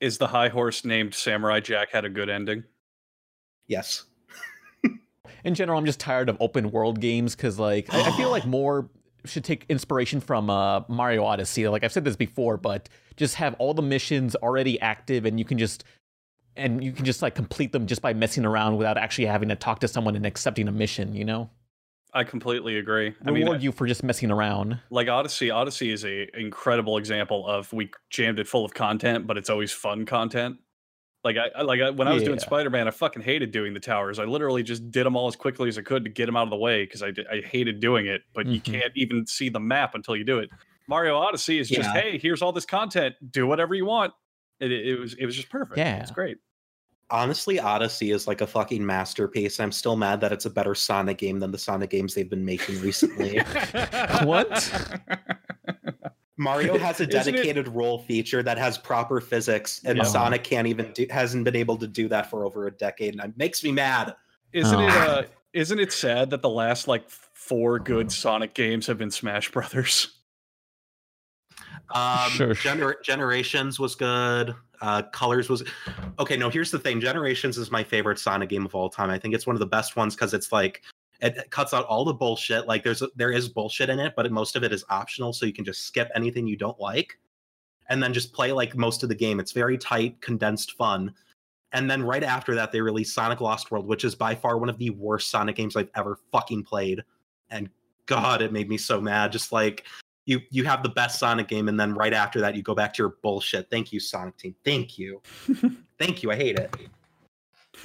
Is 0.01 0.19
the 0.19 0.27
high 0.27 0.49
horse 0.49 0.85
named 0.85 1.15
Samurai 1.15 1.61
Jack 1.61 1.91
had 1.91 2.05
a 2.05 2.11
good 2.11 2.29
ending? 2.29 2.65
Yes. 3.67 4.05
In 5.45 5.55
general, 5.55 5.79
I'm 5.79 5.87
just 5.87 6.01
tired 6.01 6.29
of 6.29 6.37
open 6.41 6.71
world 6.71 7.01
games 7.01 7.37
because, 7.37 7.59
like, 7.59 7.93
I, 7.93 8.09
I 8.09 8.17
feel 8.17 8.31
like 8.31 8.47
more 8.47 8.89
should 9.27 9.45
take 9.45 9.65
inspiration 9.69 10.21
from 10.21 10.51
uh, 10.51 10.83
Mario 10.89 11.25
Odyssey. 11.25 11.67
Like 11.69 11.85
I've 11.85 11.93
said 11.93 12.05
this 12.05 12.17
before, 12.17 12.57
but 12.57 12.89
just 13.17 13.37
have 13.37 13.55
all 13.59 13.75
the 13.75 13.83
missions 13.83 14.35
already 14.37 14.81
active, 14.81 15.25
and 15.25 15.39
you 15.39 15.45
can 15.45 15.59
just 15.59 15.85
and 16.57 16.85
you 16.85 16.93
can 16.93 17.05
just 17.05 17.23
like 17.23 17.35
complete 17.35 17.73
them 17.73 17.87
just 17.87 18.03
by 18.03 18.13
messing 18.13 18.45
around 18.45 18.77
without 18.77 18.97
actually 18.97 19.27
having 19.27 19.49
to 19.49 19.57
talk 19.57 19.81
to 19.81 19.89
someone 19.89 20.17
and 20.17 20.27
accepting 20.27 20.69
a 20.69 20.73
mission. 20.73 21.15
You 21.15 21.25
know, 21.25 21.51
I 22.13 22.25
completely 22.25 22.79
agree. 22.79 23.15
I 23.25 23.31
reward 23.31 23.57
mean, 23.57 23.61
you 23.61 23.73
for 23.73 23.87
just 23.87 24.03
messing 24.03 24.31
around. 24.31 24.79
like 24.91 25.09
Odyssey, 25.09 25.51
Odyssey 25.51 25.91
is 25.91 26.05
a 26.05 26.29
incredible 26.39 26.99
example 26.99 27.47
of 27.47 27.73
we 27.73 27.91
jammed 28.11 28.39
it 28.39 28.47
full 28.47 28.65
of 28.65 28.75
content, 28.75 29.27
but 29.27 29.37
it's 29.37 29.51
always 29.51 29.73
fun 29.73 30.07
content. 30.07 30.59
Like 31.25 31.37
I 31.39 31.49
I- 31.59 31.63
like 31.63 31.81
I, 31.81 31.91
when 31.91 32.07
I 32.07 32.13
was 32.13 32.23
doing 32.23 32.39
Spider 32.39 32.69
Man, 32.71 32.87
I 32.87 32.91
fucking 32.91 33.23
hated 33.23 33.51
doing 33.51 33.73
the 33.75 33.81
towers. 33.81 34.19
I 34.19 34.25
literally 34.25 34.63
just 34.63 34.91
did 34.91 35.07
them 35.07 35.17
all 35.17 35.27
as 35.27 35.37
quickly 35.37 35.69
as 35.69 35.79
I 35.79 35.83
could 35.83 36.05
to 36.05 36.11
get 36.11 36.27
them 36.27 36.37
out 36.37 36.43
of 36.45 36.51
the 36.51 36.57
way 36.57 36.85
because 36.85 37.03
I 37.03 37.09
I 37.33 37.41
hated 37.41 37.81
doing 37.81 38.07
it. 38.07 38.23
But 38.35 38.47
you 38.47 38.61
Mhm. 38.61 38.65
can't 38.65 38.93
even 38.95 39.27
see 39.27 39.49
the 39.49 39.61
map 39.61 39.95
until 39.95 40.17
you 40.17 40.25
do 40.25 40.39
it. 40.39 40.51
Mario 40.87 41.17
Odyssey 41.17 41.59
is 41.59 41.69
just 41.71 41.89
hey, 41.91 42.19
here's 42.19 42.43
all 42.43 42.53
this 42.53 42.67
content, 42.67 43.15
do 43.33 43.47
whatever 43.47 43.75
you 43.75 43.87
want. 43.87 44.13
It, 44.61 44.71
it, 44.71 44.87
it 44.89 45.01
was 45.01 45.15
it 45.15 45.25
was 45.27 45.35
just 45.35 45.49
perfect. 45.49 45.79
Yeah. 45.79 46.01
it's 46.03 46.11
great. 46.11 46.37
Honestly, 47.11 47.59
Odyssey 47.61 48.11
is 48.13 48.27
like 48.27 48.41
a 48.41 48.47
fucking 48.47 48.85
masterpiece. 48.85 49.61
I'm 49.61 49.73
still 49.73 49.95
mad 49.97 50.21
that 50.23 50.33
it's 50.33 50.47
a 50.47 50.51
better 50.51 50.75
Sonic 50.75 51.19
game 51.19 51.39
than 51.39 51.51
the 51.53 51.59
Sonic 51.59 51.91
games 51.91 52.15
they've 52.15 52.29
been 52.31 52.45
making 52.45 52.81
recently. 52.81 53.41
What? 54.25 54.51
Mario 56.37 56.77
has 56.79 57.01
a 57.01 57.05
Isn't 57.09 57.11
it- 57.11 57.33
dedicated 57.37 57.69
roll 57.69 57.99
feature 58.01 58.43
that 58.43 58.59
has 58.59 58.77
proper 58.79 59.21
physics, 59.21 59.81
and 59.85 59.99
Yeah. 59.99 60.05
Sonic 60.05 60.45
can't 60.45 60.67
even 60.67 60.93
do, 60.93 61.07
hasn't 61.11 61.45
been 61.45 61.57
able 61.57 61.77
to 61.79 61.87
do 61.87 62.09
that 62.09 62.29
for 62.31 62.45
over 62.45 62.67
a 62.67 62.71
decade, 62.71 63.15
and 63.15 63.23
it 63.23 63.37
makes 63.39 63.63
me 63.63 63.73
mad. 63.73 64.15
Isn't 64.53 64.81
it? 64.81 64.91
Oh. 64.93 64.99
Uh, 64.99 65.23
isn't 65.53 65.79
it 65.79 65.93
sad 65.93 66.31
that 66.31 66.43
the 66.43 66.49
last 66.51 66.89
like 66.89 67.09
four 67.09 67.79
good 67.79 68.11
Sonic 68.11 68.55
games 68.55 68.87
have 68.89 68.99
been 68.99 69.11
Smash 69.11 69.51
Brothers? 69.53 70.09
Um, 71.91 72.31
Sure. 72.31 72.55
Gener- 72.55 73.03
Generations 73.03 73.79
was 73.79 73.95
good. 73.95 74.55
Uh, 74.81 75.03
Colors 75.13 75.49
was 75.49 75.63
okay. 76.19 76.37
No, 76.37 76.51
here's 76.51 76.71
the 76.71 76.79
thing. 76.79 77.01
Generations 77.01 77.57
is 77.59 77.71
my 77.71 77.85
favorite 77.85 78.19
Sonic 78.19 78.49
game 78.49 78.65
of 78.65 78.75
all 78.75 78.89
time. 78.89 79.11
I 79.11 79.19
think 79.19 79.35
it's 79.35 79.47
one 79.47 79.55
of 79.55 79.61
the 79.61 79.67
best 79.67 79.95
ones 79.97 80.15
because 80.15 80.35
it's 80.35 80.51
like 80.51 80.83
it 81.21 81.51
cuts 81.51 81.73
out 81.73 81.87
all 81.87 82.05
the 82.05 82.15
bullshit. 82.15 82.67
Like 82.67 82.83
there's 82.83 83.03
there 83.17 83.33
is 83.33 83.49
bullshit 83.49 83.89
in 83.89 83.99
it, 83.99 84.15
but 84.17 84.31
most 84.31 84.57
of 84.57 84.65
it 84.65 84.73
is 84.73 84.85
optional, 84.89 85.33
so 85.33 85.47
you 85.47 85.53
can 85.53 85.65
just 85.65 85.87
skip 85.87 86.11
anything 86.15 86.47
you 86.47 86.57
don't 86.57 86.79
like, 86.81 87.19
and 87.89 88.03
then 88.03 88.13
just 88.13 88.33
play 88.33 88.53
like 88.53 88.77
most 88.77 89.03
of 89.03 89.09
the 89.09 89.15
game. 89.15 89.41
It's 89.41 89.53
very 89.53 89.79
tight, 89.79 90.21
condensed 90.21 90.73
fun. 90.73 91.15
And 91.73 91.91
then 91.91 92.05
right 92.05 92.23
after 92.23 92.55
that, 92.55 92.71
they 92.71 92.81
released 92.81 93.15
Sonic 93.15 93.41
Lost 93.41 93.71
World, 93.73 93.87
which 93.87 94.05
is 94.05 94.15
by 94.15 94.35
far 94.35 94.59
one 94.59 94.69
of 94.69 94.79
the 94.79 94.91
worst 94.91 95.31
Sonic 95.31 95.57
games 95.57 95.75
I've 95.75 95.91
ever 95.97 96.19
fucking 96.31 96.63
played. 96.63 97.03
And 97.51 97.69
God, 98.07 98.43
it 98.43 98.53
made 98.53 98.69
me 98.69 98.79
so 98.79 99.01
mad. 99.01 99.33
Just 99.33 99.51
like 99.51 99.85
you 100.27 100.41
you 100.51 100.65
have 100.65 100.83
the 100.83 100.89
best 100.89 101.19
Sonic 101.19 101.49
game, 101.49 101.69
and 101.69 101.79
then 101.79 101.95
right 101.95 102.13
after 102.13 102.41
that, 102.41 102.55
you 102.55 102.63
go 102.63 102.75
back 102.75 102.95
to 102.95 103.03
your 103.03 103.17
bullshit. 103.23 103.71
Thank 103.71 103.93
you, 103.93 104.01
Sonic 104.01 104.37
Team. 104.37 104.55
Thank 104.65 104.99
you. 104.99 105.21
Thank 105.99 106.23
you. 106.23 106.31
I 106.31 106.37
hate 106.37 106.59
it. 106.59 106.75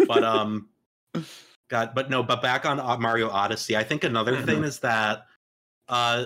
But 0.08 0.24
um 0.24 0.70
God, 1.70 1.92
but 1.96 2.10
no, 2.10 2.24
but 2.24 2.42
back 2.42 2.66
on 2.66 2.78
Mario 3.02 3.30
Odyssey, 3.30 3.78
I 3.78 3.84
think 3.84 4.04
another 4.04 4.42
thing 4.42 4.64
is 4.64 4.80
that 4.80 5.26
uh 5.88 6.26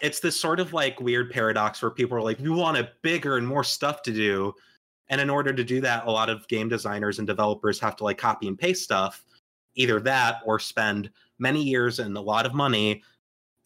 it's 0.00 0.20
this 0.20 0.40
sort 0.40 0.60
of 0.60 0.72
like 0.72 0.98
weird 1.00 1.30
paradox 1.30 1.82
where 1.82 1.90
people 1.90 2.16
are 2.16 2.22
like, 2.22 2.38
we 2.38 2.48
want 2.48 2.78
a 2.78 2.88
bigger 3.02 3.36
and 3.36 3.46
more 3.46 3.62
stuff 3.64 4.00
to 4.02 4.12
do. 4.12 4.54
And 5.10 5.20
in 5.20 5.28
order 5.28 5.52
to 5.52 5.62
do 5.62 5.80
that, 5.82 6.06
a 6.06 6.10
lot 6.10 6.30
of 6.30 6.48
game 6.48 6.68
designers 6.70 7.18
and 7.18 7.26
developers 7.26 7.78
have 7.80 7.96
to 7.96 8.04
like 8.04 8.16
copy 8.16 8.48
and 8.48 8.58
paste 8.58 8.82
stuff. 8.82 9.24
Either 9.74 10.00
that 10.00 10.40
or 10.46 10.58
spend 10.58 11.10
many 11.38 11.62
years 11.62 11.98
and 11.98 12.16
a 12.16 12.20
lot 12.20 12.46
of 12.46 12.54
money. 12.54 13.02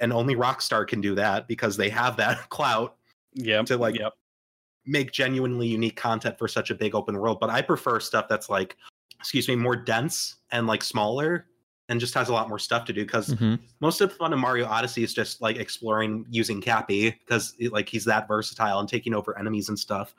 And 0.00 0.12
only 0.12 0.34
Rockstar 0.34 0.86
can 0.88 1.00
do 1.00 1.14
that 1.14 1.46
because 1.46 1.76
they 1.76 1.88
have 1.90 2.16
that 2.16 2.48
clout 2.50 2.96
Yeah. 3.32 3.62
to 3.62 3.76
like 3.76 3.96
Yep. 3.96 4.14
make 4.86 5.12
genuinely 5.12 5.68
unique 5.68 5.96
content 5.96 6.36
for 6.36 6.48
such 6.48 6.70
a 6.70 6.74
big 6.74 6.94
open 6.96 7.16
world. 7.16 7.38
But 7.40 7.50
I 7.50 7.62
prefer 7.62 8.00
stuff 8.00 8.26
that's 8.28 8.48
like, 8.50 8.76
excuse 9.24 9.48
me, 9.48 9.56
more 9.56 9.74
dense 9.74 10.34
and 10.52 10.66
like 10.66 10.84
smaller 10.84 11.46
and 11.88 11.98
just 11.98 12.12
has 12.12 12.28
a 12.28 12.32
lot 12.32 12.46
more 12.46 12.58
stuff 12.58 12.84
to 12.84 12.92
do 12.92 13.04
because 13.06 13.28
Mhm. 13.28 13.58
most 13.80 14.02
of 14.02 14.10
the 14.10 14.14
fun 14.16 14.34
in 14.34 14.38
Mario 14.38 14.66
Odyssey 14.66 15.02
is 15.02 15.14
just 15.14 15.40
like 15.40 15.56
exploring 15.56 16.26
using 16.28 16.60
Cappy 16.60 17.10
because 17.10 17.54
like 17.70 17.88
he's 17.88 18.04
that 18.04 18.28
versatile 18.28 18.80
and 18.80 18.88
taking 18.88 19.14
over 19.14 19.38
enemies 19.38 19.70
and 19.70 19.78
stuff. 19.78 20.14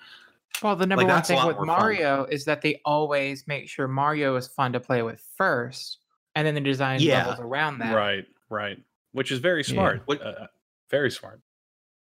Well, 0.64 0.76
the 0.76 0.88
number 0.88 1.04
Like, 1.04 1.14
one 1.14 1.22
thing 1.24 1.36
with 1.38 1.56
more 1.58 1.66
fun. 1.68 1.68
Mario 1.68 2.26
is 2.32 2.46
that 2.46 2.64
they 2.64 2.82
always 2.84 3.46
make 3.46 3.70
sure 3.70 3.88
Mario 3.88 4.36
is 4.38 4.48
fun 4.48 4.74
to 4.74 4.80
play 4.80 5.04
with 5.04 5.22
first, 5.38 6.00
and 6.34 6.48
then 6.48 6.56
they 6.56 6.62
design 6.62 7.00
Yeah. 7.00 7.28
levels 7.28 7.40
around 7.46 7.78
that. 7.80 7.94
Right. 7.94 8.26
Right. 8.50 8.82
Which 9.12 9.32
is 9.32 9.38
very 9.38 9.64
smart. 9.64 10.02
What- 10.06 10.22
Uh, 10.26 10.48
very 10.90 11.12
smart. 11.12 11.42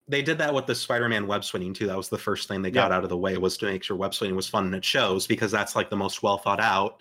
They 0.08 0.22
did 0.22 0.38
that 0.38 0.54
with 0.54 0.66
the 0.66 0.74
Spider-Man 0.74 1.26
web 1.26 1.44
swinging 1.44 1.74
too. 1.74 1.88
That 1.88 1.96
was 1.96 2.08
the 2.08 2.18
first 2.18 2.46
thing 2.46 2.62
they 2.62 2.70
got 2.70 2.92
out 2.92 3.02
of 3.02 3.10
the 3.10 3.16
way 3.16 3.36
was 3.38 3.56
to 3.58 3.66
make 3.66 3.82
sure 3.82 3.96
web 3.96 4.14
swinging 4.14 4.36
was 4.36 4.48
fun 4.48 4.66
and 4.66 4.74
it 4.74 4.84
shows 4.84 5.26
because 5.26 5.50
that's 5.50 5.74
like 5.74 5.90
the 5.90 5.96
most 5.96 6.22
well 6.22 6.38
thought 6.38 6.60
out 6.60 6.98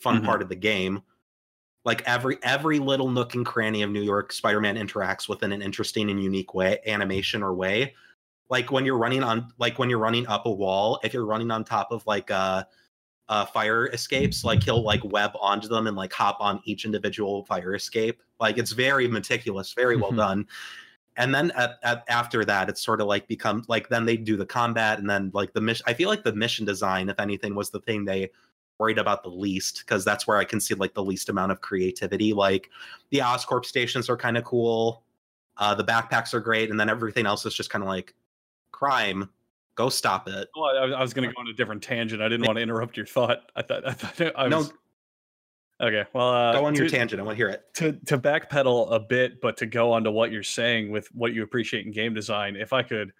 fun 0.00 0.20
Mhm. 0.20 0.26
part 0.26 0.42
of 0.42 0.48
the 0.50 0.56
game. 0.56 1.00
Like 1.84 2.02
every 2.06 2.38
every 2.42 2.78
little 2.78 3.08
nook 3.08 3.34
and 3.34 3.46
cranny 3.46 3.82
of 3.82 3.90
New 3.90 4.02
York, 4.02 4.32
Spider-Man 4.32 4.76
interacts 4.76 5.28
with 5.28 5.42
in 5.42 5.52
an 5.52 5.62
interesting 5.62 6.10
and 6.10 6.22
unique 6.22 6.52
way, 6.54 6.78
animation 6.86 7.42
or 7.42 7.54
way. 7.54 7.94
Like 8.50 8.70
when 8.70 8.84
you're 8.84 8.98
running 8.98 9.22
on 9.22 9.50
like 9.58 9.78
when 9.78 9.88
you're 9.88 9.98
running 9.98 10.26
up 10.26 10.44
a 10.44 10.50
wall, 10.52 11.00
if 11.02 11.14
you're 11.14 11.24
running 11.24 11.50
on 11.50 11.64
top 11.64 11.90
of 11.90 12.06
like 12.06 12.30
uh 12.30 12.64
uh 13.28 13.46
fire 13.46 13.86
escapes, 13.86 14.44
like 14.44 14.62
he'll 14.62 14.82
like 14.82 15.02
web 15.04 15.30
onto 15.40 15.68
them 15.68 15.86
and 15.86 15.96
like 15.96 16.12
hop 16.12 16.36
on 16.40 16.60
each 16.64 16.84
individual 16.84 17.46
fire 17.46 17.74
escape. 17.74 18.22
Like 18.38 18.58
it's 18.58 18.72
very 18.72 19.08
meticulous, 19.08 19.72
very 19.72 19.96
well 19.96 20.12
Mhm. 20.12 20.16
done 20.16 20.46
and 21.16 21.34
then 21.34 21.50
at, 21.52 21.78
at, 21.82 22.04
after 22.08 22.44
that 22.44 22.68
it's 22.68 22.82
sort 22.82 23.00
of 23.00 23.06
like 23.06 23.26
become 23.28 23.64
like 23.68 23.88
then 23.88 24.04
they 24.04 24.16
do 24.16 24.36
the 24.36 24.46
combat 24.46 24.98
and 24.98 25.08
then 25.08 25.30
like 25.34 25.52
the 25.52 25.60
mission 25.60 25.84
i 25.86 25.94
feel 25.94 26.08
like 26.08 26.24
the 26.24 26.32
mission 26.32 26.64
design 26.64 27.08
if 27.08 27.18
anything 27.20 27.54
was 27.54 27.70
the 27.70 27.80
thing 27.80 28.04
they 28.04 28.30
worried 28.78 28.98
about 28.98 29.22
the 29.22 29.28
least 29.28 29.80
because 29.84 30.04
that's 30.04 30.26
where 30.26 30.38
i 30.38 30.44
can 30.44 30.60
see 30.60 30.74
like 30.74 30.94
the 30.94 31.02
least 31.02 31.28
amount 31.28 31.52
of 31.52 31.60
creativity 31.60 32.32
like 32.32 32.70
the 33.10 33.18
oscorp 33.18 33.64
stations 33.64 34.08
are 34.08 34.16
kind 34.16 34.36
of 34.36 34.44
cool 34.44 35.02
uh 35.58 35.74
the 35.74 35.84
backpacks 35.84 36.34
are 36.34 36.40
great 36.40 36.70
and 36.70 36.80
then 36.80 36.88
everything 36.88 37.26
else 37.26 37.44
is 37.46 37.54
just 37.54 37.70
kind 37.70 37.82
of 37.82 37.88
like 37.88 38.14
crime 38.70 39.28
go 39.74 39.88
stop 39.88 40.28
it 40.28 40.48
Well, 40.56 40.64
I, 40.64 40.98
I 40.98 41.00
was 41.00 41.14
going 41.14 41.28
to 41.28 41.34
go 41.34 41.40
on 41.40 41.48
a 41.48 41.52
different 41.54 41.82
tangent. 41.82 42.20
I 42.20 42.28
didn't 42.28 42.46
want 42.46 42.58
to 42.58 42.62
interrupt 42.62 42.96
your 42.96 43.06
thought. 43.06 43.50
I 43.56 43.62
thought. 43.62 43.86
I 43.86 43.92
thought 43.92 44.32
I 44.36 44.48
No. 44.48 44.68
Okay. 45.82 46.04
Well, 46.12 46.28
uh, 46.28 46.52
go 46.52 46.64
on 46.64 46.74
your 46.74 46.86
to- 46.86 46.90
tangent 46.96 47.20
i 47.20 47.24
want 47.24 47.36
to 47.36 47.36
hear 47.36 47.48
it 47.48 47.64
to 47.74 47.92
to 48.06 48.16
backpedal 48.18 48.92
a 48.92 49.00
bit, 49.00 49.40
but 49.40 49.56
to 49.58 49.66
go 49.66 49.92
on 49.92 50.04
to 50.04 50.10
what 50.10 50.30
you're 50.30 50.42
saying 50.42 50.90
with 50.90 51.08
what 51.08 51.32
you 51.32 51.42
appreciate 51.42 51.84
in 51.84 51.92
game 51.92 52.14
design, 52.14 52.54
if 52.56 52.72
I 52.72 52.82
could, 52.82 53.12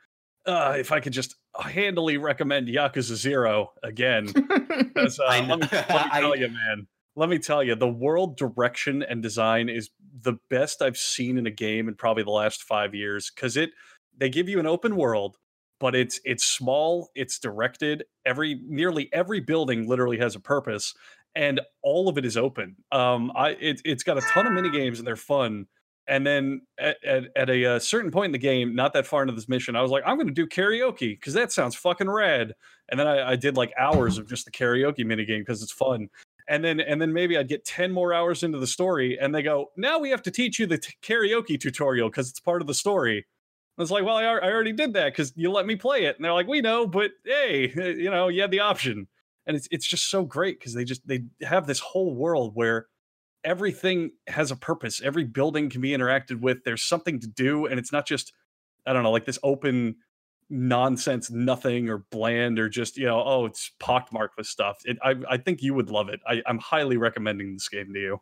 uh, 0.47 0.75
if 0.79 0.93
I 0.93 1.01
could 1.01 1.13
just 1.13 1.35
handily 1.61 2.19
recommend 2.19 2.69
Yakuza 2.69 3.17
Zero 3.17 3.73
again, 3.83 4.29
uh, 4.51 5.07
I 5.29 5.41
let, 5.41 5.49
me, 5.49 5.49
let 5.49 5.61
me 5.61 5.69
I- 5.73 6.21
tell 6.21 6.37
you, 6.37 6.49
man, 6.49 6.87
let 7.17 7.29
me 7.29 7.39
tell 7.39 7.63
you, 7.65 7.75
the 7.75 7.89
world 7.89 8.37
direction 8.37 9.03
and 9.03 9.23
design 9.23 9.69
is 9.69 9.91
the 10.21 10.35
best 10.49 10.83
I've 10.83 10.97
seen 10.97 11.39
in 11.39 11.47
a 11.47 11.51
game 11.51 11.89
in 11.89 11.95
probably 11.95 12.23
the 12.23 12.31
last 12.31 12.63
five 12.63 12.95
years. 12.95 13.31
Because 13.35 13.57
it, 13.57 13.71
they 14.17 14.29
give 14.29 14.49
you 14.49 14.61
an 14.61 14.67
open 14.67 14.95
world, 14.97 15.37
but 15.81 15.95
it's 15.97 16.21
it's 16.25 16.45
small, 16.45 17.11
it's 17.17 17.39
directed. 17.39 18.05
Every 18.25 18.61
nearly 18.65 19.09
every 19.13 19.41
building 19.41 19.89
literally 19.89 20.19
has 20.19 20.37
a 20.37 20.41
purpose, 20.41 20.95
and 21.35 21.61
all 21.83 22.09
of 22.09 22.19
it 22.19 22.25
is 22.25 22.37
open. 22.37 22.77
Um, 22.91 23.33
I 23.35 23.51
it, 23.51 23.81
it's 23.85 24.03
got 24.03 24.19
a 24.19 24.21
ton 24.21 24.47
of 24.47 24.53
mini 24.53 24.71
games 24.71 24.99
and 24.99 25.07
they're 25.07 25.17
fun. 25.17 25.67
And 26.09 26.27
then 26.27 26.63
at, 26.79 26.97
at, 27.05 27.25
at 27.37 27.49
a, 27.49 27.77
uh 27.77 27.79
certain 27.79 28.11
point 28.11 28.27
in 28.27 28.33
the 28.33 28.39
game, 28.39 28.75
not 28.75 28.93
that 28.95 29.07
far 29.07 29.23
into 29.23 29.35
this 29.35 29.49
mission, 29.49 29.77
I 29.77 29.83
was 29.83 29.91
like, 29.91 30.03
I'm 30.05 30.17
going 30.17 30.27
to 30.27 30.33
do 30.33 30.49
karaoke 30.49 31.11
because 31.15 31.33
that 31.35 31.53
sounds 31.53 31.77
fucking 31.77 32.11
rad. 32.11 32.55
And 32.89 32.99
then 32.99 33.07
I, 33.07 33.31
I 33.31 33.37
did 33.37 33.57
like 33.57 33.73
hours 33.79 34.19
of 34.19 34.29
just 34.29 34.45
the 34.45 34.51
karaoke 34.51 35.07
mini 35.07 35.25
game 35.25 35.43
because 35.43 35.63
it's 35.63 35.73
fun. 35.73 36.09
And 36.49 36.65
then 36.65 36.81
and 36.81 37.01
then 37.01 37.13
maybe 37.13 37.39
I'd 37.39 37.49
get 37.49 37.65
ten 37.65 37.93
more 37.93 38.13
hours 38.13 38.43
into 38.43 38.59
the 38.59 38.67
story, 38.67 39.17
and 39.19 39.33
they 39.33 39.43
go, 39.43 39.71
now 39.77 40.01
we 40.01 40.11
have 40.11 40.23
to 40.23 40.31
teach 40.31 40.59
you 40.59 40.67
the 40.67 40.79
t- 40.79 40.93
karaoke 41.01 41.59
tutorial 41.59 42.11
because 42.11 42.29
it's 42.29 42.41
part 42.41 42.61
of 42.61 42.67
the 42.67 42.75
story. 42.75 43.25
I 43.79 43.83
was 43.83 43.93
like, 43.93 44.05
well, 44.05 44.17
I, 44.17 44.25
I 44.25 44.53
already 44.53 44.73
did 44.73 44.93
that 44.95 45.13
because 45.13 45.33
you 45.37 45.51
let 45.53 45.67
me 45.67 45.77
play 45.77 46.05
it. 46.05 46.17
And 46.17 46.25
they're 46.25 46.33
like, 46.33 46.49
we 46.49 46.61
know, 46.61 46.87
but 46.87 47.13
hey, 47.25 47.73
you 47.77 48.11
know, 48.11 48.27
you 48.27 48.43
had 48.43 48.51
the 48.51 48.61
option 48.61 49.07
and 49.47 49.57
it's 49.57 49.69
it's 49.71 49.87
just 49.87 50.11
so 50.11 50.25
great 50.25 50.59
because 50.59 50.75
they 50.75 50.85
just 50.85 51.07
they 51.07 51.25
have 51.43 51.67
this 51.67 51.81
whole 51.81 52.15
world 52.15 52.53
where 52.55 52.87
everything 53.45 54.11
has 54.29 54.51
a 54.51 54.57
purpose 54.57 55.01
every 55.03 55.25
building 55.25 55.69
can 55.69 55.81
be 55.81 55.91
interacted 55.91 56.41
with 56.41 56.63
there's 56.65 56.85
something 56.85 57.19
to 57.19 57.27
do 57.27 57.67
and 57.67 57.79
it's 57.79 57.93
not 57.93 58.07
just 58.07 58.33
i 58.87 58.93
don't 58.93 59.03
know 59.03 59.11
like 59.11 59.25
this 59.25 59.39
open 59.43 59.97
nonsense 60.49 61.31
nothing 61.31 61.89
or 61.89 61.99
bland 62.11 62.59
or 62.59 62.69
just 62.69 62.97
you 62.97 63.07
know 63.07 63.23
oh 63.25 63.47
it's 63.47 63.73
pockmarked 63.81 64.37
with 64.37 64.47
stuff 64.47 64.79
it, 64.85 64.99
I, 65.03 65.17
I 65.29 65.37
think 65.39 65.63
you 65.63 65.75
would 65.75 65.91
love 65.91 66.09
it 66.09 66.21
I, 66.27 66.43
i'm 66.47 66.59
highly 66.59 66.97
recommending 66.97 67.55
this 67.55 67.69
game 67.69 67.93
to 67.95 68.01
you 68.01 68.21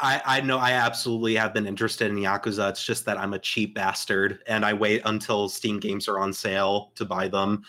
I, 0.00 0.20
I 0.24 0.40
know 0.40 0.58
I 0.58 0.72
absolutely 0.72 1.34
have 1.36 1.54
been 1.54 1.66
interested 1.66 2.10
in 2.10 2.16
Yakuza. 2.16 2.70
It's 2.70 2.84
just 2.84 3.04
that 3.06 3.18
I'm 3.18 3.32
a 3.32 3.38
cheap 3.38 3.74
bastard 3.74 4.40
and 4.46 4.64
I 4.64 4.72
wait 4.72 5.02
until 5.04 5.48
Steam 5.48 5.80
games 5.80 6.08
are 6.08 6.18
on 6.18 6.32
sale 6.32 6.92
to 6.96 7.04
buy 7.04 7.28
them. 7.28 7.62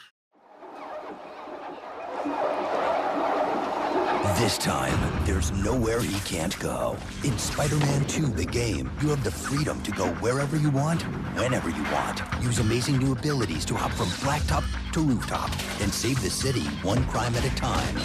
This 4.21 4.59
time, 4.59 5.25
there's 5.25 5.51
nowhere 5.51 5.99
he 5.99 6.19
can't 6.19 6.57
go. 6.59 6.95
In 7.23 7.35
Spider-Man 7.39 8.05
2, 8.05 8.27
the 8.27 8.45
game, 8.45 8.91
you 9.01 9.09
have 9.09 9.23
the 9.23 9.31
freedom 9.31 9.81
to 9.81 9.91
go 9.91 10.09
wherever 10.15 10.55
you 10.55 10.69
want, 10.69 11.01
whenever 11.35 11.71
you 11.71 11.81
want. 11.85 12.21
Use 12.39 12.59
amazing 12.59 12.99
new 12.99 13.13
abilities 13.13 13.65
to 13.65 13.73
hop 13.73 13.91
from 13.93 14.05
blacktop 14.21 14.63
to 14.91 14.99
rooftop 15.01 15.49
and 15.81 15.91
save 15.91 16.21
the 16.21 16.29
city 16.29 16.61
one 16.83 17.03
crime 17.05 17.33
at 17.33 17.45
a 17.45 17.55
time. 17.55 17.97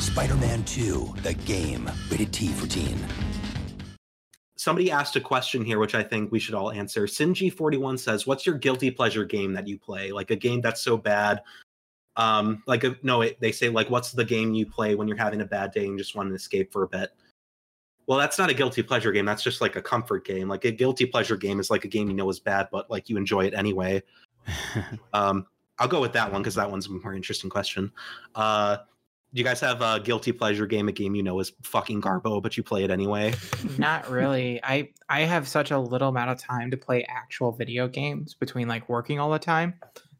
Spider-Man 0.00 0.64
2, 0.64 1.16
the 1.22 1.34
game. 1.34 1.90
Rated 2.10 2.32
T 2.32 2.48
for 2.48 2.66
teen. 2.66 2.98
Somebody 4.56 4.90
asked 4.90 5.16
a 5.16 5.20
question 5.20 5.64
here, 5.64 5.78
which 5.78 5.94
I 5.94 6.02
think 6.02 6.32
we 6.32 6.38
should 6.38 6.54
all 6.54 6.70
answer. 6.70 7.06
Sinji41 7.06 7.98
says, 7.98 8.26
What's 8.26 8.46
your 8.46 8.56
guilty 8.56 8.90
pleasure 8.90 9.24
game 9.24 9.52
that 9.52 9.66
you 9.66 9.76
play? 9.76 10.12
Like 10.12 10.30
a 10.30 10.36
game 10.36 10.60
that's 10.60 10.80
so 10.80 10.96
bad. 10.96 11.42
Um, 12.16 12.62
like 12.66 12.84
a, 12.84 12.96
no, 13.02 13.22
it, 13.22 13.40
they 13.40 13.52
say 13.52 13.68
like, 13.68 13.88
what's 13.90 14.12
the 14.12 14.24
game 14.24 14.54
you 14.54 14.66
play 14.66 14.94
when 14.94 15.08
you're 15.08 15.16
having 15.16 15.40
a 15.40 15.46
bad 15.46 15.72
day 15.72 15.86
and 15.86 15.98
just 15.98 16.14
want 16.14 16.28
to 16.28 16.34
escape 16.34 16.72
for 16.72 16.82
a 16.82 16.88
bit? 16.88 17.10
Well, 18.06 18.18
that's 18.18 18.38
not 18.38 18.50
a 18.50 18.54
guilty 18.54 18.82
pleasure 18.82 19.12
game. 19.12 19.24
That's 19.24 19.42
just 19.42 19.60
like 19.60 19.76
a 19.76 19.82
comfort 19.82 20.26
game. 20.26 20.48
Like 20.48 20.64
a 20.64 20.72
guilty 20.72 21.06
pleasure 21.06 21.36
game 21.36 21.60
is 21.60 21.70
like 21.70 21.84
a 21.84 21.88
game 21.88 22.08
you 22.08 22.14
know 22.14 22.28
is 22.28 22.40
bad, 22.40 22.68
but 22.70 22.90
like 22.90 23.08
you 23.08 23.16
enjoy 23.16 23.46
it 23.46 23.54
anyway. 23.54 24.02
um, 25.12 25.46
I'll 25.78 25.88
go 25.88 26.00
with 26.00 26.12
that 26.12 26.30
one 26.30 26.42
because 26.42 26.56
that 26.56 26.70
one's 26.70 26.86
a 26.86 26.90
more 26.90 27.14
interesting 27.14 27.48
question. 27.48 27.92
Uh, 28.34 28.76
Do 28.76 29.38
you 29.38 29.44
guys 29.44 29.60
have 29.60 29.80
a 29.80 30.00
guilty 30.00 30.32
pleasure 30.32 30.66
game? 30.66 30.88
A 30.88 30.92
game 30.92 31.14
you 31.14 31.22
know 31.22 31.38
is 31.40 31.52
fucking 31.62 32.02
garbo, 32.02 32.42
but 32.42 32.56
you 32.56 32.62
play 32.62 32.84
it 32.84 32.90
anyway. 32.90 33.34
Not 33.78 34.10
really. 34.10 34.60
I 34.62 34.90
I 35.08 35.20
have 35.20 35.48
such 35.48 35.70
a 35.70 35.78
little 35.78 36.08
amount 36.08 36.30
of 36.30 36.38
time 36.38 36.70
to 36.72 36.76
play 36.76 37.04
actual 37.08 37.52
video 37.52 37.88
games 37.88 38.34
between 38.34 38.68
like 38.68 38.88
working 38.88 39.18
all 39.20 39.30
the 39.30 39.38
time 39.38 39.74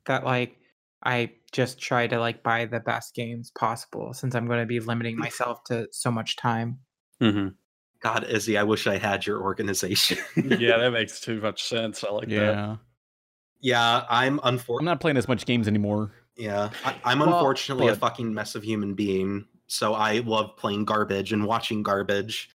that 0.07 0.25
like 0.25 0.57
I 1.03 1.33
just 1.53 1.79
try 1.79 2.07
to 2.07 2.19
like 2.19 2.43
buy 2.43 2.65
the 2.65 2.81
best 2.81 3.15
games 3.15 3.51
possible 3.51 4.13
since 4.15 4.35
I'm 4.35 4.47
going 4.47 4.61
to 4.61 4.67
be 4.67 4.81
limiting 4.81 5.17
myself 5.17 5.63
to 5.65 5.87
so 5.93 6.11
much 6.11 6.37
time. 6.37 6.79
Mm-hmm. 7.21 7.49
God, 8.01 8.25
Izzy, 8.29 8.59
I 8.59 8.65
wish 8.65 8.87
I 8.87 8.99
had 8.99 9.27
your 9.27 9.41
organization. 9.43 10.19
yeah, 10.37 10.79
that 10.79 10.91
makes 10.93 11.21
too 11.21 11.41
much 11.41 11.63
sense. 11.65 12.03
I 12.03 12.11
like 12.11 12.29
that. 12.29 12.35
Yeah. 12.35 12.77
yeah, 13.61 14.05
I'm 14.11 14.41
I'm 14.43 14.59
not 14.81 15.01
playing 15.01 15.17
as 15.17 15.29
much 15.29 15.47
games 15.47 15.69
anymore. 15.69 16.13
Yeah, 16.37 16.71
I, 16.85 16.97
I'm 17.05 17.21
Well, 17.21 17.35
unfortunately 17.35 17.89
a 17.89 17.97
fucking 17.97 18.33
mess 18.33 18.55
of 18.55 18.65
human 18.65 18.95
being. 18.95 19.47
So 19.67 19.95
I 19.95 20.19
love 20.19 20.57
playing 20.57 20.85
garbage 20.85 21.33
and 21.33 21.47
watching 21.47 21.83
garbage. 21.83 22.51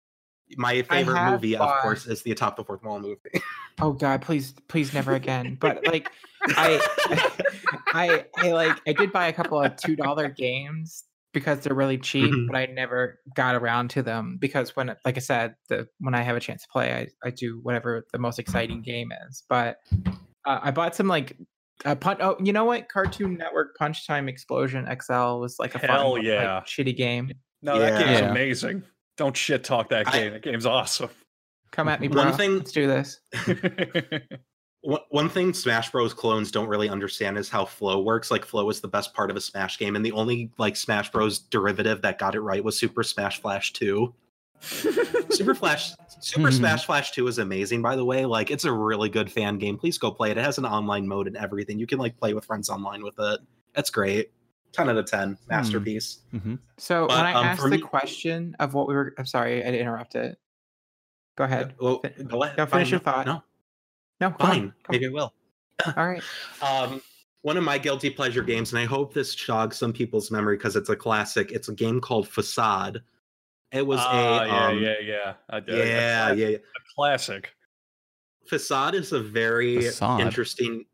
My 0.56 0.82
favorite 0.84 1.18
have 1.18 1.34
movie, 1.34 1.56
of 1.56 1.70
course, 1.82 2.06
is 2.08 2.22
the 2.24 2.32
Atop 2.32 2.58
the 2.58 2.64
Fourth 2.64 2.84
Wall 2.84 3.00
movie. 3.00 3.18
Oh 3.80 3.92
God, 3.92 4.24
please, 4.24 4.56
please 4.68 4.92
never 4.92 5.14
again. 5.14 5.56
But 5.60 5.86
like, 5.86 6.12
I, 6.56 7.32
I, 7.94 8.26
I 8.38 8.52
like, 8.52 8.80
I 8.88 8.94
did 8.94 9.12
buy 9.12 9.28
a 9.28 9.34
couple 9.34 9.62
of 9.62 9.76
two 9.76 9.96
dollar 9.96 10.30
games 10.30 11.04
because 11.34 11.60
they're 11.60 11.76
really 11.76 11.98
cheap, 11.98 12.32
Mhm. 12.34 12.48
but 12.48 12.56
I 12.56 12.66
never 12.68 13.20
got 13.36 13.56
around 13.56 13.90
to 13.92 14.02
them 14.04 14.38
because 14.40 14.76
when, 14.76 14.96
like 15.06 15.18
I 15.18 15.20
said, 15.20 15.56
the 15.70 15.88
when 16.00 16.16
I 16.16 16.22
have 16.22 16.36
a 16.36 16.40
chance 16.40 16.64
to 16.64 16.68
play, 16.72 16.94
I, 16.94 17.28
I 17.28 17.32
do 17.32 17.60
whatever 17.64 18.06
the 18.12 18.20
most 18.20 18.40
exciting 18.40 18.82
game 18.82 19.12
is. 19.30 19.44
But 19.50 19.78
uh, 20.46 20.60
I 20.64 20.72
bought 20.72 20.96
some 20.96 21.08
like. 21.08 21.38
Uh, 21.86 21.94
punch, 21.94 22.18
oh, 22.24 22.36
you 22.44 22.52
know 22.54 22.66
what? 22.66 22.90
Cartoon 22.90 23.38
Network 23.38 23.76
Punch 23.78 24.08
Time 24.08 24.28
Explosion 24.28 24.86
XL 25.00 25.38
was 25.38 25.58
like 25.60 25.76
a 25.76 25.80
fun, 25.80 25.90
Hell 25.90 26.14
like, 26.14 26.24
yeah. 26.24 26.62
shitty 26.66 26.98
game. 26.98 27.32
No, 27.62 27.78
that 27.78 28.00
game's 28.04 28.20
Yeah. 28.20 28.32
amazing. 28.32 28.82
Don't 29.16 29.38
shit 29.38 29.64
talk 29.64 29.90
that 29.90 30.08
I- 30.08 30.12
game. 30.20 30.34
that 30.34 30.42
game's 30.42 30.66
awesome. 30.66 31.12
Come 31.72 31.88
at 31.88 32.02
me, 32.02 32.08
bro. 32.08 32.24
One 32.24 32.34
thing- 32.34 32.58
Let's 32.58 32.72
do 32.72 32.88
this. 32.88 33.20
One 34.88 35.02
one 35.10 35.28
thing 35.28 35.54
Smash 35.54 35.92
Bros. 35.92 36.14
clones 36.14 36.50
don't 36.50 36.70
really 36.70 36.88
understand 36.88 37.38
is 37.38 37.50
how 37.50 37.66
flow 37.66 38.02
works. 38.02 38.32
Like 38.32 38.46
flow 38.46 38.70
is 38.70 38.80
the 38.80 38.88
best 38.88 39.14
part 39.14 39.30
of 39.30 39.36
a 39.36 39.42
Smash 39.42 39.78
game, 39.78 39.98
and 39.98 40.06
the 40.06 40.14
only 40.14 40.50
like 40.58 40.78
Smash 40.78 41.12
Bros. 41.12 41.40
derivative 41.40 42.02
that 42.04 42.18
got 42.20 42.36
it 42.36 42.40
right 42.40 42.64
was 42.64 42.78
Super 42.80 43.04
Smash 43.04 43.42
Flash 43.42 43.74
Two. 43.74 44.14
Super 45.30 45.54
Flash 45.54 45.92
Super 46.22 46.48
Mhm. 46.50 46.54
Smash 46.54 46.86
Flash 46.86 47.12
2 47.12 47.28
is 47.28 47.38
amazing, 47.38 47.82
by 47.84 47.96
the 47.96 48.04
way. 48.06 48.26
Like 48.26 48.50
it's 48.50 48.64
a 48.64 48.72
really 48.72 49.10
good 49.10 49.32
fan 49.32 49.58
game. 49.60 49.78
Please 49.78 49.98
go 49.98 50.10
play 50.10 50.32
it. 50.32 50.38
It 50.38 50.44
has 50.44 50.58
an 50.58 50.66
online 50.66 51.08
mode 51.08 51.28
and 51.28 51.38
everything. 51.38 51.78
You 51.80 51.86
can 51.86 52.00
like 52.00 52.18
play 52.18 52.34
with 52.34 52.46
friends 52.46 52.70
online 52.70 53.04
with 53.04 53.16
it. 53.20 53.40
That's 53.76 53.90
great. 53.92 54.32
10 54.72 54.90
out 54.90 54.98
of 54.98 55.06
10. 55.06 55.38
Masterpiece. 55.50 56.20
hmm 56.32 56.56
So 56.78 57.08
But, 57.08 57.18
when 57.18 57.26
I 57.26 57.34
um, 57.34 57.46
asked 57.46 57.62
the 57.62 57.70
me- 57.70 57.78
question 57.80 58.56
of 58.60 58.74
what 58.74 58.88
we 58.88 58.96
were, 58.96 59.14
I'm 59.20 59.26
sorry, 59.28 59.64
I 59.64 59.68
interrupted. 59.68 60.38
Go 61.38 61.44
ahead. 61.44 61.76
Well, 61.80 62.00
Fin- 62.00 62.28
go 62.28 62.42
ahead. 62.44 62.58
no, 62.58 62.66
finish 62.66 62.88
Fine. 62.88 62.92
your 62.92 63.00
thought. 63.00 63.26
No, 63.28 63.44
No, 64.20 64.32
come 64.32 64.36
on, 64.42 64.48
fine. 64.56 64.62
come 64.84 64.92
Maybe 64.92 65.08
I 65.08 65.10
will. 65.10 65.34
All 65.96 66.08
right. 66.08 66.22
Um, 66.62 67.02
one 67.44 67.56
of 67.56 67.64
my 67.64 67.78
guilty 67.78 68.10
pleasure 68.10 68.42
games, 68.44 68.74
and 68.74 68.80
I 68.80 68.86
hope 68.86 69.14
this 69.14 69.34
jogs 69.36 69.78
some 69.78 69.94
people's 69.94 70.32
memory 70.32 70.58
because 70.58 70.76
it's 70.76 70.90
a 70.90 70.96
classic. 70.96 71.52
It's 71.52 71.70
a 71.70 71.74
game 71.74 72.02
called 72.02 72.28
Facade. 72.28 73.02
It 73.72 73.86
was 73.86 74.00
Ah, 74.02 74.42
a 74.42 74.48
yeah, 74.48 74.68
um, 74.68 74.80
yeah, 74.84 74.94
yeah. 75.02 75.34
I, 75.50 75.58
yeah, 75.68 75.84
yeah, 76.32 76.34
yeah. 76.34 76.48
A 76.58 76.60
classic. 76.96 77.54
Facade 78.48 78.96
is 78.96 79.12
a 79.14 79.20
very 79.20 79.82
Facade. 79.82 80.22
interesting. 80.22 80.86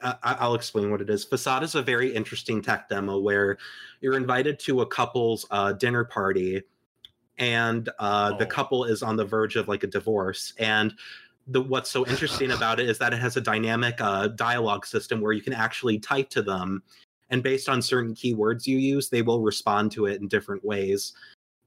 Uh, 0.00 0.14
I- 0.22 0.34
I'll 0.34 0.54
explain 0.54 0.90
what 0.90 1.00
it 1.02 1.10
is. 1.10 1.24
Facade 1.24 1.62
is 1.64 1.74
a 1.74 1.82
very 1.82 2.14
interesting 2.14 2.62
tech 2.62 2.88
demo 2.88 3.18
where 3.18 3.58
you're 4.00 4.16
invited 4.16 4.58
to 4.60 4.80
a 4.82 4.86
couple's 4.86 5.44
uh, 5.50 5.72
dinner 5.72 6.04
party, 6.04 6.62
and 7.38 7.88
uh, 7.98 8.36
the 8.38 8.44
Oh. 8.46 8.48
couple 8.48 8.84
is 8.84 9.02
on 9.02 9.16
the 9.16 9.24
verge 9.24 9.56
of 9.56 9.66
like 9.68 9.82
a 9.82 9.86
divorce. 9.88 10.54
And 10.58 10.94
the 11.46 11.60
what's 11.60 11.90
so 11.90 12.06
interesting 12.06 12.52
about 12.52 12.80
it 12.80 12.88
is 12.88 12.98
that 12.98 13.12
it 13.12 13.18
has 13.18 13.36
a 13.36 13.40
dynamic 13.40 14.00
uh, 14.00 14.28
dialogue 14.28 14.86
system 14.86 15.20
where 15.20 15.32
you 15.32 15.42
can 15.42 15.52
actually 15.52 15.98
type 15.98 16.30
to 16.30 16.42
them, 16.42 16.82
and 17.30 17.42
based 17.42 17.68
on 17.68 17.80
certain 17.82 18.14
keywords 18.14 18.66
you 18.66 18.78
use, 18.78 19.08
they 19.08 19.22
will 19.22 19.40
respond 19.40 19.92
to 19.92 20.06
it 20.06 20.20
in 20.20 20.28
different 20.28 20.64
ways 20.64 21.12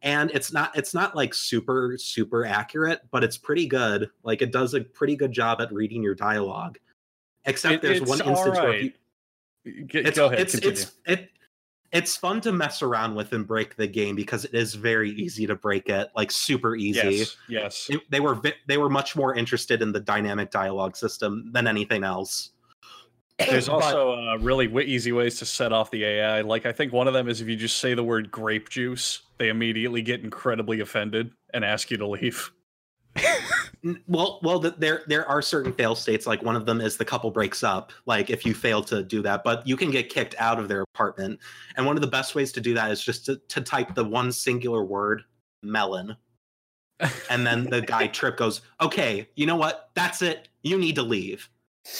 and 0.03 0.29
it's 0.31 0.51
not 0.51 0.75
it's 0.77 0.93
not 0.93 1.15
like 1.15 1.33
super 1.33 1.95
super 1.97 2.45
accurate 2.45 2.99
but 3.09 3.23
it's 3.23 3.37
pretty 3.37 3.65
good 3.65 4.09
like 4.23 4.41
it 4.41 4.51
does 4.51 4.73
a 4.73 4.81
pretty 4.81 5.15
good 5.15 5.31
job 5.31 5.61
at 5.61 5.71
reading 5.71 6.03
your 6.03 6.13
dialogue 6.13 6.77
except 7.45 7.75
It- 7.75 7.81
there's 7.81 8.01
one 8.01 8.19
instance 8.19 8.57
where 8.57 8.75
you. 8.75 8.91
It's 9.65 10.17
Go 10.17 10.25
ahead. 10.25 10.41
it's 10.41 10.51
continue. 10.51 10.71
it's 10.73 10.91
it 11.05 11.29
it's 11.93 12.17
fun 12.17 12.41
to 12.41 12.51
mess 12.51 12.81
around 12.81 13.15
with 13.15 13.31
and 13.33 13.47
break 13.47 13.75
the 13.75 13.87
game 13.87 14.15
because 14.15 14.43
it 14.45 14.53
is 14.55 14.73
very 14.73 15.11
easy 15.11 15.45
to 15.47 15.55
break 15.55 15.87
it 15.89 16.09
like 16.15 16.31
super 16.31 16.75
easy 16.75 17.17
yes, 17.17 17.37
yes. 17.47 17.87
It- 17.89 18.01
they 18.09 18.19
were 18.19 18.35
vi- 18.35 18.55
they 18.67 18.77
were 18.77 18.89
much 18.89 19.15
more 19.15 19.35
interested 19.35 19.81
in 19.81 19.91
the 19.91 19.99
dynamic 19.99 20.51
dialogue 20.51 20.95
system 20.97 21.49
than 21.53 21.67
anything 21.67 22.03
else 22.03 22.49
There's 23.39 23.67
But- 23.67 23.75
also 23.83 24.13
uh, 24.13 24.37
really 24.37 24.67
w- 24.67 24.87
easy 24.87 25.11
ways 25.11 25.39
to 25.39 25.45
set 25.45 25.71
off 25.73 25.89
the 25.91 26.03
AI. 26.05 26.41
Like 26.41 26.65
I 26.67 26.71
think 26.71 26.93
one 26.93 27.07
of 27.07 27.13
them 27.15 27.27
is 27.27 27.41
if 27.41 27.47
you 27.47 27.55
just 27.55 27.79
say 27.79 27.93
the 27.95 28.03
word 28.03 28.29
grape 28.29 28.69
juice, 28.69 29.21
they 29.39 29.49
immediately 29.49 30.01
get 30.03 30.21
incredibly 30.21 30.81
offended 30.81 31.31
and 31.53 31.65
ask 31.65 31.89
you 31.89 31.97
to 31.97 32.07
leave. 32.07 32.51
Well, 34.07 34.39
well, 34.43 34.61
th- 34.61 34.75
there 34.77 35.03
there 35.07 35.27
are 35.27 35.41
certain 35.41 35.73
fail 35.73 35.93
states. 35.93 36.25
Like 36.25 36.41
one 36.41 36.55
of 36.55 36.65
them 36.65 36.79
is 36.79 36.95
the 36.95 37.03
couple 37.03 37.29
breaks 37.31 37.63
up. 37.63 37.91
Like 38.05 38.29
if 38.29 38.45
you 38.45 38.53
fail 38.53 38.81
to 38.83 39.03
do 39.03 39.21
that, 39.23 39.43
but 39.43 39.67
you 39.67 39.75
can 39.75 39.91
get 39.91 40.09
kicked 40.09 40.35
out 40.37 40.57
of 40.57 40.69
their 40.69 40.81
apartment. 40.81 41.39
And 41.75 41.85
one 41.85 41.97
of 41.97 42.01
the 42.01 42.07
best 42.07 42.33
ways 42.33 42.53
to 42.53 42.61
do 42.61 42.73
that 42.75 42.91
is 42.91 43.03
just 43.03 43.25
to, 43.25 43.41
to 43.49 43.61
type 43.61 43.93
the 43.93 44.03
one 44.05 44.31
singular 44.31 44.85
word, 44.85 45.23
melon. 45.63 46.15
And 47.29 47.45
then 47.45 47.65
the 47.65 47.81
guy 47.81 48.07
Trip 48.19 48.37
goes, 48.37 48.61
"Okay, 48.79 49.27
you 49.35 49.45
know 49.45 49.57
what? 49.57 49.89
That's 49.95 50.21
it. 50.21 50.47
You 50.61 50.77
need 50.77 50.95
to 50.95 51.03
leave. 51.03 51.49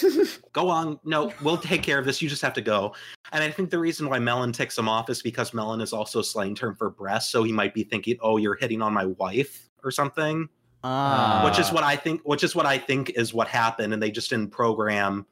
go 0.54 0.70
on. 0.70 0.98
No, 1.04 1.34
we'll 1.42 1.58
take 1.58 1.84
care 1.84 2.00
of 2.00 2.06
this. 2.06 2.22
You 2.22 2.30
just 2.30 2.42
have 2.44 2.54
to 2.54 2.62
go." 2.62 2.96
And 3.34 3.44
I 3.44 3.52
think 3.52 3.70
the 3.70 3.80
reason 3.80 4.08
why 4.08 4.20
melon 4.20 4.54
ticks 4.54 4.78
him 4.78 4.88
off 4.88 5.10
is 5.10 5.22
because 5.22 5.54
melon 5.54 5.82
is 5.82 5.92
also 5.92 6.20
a 6.20 6.24
slang 6.24 6.56
term 6.56 6.76
for 6.76 6.90
breast. 6.90 7.30
So 7.30 7.44
he 7.44 7.52
might 7.52 7.74
be 7.74 7.84
thinking, 7.84 8.16
"Oh, 8.22 8.38
you're 8.38 8.56
hitting 8.56 8.82
on 8.82 8.94
my 8.94 9.08
wife." 9.08 9.70
Or 9.84 9.92
something 9.92 10.48
Ah. 10.84 11.44
which 11.46 11.60
is 11.60 11.72
what 11.72 11.84
I 11.84 11.96
think. 11.96 12.22
Which 12.24 12.44
is 12.44 12.56
what 12.56 12.66
I 12.66 12.78
think 12.78 13.12
is 13.12 13.34
what 13.34 13.48
happened, 13.48 13.94
and 13.94 14.02
they 14.02 14.12
just 14.12 14.30
didn't 14.30 14.52
program 14.52 15.26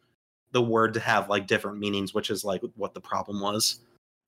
the 0.52 0.62
word 0.62 0.94
to 0.94 1.00
have 1.00 1.30
like 1.30 1.48
different 1.48 1.80
meanings, 1.80 2.14
which 2.14 2.30
is 2.30 2.44
like 2.44 2.62
what 2.76 2.94
the 2.94 3.02
problem 3.02 3.40
was. 3.40 3.80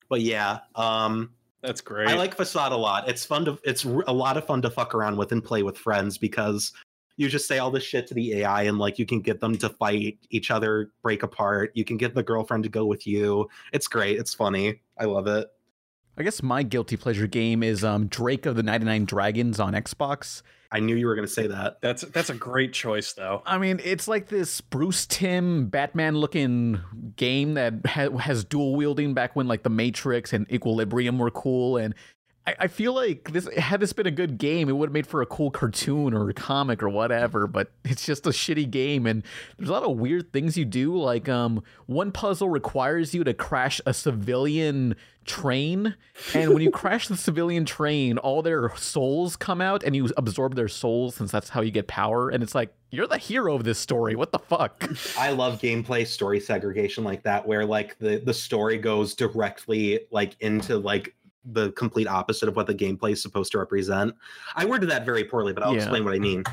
But 0.10 0.22
yeah, 0.22 0.60
um, 0.76 1.32
That's 1.62 1.82
great. 1.82 2.08
I 2.08 2.16
like 2.16 2.36
Facade 2.36 2.72
a 2.72 2.78
lot. 2.78 3.10
It's 3.10 3.26
fun 3.26 3.46
to. 3.46 3.58
It's 3.64 3.84
a 3.84 4.14
lot 4.14 4.38
of 4.38 4.46
fun 4.46 4.62
to 4.64 4.70
fuck 4.70 4.94
around 4.96 5.18
with 5.18 5.32
and 5.32 5.44
play 5.44 5.64
with 5.64 5.78
friends 5.78 6.18
because 6.18 6.72
you 7.18 7.30
just 7.30 7.48
say 7.48 7.60
all 7.60 7.72
this 7.72 7.84
shit 7.84 8.08
to 8.08 8.14
the 8.14 8.40
AI 8.40 8.64
and 8.64 8.80
like 8.80 8.98
you 8.98 9.06
can 9.06 9.22
get 9.22 9.40
them 9.40 9.58
to 9.58 9.70
fight 9.70 10.18
each 10.30 10.52
other, 10.52 10.92
break 11.04 11.24
apart. 11.24 11.72
You 11.76 11.86
can 11.86 11.98
get 11.98 12.16
the 12.16 12.24
girlfriend 12.24 12.64
to 12.64 12.70
go 12.70 12.86
with 12.86 13.06
you. 13.06 13.50
It's 13.72 13.88
great. 13.88 14.18
It's 14.18 14.34
funny. 14.34 14.82
I 14.98 15.06
love 15.06 15.28
it. 15.28 15.48
I 16.18 16.24
guess 16.24 16.44
my 16.44 16.62
guilty 16.62 16.96
pleasure 16.96 17.26
game 17.26 17.64
is 17.64 17.84
um, 17.84 18.08
Drake 18.08 18.46
of 18.46 18.56
the 18.56 18.64
99 18.64 19.06
Dragons 19.06 19.60
on 19.60 19.74
Xbox. 19.74 20.44
I 20.74 20.80
knew 20.80 20.96
you 20.96 21.06
were 21.06 21.14
going 21.14 21.28
to 21.28 21.34
say 21.34 21.46
that. 21.46 21.78
That's 21.82 22.02
that's 22.02 22.32
a 22.32 22.34
great 22.34 22.74
choice 22.74 23.14
though. 23.14 23.44
I 23.46 23.60
mean, 23.60 23.80
it's 23.84 24.08
like 24.08 24.28
this 24.28 24.60
Bruce 24.60 25.06
Timm 25.06 25.68
Batman 25.68 26.18
looking 26.18 26.80
game 27.16 27.54
that 27.54 27.86
ha- 27.86 28.18
has 28.18 28.44
dual 28.44 28.76
wielding 28.76 29.14
back 29.14 29.36
when 29.36 29.48
like 29.48 29.62
the 29.62 29.70
Matrix 29.70 30.34
and 30.34 30.52
Equilibrium 30.52 31.20
were 31.20 31.30
cool. 31.30 31.78
And 31.78 31.94
I, 32.46 32.56
I 32.62 32.68
feel 32.68 32.94
like 32.94 33.32
this 33.32 33.48
had 33.58 33.80
this 33.80 33.94
been 33.94 34.08
a 34.08 34.12
good 34.12 34.38
game, 34.38 34.70
it 34.70 34.74
would 34.74 34.90
have 34.90 34.94
made 34.94 35.08
for 35.08 35.22
a 35.22 35.26
cool 35.26 35.52
cartoon 35.52 36.14
or 36.14 36.30
a 36.30 36.34
comic 36.34 36.84
or 36.84 36.90
whatever. 36.90 37.48
But 37.48 37.72
it's 37.84 38.06
just 38.06 38.26
a 38.26 38.32
shitty 38.32 38.70
game, 38.70 39.06
and 39.06 39.24
there's 39.58 39.70
a 39.70 39.74
lot 39.74 39.84
of 39.84 39.98
weird 39.98 40.32
things 40.34 40.58
you 40.58 40.66
do. 40.66 40.98
Like 40.98 41.30
um, 41.30 41.64
one 41.86 42.12
puzzle 42.12 42.50
requires 42.50 43.14
you 43.14 43.24
to 43.24 43.34
crash 43.34 43.80
a 43.86 43.94
civilian 43.94 44.96
train, 45.26 45.96
and 46.34 46.54
when 46.54 46.62
you 46.62 46.72
crash 46.72 47.08
the 47.08 47.18
civilian 47.18 47.66
train, 47.66 48.18
all 48.18 48.42
their 48.42 48.76
souls 48.76 49.36
come 49.36 49.62
out, 49.62 49.84
and 49.84 49.96
you 49.96 50.10
absorb 50.18 50.56
their 50.56 50.68
souls 50.68 51.16
since 51.16 51.32
that's 51.32 51.50
how 51.50 51.62
you 51.62 51.72
get 51.72 51.88
power. 51.88 52.30
And 52.30 52.44
it's 52.44 52.56
like 52.56 52.74
you're 52.90 53.08
the 53.08 53.18
hero 53.18 53.56
of 53.56 53.64
this 53.64 53.80
story. 53.80 54.16
What 54.16 54.32
the 54.32 54.40
fuck? 54.40 54.90
I 55.18 55.32
love 55.32 55.60
gameplay 55.60 56.06
story 56.06 56.40
segregation 56.40 57.04
like 57.04 57.24
that, 57.24 57.48
where 57.48 57.66
like 57.66 57.98
the 58.00 58.18
the 58.18 58.34
story 58.34 58.78
goes 58.78 59.16
directly 59.16 60.02
like 60.12 60.36
into 60.42 60.78
like 60.78 61.16
the 61.46 61.72
complete 61.74 62.08
opposite 62.08 62.48
of 62.50 62.56
what 62.56 62.68
the 62.68 62.76
gameplay 62.76 63.12
is 63.12 63.22
supposed 63.22 63.52
to 63.52 63.58
represent. 63.60 64.14
I 64.56 64.66
worded 64.66 64.90
that 64.90 65.06
very 65.06 65.24
poorly, 65.24 65.54
but 65.54 65.64
I'll 65.64 65.74
Yeah. 65.74 65.80
explain 65.82 66.06
what 66.06 66.14
I 66.14 66.20
mean. 66.20 66.44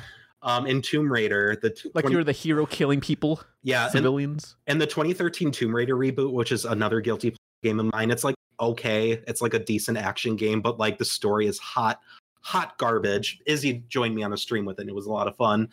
Um, 0.43 0.67
in 0.67 0.81
Tomb 0.83 1.13
Raider, 1.13 1.57
the 1.61 1.71
t- 1.71 1.91
Like 1.95 2.05
20 2.05 2.15
you're 2.15 2.25
the 2.25 2.33
hero 2.33 2.65
killing 2.67 3.01
people, 3.01 3.43
yeah, 3.63 3.85
and, 3.85 3.93
civilians. 3.93 4.57
and 4.67 4.81
the 4.81 4.87
2013 4.87 5.51
Tomb 5.53 5.75
Raider 5.77 5.97
reboot, 5.97 6.33
which 6.33 6.51
is 6.51 6.65
another 6.65 7.01
guilty 7.01 7.37
game 7.63 7.79
of 7.79 7.87
mine. 7.93 8.11
It's 8.11 8.25
like 8.25 8.35
okay, 8.59 9.23
it's 9.27 9.41
like 9.41 9.55
a 9.55 9.59
decent 9.59 9.97
action 9.97 10.37
game, 10.37 10.61
but 10.61 10.79
like 10.79 10.99
the 10.99 11.05
story 11.05 11.47
is 11.47 11.59
hot, 11.59 11.99
hot 12.43 12.77
garbage. 12.79 13.41
Izzy 13.47 13.83
joined 13.89 14.15
me 14.15 14.23
on 14.23 14.35
a 14.35 14.37
stream 14.37 14.65
with 14.67 14.79
it. 14.79 14.83
and 14.83 14.91
It 14.91 14.95
was 14.95 15.07
a 15.07 15.11
lot 15.11 15.27
of 15.29 15.35
fun, 15.37 15.69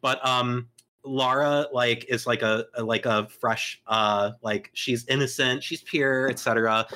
but 0.00 0.24
um, 0.26 0.68
Lara 1.04 1.66
like 1.72 2.04
is 2.08 2.26
like 2.26 2.42
a, 2.42 2.64
a 2.74 2.82
like 2.84 3.06
a 3.06 3.26
fresh 3.28 3.82
uh 3.86 4.32
like 4.42 4.70
she's 4.74 5.06
innocent, 5.08 5.62
she's 5.62 5.82
pure, 5.82 6.28
etc. 6.30 6.86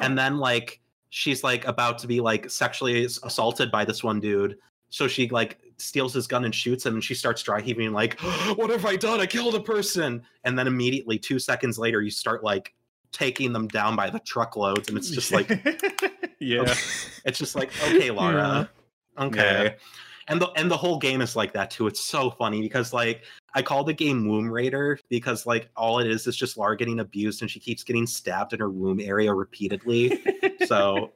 And 0.00 0.16
then 0.16 0.38
like 0.38 0.80
she's 1.16 1.42
like 1.42 1.66
about 1.66 1.96
to 1.96 2.06
be 2.06 2.20
like 2.20 2.50
sexually 2.50 3.06
assaulted 3.06 3.70
by 3.70 3.86
this 3.86 4.04
one 4.04 4.20
dude. 4.20 4.58
So 4.90 5.08
she 5.08 5.30
like 5.30 5.58
steals 5.78 6.12
his 6.12 6.26
gun 6.26 6.44
and 6.44 6.54
shoots 6.54 6.84
him, 6.84 6.92
and 6.92 7.02
she 7.02 7.14
starts 7.14 7.42
dry 7.42 7.62
heaving 7.62 7.92
like, 7.92 8.20
"What 8.56 8.68
have 8.68 8.84
I 8.84 8.96
done? 8.96 9.18
I 9.18 9.24
killed 9.24 9.54
a 9.54 9.60
person!" 9.60 10.22
And 10.44 10.58
then 10.58 10.66
immediately, 10.66 11.18
two 11.18 11.38
seconds 11.38 11.78
later, 11.78 12.02
you 12.02 12.10
start 12.10 12.44
like 12.44 12.74
taking 13.12 13.54
them 13.54 13.66
down 13.66 13.96
by 13.96 14.10
the 14.10 14.20
truckloads, 14.20 14.90
and 14.90 14.98
it's 14.98 15.08
just 15.08 15.32
like, 15.32 15.48
yeah, 16.38 16.74
it's 17.24 17.38
just 17.38 17.56
like, 17.56 17.70
okay, 17.84 18.10
Lara, 18.10 18.68
okay. 19.18 19.64
Yeah. 19.64 19.72
And 20.28 20.40
the 20.40 20.50
and 20.50 20.70
the 20.70 20.76
whole 20.76 20.98
game 20.98 21.22
is 21.22 21.34
like 21.34 21.54
that 21.54 21.70
too. 21.70 21.86
It's 21.86 22.04
so 22.04 22.30
funny 22.30 22.60
because 22.60 22.92
like 22.92 23.24
I 23.56 23.62
call 23.62 23.82
the 23.82 23.92
game 23.94 24.28
Womb 24.28 24.48
Raider 24.50 25.00
because 25.08 25.46
like 25.46 25.70
all 25.76 25.98
it 25.98 26.06
is 26.06 26.26
is 26.28 26.36
just 26.36 26.56
Lara 26.56 26.76
getting 26.76 27.00
abused 27.00 27.40
and 27.42 27.50
she 27.50 27.58
keeps 27.58 27.82
getting 27.82 28.06
stabbed 28.06 28.52
in 28.52 28.60
her 28.60 28.70
womb 28.70 29.00
area 29.00 29.32
repeatedly. 29.34 30.22
so 30.66 31.10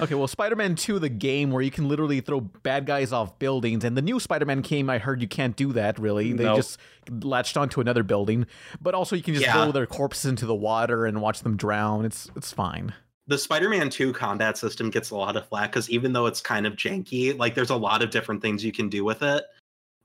Okay, 0.00 0.16
well, 0.16 0.26
Spider-Man 0.26 0.74
2, 0.74 0.98
the 0.98 1.08
game 1.08 1.52
where 1.52 1.62
you 1.62 1.70
can 1.70 1.88
literally 1.88 2.20
throw 2.20 2.40
bad 2.40 2.84
guys 2.84 3.12
off 3.12 3.38
buildings, 3.38 3.84
and 3.84 3.96
the 3.96 4.02
new 4.02 4.18
Spider-Man 4.18 4.60
game, 4.62 4.90
I 4.90 4.98
heard 4.98 5.22
you 5.22 5.28
can't 5.28 5.54
do 5.54 5.72
that. 5.74 6.00
Really, 6.00 6.32
they 6.32 6.44
Nope. 6.44 6.56
just 6.56 6.78
latched 7.22 7.56
onto 7.56 7.80
another 7.80 8.02
building, 8.02 8.46
but 8.82 8.94
also 8.94 9.14
you 9.14 9.22
can 9.22 9.34
just 9.34 9.46
Yeah. 9.46 9.52
throw 9.52 9.70
their 9.72 9.86
corpses 9.86 10.24
into 10.26 10.46
the 10.46 10.54
water 10.54 11.06
and 11.06 11.22
watch 11.22 11.40
them 11.42 11.56
drown. 11.56 12.04
It's 12.04 12.28
it's 12.36 12.52
fine. 12.52 12.92
the 13.28 13.38
Spider-Man 13.38 13.88
2 13.90 14.12
combat 14.14 14.58
system 14.58 14.90
gets 14.90 15.10
a 15.10 15.14
lot 15.16 15.36
of 15.36 15.46
flack 15.46 15.70
because 15.70 15.88
even 15.90 16.12
though 16.12 16.26
it's 16.26 16.40
kind 16.40 16.66
of 16.66 16.74
janky, 16.74 17.38
like 17.38 17.54
there's 17.54 17.70
a 17.70 17.76
lot 17.76 18.02
of 18.02 18.10
different 18.10 18.42
things 18.42 18.64
you 18.64 18.72
can 18.72 18.88
do 18.88 19.04
with 19.04 19.22
it. 19.22 19.44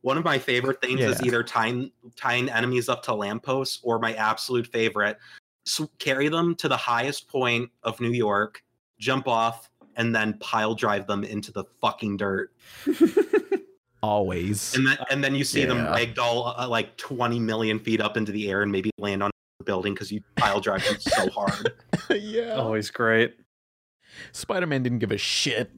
One 0.04 0.18
of 0.18 0.24
my 0.24 0.38
favorite 0.38 0.80
things 0.82 1.00
is 1.02 1.22
either 1.22 1.44
tying 1.44 1.92
tying 2.16 2.50
enemies 2.50 2.90
up 2.90 3.02
to 3.04 3.14
lampposts, 3.16 3.80
or 3.84 4.00
my 4.00 4.14
absolute 4.14 4.68
favorite, 4.68 5.18
s 5.66 5.82
carry 5.98 6.28
them 6.28 6.56
to 6.56 6.68
the 6.68 6.78
highest 6.78 7.28
point 7.30 7.70
of 7.84 8.00
New 8.02 8.12
York, 8.12 8.62
jump 9.00 9.28
off, 9.28 9.70
and 9.96 10.14
then 10.14 10.38
pile 10.40 10.76
drive 10.76 11.08
them 11.08 11.24
into 11.24 11.52
the 11.54 11.64
fucking 11.82 12.18
dirt. 12.18 12.52
Always. 14.04 14.76
And 14.76 14.86
then 14.86 14.98
and 15.10 15.24
then 15.24 15.34
you 15.36 15.46
see 15.46 15.64
them 15.64 15.78
Yeah. 15.78 15.96
ragdoll 15.96 16.54
uh, 16.60 16.68
like 16.68 16.98
20 16.98 17.40
million 17.40 17.80
feet 17.80 18.02
up 18.02 18.18
into 18.18 18.34
the 18.34 18.50
air 18.52 18.62
and 18.62 18.70
maybe 18.72 18.92
land 18.98 19.24
on 19.24 19.32
the 19.60 19.64
building 19.64 19.94
because 19.94 20.12
you 20.12 20.20
pile 20.36 20.60
drive 20.60 20.84
them 20.84 21.00
so 21.00 21.30
hard. 21.30 21.72
yeah. 22.10 22.56
Always 22.56 22.92
great. 22.92 23.38
Spider-Man 24.34 24.84
didn't 24.84 25.00
give 25.00 25.14
a 25.14 25.18
shit. 25.18 25.72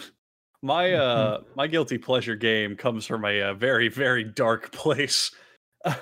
My 0.62 0.92
uh 0.92 1.42
my 1.54 1.66
guilty 1.68 1.98
pleasure 1.98 2.34
game 2.34 2.76
comes 2.76 3.06
from 3.06 3.24
a, 3.24 3.42
uh 3.42 3.54
very 3.54 3.88
very 3.88 4.24
dark 4.24 4.72
place. 4.72 5.30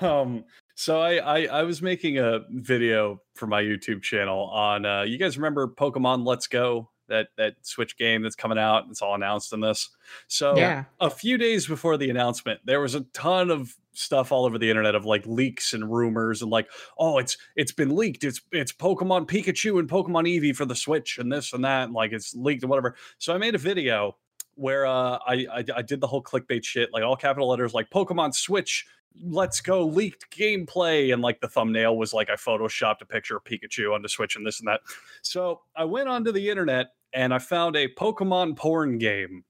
Um 0.01 0.45
so 0.75 0.99
I, 0.99 1.17
I 1.17 1.45
I 1.59 1.63
was 1.63 1.81
making 1.81 2.17
a 2.17 2.41
video 2.49 3.21
for 3.35 3.47
my 3.47 3.61
YouTube 3.61 4.01
channel 4.01 4.45
on 4.45 4.85
uh 4.85 5.03
you 5.03 5.17
guys 5.17 5.37
remember 5.37 5.67
Pokemon 5.67 6.25
Let's 6.25 6.47
Go 6.47 6.89
that 7.07 7.27
that 7.37 7.55
Switch 7.61 7.97
game 7.97 8.21
that's 8.23 8.35
coming 8.35 8.57
out 8.57 8.85
it's 8.89 9.01
all 9.01 9.13
announced 9.15 9.53
in 9.53 9.59
this. 9.61 9.89
So 10.27 10.57
Yeah. 10.57 10.85
a 10.99 11.09
few 11.09 11.37
days 11.37 11.67
before 11.67 11.95
the 11.97 12.09
announcement 12.09 12.59
there 12.65 12.81
was 12.81 12.95
a 12.95 13.01
ton 13.13 13.51
of 13.51 13.75
stuff 13.93 14.31
all 14.31 14.45
over 14.45 14.57
the 14.57 14.69
internet 14.69 14.93
of 14.95 15.05
like 15.05 15.25
leaks 15.25 15.73
and 15.73 15.91
rumors 15.91 16.41
and 16.41 16.49
like 16.51 16.67
oh 16.97 17.19
it's 17.19 17.37
it's 17.55 17.71
been 17.71 17.95
leaked 17.95 18.23
it's 18.23 18.41
it's 18.51 18.71
Pokemon 18.73 19.27
Pikachu 19.27 19.79
and 19.79 19.87
Pokemon 19.87 20.27
Eevee 20.27 20.55
for 20.55 20.65
the 20.65 20.75
Switch 20.75 21.19
and 21.19 21.31
this 21.31 21.53
and 21.53 21.63
that 21.63 21.83
and 21.85 21.93
like 21.93 22.11
it's 22.11 22.33
leaked 22.35 22.63
and 22.63 22.71
whatever. 22.71 22.95
So 23.19 23.33
I 23.35 23.37
made 23.37 23.53
a 23.53 23.59
video 23.59 24.15
where 24.57 24.85
uh, 24.85 25.19
I, 25.25 25.47
I 25.51 25.63
I 25.77 25.81
did 25.81 26.01
the 26.01 26.07
whole 26.07 26.21
clickbait 26.21 26.65
shit, 26.65 26.91
like 26.91 27.03
all 27.03 27.15
capital 27.15 27.47
letters, 27.47 27.73
like 27.73 27.89
Pokemon 27.89 28.33
Switch, 28.33 28.85
let's 29.23 29.61
go 29.61 29.85
leaked 29.85 30.29
gameplay, 30.35 31.13
and 31.13 31.21
like 31.21 31.39
the 31.39 31.47
thumbnail 31.47 31.95
was 31.97 32.13
like 32.13 32.29
I 32.29 32.35
photoshopped 32.35 33.01
a 33.01 33.05
picture 33.05 33.37
of 33.37 33.43
Pikachu 33.43 33.93
onto 33.93 34.07
Switch 34.07 34.35
and 34.35 34.45
this 34.45 34.59
and 34.59 34.67
that. 34.67 34.81
So 35.21 35.61
I 35.75 35.85
went 35.85 36.09
onto 36.09 36.31
the 36.31 36.49
internet 36.49 36.87
and 37.13 37.33
I 37.33 37.39
found 37.39 37.75
a 37.75 37.87
Pokemon 37.87 38.57
porn 38.57 38.97
game. 38.97 39.43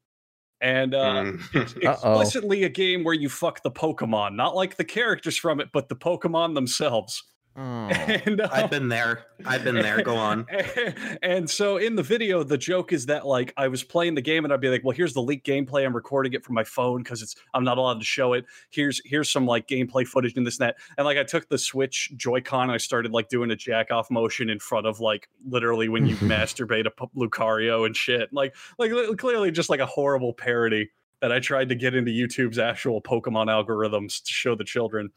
And 0.59 0.95
uh, 0.95 1.23
Mm. 1.23 1.41
it's 1.53 1.73
explicitly 1.81 2.63
a 2.63 2.69
game 2.69 3.03
where 3.03 3.13
you 3.13 3.29
fuck 3.29 3.61
the 3.61 3.71
Pokemon, 3.71 4.35
not 4.35 4.55
like 4.55 4.75
the 4.75 4.83
characters 4.83 5.37
from 5.37 5.59
it, 5.59 5.69
but 5.71 5.87
the 5.87 5.95
Pokemon 5.95 6.55
themselves. 6.55 7.23
Oh. 7.57 7.87
And 8.07 8.41
uh, 8.41 8.49
I've 8.51 8.69
been 8.69 8.87
there. 8.87 9.25
I've 9.45 9.63
been 9.63 9.75
there. 9.75 10.01
Go 10.01 10.15
on. 10.15 10.45
and 11.21 11.49
so 11.49 11.77
in 11.77 11.95
the 11.95 12.03
video, 12.03 12.43
the 12.43 12.57
joke 12.57 12.93
is 12.93 13.05
that 13.07 13.25
like 13.25 13.53
I 13.57 13.67
was 13.67 13.83
playing 13.83 14.15
the 14.15 14.21
game 14.21 14.43
and 14.43 14.53
I'd 14.53 14.61
be 14.61 14.69
like, 14.69 14.83
well, 14.83 14.95
here's 14.95 15.13
the 15.13 15.21
leaked 15.21 15.45
gameplay. 15.45 15.85
I'm 15.85 15.95
recording 15.95 16.33
it 16.33 16.43
from 16.43 16.55
my 16.55 16.63
phone 16.63 17.03
because 17.03 17.21
it's 17.21 17.35
I'm 17.53 17.63
not 17.63 17.77
allowed 17.77 17.99
to 17.99 18.05
show 18.05 18.33
it. 18.33 18.45
Here's 18.69 19.01
here's 19.05 19.29
some 19.29 19.45
like 19.45 19.67
gameplay 19.67 20.05
footage 20.05 20.33
and 20.37 20.45
this 20.45 20.59
and 20.59 20.69
that. 20.69 20.75
And 20.97 21.05
like 21.05 21.17
I 21.17 21.23
took 21.23 21.49
the 21.49 21.57
Switch 21.57 22.11
Joy-Con 22.15 22.63
and 22.63 22.71
I 22.71 22.77
started 22.77 23.11
like 23.11 23.29
doing 23.29 23.51
a 23.51 23.55
jack 23.55 23.91
off 23.91 24.11
motion 24.11 24.49
in 24.49 24.59
front 24.59 24.85
of 24.85 24.99
like 24.99 25.27
literally 25.47 25.89
when 25.89 26.05
you 26.05 26.15
masturbate 26.17 26.85
a 26.85 26.91
P- 26.91 27.05
Lucario 27.15 27.85
and 27.85 27.95
shit. 27.95 28.31
Like 28.31 28.55
like 28.77 28.91
li- 28.91 29.15
clearly 29.15 29.51
just 29.51 29.69
like 29.69 29.79
a 29.79 29.85
horrible 29.85 30.33
parody 30.33 30.91
that 31.21 31.31
I 31.31 31.39
tried 31.39 31.69
to 31.69 31.75
get 31.75 31.95
into 31.95 32.11
YouTube's 32.11 32.59
actual 32.59 33.01
Pokemon 33.01 33.47
algorithms 33.47 34.23
to 34.23 34.33
show 34.33 34.55
the 34.55 34.63
children. 34.63 35.09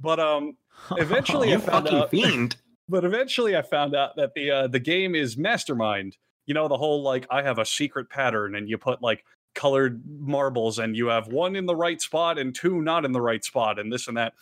But 0.00 0.20
um 0.20 0.56
eventually 0.92 1.54
I 1.54 1.58
found 1.58 1.88
out 1.88 2.10
fiend. 2.12 2.56
but 2.88 3.04
eventually 3.04 3.56
I 3.56 3.62
found 3.62 3.94
out 3.94 4.16
that 4.16 4.34
the 4.34 4.50
uh, 4.50 4.66
the 4.68 4.80
game 4.80 5.14
is 5.14 5.36
Mastermind. 5.36 6.16
You 6.46 6.54
know 6.54 6.68
the 6.68 6.76
whole 6.76 7.02
like 7.02 7.26
I 7.30 7.42
have 7.42 7.58
a 7.58 7.64
secret 7.64 8.10
pattern 8.10 8.54
and 8.54 8.68
you 8.68 8.78
put 8.78 9.02
like 9.02 9.24
colored 9.54 10.02
marbles 10.06 10.78
and 10.78 10.94
you 10.94 11.06
have 11.06 11.26
one 11.28 11.56
in 11.56 11.66
the 11.66 11.74
right 11.74 12.00
spot 12.00 12.38
and 12.38 12.54
two 12.54 12.82
not 12.82 13.04
in 13.04 13.12
the 13.12 13.20
right 13.22 13.42
spot 13.42 13.78
and 13.78 13.92
this 13.92 14.06
and 14.06 14.16
that. 14.16 14.34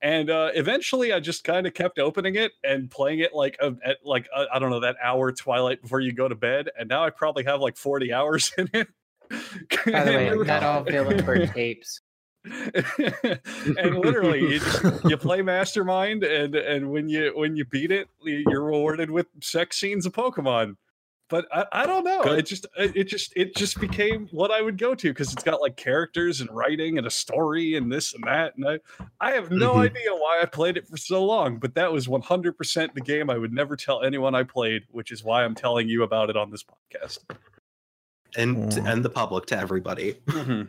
And 0.00 0.30
uh, 0.30 0.50
eventually 0.54 1.12
I 1.12 1.20
just 1.20 1.44
kind 1.44 1.64
of 1.64 1.74
kept 1.74 2.00
opening 2.00 2.34
it 2.34 2.50
and 2.64 2.90
playing 2.90 3.20
it 3.20 3.32
like 3.34 3.56
a, 3.60 3.74
at 3.84 3.98
like 4.04 4.28
uh, 4.34 4.46
I 4.52 4.58
don't 4.58 4.70
know 4.70 4.80
that 4.80 4.96
hour 5.00 5.30
twilight 5.30 5.80
before 5.80 6.00
you 6.00 6.12
go 6.12 6.26
to 6.26 6.34
bed 6.34 6.70
and 6.76 6.88
now 6.88 7.04
I 7.04 7.10
probably 7.10 7.44
have 7.44 7.60
like 7.60 7.76
40 7.76 8.12
hours 8.12 8.50
in 8.58 8.68
it. 8.72 8.88
By 9.30 10.04
the 10.04 10.12
way, 10.12 10.30
not 10.44 10.62
all 10.64 10.82
villains 10.82 11.22
wear 11.22 11.46
capes. 11.46 12.00
and 13.78 13.98
literally 13.98 14.40
you, 14.40 14.58
just, 14.58 15.04
you 15.04 15.16
play 15.28 15.42
mastermind 15.42 16.24
and 16.24 16.54
and 16.56 16.90
when 16.90 17.08
you 17.08 17.30
when 17.36 17.54
you 17.56 17.64
beat 17.64 17.92
it 17.92 18.08
you're 18.24 18.64
rewarded 18.64 19.10
with 19.10 19.26
sex 19.40 19.78
scenes 19.78 20.06
of 20.06 20.12
pokemon 20.12 20.76
but 21.28 21.46
i, 21.52 21.64
I 21.70 21.86
don't 21.86 22.02
know 22.04 22.24
Good. 22.24 22.40
it 22.40 22.46
just 22.46 22.66
it 22.76 22.96
it 22.96 23.04
just 23.04 23.32
it 23.36 23.54
just 23.54 23.78
became 23.80 24.26
what 24.32 24.50
i 24.50 24.60
would 24.60 24.76
go 24.76 24.92
to 24.92 25.08
because 25.10 25.32
it's 25.32 25.44
got 25.44 25.60
like 25.60 25.76
characters 25.76 26.40
and 26.40 26.50
writing 26.50 26.98
and 26.98 27.06
a 27.06 27.10
story 27.10 27.76
and 27.76 27.92
this 27.92 28.12
and 28.12 28.24
that 28.24 28.56
and 28.56 28.66
i 28.68 28.80
i 29.20 29.30
have 29.30 29.52
no 29.52 29.74
Mhm. 29.74 29.84
idea 29.90 30.10
why 30.12 30.40
i 30.42 30.46
played 30.46 30.76
it 30.76 30.88
for 30.88 30.96
so 30.96 31.24
long 31.24 31.58
but 31.58 31.74
that 31.76 31.92
was 31.92 32.08
100% 32.08 32.92
the 32.94 33.00
game 33.00 33.30
i 33.30 33.38
would 33.38 33.52
never 33.52 33.76
tell 33.76 34.02
anyone 34.02 34.34
i 34.34 34.42
played 34.42 34.82
which 34.90 35.12
is 35.12 35.22
why 35.22 35.44
i'm 35.44 35.54
telling 35.54 35.88
you 35.88 36.02
about 36.02 36.28
it 36.28 36.36
on 36.36 36.50
this 36.50 36.64
podcast 36.64 37.18
and 38.36 38.56
Mm. 38.72 38.90
and 38.92 39.04
the 39.04 39.10
public 39.10 39.44
to 39.46 39.58
everybody. 39.58 40.16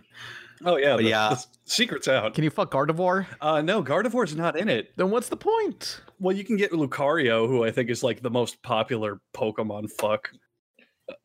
oh 0.65 0.77
yeah 0.77 0.95
the, 0.98 1.03
yeah. 1.03 1.30
the 1.30 1.45
secret's 1.65 2.07
out 2.07 2.34
Can 2.34 2.44
you 2.44 2.49
fuck 2.49 2.72
Gardevoir? 2.72 3.26
uh 3.41 3.61
no 3.61 3.84
gardevoir's 3.84 4.35
not 4.35 4.57
in 4.57 4.69
it 4.69 4.91
Then 4.98 5.10
what's 5.10 5.30
the 5.30 5.38
point? 5.38 6.02
Well, 6.19 6.35
you 6.35 6.44
can 6.44 6.56
get 6.57 6.72
Lucario, 6.72 7.48
who 7.48 7.64
I 7.65 7.72
think 7.72 7.90
is 7.90 8.02
like 8.03 8.22
the 8.22 8.30
most 8.30 8.61
popular 8.64 9.19
Pokemon 9.35 9.91
fuck. 9.91 10.30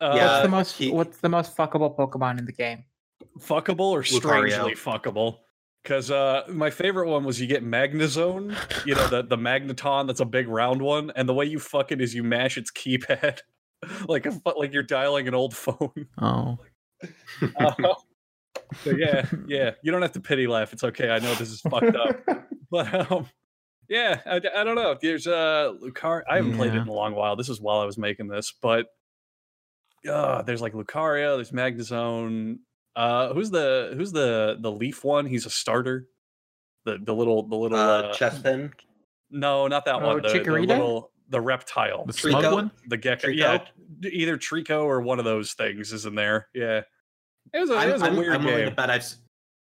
Uh, 0.01 0.13
Yeah, 0.15 0.25
what's 0.31 0.41
the 0.43 0.49
most 0.49 0.77
he- 0.77 0.91
What's 0.91 1.17
the 1.19 1.29
most 1.29 1.55
fuckable 1.55 1.95
Pokemon 1.97 2.37
in 2.39 2.45
the 2.45 2.51
game? 2.51 2.83
fuckable 3.39 3.91
or 3.91 4.01
Lucario. 4.03 4.17
strangely 4.49 4.75
fuckable. 4.75 5.37
Because 5.83 6.11
uh, 6.11 6.43
my 6.49 6.69
favorite 6.69 7.07
one 7.07 7.23
was 7.23 7.39
you 7.39 7.47
get 7.47 7.63
Magnezone, 7.63 8.53
you 8.85 8.95
know, 8.95 9.07
the, 9.07 9.23
the 9.23 9.37
Magneton 9.37 10.07
that's 10.07 10.19
a 10.19 10.25
big 10.25 10.49
round 10.49 10.81
one, 10.81 11.09
and 11.15 11.27
the 11.29 11.33
way 11.33 11.45
you 11.45 11.57
fuck 11.59 11.93
it 11.93 12.01
is 12.01 12.13
you 12.13 12.21
mash 12.21 12.57
its 12.57 12.69
keypad 12.69 13.39
like 14.09 14.25
a 14.25 14.31
fu- 14.33 14.57
like 14.59 14.73
you're 14.73 14.83
dialing 14.83 15.29
an 15.29 15.33
old 15.33 15.55
phone. 15.55 16.07
Oh. 16.21 16.57
Uh, 17.55 17.93
so 18.83 18.91
yeah, 18.91 19.25
yeah, 19.47 19.71
you 19.83 19.91
don't 19.91 20.01
have 20.01 20.11
to 20.13 20.19
pity 20.21 20.47
laugh. 20.47 20.73
It's 20.73 20.83
okay. 20.83 21.09
I 21.09 21.19
know 21.19 21.33
this 21.35 21.49
is 21.49 21.61
fucked 21.61 21.95
up, 21.95 22.19
but 22.71 23.11
um, 23.11 23.27
yeah, 23.87 24.21
I, 24.25 24.35
I 24.37 24.63
don't 24.63 24.75
know. 24.75 24.95
There's 25.01 25.25
uh, 25.27 25.73
Lucar. 25.79 26.23
I 26.29 26.37
haven't 26.37 26.55
played 26.55 26.73
it 26.73 26.77
in 26.81 26.87
a 26.87 26.93
long 26.93 27.15
while. 27.15 27.35
This 27.35 27.49
is 27.49 27.59
while 27.59 27.79
I 27.79 27.85
was 27.85 27.97
making 27.97 28.27
this, 28.27 28.53
but 28.61 28.87
uh, 30.09 30.41
there's 30.43 30.61
like 30.61 30.73
Lucario. 30.73 31.35
There's 31.37 31.51
Magnezone. 31.51 32.57
Uh, 32.95 33.33
who's 33.33 33.49
the 33.51 33.93
who's 33.95 34.11
the 34.11 34.57
the 34.61 34.71
Leaf 34.71 35.03
one? 35.03 35.25
He's 35.25 35.45
a 35.45 35.49
starter. 35.49 36.07
The 36.85 36.97
the 37.01 37.13
little 37.13 37.47
the 37.47 37.55
little 37.55 37.77
Uh, 37.77 38.01
uh, 38.01 38.13
Chespin. 38.15 38.71
no, 39.29 39.67
not 39.67 39.85
that 39.85 39.95
Oh, 39.95 40.07
one. 40.07 40.21
The, 40.21 40.39
the 40.43 40.51
little 40.51 41.11
the 41.29 41.41
reptile. 41.41 42.05
The 42.05 42.13
smug 42.13 42.51
one? 42.53 42.71
The 42.87 42.97
gecko, 42.97 43.27
Treecko? 43.27 43.35
yeah, 43.37 43.59
either 44.09 44.37
Treecko 44.37 44.83
or 44.83 45.01
one 45.01 45.19
of 45.19 45.25
those 45.25 45.53
things 45.53 45.91
is 45.93 46.05
in 46.05 46.15
there. 46.15 46.47
Yeah, 46.55 46.81
it 47.53 47.59
was 47.59 47.69
a, 47.69 47.73
it 47.73 47.77
I'm, 47.77 47.91
was 47.93 48.01
a 48.01 48.05
I'm, 48.05 48.15
weird 48.17 48.33
I'm 48.33 48.43
willing 48.43 48.59
to 48.61 48.65
game. 48.67 48.75
bet 48.75 48.89
I've 48.89 49.05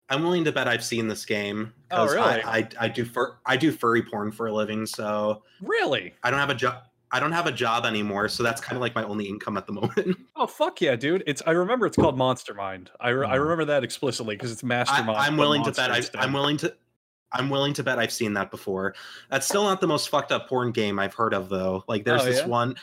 I'm 0.08 0.22
willing 0.22 0.44
to 0.44 0.52
bet 0.52 0.68
I've 0.68 0.84
seen 0.84 1.08
this 1.08 1.24
game. 1.24 1.72
Oh, 1.90 2.04
really? 2.06 2.18
I, 2.42 2.58
I 2.58 2.68
I 2.80 2.88
do 2.88 3.04
fur 3.04 3.36
I 3.46 3.56
do 3.56 3.72
furry 3.72 4.02
porn 4.02 4.30
for 4.32 4.46
a 4.46 4.52
living, 4.52 4.84
so 4.86 5.42
Really? 5.60 6.12
I 6.22 6.30
don't 6.30 6.40
have 6.40 6.50
a 6.50 6.54
job. 6.54 6.82
I 7.14 7.20
don't 7.20 7.32
have 7.32 7.46
a 7.46 7.52
job 7.52 7.84
anymore, 7.84 8.26
so 8.28 8.42
that's 8.42 8.60
kind 8.60 8.74
of 8.76 8.80
like 8.80 8.94
my 8.94 9.04
only 9.04 9.26
income 9.26 9.56
at 9.58 9.66
the 9.66 9.72
moment. 9.80 10.16
Oh 10.36 10.46
fuck 10.46 10.80
yeah, 10.80 10.96
dude! 10.96 11.22
It's 11.26 11.42
I 11.46 11.50
remember 11.52 11.86
it's 11.86 11.96
called 11.96 12.16
Monster 12.16 12.54
Mind. 12.54 12.90
I, 13.00 13.10
re- 13.10 13.26
I 13.26 13.36
Oh. 13.36 13.40
remember 13.40 13.64
that 13.66 13.84
explicitly 13.84 14.34
because 14.34 14.50
it's 14.52 14.62
Mastermind. 14.64 15.18
I'm 15.18 15.36
willing 15.36 15.62
to 15.64 15.72
bet. 15.72 15.90
I, 15.90 16.00
I'm 16.18 16.32
willing 16.32 16.56
to. 16.58 16.74
I'm 17.34 17.48
willing 17.48 17.72
to 17.74 17.82
bet 17.82 17.98
I've 17.98 18.12
seen 18.12 18.34
that 18.34 18.50
before. 18.50 18.94
That's 19.30 19.46
still 19.46 19.64
not 19.64 19.80
the 19.80 19.86
most 19.86 20.10
fucked 20.10 20.32
up 20.32 20.48
porn 20.50 20.70
game 20.70 20.98
I've 20.98 21.14
heard 21.14 21.32
of, 21.32 21.48
though. 21.48 21.82
Like, 21.88 22.04
there's 22.04 22.20
Oh, 22.20 22.24
this 22.26 22.40
yeah? 22.40 22.46
one. 22.46 22.74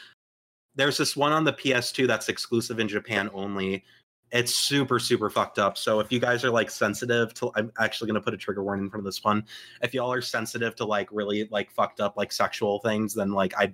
there's 0.75 0.97
this 0.97 1.15
one 1.15 1.31
on 1.31 1.43
the 1.43 1.53
PS2 1.53 2.07
that's 2.07 2.29
exclusive 2.29 2.79
in 2.79 2.87
Japan 2.87 3.29
only. 3.33 3.83
It's 4.31 4.53
super 4.53 4.99
super 4.99 5.29
fucked 5.29 5.59
up. 5.59 5.77
So 5.77 5.99
if 5.99 6.11
you 6.11 6.19
guys 6.19 6.43
are 6.43 6.51
like 6.51 6.69
sensitive 6.69 7.33
to, 7.35 7.51
I'm 7.55 7.71
actually 7.79 8.07
gonna 8.07 8.21
put 8.21 8.33
a 8.33 8.37
trigger 8.37 8.63
warning 8.63 8.85
in 8.85 8.89
front 8.91 9.01
of 9.01 9.05
this 9.05 9.23
one. 9.23 9.45
If 9.81 9.93
y'all 9.93 10.11
are 10.11 10.21
sensitive 10.21 10.75
to 10.75 10.85
like 10.85 11.09
really 11.11 11.47
like 11.51 11.71
fucked 11.71 11.99
up 11.99 12.17
like 12.17 12.31
sexual 12.31 12.79
things, 12.79 13.13
then 13.13 13.31
like 13.31 13.53
I 13.57 13.73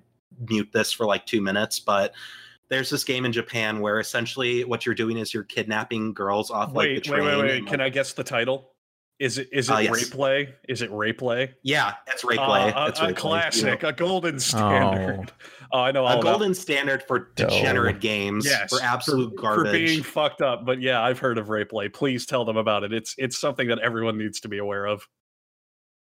mute 0.49 0.69
this 0.71 0.91
for 0.91 1.05
like 1.05 1.25
two 1.25 1.41
minutes. 1.41 1.79
But 1.79 2.13
there's 2.69 2.89
this 2.89 3.03
game 3.03 3.25
in 3.25 3.31
Japan 3.31 3.79
where 3.79 3.99
essentially 3.99 4.63
what 4.63 4.85
you're 4.85 4.95
doing 4.95 5.17
is 5.17 5.33
you're 5.33 5.43
kidnapping 5.43 6.13
girls 6.13 6.49
off 6.49 6.69
like 6.69 6.87
wait, 6.87 6.95
the 6.95 7.01
train. 7.01 7.23
wait, 7.23 7.37
wait. 7.37 7.57
and, 7.57 7.67
Can 7.67 7.81
I 7.81 7.89
guess 7.89 8.13
the 8.13 8.23
title? 8.23 8.74
Is 9.17 9.37
it 9.37 9.47
is 9.53 9.69
it 9.69 9.73
Uh, 9.73 9.77
yes. 9.79 9.93
rape 9.93 10.11
play? 10.11 10.53
Is 10.67 10.81
it 10.81 10.91
rape 10.91 11.19
play? 11.19 11.53
Yeah, 11.63 11.93
that's 12.05 12.25
rape 12.25 12.37
play. 12.37 12.73
Uh, 12.73 12.87
it's 12.89 12.99
a, 12.99 13.03
a 13.03 13.07
rape 13.07 13.15
play. 13.15 13.29
classic, 13.39 13.83
a 13.83 13.93
golden 13.93 14.39
standard. 14.39 15.31
Oh, 15.71 15.79
I 15.79 15.91
know 15.91 16.03
all 16.03 16.17
a 16.17 16.19
about 16.19 16.23
golden 16.23 16.53
standard 16.53 17.01
for 17.03 17.31
degenerate 17.35 18.01
games 18.01 18.45
yes, 18.45 18.69
for 18.69 18.83
absolute 18.83 19.33
for, 19.35 19.41
garbage. 19.41 19.67
for 19.67 19.71
being 19.71 20.03
fucked 20.03 20.41
up. 20.41 20.65
But 20.65 20.81
yeah, 20.81 21.01
I've 21.01 21.17
heard 21.17 21.37
of 21.37 21.47
rape 21.49 21.69
play. 21.69 21.87
Please 21.87 22.25
tell 22.25 22.43
them 22.43 22.57
about 22.57 22.83
it. 22.83 22.91
It's 22.91 23.15
it's 23.17 23.37
something 23.37 23.67
that 23.69 23.79
everyone 23.79 24.17
needs 24.17 24.41
to 24.41 24.49
be 24.49 24.57
aware 24.57 24.85
of. 24.85 25.07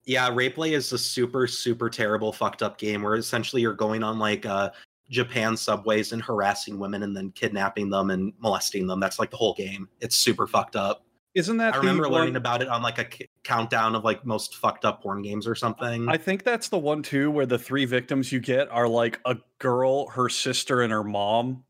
Yeah, 0.07 0.29
RapeLay 0.31 0.73
is 0.73 0.93
a 0.93 0.99
super, 0.99 1.47
super 1.47 1.89
terrible, 1.89 2.33
fucked 2.33 2.63
up 2.63 2.77
game 2.79 3.03
where 3.03 3.15
essentially 3.17 3.63
you're 3.63 3.75
going 3.75 4.03
on 4.03 4.19
like 4.19 4.47
uh 4.47 4.71
Japan 5.11 5.57
subways 5.57 6.13
and 6.13 6.23
harassing 6.23 6.79
women 6.79 7.03
and 7.03 7.15
then 7.15 7.31
kidnapping 7.33 7.91
them 7.91 8.11
and 8.11 8.33
molesting 8.39 8.87
them. 8.87 8.99
That's 8.99 9.19
like 9.19 9.31
the 9.31 9.37
whole 9.37 9.55
game. 9.55 9.89
It's 10.01 10.17
super 10.17 10.47
fucked 10.47 10.77
up. 10.77 11.04
Isn't 11.35 11.57
that 11.57 11.75
I 11.75 11.77
the 11.77 11.81
remember 11.81 12.09
learning 12.09 12.35
one- 12.35 12.37
about 12.37 12.63
it 12.63 12.69
on 12.69 12.83
like 12.83 12.99
a 12.99 13.13
c- 13.13 13.29
countdown 13.43 13.95
of 13.95 14.05
like 14.05 14.25
most 14.25 14.57
fucked 14.57 14.85
up 14.85 15.03
porn 15.03 15.21
games 15.23 15.47
or 15.49 15.55
something. 15.55 16.09
I 16.09 16.17
think 16.17 16.45
that's 16.45 16.69
the 16.69 16.79
one 16.79 17.03
too 17.03 17.31
where 17.31 17.47
the 17.47 17.59
three 17.59 17.85
victims 17.87 18.31
you 18.31 18.39
get 18.41 18.69
are 18.71 18.87
like 18.89 19.19
a 19.25 19.37
girl, 19.59 20.07
her 20.09 20.29
sister, 20.29 20.83
and 20.83 20.93
her 20.93 21.03
mom. 21.05 21.65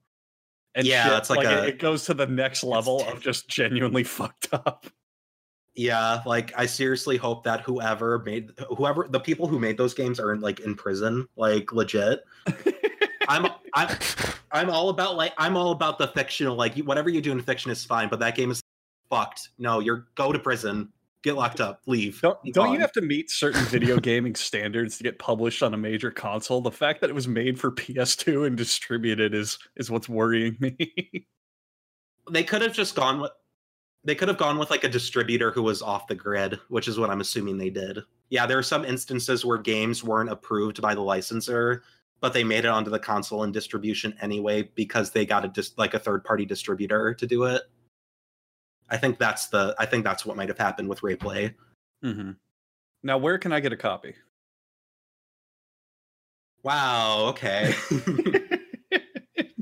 And 0.74 0.86
Yeah, 0.86 1.08
shit. 1.08 1.18
it's 1.18 1.30
like 1.30 1.46
it- 1.46 1.52
a- 1.52 1.66
it 1.68 1.78
goes 1.78 2.04
to 2.06 2.14
the 2.14 2.26
next 2.26 2.62
level 2.64 3.04
of 3.08 3.20
just 3.20 3.48
genuinely 3.48 4.04
fucked 4.04 4.48
up. 4.52 4.86
yeah, 5.74 6.20
like 6.26 6.52
I 6.56 6.66
seriously 6.66 7.16
hope 7.16 7.44
that 7.44 7.62
whoever 7.62 8.18
made 8.20 8.50
whoever 8.76 9.06
the 9.08 9.20
people 9.20 9.46
who 9.46 9.58
made 9.58 9.78
those 9.78 9.94
games 9.94 10.20
are 10.20 10.32
in 10.32 10.40
like 10.40 10.60
in 10.60 10.74
prison, 10.74 11.26
like 11.36 11.72
legit. 11.72 12.20
I'm 13.28 13.46
I'm 13.72 13.96
I'm 14.52 14.68
all 14.70 14.90
about 14.90 15.16
like 15.16 15.32
I'm 15.38 15.56
all 15.56 15.70
about 15.72 15.98
the 15.98 16.08
fictional 16.08 16.54
like 16.56 16.76
whatever 16.78 17.08
you 17.08 17.20
do 17.22 17.32
in 17.32 17.40
fiction 17.40 17.70
is 17.70 17.82
fine, 17.84 18.08
but 18.10 18.18
that 18.20 18.34
game 18.36 18.50
is 18.50 18.60
fucked. 19.10 19.50
No, 19.58 19.80
you're 19.80 20.06
go 20.14 20.32
to 20.32 20.38
prison, 20.38 20.92
get 21.22 21.34
locked 21.34 21.60
up, 21.60 21.80
leave. 21.86 22.20
Don't, 22.20 22.38
don't 22.52 22.72
you 22.72 22.80
have 22.80 22.92
to 22.92 23.00
meet 23.00 23.30
certain 23.30 23.64
video 23.64 23.98
gaming 24.00 24.34
standards 24.34 24.96
to 24.98 25.04
get 25.04 25.18
published 25.18 25.62
on 25.62 25.74
a 25.74 25.76
major 25.76 26.10
console? 26.10 26.60
The 26.60 26.70
fact 26.70 27.00
that 27.00 27.10
it 27.10 27.14
was 27.14 27.26
made 27.28 27.58
for 27.58 27.70
PS2 27.72 28.46
and 28.46 28.56
distributed 28.56 29.34
is 29.34 29.58
is 29.76 29.90
what's 29.90 30.08
worrying 30.08 30.56
me. 30.60 30.76
they 32.30 32.44
could 32.44 32.62
have 32.62 32.72
just 32.72 32.94
gone 32.94 33.20
with 33.20 33.32
they 34.04 34.14
could 34.14 34.28
have 34.28 34.38
gone 34.38 34.58
with 34.58 34.70
like 34.70 34.84
a 34.84 34.88
distributor 34.88 35.50
who 35.50 35.62
was 35.62 35.80
off 35.80 36.06
the 36.06 36.14
grid, 36.14 36.60
which 36.68 36.88
is 36.88 36.98
what 36.98 37.10
I'm 37.10 37.22
assuming 37.22 37.56
they 37.56 37.70
did. 37.70 38.00
Yeah, 38.28 38.46
there 38.46 38.58
are 38.58 38.62
some 38.62 38.84
instances 38.84 39.44
where 39.44 39.58
games 39.58 40.04
weren't 40.04 40.30
approved 40.30 40.82
by 40.82 40.94
the 40.94 41.00
licensor, 41.00 41.82
but 42.20 42.32
they 42.32 42.44
made 42.44 42.66
it 42.66 42.68
onto 42.68 42.90
the 42.90 42.98
console 42.98 43.44
and 43.44 43.52
distribution 43.52 44.14
anyway 44.20 44.70
because 44.74 45.10
they 45.10 45.24
got 45.24 45.44
a 45.44 45.48
dis- 45.48 45.76
like 45.78 45.94
a 45.94 45.98
third 45.98 46.22
party 46.22 46.44
distributor 46.44 47.14
to 47.14 47.26
do 47.26 47.44
it. 47.44 47.62
I 48.90 48.96
think 48.96 49.18
that's 49.18 49.46
the 49.46 49.74
I 49.78 49.86
think 49.86 50.04
that's 50.04 50.24
what 50.26 50.36
might 50.36 50.48
have 50.48 50.58
happened 50.58 50.88
with 50.88 51.00
RapeLay. 51.00 51.54
mm-hmm. 52.04 52.32
Now, 53.02 53.18
where 53.18 53.38
can 53.38 53.52
I 53.52 53.60
get 53.60 53.72
a 53.72 53.76
copy? 53.76 54.14
Wow, 56.62 57.26
okay. 57.28 57.74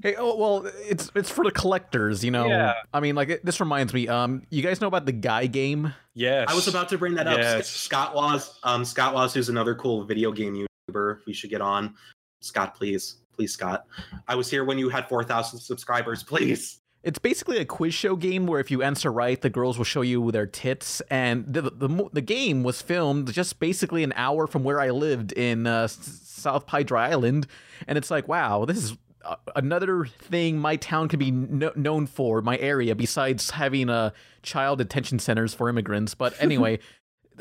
Hey, 0.03 0.17
oh 0.19 0.35
well, 0.37 0.69
it's 0.89 1.13
it's 1.15 1.31
for 1.31 1.45
the 1.45 1.53
collectors, 1.53 2.25
you 2.25 2.33
know. 2.33 2.49
Yeah. 2.49 2.75
I 2.93 2.99
mean, 2.99 3.15
like 3.15 3.29
it, 3.29 3.45
this 3.45 3.61
reminds 3.61 3.95
me. 3.95 4.09
Um, 4.09 4.43
you 4.51 4.61
guys 4.61 4.81
know 4.81 4.89
about 4.89 5.07
the 5.07 5.13
Guy 5.13 5.47
game? 5.47 5.95
Yes. 6.15 6.49
I 6.51 6.55
was 6.55 6.67
about 6.67 6.89
to 6.89 6.99
bring 6.99 7.15
that 7.15 7.29
up. 7.29 7.35
Sc- 7.35 7.39
Yes. 7.41 7.69
Scott 7.71 8.17
Laws, 8.17 8.59
um, 8.65 8.85
Scott 8.85 9.15
Laws, 9.15 9.33
who's 9.33 9.49
another 9.49 9.77
cool 9.77 10.05
video 10.05 10.33
game 10.33 10.67
YouTuber. 10.91 11.21
We 11.25 11.33
should 11.33 11.51
get 11.51 11.61
on. 11.61 11.95
Scott, 12.41 12.75
please, 12.75 13.19
please, 13.33 13.53
Scott. 13.53 13.87
I 14.27 14.35
was 14.35 14.51
here 14.51 14.65
when 14.65 14.77
you 14.77 14.89
had 14.89 15.09
four 15.09 15.23
thousand 15.23 15.61
subscribers. 15.61 16.25
Please. 16.25 16.81
It's 17.03 17.19
basically 17.19 17.59
a 17.59 17.65
quiz 17.65 17.95
show 17.95 18.15
game 18.15 18.47
where 18.47 18.61
if 18.61 18.71
you 18.71 18.83
answer 18.83 19.11
right, 19.13 19.41
the 19.41 19.51
girls 19.51 19.77
will 19.77 19.85
show 19.85 20.03
you 20.03 20.31
their 20.31 20.47
tits. 20.47 21.01
And 21.11 21.45
the 21.53 21.63
the, 21.63 22.09
the 22.13 22.21
game 22.21 22.63
was 22.63 22.81
filmed 22.81 23.33
just 23.33 23.59
basically 23.59 24.05
an 24.05 24.13
hour 24.15 24.47
from 24.47 24.63
where 24.63 24.81
I 24.81 24.91
lived 24.91 25.33
in 25.33 25.67
uh, 25.67 25.89
South 25.89 26.67
Padre 26.67 27.01
Island, 27.01 27.47
and 27.89 27.99
it's 27.99 28.11
like, 28.11 28.29
wow, 28.29 28.65
this 28.65 28.77
is 28.77 28.97
uh, 29.25 29.37
another 29.57 30.07
thing 30.07 30.59
my 30.59 30.77
town 30.77 31.09
can 31.09 31.19
be 31.19 31.31
kno- 31.33 31.73
known 31.75 32.07
for, 32.07 32.41
my 32.41 32.57
area, 32.59 32.95
besides 32.95 33.51
having 33.51 33.89
uh, 33.91 34.11
child 34.43 34.79
detention 34.79 35.19
centers 35.19 35.55
for 35.55 35.69
immigrants. 35.69 36.15
But 36.15 36.35
anyway. 36.41 36.79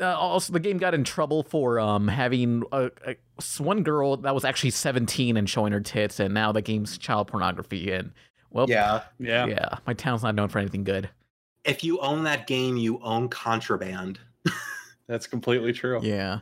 Uh, 0.00 0.06
also, 0.16 0.54
the 0.54 0.58
game 0.58 0.78
got 0.78 0.94
in 0.94 1.04
trouble 1.04 1.42
for 1.42 1.78
um, 1.78 2.08
having 2.08 2.62
a, 2.72 2.90
a, 3.06 3.16
s- 3.38 3.60
one 3.60 3.82
girl 3.82 4.16
that 4.16 4.34
was 4.34 4.42
actually 4.42 4.70
17 4.70 5.36
and 5.36 5.48
showing 5.48 5.70
her 5.70 5.80
tits, 5.82 6.18
and 6.18 6.32
now 6.32 6.50
the 6.50 6.62
game's 6.62 6.96
child 6.96 7.28
pornography. 7.28 7.92
And 7.92 8.12
well, 8.52 8.68
Yeah. 8.68 9.02
Yeah. 9.18 9.46
yeah, 9.46 9.78
my 9.86 9.94
town's 9.94 10.22
not 10.22 10.34
known 10.34 10.48
for 10.48 10.58
anything 10.58 10.84
good. 10.84 11.08
If 11.64 11.84
you 11.84 11.98
own 12.00 12.24
that 12.24 12.46
game, 12.46 12.76
you 12.76 12.98
own 13.02 13.28
contraband. 13.28 14.18
That's 15.06 15.26
completely 15.26 15.72
true. 15.72 16.00
Yeah. 16.02 16.40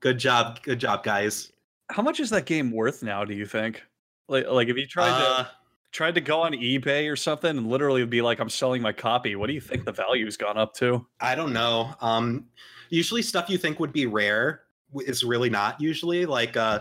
Good 0.00 0.18
job, 0.18 0.62
good 0.62 0.78
job, 0.78 1.04
guys. 1.04 1.52
How 1.90 2.02
much 2.02 2.20
is 2.20 2.30
that 2.30 2.46
game 2.46 2.70
worth 2.70 3.02
now? 3.02 3.24
Do 3.24 3.34
you 3.34 3.46
think? 3.46 3.82
Like, 4.28 4.46
like 4.48 4.68
if 4.68 4.76
you 4.76 4.86
tried 4.86 5.10
Uh, 5.10 5.44
to 5.44 5.50
tried 5.92 6.14
to 6.14 6.20
go 6.22 6.40
on 6.40 6.52
eBay 6.52 7.10
or 7.10 7.16
something 7.16 7.50
and 7.56 7.66
literally 7.68 8.04
be 8.06 8.22
like, 8.22 8.40
"I'm 8.40 8.48
selling 8.48 8.80
my 8.82 8.92
copy," 8.92 9.36
what 9.36 9.46
do 9.48 9.52
you 9.52 9.60
think 9.60 9.84
the 9.84 9.92
value's 9.92 10.36
gone 10.38 10.56
up 10.56 10.74
to? 10.76 11.06
I 11.20 11.34
don't 11.34 11.52
know. 11.52 11.94
Um, 12.00 12.46
usually 12.88 13.20
stuff 13.22 13.48
you 13.50 13.58
think 13.58 13.78
would 13.78 13.92
be 13.92 14.06
rare 14.06 14.62
is 14.94 15.22
really 15.22 15.50
not 15.50 15.80
usually. 15.80 16.24
Like, 16.26 16.56
uh, 16.56 16.80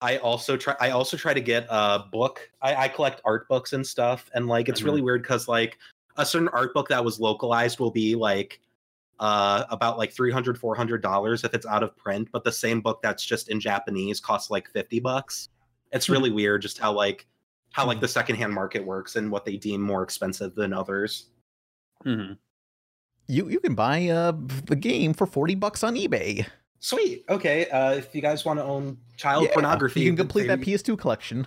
I 0.00 0.18
also 0.18 0.56
try. 0.56 0.76
I 0.80 0.90
also 0.90 1.16
try 1.16 1.32
to 1.34 1.40
get 1.40 1.66
a 1.70 2.04
book. 2.12 2.50
I, 2.60 2.74
I 2.84 2.88
collect 2.88 3.20
art 3.24 3.48
books 3.48 3.72
and 3.72 3.86
stuff, 3.86 4.30
and 4.34 4.46
like 4.46 4.68
it's 4.68 4.80
Mhm. 4.82 4.84
really 4.84 5.02
weird 5.02 5.22
because 5.22 5.48
like 5.48 5.78
a 6.16 6.26
certain 6.26 6.48
art 6.48 6.74
book 6.74 6.88
that 6.88 7.04
was 7.04 7.18
localized 7.20 7.78
will 7.80 7.90
be 7.90 8.14
like 8.14 8.60
uh 9.18 9.64
about 9.70 9.96
like 9.96 10.12
300 10.12 10.58
400 10.58 11.00
dollars 11.00 11.42
if 11.44 11.54
it's 11.54 11.64
out 11.64 11.82
of 11.82 11.96
print 11.96 12.28
but 12.32 12.44
the 12.44 12.52
same 12.52 12.82
book 12.82 13.00
that's 13.02 13.24
just 13.24 13.48
in 13.48 13.58
japanese 13.58 14.20
costs 14.20 14.50
like 14.50 14.68
50 14.68 15.00
bucks 15.00 15.48
it's 15.90 16.10
really 16.10 16.30
weird 16.30 16.60
just 16.60 16.76
how 16.78 16.92
like 16.92 17.26
how 17.72 17.86
like 17.86 17.98
the 17.98 18.08
secondhand 18.08 18.52
market 18.52 18.84
works 18.84 19.16
and 19.16 19.30
what 19.30 19.46
they 19.46 19.56
deem 19.56 19.80
more 19.80 20.02
expensive 20.02 20.54
than 20.54 20.74
others 20.74 21.30
Mm-hmm. 22.04 22.34
You 23.26 23.48
you 23.48 23.58
can 23.60 23.74
buy 23.74 24.06
uh 24.08 24.32
the 24.66 24.76
game 24.76 25.14
for 25.14 25.26
40 25.26 25.54
bucks 25.54 25.82
on 25.82 25.94
eBay. 25.94 26.46
Sweet. 26.86 27.24
Okay. 27.28 27.68
Uh, 27.68 27.94
if 27.94 28.14
you 28.14 28.22
guys 28.22 28.44
want 28.44 28.60
to 28.60 28.64
own 28.64 28.96
child 29.16 29.42
Yeah, 29.44 29.52
pornography, 29.54 30.02
You 30.02 30.10
can 30.10 30.16
complete 30.16 30.46
that 30.46 30.60
PS2 30.60 30.96
collection. 30.96 31.44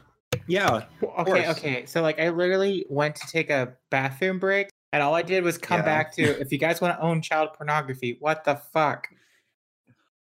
Yeah. 0.47 0.83
Okay, 1.01 1.43
course. 1.43 1.57
okay. 1.57 1.85
So 1.85 2.01
like 2.01 2.19
I 2.19 2.27
literally 2.29 2.85
went 2.89 3.15
to 3.15 3.27
take 3.27 3.49
a 3.49 3.73
bathroom 3.89 4.37
break 4.39 4.69
and 4.91 5.01
all 5.01 5.15
I 5.15 5.21
did 5.21 5.45
was 5.45 5.57
come 5.57 5.79
Yeah. 5.79 5.85
back 5.85 6.13
to 6.15 6.23
if 6.41 6.51
you 6.51 6.57
guys 6.57 6.81
want 6.81 6.97
to 6.97 7.01
own 7.01 7.21
child 7.21 7.53
pornography, 7.53 8.17
what 8.19 8.43
the 8.43 8.55
fuck? 8.73 9.07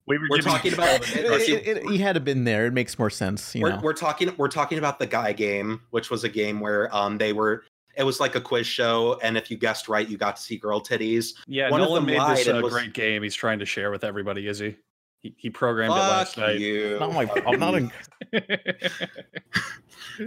We 0.06 0.18
were 0.18 0.28
We're 0.30 0.38
talking 0.40 0.74
about. 0.74 0.90
all 1.02 1.18
It, 1.18 1.50
it, 1.50 1.78
it, 1.78 1.90
he 1.90 1.98
had 1.98 2.14
to 2.14 2.22
been 2.22 2.46
there. 2.46 2.66
It 2.68 2.74
makes 2.74 2.98
more 2.98 3.10
sense, 3.10 3.54
you 3.56 3.62
we're, 3.64 3.70
know. 3.72 3.80
we're 3.84 3.94
talking. 3.94 4.34
We're 4.38 4.48
talking 4.50 4.78
about 4.78 5.00
the 5.00 5.08
guy 5.08 5.34
game, 5.34 5.82
which 5.92 6.10
was 6.10 6.24
a 6.24 6.30
game 6.30 6.60
where 6.62 6.94
um 6.96 7.18
they 7.18 7.34
were. 7.34 7.64
It 7.96 8.04
was 8.04 8.20
like 8.20 8.36
a 8.36 8.42
quiz 8.42 8.66
show, 8.68 9.20
and 9.22 9.38
if 9.38 9.52
you 9.52 9.58
guessed 9.58 9.88
right, 9.88 10.08
you 10.08 10.18
got 10.18 10.36
to 10.38 10.42
see 10.42 10.58
girl 10.58 10.82
titties. 10.82 11.34
Yeah, 11.48 11.70
One 11.70 11.80
of 11.82 11.88
Nolan 11.90 12.06
them 12.06 12.14
made 12.14 12.18
lied 12.20 12.38
this 12.38 12.48
and 12.48 12.58
uh, 12.58 12.62
was- 12.62 12.74
great 12.74 12.94
game. 12.94 13.22
He's 13.22 13.36
trying 13.36 13.60
to 13.60 13.66
share 13.66 13.92
with 13.92 14.04
everybody. 14.04 14.48
Is 14.48 14.60
he? 14.60 14.76
He, 15.24 15.34
he 15.38 15.50
programmed 15.50 15.94
it 15.94 15.96
last 15.96 16.36
Fuck 16.36 16.46
night. 16.48 16.60
you. 16.60 16.98
Not 17.00 17.14
my, 17.14 17.28
I'm 17.48 17.60
not 17.60 17.74
in, 17.76 17.92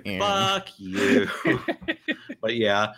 Yeah. 0.04 0.18
Fuck 0.18 0.68
you. 0.78 1.28
but 2.40 2.56
yeah, 2.56 2.94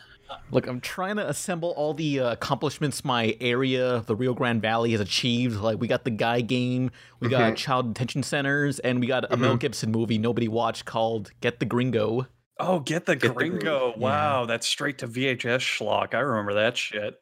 Look, 0.50 0.66
I'm 0.66 0.80
trying 0.80 1.16
to 1.16 1.26
assemble 1.28 1.70
all 1.70 1.94
the 1.94 2.20
uh, 2.20 2.32
accomplishments 2.32 3.02
my 3.04 3.34
area, 3.40 4.04
the 4.06 4.14
Rio 4.14 4.32
Grande 4.34 4.60
Valley, 4.62 4.92
has 4.92 5.00
achieved. 5.00 5.56
Like, 5.60 5.80
we 5.80 5.88
got 5.88 6.04
the 6.04 6.10
Guy 6.10 6.40
game, 6.42 6.90
we 7.20 7.28
got 7.30 7.52
Mhm. 7.54 7.56
child 7.56 7.94
detention 7.94 8.22
centers, 8.22 8.78
and 8.78 9.00
we 9.00 9.06
got 9.06 9.30
a 9.32 9.36
Mel 9.38 9.56
Mhm. 9.56 9.60
Gibson 9.60 9.90
movie 9.90 10.18
nobody 10.18 10.46
watched 10.46 10.84
called 10.84 11.30
Get 11.40 11.60
the 11.60 11.66
Gringo. 11.66 12.26
Oh, 12.60 12.80
get 12.80 13.06
the 13.06 13.16
Get 13.16 13.28
the 13.28 13.34
Gringo! 13.34 13.58
Gringo. 13.58 13.94
Wow, 13.98 14.44
that's 14.44 14.66
straight 14.66 14.98
to 14.98 15.06
VHS 15.06 15.62
schlock. 15.62 16.12
I 16.14 16.18
remember 16.20 16.54
that 16.54 16.76
shit. 16.76 17.18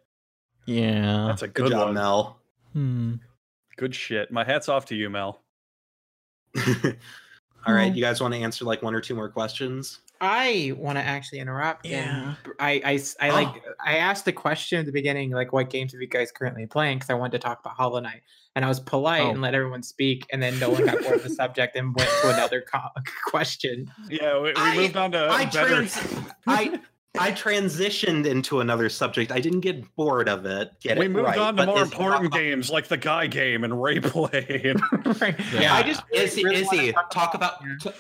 Yeah. 0.65 1.27
That's 1.28 1.43
a 1.43 1.48
good, 1.48 1.65
good, 1.65 1.73
job, 1.73 1.85
one. 1.86 1.94
Mel. 1.94 2.40
Hmm. 2.73 3.15
Good 3.77 3.94
shit. 3.94 4.31
My 4.31 4.44
hat's 4.44 4.69
off 4.69 4.86
to 4.86 4.94
you, 4.97 5.09
Mel. 5.11 5.43
All 7.66 7.74
right, 7.74 7.90
oh. 7.90 7.94
you 7.94 8.01
guys 8.03 8.20
want 8.20 8.32
to 8.35 8.40
answer 8.40 8.65
like 8.65 8.82
one 8.82 8.94
or 8.94 9.01
two 9.01 9.15
more 9.15 9.28
questions? 9.28 10.01
I 10.20 10.73
want 10.78 10.97
to 10.97 11.03
actually 11.03 11.40
interrupt. 11.40 11.85
Yeah. 11.85 12.28
And 12.44 12.55
I, 12.59 12.81
I, 12.85 12.94
s- 12.94 13.16
I 13.20 13.31
like, 13.31 13.48
oh. 13.48 13.73
I 13.85 13.97
asked 13.98 14.24
the 14.24 14.32
question 14.32 14.78
at 14.81 14.86
the 14.86 14.93
beginning, 14.93 15.31
like, 15.31 15.53
what 15.53 15.69
games 15.69 15.93
have 15.93 16.01
you 16.01 16.07
guys 16.07 16.32
currently 16.32 16.65
playing? 16.65 16.98
Because 16.98 17.11
I 17.11 17.15
wanted 17.15 17.32
to 17.32 17.39
talk 17.47 17.61
about 17.61 17.74
Hollow 17.74 18.01
Knight. 18.01 18.23
And 18.55 18.65
I 18.65 18.69
was 18.69 18.81
polite 18.81 19.20
Oh. 19.23 19.31
and 19.31 19.43
let 19.43 19.55
everyone 19.55 19.82
speak. 19.82 20.24
And 20.32 20.43
then 20.43 20.59
no 20.59 20.70
one 20.70 20.86
got 20.86 21.03
bored 21.03 21.16
of 21.16 21.23
the 21.23 21.28
subject 21.28 21.77
and 21.77 21.94
went 21.94 22.09
to 22.23 22.32
another 22.32 22.62
co- 22.62 22.89
question. 23.27 23.90
Yeah, 24.09 24.39
we, 24.39 24.48
we 24.51 24.55
I- 24.57 24.77
moved 24.77 24.97
on 24.97 25.12
to 25.12 25.28
I, 25.28 25.44
better. 25.47 25.69
trans- 25.86 26.01
I 26.47 26.81
I 27.18 27.32
transitioned 27.32 28.26
into 28.26 28.60
another 28.60 28.88
subject. 28.88 29.32
I 29.32 29.40
didn't 29.40 29.60
get 29.60 29.94
bored 29.97 30.28
of 30.28 30.47
it. 30.47 30.70
Get 30.80 30.98
we 30.98 31.06
it 31.06 31.10
moved 31.10 31.24
right, 31.26 31.38
on 31.38 31.56
to 31.56 31.66
more 31.66 31.82
is- 31.82 31.93
important 31.93 32.32
games 32.32 32.70
like 32.70 32.88
the 32.88 32.97
Guy 32.97 33.26
game 33.26 33.64
and 33.64 33.82
Ray 33.82 34.01
Play. 34.01 34.60
And 34.64 34.80
right. 35.20 35.34
Yeah, 35.52 35.74
I 35.74 35.82
just 35.82 36.02
Izzy, 36.12 36.44
really 36.44 36.60
Izzy, 36.62 36.93
talk 36.93 37.10
talk 37.10 37.34
about 37.34 37.60
t- 37.80 37.90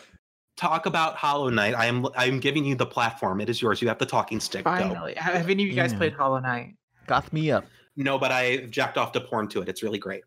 talk 0.56 0.86
about 0.86 1.16
Hollow 1.16 1.48
Knight. 1.50 1.74
I 1.74 1.86
am 1.86 2.06
I'm 2.16 2.40
giving 2.40 2.64
you 2.64 2.74
the 2.74 2.86
platform. 2.86 3.40
It 3.40 3.48
is 3.48 3.60
yours. 3.60 3.82
You 3.82 3.88
have 3.88 3.98
the 3.98 4.06
talking 4.06 4.40
stick. 4.40 4.64
Go. 4.64 4.70
Have 5.16 5.48
any 5.50 5.62
of 5.64 5.68
you 5.68 5.74
guys 5.74 5.92
Yeah. 5.92 5.98
played 5.98 6.12
Hollow 6.12 6.38
Knight? 6.40 6.74
Goth 7.06 7.32
me 7.32 7.50
up. 7.50 7.64
No, 7.96 8.18
but 8.18 8.30
I 8.32 8.66
jacked 8.66 8.98
off 8.98 9.12
to 9.12 9.20
porn 9.20 9.48
to 9.48 9.62
it. 9.62 9.68
It's 9.68 9.82
really 9.82 9.98
great. 9.98 10.22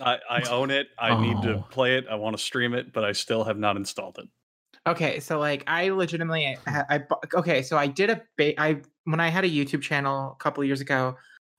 I, 0.00 0.18
I 0.28 0.42
own 0.50 0.70
it. 0.70 0.88
I 0.98 1.20
need 1.20 1.40
to 1.42 1.54
Oh. 1.56 1.66
play 1.70 1.96
it. 1.96 2.06
I 2.10 2.16
want 2.16 2.36
to 2.36 2.42
stream 2.42 2.74
it, 2.74 2.92
but 2.92 3.04
I 3.04 3.12
still 3.12 3.44
have 3.44 3.56
not 3.58 3.76
installed 3.76 4.18
it. 4.18 4.28
Okay, 4.86 5.20
so 5.20 5.38
like 5.38 5.62
I 5.68 5.90
legitimately, 5.90 6.58
I, 6.66 6.84
I 6.90 7.00
okay, 7.34 7.62
so 7.62 7.78
I 7.78 7.86
did 7.86 8.10
a 8.10 8.20
ba- 8.36 8.60
I 8.60 8.80
when 9.04 9.20
I 9.20 9.28
had 9.28 9.44
a 9.44 9.48
YouTube 9.48 9.82
channel 9.82 10.32
a 10.32 10.42
couple 10.42 10.64
years 10.64 10.80
ago, 10.80 11.16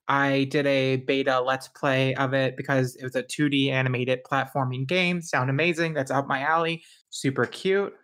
I 0.08 0.44
did 0.50 0.66
a 0.66 0.96
beta 0.96 1.40
let's 1.40 1.68
play 1.68 2.14
of 2.16 2.34
it 2.34 2.56
because 2.56 2.96
it 2.96 3.04
was 3.04 3.16
a 3.16 3.22
2D 3.22 3.70
animated 3.70 4.20
platforming 4.30 4.86
game. 4.86 5.22
Sound 5.22 5.48
amazing. 5.48 5.94
That's 5.94 6.10
up 6.10 6.26
my 6.28 6.40
alley. 6.40 6.84
Super 7.08 7.46
cute. 7.46 7.94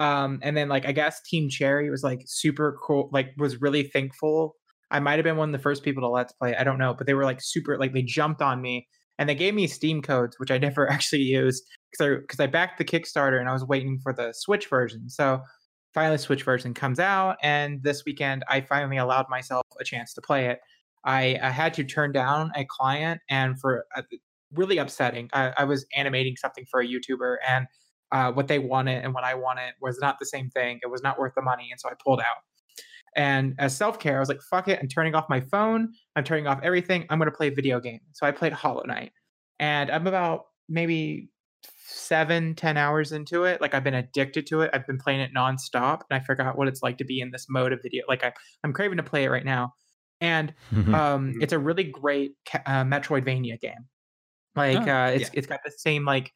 Um, 0.00 0.40
and 0.42 0.56
then 0.56 0.68
like 0.68 0.86
I 0.86 0.92
guess 0.92 1.20
Team 1.22 1.50
Cherry 1.50 1.90
was 1.90 2.02
like 2.02 2.22
super 2.26 2.78
cool. 2.82 3.10
Like 3.12 3.32
was 3.36 3.60
really 3.60 3.84
thankful. 3.84 4.56
I 4.90 5.00
might 5.00 5.16
have 5.16 5.24
been 5.24 5.36
one 5.36 5.50
of 5.50 5.52
the 5.52 5.62
first 5.62 5.82
people 5.84 6.02
to 6.02 6.08
let's 6.08 6.32
play. 6.32 6.56
I 6.56 6.64
don't 6.64 6.78
know, 6.78 6.94
but 6.94 7.06
they 7.06 7.14
were 7.14 7.24
like 7.24 7.42
super 7.42 7.78
like 7.78 7.92
they 7.92 8.02
jumped 8.02 8.40
on 8.40 8.62
me 8.62 8.88
and 9.22 9.28
they 9.28 9.36
gave 9.36 9.54
me 9.54 9.68
Steam 9.68 10.02
codes, 10.02 10.34
which 10.40 10.50
I 10.50 10.58
never 10.58 10.90
actually 10.90 11.22
used 11.22 11.64
because 11.92 12.40
I 12.40 12.42
I 12.42 12.46
backed 12.48 12.78
the 12.78 12.84
Kickstarter 12.84 13.38
and 13.38 13.48
I 13.48 13.52
was 13.52 13.64
waiting 13.64 14.00
for 14.02 14.12
the 14.12 14.32
Switch 14.32 14.68
version. 14.68 15.08
So 15.08 15.40
finally, 15.94 16.18
Switch 16.18 16.42
version 16.42 16.74
comes 16.74 16.98
out, 16.98 17.36
and 17.40 17.84
this 17.84 18.02
weekend 18.04 18.42
I 18.48 18.62
finally 18.62 18.96
allowed 18.96 19.26
myself 19.30 19.62
a 19.80 19.84
chance 19.84 20.12
to 20.14 20.20
play 20.20 20.46
it. 20.46 20.58
I, 21.04 21.38
I 21.40 21.50
had 21.50 21.72
to 21.74 21.84
turn 21.84 22.10
down 22.10 22.50
a 22.56 22.66
client, 22.68 23.20
and 23.30 23.60
for 23.60 23.84
uh, 23.96 24.02
really 24.52 24.78
upsetting, 24.78 25.30
I, 25.32 25.52
I 25.56 25.64
was 25.64 25.86
animating 25.94 26.34
something 26.36 26.64
for 26.68 26.80
a 26.80 26.86
YouTuber, 26.86 27.36
and 27.46 27.66
uh, 28.10 28.32
what 28.32 28.48
they 28.48 28.58
wanted 28.58 29.04
and 29.04 29.14
what 29.14 29.22
I 29.22 29.34
wanted 29.34 29.74
was 29.80 29.98
not 30.00 30.16
the 30.18 30.26
same 30.26 30.50
thing. 30.50 30.80
It 30.82 30.90
was 30.90 31.02
not 31.02 31.16
worth 31.16 31.34
the 31.36 31.42
money, 31.42 31.68
and 31.70 31.78
so 31.78 31.88
I 31.88 31.92
pulled 32.04 32.20
out. 32.20 32.38
And 33.16 33.54
as 33.58 33.76
self 33.76 33.98
care, 33.98 34.16
I 34.16 34.20
was 34.20 34.28
like, 34.28 34.40
fuck 34.42 34.68
it. 34.68 34.78
I'm 34.80 34.88
turning 34.88 35.14
off 35.14 35.28
my 35.28 35.40
phone. 35.40 35.92
I'm 36.16 36.24
turning 36.24 36.46
off 36.46 36.60
everything. 36.62 37.06
I'm 37.10 37.18
going 37.18 37.30
to 37.30 37.36
play 37.36 37.48
a 37.48 37.54
video 37.54 37.80
game. 37.80 38.00
So 38.12 38.26
I 38.26 38.30
played 38.30 38.52
Hollow 38.52 38.84
Knight. 38.84 39.12
And 39.58 39.90
I'm 39.90 40.06
about 40.06 40.46
maybe 40.68 41.28
seven, 41.86 42.54
ten 42.54 42.76
hours 42.76 43.12
into 43.12 43.44
it. 43.44 43.60
Like 43.60 43.74
I've 43.74 43.84
been 43.84 43.94
addicted 43.94 44.46
to 44.48 44.62
it. 44.62 44.70
I've 44.72 44.86
been 44.86 44.98
playing 44.98 45.20
it 45.20 45.30
nonstop. 45.36 46.00
And 46.10 46.20
I 46.20 46.24
forgot 46.24 46.56
what 46.56 46.68
it's 46.68 46.82
like 46.82 46.98
to 46.98 47.04
be 47.04 47.20
in 47.20 47.30
this 47.30 47.46
mode 47.48 47.72
of 47.72 47.80
video. 47.82 48.04
Like 48.08 48.24
I, 48.24 48.32
I'm 48.64 48.72
craving 48.72 48.96
to 48.96 49.02
play 49.02 49.24
it 49.24 49.30
right 49.30 49.44
now. 49.44 49.74
And 50.20 50.54
um, 50.94 51.34
it's 51.40 51.52
a 51.52 51.58
really 51.58 51.84
great 51.84 52.36
uh, 52.54 52.84
Metroidvania 52.84 53.60
game. 53.60 53.88
Like 54.54 54.86
Oh, 54.86 54.90
uh, 54.90 55.06
it's 55.08 55.30
it's 55.32 55.46
got 55.46 55.60
the 55.64 55.72
same 55.76 56.04
like 56.04 56.32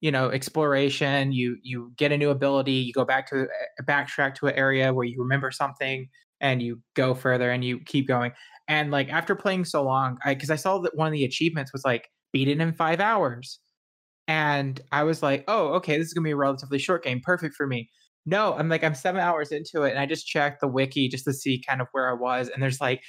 you 0.00 0.10
know 0.10 0.30
exploration. 0.30 1.32
You 1.32 1.56
you 1.62 1.92
get 1.96 2.12
a 2.12 2.18
new 2.18 2.30
ability. 2.30 2.72
You 2.72 2.92
go 2.92 3.04
back 3.04 3.28
to 3.30 3.42
uh, 3.42 3.82
backtrack 3.84 4.34
to 4.36 4.46
an 4.48 4.54
area 4.54 4.92
where 4.92 5.06
you 5.06 5.20
remember 5.20 5.50
something, 5.50 6.08
and 6.40 6.62
you 6.62 6.80
go 6.94 7.14
further 7.14 7.50
and 7.50 7.64
you 7.64 7.80
keep 7.80 8.08
going. 8.08 8.32
And 8.68 8.90
like 8.90 9.10
after 9.10 9.34
playing 9.34 9.64
so 9.66 9.82
long, 9.82 10.18
I 10.24 10.34
because 10.34 10.50
I 10.50 10.56
saw 10.56 10.78
that 10.78 10.96
one 10.96 11.08
of 11.08 11.12
the 11.12 11.24
achievements 11.24 11.72
was 11.72 11.84
like 11.84 12.08
beat 12.32 12.48
it 12.48 12.60
in 12.60 12.72
five 12.72 13.00
hours, 13.00 13.60
and 14.28 14.80
I 14.92 15.04
was 15.04 15.22
like, 15.22 15.44
oh 15.48 15.68
okay, 15.74 15.98
this 15.98 16.08
is 16.08 16.14
gonna 16.14 16.24
be 16.24 16.32
a 16.32 16.36
relatively 16.36 16.78
short 16.78 17.04
game, 17.04 17.20
perfect 17.22 17.54
for 17.54 17.66
me. 17.66 17.90
No, 18.26 18.54
I'm 18.54 18.68
like 18.68 18.84
I'm 18.84 18.94
seven 18.94 19.20
hours 19.20 19.52
into 19.52 19.82
it, 19.82 19.90
and 19.90 19.98
I 19.98 20.06
just 20.06 20.26
checked 20.26 20.60
the 20.60 20.68
wiki 20.68 21.08
just 21.08 21.24
to 21.26 21.32
see 21.32 21.62
kind 21.66 21.80
of 21.80 21.88
where 21.92 22.10
I 22.10 22.14
was, 22.14 22.48
and 22.48 22.62
there's 22.62 22.80
like 22.80 23.02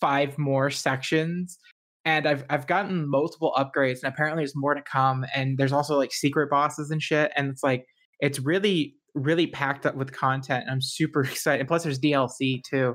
five 0.00 0.36
more 0.38 0.70
sections 0.70 1.58
and 2.06 2.26
I've 2.26 2.44
I've 2.48 2.66
gotten 2.68 3.10
multiple 3.10 3.52
upgrades, 3.58 4.02
and 4.02 4.14
apparently 4.14 4.42
there's 4.42 4.54
more 4.54 4.74
to 4.74 4.80
come. 4.80 5.26
And 5.34 5.58
there's 5.58 5.72
also 5.72 5.96
like 5.98 6.12
secret 6.12 6.48
bosses 6.48 6.90
and 6.90 7.02
shit. 7.02 7.32
And 7.36 7.50
it's 7.50 7.62
like 7.64 7.84
it's 8.20 8.38
really 8.38 8.94
really 9.14 9.48
packed 9.48 9.84
up 9.84 9.96
with 9.96 10.12
content. 10.12 10.66
I'm 10.70 10.80
super 10.80 11.22
excited. 11.24 11.60
And 11.60 11.68
plus, 11.68 11.82
there's 11.82 11.98
DLC 11.98 12.62
too. 12.62 12.94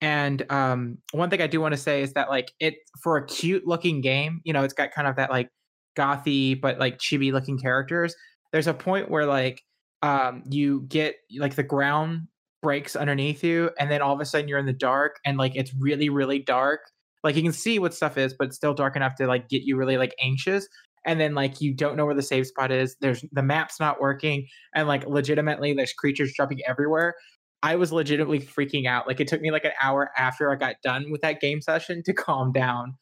And 0.00 0.50
um, 0.50 0.98
one 1.12 1.28
thing 1.28 1.42
I 1.42 1.46
do 1.46 1.60
want 1.60 1.74
to 1.74 1.80
say 1.80 2.02
is 2.02 2.14
that 2.14 2.30
like 2.30 2.52
it 2.58 2.74
for 3.02 3.16
a 3.18 3.26
cute 3.26 3.66
looking 3.66 4.00
game, 4.00 4.40
you 4.44 4.52
know, 4.52 4.62
it's 4.62 4.74
got 4.74 4.92
kind 4.92 5.06
of 5.06 5.16
that 5.16 5.30
like 5.30 5.50
gothy 5.96 6.58
but 6.58 6.78
like 6.78 6.98
chibi 6.98 7.32
looking 7.32 7.58
characters. 7.58 8.14
There's 8.52 8.66
a 8.66 8.74
point 8.74 9.10
where 9.10 9.26
like 9.26 9.62
um 10.00 10.42
you 10.48 10.86
get 10.88 11.16
like 11.36 11.54
the 11.54 11.62
ground 11.62 12.28
breaks 12.62 12.96
underneath 12.96 13.44
you, 13.44 13.70
and 13.78 13.90
then 13.90 14.00
all 14.00 14.14
of 14.14 14.20
a 14.20 14.24
sudden 14.24 14.48
you're 14.48 14.58
in 14.58 14.66
the 14.66 14.72
dark, 14.72 15.16
and 15.26 15.36
like 15.36 15.52
it's 15.54 15.74
really 15.78 16.08
really 16.08 16.38
dark 16.38 16.80
like 17.24 17.36
you 17.36 17.42
can 17.42 17.52
see 17.52 17.78
what 17.78 17.94
stuff 17.94 18.16
is 18.18 18.34
but 18.38 18.48
it's 18.48 18.56
still 18.56 18.74
dark 18.74 18.96
enough 18.96 19.14
to 19.16 19.26
like 19.26 19.48
get 19.48 19.62
you 19.62 19.76
really 19.76 19.96
like 19.96 20.14
anxious 20.22 20.66
and 21.06 21.20
then 21.20 21.34
like 21.34 21.60
you 21.60 21.72
don't 21.74 21.96
know 21.96 22.04
where 22.06 22.14
the 22.14 22.22
save 22.22 22.46
spot 22.46 22.70
is 22.72 22.96
there's 23.00 23.24
the 23.32 23.42
map's 23.42 23.78
not 23.80 24.00
working 24.00 24.46
and 24.74 24.88
like 24.88 25.06
legitimately 25.06 25.72
there's 25.74 25.92
creatures 25.92 26.32
jumping 26.36 26.60
everywhere 26.66 27.14
i 27.62 27.74
was 27.76 27.92
legitimately 27.92 28.40
freaking 28.40 28.86
out 28.86 29.06
like 29.06 29.20
it 29.20 29.28
took 29.28 29.40
me 29.40 29.50
like 29.50 29.64
an 29.64 29.72
hour 29.82 30.10
after 30.16 30.50
i 30.52 30.56
got 30.56 30.76
done 30.82 31.10
with 31.10 31.20
that 31.22 31.40
game 31.40 31.60
session 31.60 32.02
to 32.04 32.12
calm 32.14 32.52
down 32.52 32.94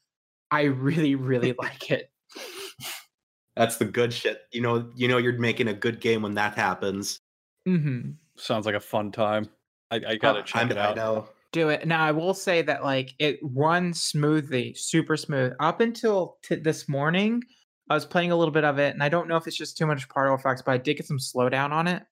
i 0.51 0.63
really 0.63 1.15
really 1.15 1.55
like 1.63 1.91
it 1.91 2.11
That's 3.57 3.79
the 3.79 3.87
good 3.87 4.13
shit. 4.13 4.43
You 4.53 4.61
know, 4.61 4.91
you 4.95 5.09
know, 5.09 5.17
you're 5.17 5.39
making 5.39 5.67
a 5.69 5.73
good 5.73 5.99
game 6.01 6.21
when 6.21 6.35
that 6.35 6.55
happens. 6.57 7.21
mm-hmm. 7.67 8.11
Sounds 8.37 8.67
like 8.67 8.75
a 8.75 8.81
fun 8.81 9.11
time. 9.13 9.49
I, 9.91 9.97
I 10.07 10.17
gotta 10.17 10.41
Uh, 10.41 10.43
check 10.43 10.61
I'm- 10.63 10.71
it 10.73 10.77
I 10.77 10.89
out. 10.91 10.97
know. 10.97 11.29
Do 11.57 11.69
it. 11.71 11.87
Now 11.87 12.05
i 12.05 12.13
will 12.13 12.35
say 12.35 12.63
that 12.63 12.85
like 12.85 13.15
it 13.19 13.39
runs 13.43 14.03
smoothly 14.03 14.75
super 14.75 15.17
smooth. 15.17 15.53
Up 15.61 15.81
until 15.81 16.39
t- 16.43 16.57
this 16.69 16.89
morning 16.89 17.43
i 17.91 17.95
was 17.95 18.05
playing 18.05 18.31
a 18.33 18.37
little 18.37 18.53
bit 18.53 18.65
of 18.65 18.79
it 18.79 18.93
and 18.95 19.03
i 19.03 19.09
don't 19.09 19.29
know 19.29 19.37
if 19.37 19.47
it's 19.47 19.57
just 19.57 19.77
too 19.79 19.87
much 19.87 20.09
particle 20.09 20.37
effects 20.37 20.63
but 20.63 20.73
i 20.73 20.79
did 20.79 20.97
get 20.97 21.07
some 21.07 21.19
slowdown 21.19 21.71
on 21.71 21.87
it. 21.89 22.03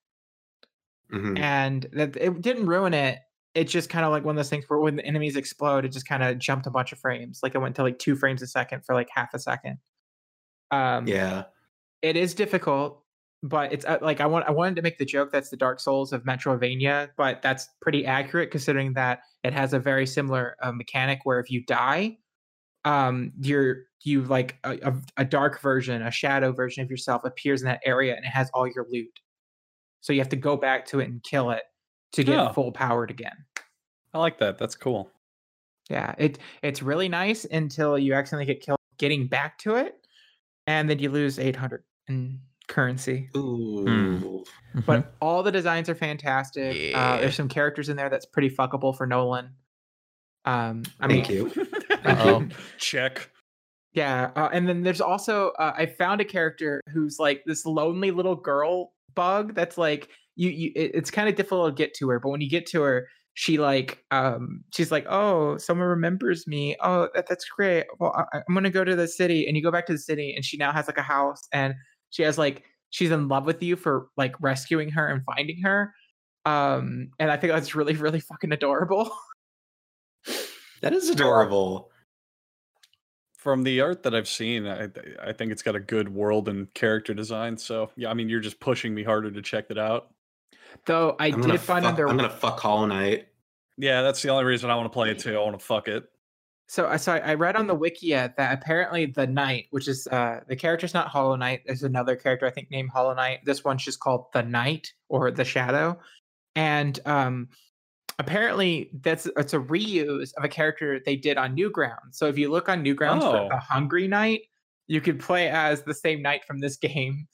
Mhm. 1.12 1.38
and 1.38 1.86
that 1.92 2.16
it 2.16 2.40
didn't 2.40 2.66
ruin 2.66 2.94
it. 2.94 3.18
It's 3.54 3.70
just 3.70 3.88
kind 3.90 4.04
of 4.04 4.10
like 4.10 4.24
one 4.24 4.34
of 4.34 4.36
those 4.36 4.50
things 4.50 4.64
where 4.68 4.80
when 4.80 4.96
the 4.96 5.04
enemies 5.06 5.36
explode 5.36 5.84
it 5.84 5.90
just 5.92 6.08
kind 6.08 6.22
of 6.24 6.38
jumped 6.38 6.66
a 6.66 6.70
bunch 6.70 6.92
of 6.92 6.98
frames. 6.98 7.40
Like 7.42 7.54
it 7.54 7.58
went 7.58 7.76
to 7.76 7.82
like 7.82 7.98
two 7.98 8.16
frames 8.16 8.42
a 8.42 8.46
second 8.48 8.84
for 8.84 8.94
like 8.94 9.08
half 9.14 9.32
a 9.34 9.38
second. 9.38 9.78
Um 10.70 11.06
Yeah. 11.06 11.44
it 12.02 12.16
is 12.16 12.34
difficult 12.34 13.03
but 13.44 13.74
it's 13.74 13.84
uh, 13.84 13.98
like 14.00 14.22
I 14.22 14.26
want 14.26 14.46
I 14.48 14.50
wanted 14.50 14.74
to 14.76 14.82
make 14.82 14.96
the 14.96 15.04
joke 15.04 15.30
that's 15.30 15.50
the 15.50 15.56
Dark 15.56 15.78
Souls 15.78 16.14
of 16.14 16.24
Metroidvania, 16.24 17.10
but 17.16 17.42
that's 17.42 17.68
pretty 17.82 18.06
accurate 18.06 18.50
considering 18.50 18.94
that 18.94 19.20
it 19.44 19.52
has 19.52 19.74
a 19.74 19.78
very 19.78 20.06
similar 20.06 20.56
uh, 20.62 20.72
mechanic 20.72 21.20
where 21.24 21.38
if 21.40 21.50
you 21.50 21.62
die, 21.66 22.16
um, 22.86 23.32
you're 23.42 23.82
you 24.02 24.22
like 24.22 24.56
a, 24.64 24.94
a, 25.18 25.24
dark 25.24 25.60
version, 25.60 26.02
a 26.02 26.10
shadow 26.10 26.52
version 26.52 26.82
of 26.82 26.90
yourself 26.90 27.24
appears 27.24 27.62
in 27.62 27.66
that 27.66 27.80
area 27.84 28.14
and 28.14 28.24
it 28.24 28.28
has 28.28 28.50
all 28.52 28.66
your 28.66 28.86
loot. 28.90 29.20
So 30.00 30.12
you 30.12 30.20
have 30.20 30.28
to 30.30 30.36
go 30.36 30.56
back 30.56 30.86
to 30.86 31.00
it 31.00 31.08
and 31.08 31.22
kill 31.22 31.50
it 31.50 31.62
to 32.12 32.24
get 32.24 32.38
Oh. 32.38 32.52
full 32.52 32.72
powered 32.72 33.10
again. 33.10 33.44
I 34.12 34.18
like 34.18 34.38
that. 34.38 34.58
That's 34.58 34.74
cool. 34.74 35.10
Yeah, 35.90 36.14
it 36.16 36.38
it's 36.62 36.82
really 36.82 37.10
nice 37.10 37.44
until 37.44 37.98
you 37.98 38.14
accidentally 38.14 38.46
get 38.46 38.62
killed 38.62 38.78
getting 38.96 39.26
back 39.26 39.58
to 39.58 39.74
it, 39.74 39.96
and 40.66 40.88
then 40.88 40.98
you 40.98 41.10
lose 41.10 41.38
800 41.38 41.84
in 42.08 42.40
currency. 42.68 43.28
Ooh. 43.36 44.44
But 44.86 45.14
all 45.20 45.42
the 45.42 45.52
designs 45.52 45.88
are 45.88 45.94
fantastic. 45.94 46.94
Uh, 46.94 47.18
there's 47.18 47.34
some 47.34 47.48
characters 47.48 47.88
in 47.88 47.96
there 47.96 48.10
that's 48.10 48.26
pretty 48.26 48.50
fuckable 48.50 48.96
for 48.96 49.06
Nolan. 49.06 49.50
Um, 50.44 50.82
I 51.00 51.08
Thank 51.08 51.28
mean, 51.28 51.36
you. 51.38 51.66
Uh-oh. 52.04 52.48
Check. 52.78 53.30
yeah, 53.92 54.30
uh, 54.36 54.48
and 54.52 54.68
then 54.68 54.82
there's 54.82 55.00
also 55.00 55.50
uh, 55.58 55.72
I 55.76 55.86
found 55.86 56.20
a 56.20 56.24
character 56.24 56.80
who's 56.92 57.18
like 57.18 57.42
this 57.46 57.64
lonely 57.64 58.10
little 58.10 58.36
girl 58.36 58.92
bug 59.14 59.54
that's 59.54 59.78
like 59.78 60.08
you 60.36 60.50
you 60.50 60.72
it- 60.74 60.90
it's 60.94 61.10
kind 61.10 61.28
of 61.28 61.34
difficult 61.36 61.74
to 61.74 61.82
get 61.82 61.94
to 61.94 62.08
her, 62.10 62.20
but 62.20 62.28
when 62.30 62.40
you 62.42 62.50
get 62.50 62.66
to 62.66 62.82
her, 62.82 63.08
she 63.34 63.58
like 63.58 64.04
um 64.12 64.62
she's 64.72 64.92
like 64.92 65.04
oh 65.08 65.56
someone 65.56 65.88
remembers 65.88 66.46
me 66.46 66.76
oh 66.82 67.08
that, 67.14 67.26
that's 67.28 67.44
great 67.46 67.84
well 67.98 68.14
I, 68.32 68.38
i'm 68.46 68.54
gonna 68.54 68.70
go 68.70 68.84
to 68.84 68.94
the 68.94 69.08
city 69.08 69.44
and 69.48 69.56
you 69.56 69.62
go 69.62 69.72
back 69.72 69.86
to 69.86 69.92
the 69.92 69.98
city 69.98 70.32
and 70.36 70.44
she 70.44 70.56
now 70.56 70.70
has 70.72 70.86
like 70.86 70.98
a 70.98 71.02
house 71.02 71.42
and 71.52 71.74
she 72.14 72.22
has 72.22 72.38
like 72.38 72.62
she's 72.90 73.10
in 73.10 73.26
love 73.26 73.44
with 73.44 73.60
you 73.62 73.74
for 73.74 74.06
like 74.16 74.34
rescuing 74.40 74.88
her 74.90 75.08
and 75.08 75.22
finding 75.24 75.60
her 75.62 75.92
um 76.46 77.10
and 77.18 77.30
i 77.30 77.36
think 77.36 77.52
that's 77.52 77.74
really 77.74 77.94
really 77.94 78.20
fucking 78.20 78.52
adorable 78.52 79.10
That 80.84 80.92
is 80.92 81.08
adorable. 81.08 81.90
From 83.38 83.62
the 83.62 83.80
art 83.80 84.02
that 84.02 84.14
I've 84.14 84.28
seen, 84.28 84.66
I 84.66 84.90
I 85.22 85.32
think 85.32 85.50
it's 85.50 85.62
got 85.62 85.74
a 85.74 85.80
good 85.80 86.10
world 86.10 86.46
and 86.46 86.72
character 86.74 87.14
design. 87.14 87.56
So 87.56 87.90
yeah, 87.96 88.10
I 88.10 88.14
mean, 88.14 88.28
you're 88.28 88.40
just 88.40 88.60
pushing 88.60 88.94
me 88.94 89.02
harder 89.02 89.30
to 89.30 89.40
check 89.40 89.68
that 89.68 89.78
out. 89.78 90.12
Though 90.84 91.16
I 91.18 91.28
I'm 91.28 91.40
did 91.40 91.58
find 91.58 91.84
fuck, 91.84 91.92
under 91.92 92.06
I'm 92.06 92.16
gonna 92.18 92.28
fuck 92.28 92.60
Hollow 92.60 92.84
Knight. 92.84 93.28
Yeah, 93.78 94.02
that's 94.02 94.20
the 94.20 94.28
only 94.28 94.44
reason 94.44 94.68
I 94.68 94.76
want 94.76 94.84
to 94.84 94.94
play 94.94 95.10
it 95.10 95.18
too. 95.18 95.34
I 95.34 95.42
want 95.42 95.58
to 95.58 95.64
fuck 95.64 95.88
it. 95.88 96.04
So 96.66 96.86
I 96.86 96.96
so 96.96 97.12
I 97.12 97.18
I 97.18 97.34
read 97.34 97.56
on 97.56 97.66
the 97.66 97.76
Wikia 97.76 98.34
that 98.36 98.58
apparently 98.58 99.06
the 99.06 99.26
Knight, 99.26 99.66
which 99.70 99.86
is 99.88 100.06
uh 100.08 100.40
the 100.48 100.56
character's 100.56 100.94
not 100.94 101.08
Hollow 101.08 101.36
Knight, 101.36 101.62
there's 101.66 101.82
another 101.82 102.16
character 102.16 102.46
I 102.46 102.50
think 102.50 102.70
named 102.70 102.90
Hollow 102.90 103.14
Knight. 103.14 103.40
This 103.44 103.64
one's 103.64 103.84
just 103.84 104.00
called 104.00 104.26
the 104.32 104.42
Knight 104.42 104.92
or 105.08 105.30
the 105.30 105.44
Shadow, 105.44 105.98
and 106.56 106.98
um 107.06 107.48
apparently 108.18 108.90
that's 109.02 109.26
it's 109.36 109.52
a 109.54 109.58
reuse 109.58 110.32
of 110.36 110.44
a 110.44 110.48
character 110.48 111.00
they 111.04 111.16
did 111.16 111.36
on 111.36 111.56
Newgrounds. 111.56 112.12
So 112.14 112.26
if 112.26 112.38
you 112.38 112.50
look 112.50 112.68
on 112.68 112.84
Newgrounds 112.84 113.20
for 113.22 113.36
Oh. 113.36 113.48
the 113.50 113.58
Hungry 113.58 114.08
Knight, 114.08 114.42
you 114.86 115.00
could 115.00 115.20
play 115.20 115.48
as 115.48 115.82
the 115.82 115.94
same 115.94 116.22
knight 116.22 116.44
from 116.46 116.60
this 116.60 116.76
game. 116.78 117.26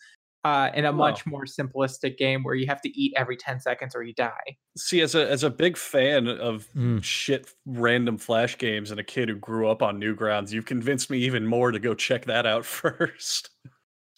Uh, 0.43 0.71
in 0.75 0.87
a 0.87 0.93
much 0.93 1.27
more 1.27 1.45
simplistic 1.45 2.17
game 2.17 2.43
where 2.43 2.55
you 2.55 2.67
have 2.67 2.81
to 2.81 2.89
eat 2.99 3.13
every 3.15 3.37
10 3.37 3.61
seconds 3.61 3.95
or 3.95 4.03
you 4.03 4.15
die. 4.15 4.57
See, 4.75 5.03
as 5.03 5.15
a 5.15 5.31
as 5.31 5.45
a 5.45 5.51
big 5.51 5.77
fan 5.77 6.29
of 6.29 6.67
Mm. 6.75 7.05
shit 7.05 7.51
random 7.67 8.17
flash 8.17 8.57
games 8.57 8.91
and 8.91 8.99
a 8.99 9.05
kid 9.05 9.29
who 9.29 9.35
grew 9.37 9.69
up 9.69 9.83
on 9.83 10.01
Newgrounds, 10.01 10.51
you've 10.51 10.65
convinced 10.65 11.11
me 11.11 11.19
even 11.19 11.45
more 11.47 11.73
to 11.73 11.79
go 11.79 11.93
check 11.93 12.25
that 12.25 12.47
out 12.47 12.65
first. 12.81 13.51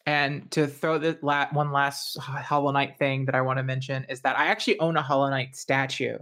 And 0.07 0.49
to 0.53 0.69
throw 0.69 0.99
the 0.99 1.19
la- 1.23 1.49
one 1.53 1.73
last 1.73 2.17
H- 2.19 2.23
Hollow 2.45 2.71
Knight 2.71 2.99
thing 2.99 3.25
that 3.27 3.35
I 3.35 3.41
want 3.41 3.59
to 3.59 3.65
mention 3.65 4.05
is 4.09 4.21
that 4.23 4.39
I 4.39 4.47
actually 4.47 4.79
own 4.79 4.97
a 4.97 5.03
Hollow 5.03 5.29
Knight 5.29 5.57
statue. 5.57 6.19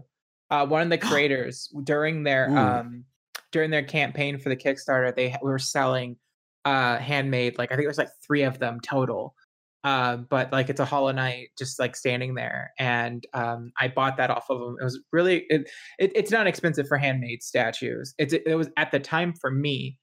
Uh, 0.50 0.66
one 0.66 0.80
of 0.82 0.88
the 0.88 0.98
creators 1.08 1.70
during 1.84 2.22
their 2.22 2.48
Ooh. 2.50 2.56
um, 2.56 3.04
during 3.52 3.70
their 3.70 3.82
campaign 3.84 4.38
for 4.38 4.48
the 4.48 4.56
Kickstarter, 4.56 5.14
they 5.14 5.28
ha- 5.30 5.38
were 5.42 5.58
selling 5.58 6.16
uh, 6.64 6.96
handmade 6.98 7.58
like 7.58 7.70
I 7.70 7.74
think 7.76 7.84
it 7.84 7.88
was 7.88 7.98
like 7.98 8.10
three 8.26 8.42
of 8.44 8.58
them 8.58 8.80
total. 8.80 9.34
Uh, 9.82 10.16
but 10.16 10.52
like 10.52 10.68
it's 10.68 10.80
a 10.80 10.84
Hollow 10.84 11.12
Knight 11.12 11.48
just 11.56 11.78
like 11.78 11.96
standing 11.96 12.34
there, 12.34 12.72
and 12.78 13.26
um, 13.32 13.72
I 13.78 13.88
bought 13.88 14.18
that 14.18 14.30
off 14.30 14.50
of 14.50 14.60
them. 14.60 14.76
It 14.80 14.84
was 14.84 15.00
really 15.10 15.46
it, 15.48 15.70
it, 15.98 16.12
it's 16.14 16.30
not 16.30 16.46
expensive 16.46 16.86
for 16.86 16.98
handmade 16.98 17.42
statues. 17.42 18.14
It's 18.18 18.34
it 18.34 18.56
was 18.56 18.68
at 18.76 18.90
the 18.90 19.00
time 19.00 19.32
for 19.32 19.50
me 19.50 19.98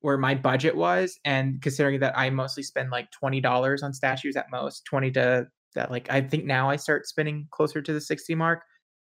where 0.00 0.18
my 0.18 0.34
budget 0.34 0.76
was 0.76 1.18
and 1.24 1.60
considering 1.62 2.00
that 2.00 2.16
i 2.16 2.30
mostly 2.30 2.62
spend 2.62 2.90
like 2.90 3.08
$20 3.22 3.82
on 3.82 3.92
statues 3.92 4.36
at 4.36 4.46
most 4.50 4.84
20 4.84 5.10
to 5.12 5.46
that 5.74 5.90
like 5.90 6.10
i 6.10 6.20
think 6.20 6.44
now 6.44 6.70
i 6.70 6.76
start 6.76 7.06
spending 7.06 7.46
closer 7.50 7.82
to 7.82 7.92
the 7.92 8.00
60 8.00 8.34
mark 8.34 8.62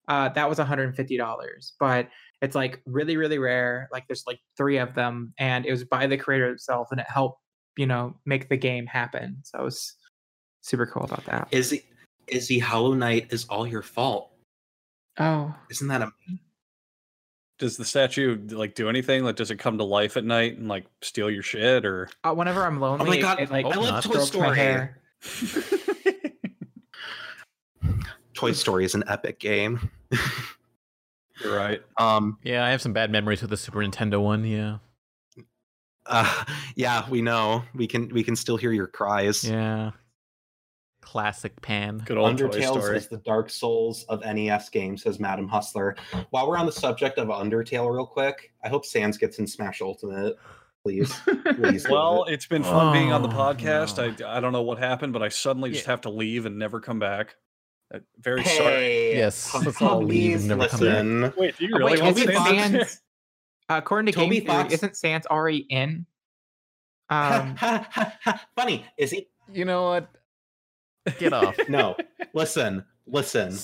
uh 0.09 0.29
that 0.31 0.49
was 0.49 0.59
$150 0.59 1.73
but 1.81 2.09
it's 2.43 2.55
like 2.55 2.81
really 2.87 3.17
really 3.17 3.39
rare 3.39 3.89
like 3.93 4.07
there's 4.07 4.25
like 4.27 4.39
three 4.57 4.79
of 4.79 4.95
them 4.95 5.33
and 5.39 5.67
it 5.67 5.71
was 5.71 5.85
by 5.85 6.07
the 6.07 6.17
creator 6.17 6.49
himself 6.49 6.89
and 6.91 7.01
it 7.01 7.07
helped 7.09 7.41
you 7.77 7.87
know 7.87 8.15
make 8.25 8.49
the 8.49 8.57
game 8.57 8.87
happen 8.87 9.39
so 9.43 9.59
it 9.59 9.65
was 9.65 9.97
super 10.65 10.87
cool 10.87 11.05
about 11.05 11.25
that 11.27 11.47
is 11.51 11.79
Izzy, 12.27 12.59
Hollow 12.59 12.95
Knight 12.95 13.29
is 13.31 13.45
all 13.51 13.67
your 13.67 13.83
fault. 13.83 14.31
oh 15.19 15.55
Isn't 15.71 15.89
that 15.89 16.01
a 16.03 16.11
Does 17.59 17.77
the 17.77 17.85
statue 17.85 18.39
like 18.51 18.75
do 18.75 18.89
anything? 18.89 19.25
Like, 19.25 19.37
does 19.37 19.51
it 19.51 19.57
come 19.59 19.77
to 19.79 19.85
life 19.85 20.17
at 20.17 20.25
night 20.25 20.57
and 20.59 20.67
like 20.67 20.87
steal 21.03 21.31
your 21.31 21.43
shit, 21.43 21.85
or 21.85 22.09
uh, 22.25 22.33
whenever 22.33 22.65
i'm 22.65 22.81
lonely 22.81 23.19
it- 23.19 23.23
God, 23.23 23.41
it, 23.41 23.51
like 23.51 23.67
I 23.67 23.75
love 23.77 24.05
Toy 24.05 24.19
Story. 24.21 24.57
hair. 24.57 25.01
Toy 28.35 28.53
Story 28.53 28.85
is 28.85 28.95
an 28.95 29.05
epic 29.07 29.39
game. 29.39 29.91
you're 31.43 31.55
right? 31.57 31.83
Um, 31.99 32.39
Yeah, 32.43 32.65
I 32.65 32.71
have 32.71 32.83
some 32.83 32.93
bad 32.93 33.11
memories 33.13 33.41
with 33.43 33.51
the 33.51 33.57
Super 33.57 33.79
Nintendo 33.79 34.21
one. 34.23 34.45
Yeah, 34.45 34.79
uh, 36.07 36.45
yeah, 36.75 37.09
we 37.09 37.23
know. 37.23 37.63
We 37.75 37.87
can 37.87 38.09
we 38.09 38.23
can 38.25 38.35
still 38.37 38.57
hear 38.57 38.73
your 38.73 38.87
cries. 38.89 39.45
yeah. 39.45 39.93
Classic 41.05 41.61
pan. 41.63 41.99
Good 42.05 42.17
old 42.19 42.37
Undertale 42.37 42.95
is 42.95 43.07
the 43.09 43.19
Dark 43.19 43.51
Souls 43.51 44.05
of 44.09 44.21
NES 44.25 44.69
games, 44.71 45.03
says 45.03 45.21
Madam 45.21 45.47
Hustler. 45.49 45.97
While 46.31 46.49
we're 46.49 46.57
on 46.57 46.67
the 46.67 46.73
subject 46.73 47.19
of 47.19 47.29
Undertale, 47.29 47.93
real 47.95 48.07
quick, 48.07 48.53
I 48.65 48.69
hope 48.69 48.85
Sans 48.85 49.17
gets 49.19 49.39
in 49.39 49.47
Smash 49.47 49.81
Ultimate. 49.81 50.37
Please, 50.83 51.15
please. 51.57 51.87
Well, 51.89 52.25
it. 52.25 52.33
it's 52.35 52.47
been 52.47 52.63
fun 52.63 52.93
being 52.93 53.13
on 53.13 53.23
the 53.23 53.29
Oh, 53.29 53.33
podcast. 53.33 54.19
no. 54.19 54.27
I 54.27 54.37
I 54.39 54.41
don't 54.41 54.53
know 54.53 54.63
what 54.63 54.79
happened, 54.79 55.13
but 55.13 55.23
I 55.23 55.29
suddenly 55.29 55.71
just 55.71 55.87
have 55.87 56.01
to 56.03 56.11
leave 56.11 56.47
and 56.47 56.59
never 56.59 56.81
come 56.81 56.99
back. 56.99 57.37
Uh, 57.95 57.99
very 58.19 58.43
sorry. 58.45 59.13
Yes, 59.13 59.51
pu- 59.53 59.59
let's 59.67 59.81
all 59.81 60.03
leave 60.03 60.51
and 60.51 60.59
puppies, 60.59 60.59
never 60.59 60.69
come 60.69 60.81
back. 60.81 61.05
listen. 61.05 61.41
Wait, 61.41 61.59
do 61.59 61.65
you 61.67 61.71
Oh, 61.75 61.79
really 61.79 61.93
wait, 61.93 62.03
want 62.03 62.19
isn't 62.19 62.35
Sans? 62.35 62.73
Sans, 62.73 63.01
according 63.69 64.13
to 64.13 64.19
Toby 64.19 64.41
Game 64.41 64.47
Theory, 64.49 64.73
isn't 64.75 64.97
Sans 64.97 65.27
already 65.27 65.67
in? 65.71 66.07
Um, 67.11 67.57
Funny, 68.57 68.85
is 68.99 69.11
he? 69.11 69.29
You 69.53 69.65
know 69.67 69.85
what? 69.85 70.09
Get 71.19 71.33
off. 71.33 71.57
No, 71.69 71.97
listen, 72.33 72.85
listen. 73.07 73.57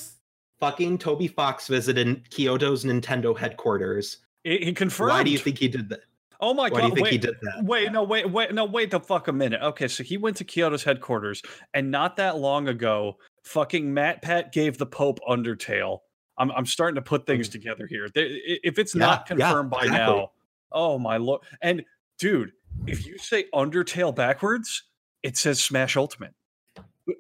Fucking 0.59 0.99
Toby 0.99 1.27
Fox 1.27 1.69
visited 1.69 2.29
Kyoto's 2.31 2.85
Nintendo 2.85 3.37
headquarters. 3.37 4.19
He, 4.45 4.59
he 4.59 4.73
confirmed. 4.73 5.11
Why 5.13 5.23
do 5.23 5.31
you 5.31 5.39
think 5.39 5.59
he 5.59 5.69
did 5.69 5.89
that? 5.89 6.01
Oh 6.41 6.55
my 6.55 6.65
Why 6.65 6.71
god! 6.71 6.77
do 6.81 6.83
you 6.83 6.95
think 6.95 7.05
wait, 7.05 7.13
he 7.13 7.19
did 7.19 7.37
that? 7.43 7.65
Wait, 7.65 7.93
no, 7.93 8.03
wait, 8.03 8.31
wait, 8.31 8.55
no, 8.55 8.65
wait 8.65 8.91
the 8.91 9.01
fuck 9.01 9.29
a 9.29 9.33
minute. 9.33 9.61
Okay, 9.63 9.89
so 9.89 10.03
he 10.03 10.17
went 10.17 10.37
to 10.39 10.45
Kyoto's 10.45 10.83
headquarters, 10.83 11.43
and 11.75 11.91
not 11.91 12.17
that 12.17 12.39
long 12.39 12.69
ago, 12.69 13.19
fucking 13.45 13.93
Matt 13.93 14.23
Pat 14.23 14.53
gave 14.53 14.79
the 14.79 14.87
Pope 14.87 15.19
Undertale. 15.29 15.99
I'm 16.39 16.51
I'm 16.53 16.67
starting 16.67 16.95
to 16.95 17.03
put 17.03 17.27
things 17.27 17.49
together 17.49 17.87
here. 17.87 18.07
If 18.15 18.79
it's 18.79 18.95
Mm. 18.95 19.01
Yeah, 19.01 19.07
not 19.07 19.19
yeah, 19.21 19.27
confirmed 19.27 19.71
by 19.71 19.87
now, 19.87 20.33
oh 20.73 20.99
my 20.99 21.19
lord! 21.19 21.43
And 21.61 21.85
dude, 22.19 22.53
if 22.87 23.07
you 23.07 23.19
say 23.19 23.45
Undertale 23.55 24.15
backwards, 24.15 24.85
it 25.23 25.37
says 25.37 25.63
Smash 25.63 25.97
Ultimate. 25.97 26.35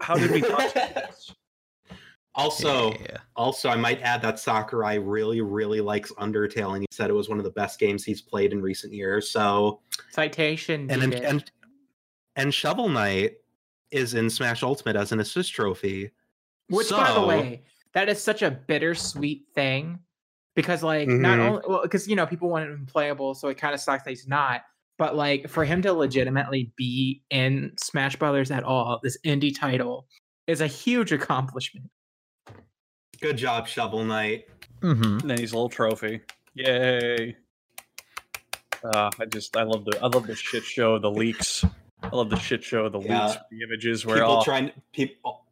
How 0.01 0.17
did 0.17 0.31
we 0.31 0.41
not 0.41 0.73
do 0.75 0.81
this? 0.95 1.35
Also, 2.35 2.93
Yeah. 2.93 3.17
also, 3.35 3.69
I 3.69 3.77
might 3.77 4.01
add 4.03 4.23
that 4.23 4.39
Sakurai 4.39 4.99
really, 4.99 5.41
really 5.41 5.81
likes 5.81 6.13
Undertale, 6.13 6.75
and 6.75 6.83
he 6.83 6.87
said 6.93 7.11
it 7.11 7.15
was 7.15 7.29
one 7.29 7.39
of 7.39 7.45
the 7.45 7.51
best 7.51 7.81
games 7.81 8.05
he's 8.05 8.23
played 8.23 8.53
in 8.53 8.63
recent 8.63 8.93
years. 8.93 9.31
So, 9.31 9.81
citation. 10.11 10.83
and 10.91 11.03
and 11.03 11.11
needed. 11.11 11.25
and, 11.25 11.51
and 12.37 12.55
Shovel 12.55 12.89
Knight 12.89 13.39
is 13.91 14.15
in 14.15 14.31
Smash 14.31 14.63
Ultimate 14.63 14.95
as 14.95 15.11
an 15.11 15.19
assist 15.21 15.53
trophy. 15.53 16.13
Which, 16.69 16.91
by 16.91 17.13
the 17.13 17.27
way, 17.27 17.65
that 17.95 18.09
is 18.09 18.23
such 18.23 18.43
a 18.43 18.51
bittersweet 18.53 19.47
thing 19.53 19.99
because, 20.55 20.85
like, 20.85 21.09
not 21.09 21.39
Mhm. 21.41 21.49
only 21.49 21.63
well, 21.67 21.83
because 21.83 22.07
you 22.07 22.15
know 22.15 22.27
people 22.29 22.49
want 22.49 22.65
him 22.71 22.87
playable, 22.87 23.35
so 23.35 23.49
it 23.49 23.59
kind 23.59 23.75
of 23.75 23.81
sucks 23.81 24.05
that 24.05 24.11
he's 24.11 24.29
not. 24.29 24.63
But 25.01 25.17
like, 25.17 25.49
for 25.49 25.65
him 25.65 25.81
to 25.81 25.95
legitimately 25.95 26.73
be 26.77 27.23
in 27.31 27.73
Smash 27.81 28.17
Brothers 28.17 28.51
at 28.51 28.65
all, 28.65 29.01
this 29.03 29.17
indie 29.25 29.59
title 29.59 30.07
is 30.47 30.61
a 30.61 30.67
huge 30.67 31.11
accomplishment. 31.11 31.89
Good 33.19 33.39
job, 33.39 33.67
Shovel 33.67 34.05
Knight. 34.05 34.45
Mm-hmm. 34.83 35.27
Nenny's 35.27 35.55
little 35.55 35.71
trophy. 35.71 36.21
Yay. 36.53 37.35
Uh, 38.85 39.09
I 39.19 39.25
just 39.25 39.57
I 39.57 39.63
love 39.63 39.87
the 39.87 39.99
I 40.03 40.09
love 40.09 40.27
the 40.27 40.37
shit 40.37 40.65
show, 40.65 40.99
the 40.99 41.11
leaks. 41.11 41.65
I 42.03 42.15
love 42.15 42.29
the 42.29 42.39
shit 42.39 42.63
show, 42.63 42.91
the 42.91 43.01
Yeah. 43.01 43.29
leaks, 43.29 43.39
the 43.51 43.63
images 43.63 44.05
where 44.05 44.17
People 44.17 44.31
all, 44.31 44.45
trying 44.45 44.71
people, 44.93 45.47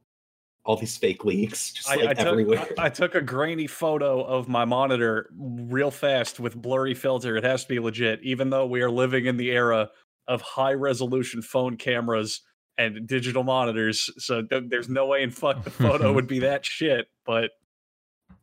all 0.68 0.76
these 0.76 0.98
fake 0.98 1.24
leaks, 1.24 1.72
just 1.72 1.90
I, 1.90 1.94
like 1.94 2.08
I 2.10 2.12
took, 2.12 2.26
everywhere. 2.26 2.68
I, 2.78 2.84
I 2.86 2.88
took 2.90 3.14
a 3.14 3.22
grainy 3.22 3.66
photo 3.66 4.22
of 4.22 4.48
my 4.50 4.66
monitor 4.66 5.30
real 5.34 5.90
fast 5.90 6.38
with 6.38 6.54
blurry 6.54 6.92
filter. 6.92 7.38
It 7.38 7.44
has 7.44 7.62
to 7.62 7.68
be 7.70 7.78
legit, 7.80 8.20
even 8.22 8.50
though 8.50 8.66
we 8.66 8.82
are 8.82 8.90
living 8.90 9.24
in 9.24 9.38
the 9.38 9.50
era 9.50 9.88
of 10.28 10.42
high 10.42 10.74
resolution 10.74 11.40
phone 11.40 11.78
cameras 11.78 12.42
and 12.76 13.06
digital 13.06 13.44
monitors. 13.44 14.10
So 14.18 14.42
th- 14.42 14.64
there's 14.68 14.90
no 14.90 15.06
way 15.06 15.22
in 15.22 15.30
fuck 15.30 15.64
the 15.64 15.70
photo 15.70 16.12
would 16.16 16.26
be 16.26 16.40
that 16.40 16.66
shit. 16.66 17.06
But 17.24 17.52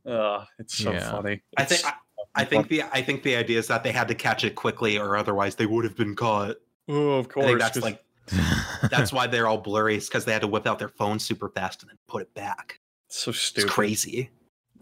uh, 0.03 0.45
it's 0.57 0.75
so 0.79 0.93
Yeah. 0.93 1.11
funny. 1.11 1.43
I 1.57 1.63
think 1.65 1.85
I, 1.85 1.93
I 2.41 2.43
think 2.43 2.69
the 2.69 2.81
I 2.91 3.03
think 3.03 3.21
the 3.21 3.35
idea 3.35 3.59
is 3.59 3.67
that 3.67 3.83
they 3.83 3.91
had 3.91 4.07
to 4.07 4.15
catch 4.15 4.43
it 4.43 4.55
quickly, 4.55 4.97
or 4.97 5.15
otherwise 5.15 5.55
they 5.57 5.67
would 5.67 5.83
have 5.83 5.95
been 5.95 6.15
caught. 6.15 6.55
oh, 6.89 7.11
of 7.19 7.27
I 7.27 7.29
course. 7.29 7.45
think 7.45 7.59
that's 7.59 7.73
'cause- 7.75 7.83
like 7.83 8.03
that's 8.89 9.11
why 9.13 9.27
they're 9.27 9.47
all 9.47 9.57
blurry, 9.57 9.95
It's 9.95 10.07
because 10.07 10.25
they 10.25 10.33
had 10.33 10.41
to 10.41 10.47
whip 10.47 10.65
out 10.67 10.79
their 10.79 10.89
phone 10.89 11.19
super 11.19 11.49
fast 11.49 11.81
and 11.83 11.89
then 11.89 11.97
put 12.07 12.21
it 12.21 12.33
back. 12.33 12.79
so 13.07 13.31
It's 13.31 13.39
stupid. 13.39 13.69
crazy. 13.71 14.29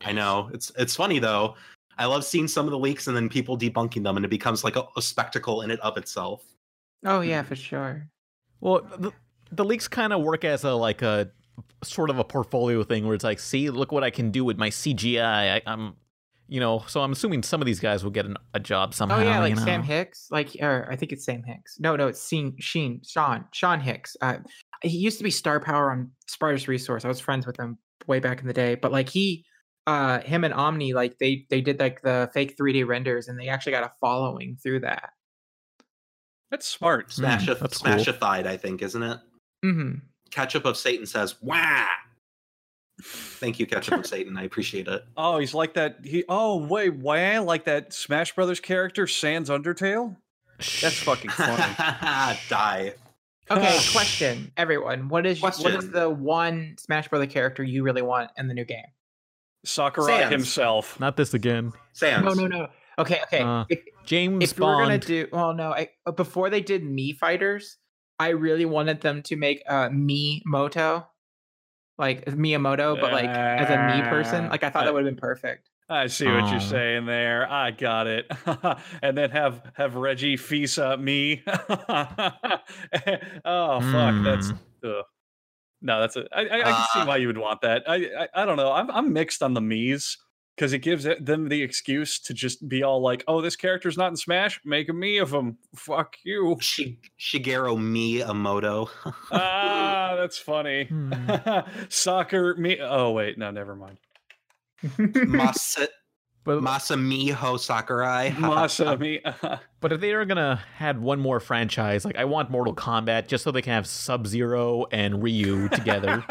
I 0.06 0.12
know. 0.12 0.50
It's 0.54 0.72
it's 0.78 0.96
funny 0.96 1.20
though. 1.20 1.56
I 1.98 2.06
love 2.06 2.26
seeing 2.26 2.48
some 2.48 2.66
of 2.66 2.72
the 2.72 2.80
leaks 2.80 3.08
and 3.08 3.16
then 3.16 3.30
people 3.30 3.58
debunking 3.58 4.04
them, 4.04 4.16
and 4.18 4.26
it 4.26 4.30
becomes 4.30 4.64
like 4.64 4.76
a, 4.76 4.84
a 4.98 5.02
spectacle 5.02 5.62
in 5.62 5.72
and 5.72 5.80
of 5.82 5.98
itself. 5.98 6.44
Oh 7.06 7.22
yeah, 7.22 7.44
for 7.44 7.56
sure. 7.56 8.08
Well, 8.62 8.82
the, 8.98 9.12
the 9.52 9.64
leaks 9.66 9.88
kind 9.88 10.12
of 10.14 10.22
work 10.24 10.44
as 10.44 10.64
a 10.64 10.72
like 10.74 11.02
a 11.02 11.30
sort 11.84 12.10
of 12.10 12.18
a 12.18 12.24
portfolio 12.24 12.84
thing 12.84 13.06
where 13.06 13.14
it's 13.14 13.24
like, 13.24 13.40
see, 13.40 13.70
look 13.70 13.92
what 13.92 14.04
I 14.04 14.10
can 14.10 14.32
do 14.32 14.44
with 14.44 14.58
my 14.58 14.70
CGI. 14.70 15.22
I, 15.56 15.62
I'm, 15.68 15.94
you 16.48 16.60
know, 16.60 16.84
so 16.88 17.02
I'm 17.02 17.12
assuming 17.12 17.44
some 17.44 17.62
of 17.62 17.66
these 17.66 17.80
guys 17.80 18.04
will 18.04 18.12
get 18.12 18.26
an, 18.26 18.38
a 18.54 18.60
job 18.60 18.94
somehow. 18.94 19.18
Oh 19.18 19.22
yeah, 19.22 19.40
like 19.40 19.50
you 19.52 19.56
know? 19.56 19.64
Sam 19.64 19.84
Hicks. 19.84 20.28
Like, 20.30 20.56
or 20.62 20.88
I 20.92 20.96
think 20.96 21.12
it's 21.12 21.26
Sam 21.26 21.44
Hicks. 21.44 21.78
No, 21.80 21.96
no, 21.96 22.08
it's 22.08 22.28
Sheen, 22.28 22.56
Sheen, 22.60 23.02
Sean, 23.06 23.46
Sean 23.54 23.80
Hicks. 23.80 24.16
Uh, 24.22 24.38
he 24.82 24.98
used 24.98 25.18
to 25.18 25.24
be 25.24 25.32
Star 25.32 25.60
Power 25.60 25.92
on 25.92 26.12
Spartacus 26.28 26.68
Resource. 26.68 27.06
I 27.06 27.08
was 27.08 27.20
friends 27.20 27.46
with 27.48 27.58
him 27.58 27.78
way 28.08 28.20
back 28.20 28.42
in 28.42 28.48
the 28.48 28.54
day. 28.54 28.76
But 28.76 28.92
like 28.92 29.10
he, 29.10 29.46
uh, 29.88 30.20
him 30.22 30.44
and 30.44 30.54
Omni, 30.54 30.94
like 30.94 31.18
they 31.20 31.46
they 31.50 31.62
did 31.62 31.80
like 31.80 32.02
the 32.02 32.30
fake 32.34 32.58
3D 32.58 32.86
renders, 32.86 33.28
and 33.28 33.40
they 33.40 33.48
actually 33.48 33.72
got 33.72 33.84
a 33.84 33.92
following 34.02 34.58
through 34.62 34.82
that. 34.82 35.10
That's 36.52 36.68
smart. 36.68 37.12
Smash 37.12 37.48
Mm, 37.48 37.52
a 37.52 37.56
that's 37.56 37.78
smash 37.78 38.06
cool. 38.06 38.14
a 38.14 38.18
thigh, 38.18 38.40
I 38.40 38.58
think, 38.58 38.82
isn't 38.82 39.02
it? 39.04 39.18
hmm 39.64 39.94
Ketchup 40.30 40.66
of 40.66 40.78
Satan 40.78 41.06
says, 41.06 41.36
"Wah." 41.42 41.86
Thank 43.02 43.60
you, 43.60 43.66
Ketchup 43.66 44.00
of 44.00 44.06
Satan. 44.06 44.38
I 44.38 44.44
appreciate 44.44 44.88
it. 44.88 45.04
Oh, 45.18 45.40
he's 45.40 45.54
like 45.54 45.74
that. 45.74 45.98
He. 46.04 46.24
Oh 46.30 46.58
wait, 46.58 46.96
why 46.96 47.38
like 47.40 47.66
that 47.66 47.94
Smash 47.94 48.36
Brothers 48.36 48.60
character, 48.60 49.08
Sans 49.08 49.50
Undertale? 49.50 50.16
That's 50.58 51.00
fucking 51.00 51.32
funny. 51.32 51.64
Die. 52.50 52.94
Okay, 53.52 53.80
question, 53.92 54.52
everyone. 54.58 55.10
What 55.10 55.26
is 55.26 55.42
what 55.42 55.60
is 55.60 55.90
the 55.92 56.10
one 56.10 56.76
Smash 56.80 57.08
Brother 57.10 57.28
character 57.28 57.64
you 57.64 57.84
really 57.84 58.02
want 58.02 58.32
in 58.38 58.48
the 58.48 58.54
new 58.54 58.66
game? 58.66 58.86
Sakurai 59.66 60.20
Sans. 60.20 60.32
himself. 60.32 61.00
Not 61.00 61.18
this 61.18 61.34
again. 61.34 61.72
Sans. 61.94 62.24
No, 62.24 62.34
no, 62.34 62.48
no. 62.48 62.68
Okay, 63.00 63.22
okay. 63.24 63.40
Uh, 63.40 63.66
if 63.70 63.82
James 64.06 64.44
if 64.44 64.60
we 64.60 64.66
were 64.66 64.78
gonna 64.78 64.98
do, 64.98 65.28
well, 65.32 65.54
no. 65.54 65.72
I, 65.72 65.90
before 66.16 66.50
they 66.50 66.62
did 66.62 66.84
Mii 66.84 67.18
Fighters, 67.18 67.78
I 68.20 68.30
really 68.30 68.66
wanted 68.66 69.02
them 69.02 69.24
to 69.24 69.36
make 69.36 69.64
uh, 69.68 69.90
Me 69.90 70.42
Moto, 70.46 71.08
like 71.98 72.26
Miyamoto, 72.26 73.00
but 73.00 73.12
like 73.12 73.26
as 73.30 73.70
a 73.70 73.96
me 73.96 74.02
person. 74.10 74.50
Like 74.50 74.64
I 74.64 74.70
thought 74.70 74.86
that 74.86 74.94
would 74.94 75.06
have 75.06 75.14
been 75.14 75.20
perfect. 75.22 75.70
I 75.90 76.08
see 76.08 76.26
what 76.26 76.44
Oh. 76.46 76.52
you're 76.52 76.60
saying 76.62 77.06
there. 77.06 77.50
I 77.52 77.72
got 77.72 78.08
it. 78.08 78.26
and 79.04 79.18
then 79.18 79.30
have 79.32 79.62
have 79.76 79.96
Reggie 79.96 80.38
Fisa 80.38 81.00
me. 81.00 81.44
oh 83.46 83.82
fuck, 83.82 84.24
that's 84.24 84.50
Hmm. 84.50 84.56
ugh. 84.86 85.06
no, 85.82 86.00
that's 86.02 86.16
a. 86.16 86.26
I, 86.32 86.42
I, 86.42 86.60
I 86.60 86.72
can 86.72 86.86
see 86.94 87.00
Uh, 87.02 87.06
why 87.06 87.18
you 87.18 87.28
would 87.28 87.38
want 87.38 87.62
that. 87.62 87.84
I 87.88 87.96
I, 88.18 88.28
I 88.44 88.46
don't 88.46 88.58
know. 88.58 88.72
I'm 88.72 88.90
I'm 88.92 89.14
mixed 89.14 89.44
on 89.44 89.54
the 89.54 89.62
me's 89.62 90.18
because 90.56 90.74
it 90.74 90.80
gives 90.80 91.06
it, 91.06 91.26
them 91.26 91.50
the 91.50 91.62
excuse 91.62 92.20
to 92.20 92.34
just 92.34 92.68
be 92.68 92.84
all 92.84 93.02
like, 93.02 93.24
"Oh, 93.28 93.42
this 93.42 93.56
character's 93.56 93.98
not 93.98 94.10
in 94.10 94.16
Smash. 94.16 94.60
Make 94.66 94.90
a 94.90 94.94
me 94.94 95.18
of 95.18 95.32
him. 95.34 95.58
Fuck 95.76 96.16
you." 96.24 96.58
Shi- 96.62 97.00
Shigeru 97.20 97.78
Miyamoto. 97.78 98.90
ah, 99.32 100.16
that's 100.18 100.38
funny. 100.38 100.86
Hmm. 100.86 101.12
Soccer 101.90 102.56
me. 102.56 102.80
Oh 102.80 103.12
wait, 103.12 103.38
no, 103.38 103.52
never 103.52 103.76
mind. 103.76 103.98
Masa, 104.84 105.88
But, 106.46 106.60
Masamiho 106.60 107.58
Sakurai. 107.58 108.32
Masa 108.32 109.00
me. 109.00 109.22
but 109.80 109.94
if 109.94 110.02
they 110.02 110.12
are 110.12 110.26
gonna 110.26 110.62
had 110.76 111.02
one 111.02 111.20
more 111.20 111.40
franchise, 111.40 112.04
like 112.04 112.18
I 112.18 112.26
want 112.26 112.52
Mortal 112.52 112.76
Kombat, 112.76 113.28
just 113.28 113.44
so 113.46 113.52
they 113.52 113.62
can 113.62 113.74
have 113.74 113.88
Sub 113.88 114.28
Zero 114.28 114.86
and 114.92 115.24
Ryu 115.24 115.70
together. 115.70 116.24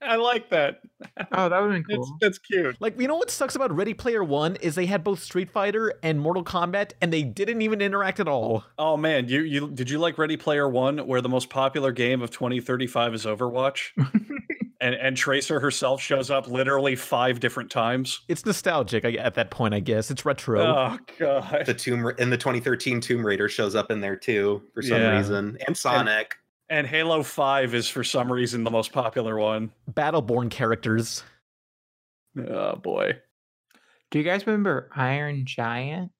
I 0.00 0.16
like 0.16 0.50
that. 0.50 0.80
Oh, 1.32 1.48
that 1.48 1.60
would 1.60 1.74
have 1.74 1.84
been 1.84 1.84
That's, 1.88 1.96
cool. 2.08 2.16
that's 2.20 2.38
cute. 2.38 2.76
like 2.80 3.00
you 3.00 3.08
know 3.08 3.16
what 3.16 3.30
sucks 3.30 3.54
about 3.56 3.74
Ready 3.74 3.94
Player 3.94 4.22
One 4.24 4.56
is 4.56 4.74
they 4.74 4.86
had 4.86 5.02
both 5.04 5.22
Street 5.22 5.50
Fighter 5.50 5.94
and 6.02 6.20
Mortal 6.20 6.44
Kombat, 6.44 6.92
and 7.00 7.12
they 7.12 7.22
didn't 7.22 7.62
even 7.62 7.80
interact 7.80 8.20
at 8.20 8.28
all. 8.28 8.64
Oh 8.78 8.96
man, 8.96 9.28
you 9.28 9.40
you 9.42 9.68
did 9.70 9.90
you 9.90 9.98
like 9.98 10.18
Ready 10.18 10.36
Player 10.36 10.68
One, 10.68 10.98
where 10.98 11.20
the 11.20 11.28
most 11.28 11.50
popular 11.50 11.92
game 11.92 12.22
of 12.22 12.30
2035 12.30 13.14
is 13.14 13.24
Overwatch, 13.26 13.90
and 14.80 14.94
and 14.94 15.16
Tracer 15.16 15.60
herself 15.60 16.00
shows 16.00 16.30
up 16.30 16.48
literally 16.48 16.96
five 16.96 17.40
different 17.40 17.70
times. 17.70 18.20
It's 18.28 18.44
nostalgic 18.46 19.04
I, 19.04 19.12
at 19.12 19.34
that 19.34 19.50
point, 19.50 19.74
I 19.74 19.80
guess. 19.80 20.10
It's 20.10 20.24
retro. 20.24 20.60
Oh 20.62 20.98
god, 21.18 21.64
the 21.66 21.74
Tomb 21.74 22.06
Ra- 22.06 22.14
in 22.18 22.30
the 22.30 22.36
2013 22.38 23.00
Tomb 23.00 23.24
Raider 23.24 23.48
shows 23.48 23.74
up 23.74 23.90
in 23.90 24.00
there 24.00 24.16
too 24.16 24.62
for 24.74 24.82
some 24.82 25.00
Yeah. 25.00 25.16
reason, 25.16 25.58
and 25.66 25.76
Sonic. 25.76 26.08
and 26.08 26.18
Halo 26.70 27.22
Five 27.22 27.74
is 27.74 27.88
for 27.88 28.04
some 28.04 28.30
reason 28.30 28.64
the 28.64 28.70
most 28.70 28.92
popular 28.92 29.38
one. 29.38 29.70
Battleborn 29.90 30.50
characters. 30.50 31.22
Oh 32.36 32.76
boy. 32.76 33.16
Do 34.10 34.18
you 34.18 34.24
guys 34.24 34.46
remember 34.46 34.88
Iron 34.94 35.44
Giant? 35.44 36.10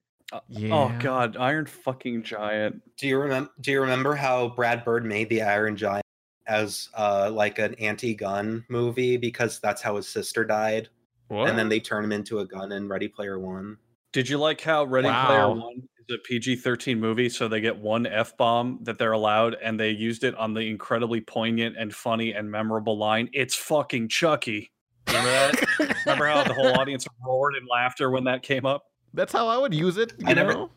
Yeah. 0.48 0.74
Oh 0.74 0.92
god, 1.00 1.36
Iron 1.38 1.66
fucking 1.66 2.22
Giant. 2.22 2.82
Do 2.98 3.06
you 3.08 3.18
remember? 3.18 3.50
Do 3.60 3.70
you 3.72 3.80
remember 3.80 4.14
how 4.14 4.48
Brad 4.50 4.84
Bird 4.84 5.04
made 5.04 5.28
the 5.30 5.42
Iron 5.42 5.76
Giant 5.76 6.04
as 6.46 6.88
uh, 6.96 7.30
like 7.32 7.58
an 7.58 7.74
anti-gun 7.74 8.64
movie 8.68 9.16
because 9.16 9.60
that's 9.60 9.82
how 9.82 9.96
his 9.96 10.08
sister 10.08 10.44
died, 10.44 10.88
What? 11.28 11.48
and 11.50 11.58
then 11.58 11.68
they 11.68 11.78
turn 11.80 12.02
him 12.04 12.12
into 12.12 12.38
a 12.40 12.46
gun 12.46 12.72
in 12.72 12.88
Ready 12.88 13.08
Player 13.08 13.38
One. 13.38 13.76
Did 14.12 14.28
you 14.30 14.38
like 14.38 14.60
how 14.60 14.84
Ready 14.84 15.08
Player 15.08 15.48
One 15.50 15.82
is 15.97 15.97
a 16.10 16.18
PG 16.18 16.56
13 16.56 16.98
movie, 16.98 17.28
so 17.28 17.48
they 17.48 17.60
get 17.60 17.76
one 17.76 18.06
F 18.06 18.36
bomb 18.36 18.78
that 18.82 18.98
they're 18.98 19.12
allowed, 19.12 19.54
and 19.62 19.78
they 19.78 19.90
used 19.90 20.24
it 20.24 20.34
on 20.36 20.54
the 20.54 20.60
incredibly 20.60 21.20
poignant 21.20 21.76
and 21.78 21.94
funny 21.94 22.32
and 22.32 22.50
memorable 22.50 22.96
line, 22.96 23.28
It's 23.32 23.54
fucking 23.54 24.08
Chucky. 24.08 24.70
Remember 25.06 25.30
that? 25.30 25.96
Remember 26.06 26.26
how 26.26 26.44
the 26.44 26.54
whole 26.54 26.78
audience 26.78 27.06
roared 27.26 27.54
in 27.56 27.66
laughter 27.66 28.10
when 28.10 28.24
that 28.24 28.42
came 28.42 28.66
up? 28.66 28.84
That's 29.14 29.32
how 29.32 29.48
I 29.48 29.56
would 29.58 29.74
use 29.74 29.96
it. 29.96 30.12
You 30.18 30.26
I 30.28 30.34
never- 30.34 30.52
know, 30.52 30.70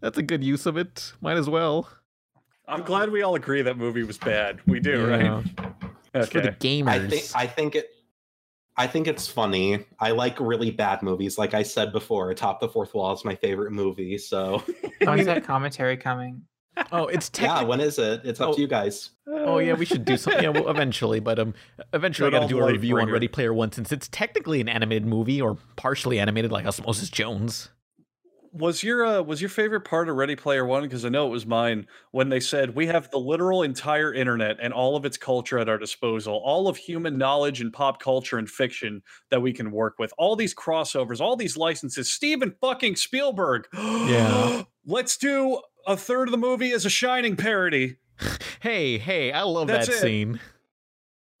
that's 0.00 0.18
a 0.18 0.22
good 0.22 0.42
use 0.44 0.66
of 0.66 0.76
it. 0.76 1.12
Might 1.20 1.36
as 1.36 1.48
well. 1.48 1.88
I'm 2.68 2.82
glad 2.82 3.10
we 3.10 3.22
all 3.22 3.34
agree 3.34 3.62
that 3.62 3.76
movie 3.76 4.02
was 4.04 4.18
bad. 4.18 4.60
We 4.66 4.80
do, 4.80 5.00
Yeah. 5.08 5.26
right? 5.28 5.44
It's 6.14 6.28
for 6.28 6.40
the 6.40 6.50
Okay. 6.50 6.82
gamers. 6.82 6.88
I 6.88 7.08
think 7.08 7.24
I 7.34 7.46
think 7.46 7.74
it. 7.76 7.90
I 8.76 8.86
think 8.86 9.06
it's 9.06 9.26
funny. 9.28 9.84
I 10.00 10.12
like 10.12 10.40
really 10.40 10.70
bad 10.70 11.02
movies. 11.02 11.36
Like 11.38 11.52
I 11.54 11.62
said 11.62 11.92
before, 11.92 12.30
Atop 12.30 12.60
the 12.60 12.68
Fourth 12.68 12.94
Wall 12.94 13.12
is 13.12 13.24
my 13.24 13.34
favorite 13.34 13.72
movie. 13.72 14.16
So 14.18 14.62
When's 15.02 15.26
that 15.26 15.44
commentary 15.44 15.96
coming? 15.96 16.42
oh, 16.90 17.06
it's 17.06 17.30
yeah, 17.38 17.62
when 17.64 17.80
is 17.80 17.98
it? 17.98 18.22
It's 18.24 18.40
up 18.40 18.48
Oh. 18.48 18.54
to 18.54 18.60
you 18.62 18.66
guys. 18.66 19.10
Oh 19.28 19.58
yeah, 19.58 19.74
we 19.74 19.84
should 19.84 20.06
do 20.06 20.16
something. 20.16 20.42
Yeah, 20.42 20.48
well, 20.50 20.70
eventually, 20.70 21.20
but 21.20 21.38
um, 21.38 21.52
eventually 21.92 22.30
Good 22.30 22.36
I 22.36 22.40
got 22.40 22.48
to 22.48 22.54
do 22.54 22.60
a 22.60 22.64
light 22.64 22.72
review 22.72 22.98
on. 22.98 23.10
Ready 23.10 23.28
Player 23.28 23.52
One 23.52 23.72
since 23.72 23.92
it's 23.92 24.08
technically 24.08 24.60
an 24.62 24.70
animated 24.70 25.04
movie 25.06 25.38
or 25.42 25.58
partially 25.76 26.18
animated, 26.18 26.50
like 26.50 26.64
Osmosis 26.64 27.10
Jones. 27.10 27.68
Was 28.52 28.82
your 28.82 29.04
uh, 29.04 29.22
was 29.22 29.40
your 29.40 29.48
favorite 29.48 29.80
part 29.80 30.10
of 30.10 30.16
Ready 30.16 30.36
Player 30.36 30.66
One? 30.66 30.82
Because 30.82 31.06
I 31.06 31.08
know 31.08 31.26
it 31.26 31.30
was 31.30 31.46
mine 31.46 31.86
when 32.10 32.28
they 32.28 32.40
said 32.40 32.74
we 32.74 32.86
have 32.86 33.10
the 33.10 33.18
literal 33.18 33.62
entire 33.62 34.12
internet 34.12 34.58
and 34.60 34.74
all 34.74 34.94
of 34.94 35.06
its 35.06 35.16
culture 35.16 35.58
at 35.58 35.70
our 35.70 35.78
disposal, 35.78 36.34
all 36.44 36.68
of 36.68 36.76
human 36.76 37.16
knowledge 37.16 37.62
and 37.62 37.72
pop 37.72 37.98
culture 37.98 38.36
and 38.36 38.50
fiction 38.50 39.02
that 39.30 39.40
we 39.40 39.54
can 39.54 39.70
work 39.70 39.98
with, 39.98 40.12
all 40.18 40.36
these 40.36 40.54
crossovers, 40.54 41.18
all 41.18 41.34
these 41.34 41.56
licenses. 41.56 42.12
Steven 42.12 42.54
fucking 42.60 42.96
Spielberg. 42.96 43.66
Yeah. 43.72 44.64
Let's 44.86 45.16
do 45.16 45.60
a 45.86 45.96
third 45.96 46.28
of 46.28 46.32
the 46.32 46.38
movie 46.38 46.72
as 46.72 46.84
a 46.84 46.90
Shining 46.90 47.36
parody. 47.36 47.96
Hey, 48.60 48.98
hey, 48.98 49.32
I 49.32 49.42
love 49.42 49.68
That's 49.68 49.86
that 49.88 49.94
it. 49.94 50.00
scene. 50.00 50.40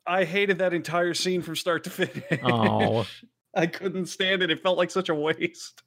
I 0.06 0.24
hated 0.24 0.58
that 0.58 0.72
entire 0.72 1.14
scene 1.14 1.42
from 1.42 1.56
start 1.56 1.84
to 1.84 1.90
finish. 1.90 2.40
Oh. 2.42 3.06
I 3.54 3.66
couldn't 3.66 4.06
stand 4.06 4.42
it. 4.42 4.50
It 4.50 4.62
felt 4.62 4.78
like 4.78 4.90
such 4.90 5.10
a 5.10 5.14
waste. 5.14 5.82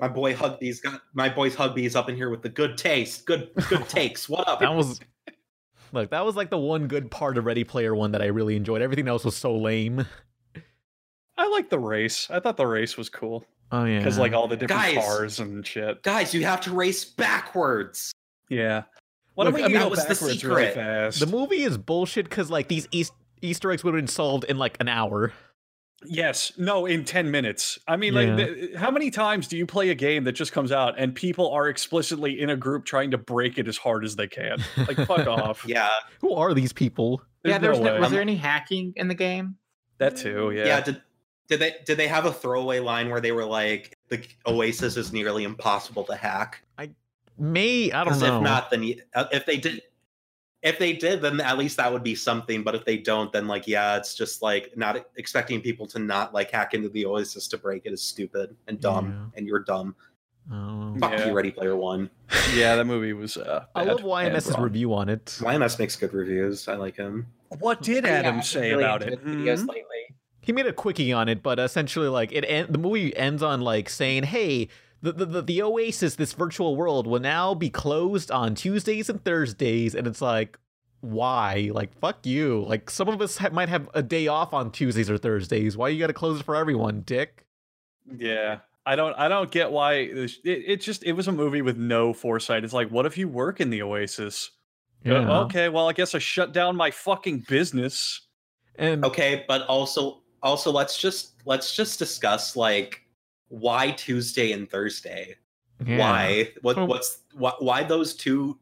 My 0.00 0.08
boy 0.08 0.34
Hugbees 0.34 0.82
got 0.82 1.02
my 1.12 1.28
boys 1.28 1.54
Hugbees 1.54 1.94
up 1.94 2.08
in 2.08 2.16
here 2.16 2.28
with 2.30 2.42
the 2.42 2.48
good 2.48 2.76
taste, 2.76 3.24
good 3.24 3.50
good 3.68 3.88
takes. 3.88 4.28
What 4.28 4.48
up? 4.48 4.60
That 4.60 4.74
was 4.74 5.00
look. 5.92 6.10
That 6.10 6.24
was 6.24 6.34
like 6.34 6.50
the 6.50 6.58
one 6.58 6.88
good 6.88 7.10
part 7.10 7.38
of 7.38 7.44
Ready 7.44 7.62
Player 7.62 7.94
One 7.94 8.12
that 8.12 8.22
I 8.22 8.26
really 8.26 8.56
enjoyed. 8.56 8.82
Everything 8.82 9.06
else 9.06 9.24
was 9.24 9.36
so 9.36 9.56
lame. 9.56 10.04
I 11.36 11.48
like 11.48 11.70
the 11.70 11.78
race. 11.78 12.28
I 12.30 12.40
thought 12.40 12.56
the 12.56 12.66
race 12.66 12.96
was 12.96 13.08
cool. 13.08 13.44
Oh 13.70 13.84
yeah, 13.84 13.98
because 13.98 14.18
like 14.18 14.32
all 14.32 14.48
the 14.48 14.56
different 14.56 14.82
Guys. 14.82 15.04
cars 15.04 15.40
and 15.40 15.64
shit. 15.66 16.02
Guys, 16.02 16.34
you 16.34 16.44
have 16.44 16.60
to 16.62 16.72
race 16.72 17.04
backwards. 17.04 18.12
Yeah. 18.48 18.82
Why 19.34 19.44
Look, 19.44 19.54
don't 19.54 19.60
we 19.60 19.64
I 19.64 19.68
mean, 19.68 19.74
go 19.78 19.80
that 19.84 19.90
was 19.90 20.02
the 20.04 20.14
backwards 20.14 20.44
really 20.44 20.70
fast? 20.70 21.20
the 21.20 21.26
movie 21.26 21.62
is 21.62 21.76
bullshit 21.78 22.28
because 22.28 22.50
like 22.50 22.68
these 22.68 22.86
East, 22.92 23.12
Easter 23.42 23.72
eggs 23.72 23.82
would 23.82 23.94
have 23.94 23.98
been 24.00 24.06
solved 24.08 24.44
in 24.44 24.58
like 24.58 24.76
an 24.80 24.88
hour. 24.88 25.32
Yes. 26.06 26.52
No, 26.58 26.86
in 26.86 27.04
10 27.04 27.30
minutes. 27.30 27.78
I 27.88 27.96
mean, 27.96 28.14
Yeah. 28.14 28.20
like, 28.20 28.36
th- 28.36 28.74
how 28.74 28.90
many 28.90 29.10
times 29.10 29.48
do 29.48 29.56
you 29.56 29.66
play 29.66 29.90
a 29.90 29.94
game 29.94 30.24
that 30.24 30.32
just 30.32 30.52
comes 30.52 30.72
out 30.72 30.94
and 30.98 31.14
people 31.14 31.50
are 31.50 31.68
explicitly 31.68 32.40
in 32.40 32.50
a 32.50 32.56
group 32.56 32.84
trying 32.84 33.10
to 33.12 33.18
break 33.18 33.58
it 33.58 33.68
as 33.68 33.76
hard 33.76 34.04
as 34.04 34.16
they 34.16 34.26
can? 34.28 34.58
Like, 34.76 34.96
fuck 35.06 35.26
off. 35.26 35.64
Yeah, 35.66 35.88
Who 36.20 36.34
are 36.34 36.54
these 36.54 36.72
people? 36.72 37.22
yeah, 37.44 37.58
There's 37.58 37.76
there's 37.76 37.80
no 37.80 37.94
no, 37.96 38.00
was 38.00 38.10
there 38.10 38.20
any 38.20 38.36
hacking 38.36 38.92
in 38.96 39.08
the 39.08 39.14
game? 39.14 39.56
That 39.98 40.16
too, 40.16 40.50
yeah. 40.54 40.64
yeah. 40.66 40.80
Did 40.80 41.02
did 41.48 41.60
they 41.60 41.74
did 41.84 41.98
they 41.98 42.08
have 42.08 42.24
a 42.24 42.32
throwaway 42.32 42.78
line 42.80 43.10
where 43.10 43.20
they 43.20 43.32
were 43.32 43.44
like 43.44 43.96
the 44.08 44.24
Oasis 44.46 44.96
is 44.96 45.12
nearly 45.12 45.44
impossible 45.44 46.04
to 46.04 46.16
hack? 46.16 46.62
I 46.78 46.90
may 47.38 47.92
I 47.92 48.02
don't 48.04 48.18
know. 48.18 48.36
if 48.38 48.42
not, 48.42 48.70
then 48.70 48.82
you, 48.82 49.00
uh, 49.14 49.26
if 49.30 49.44
they 49.46 49.58
did, 49.58 49.82
if 50.64 50.78
they 50.80 50.92
did, 50.94 51.22
then 51.22 51.40
at 51.40 51.56
least 51.58 51.76
that 51.76 51.92
would 51.92 52.02
be 52.02 52.16
something. 52.16 52.64
But 52.64 52.74
if 52.74 52.84
they 52.84 52.96
don't, 52.96 53.30
then 53.32 53.46
like 53.46 53.68
yeah, 53.68 53.96
it's 53.96 54.14
just 54.14 54.42
like 54.42 54.76
not 54.76 55.06
expecting 55.16 55.60
people 55.60 55.86
to 55.88 55.98
not 56.00 56.34
like 56.34 56.50
hack 56.50 56.74
into 56.74 56.88
the 56.88 57.06
Oasis 57.06 57.46
to 57.48 57.58
break 57.58 57.86
it 57.86 57.92
is 57.92 58.02
stupid 58.02 58.56
and 58.66 58.80
dumb, 58.80 59.30
and 59.36 59.46
you're 59.46 59.60
dumb. 59.60 59.94
Oh. 60.52 60.94
Fuck 60.98 61.12
Yeah. 61.12 61.26
you, 61.28 61.32
Ready 61.32 61.50
Player 61.52 61.76
One. 61.76 62.10
Yeah, 62.54 62.76
that 62.76 62.84
movie 62.86 63.12
was. 63.12 63.36
Uh, 63.36 63.64
I 63.74 63.84
love 63.84 64.00
YMS's 64.00 64.58
review 64.58 64.92
on 64.94 65.08
it. 65.08 65.24
YMS 65.40 65.78
makes 65.78 65.96
good 65.96 66.12
reviews. 66.12 66.68
I 66.68 66.74
like 66.76 66.96
him. 66.96 67.26
What 67.60 67.80
did 67.82 68.04
Adam 68.04 68.38
I've 68.38 68.44
say 68.44 68.70
really 68.72 68.82
about 68.84 69.02
it? 69.02 69.18
his 69.18 69.18
Videos 69.20 69.60
Hmm? 69.62 69.68
lately. 69.68 70.14
He 70.40 70.52
made 70.52 70.66
a 70.66 70.72
quickie 70.74 71.12
on 71.12 71.28
it, 71.30 71.42
but 71.42 71.58
essentially, 71.58 72.08
like 72.08 72.30
it, 72.32 72.44
en- 72.46 72.70
the 72.70 72.76
movie 72.78 73.16
ends 73.16 73.42
on 73.42 73.60
like 73.62 73.88
saying, 73.88 74.24
"Hey, 74.24 74.68
the, 75.04 75.12
the 75.12 75.26
the 75.26 75.42
the 75.42 75.62
Oasis, 75.62 76.16
this 76.16 76.32
virtual 76.32 76.76
world, 76.76 77.06
will 77.06 77.20
now 77.20 77.54
be 77.54 77.70
closed 77.70 78.30
on 78.30 78.54
Tuesdays 78.54 79.08
and 79.08 79.22
Thursdays," 79.24 79.94
and 79.94 80.06
it's 80.06 80.20
like, 80.20 80.58
why? 81.00 81.70
Like, 81.72 81.92
fuck 82.00 82.24
you. 82.26 82.64
Like, 82.66 82.90
some 82.90 83.08
of 83.08 83.20
us 83.20 83.36
ha- 83.36 83.50
might 83.52 83.68
have 83.68 83.88
a 83.94 84.02
day 84.02 84.26
off 84.26 84.54
on 84.54 84.70
Tuesdays 84.72 85.10
or 85.10 85.18
Thursdays. 85.18 85.76
Why 85.76 85.88
you 85.90 85.98
got 86.00 86.06
to 86.08 86.12
close 86.14 86.40
it 86.40 86.44
for 86.44 86.56
everyone, 86.56 87.02
Dick? 87.02 87.44
Yeah. 88.18 88.58
I 88.86 88.96
don't 88.96 89.14
I 89.18 89.28
don't 89.28 89.50
get 89.50 89.70
why 89.72 89.94
it, 89.94 90.30
it 90.44 90.80
just 90.82 91.04
it 91.04 91.12
was 91.12 91.26
a 91.26 91.32
movie 91.32 91.62
with 91.62 91.78
no 91.78 92.12
foresight. 92.12 92.64
It's 92.64 92.74
like 92.74 92.88
what 92.90 93.06
if 93.06 93.16
you 93.16 93.28
work 93.28 93.60
in 93.60 93.70
the 93.70 93.80
Oasis? 93.82 94.50
Uh, 95.06 95.10
Yeah. 95.10 95.40
okay, 95.40 95.68
well 95.70 95.88
I 95.88 95.94
guess 95.94 96.14
I 96.14 96.18
shut 96.18 96.52
down 96.52 96.76
my 96.76 96.90
fucking 96.90 97.46
business. 97.48 98.26
And 98.76 99.02
Okay, 99.02 99.44
but 99.48 99.62
also 99.68 100.22
also 100.42 100.70
let's 100.70 101.00
just 101.00 101.40
let's 101.46 101.74
just 101.74 101.98
discuss 101.98 102.56
like 102.56 103.00
why 103.58 103.90
Tuesday 103.92 104.52
and 104.52 104.68
Thursday. 104.70 105.36
Yeah. 105.84 105.98
Why? 105.98 106.52
What 106.62 106.76
Well- 106.76 106.86
what's 106.86 107.18
why, 107.34 107.52
why 107.58 107.82
those 107.84 108.14
two 108.14 108.58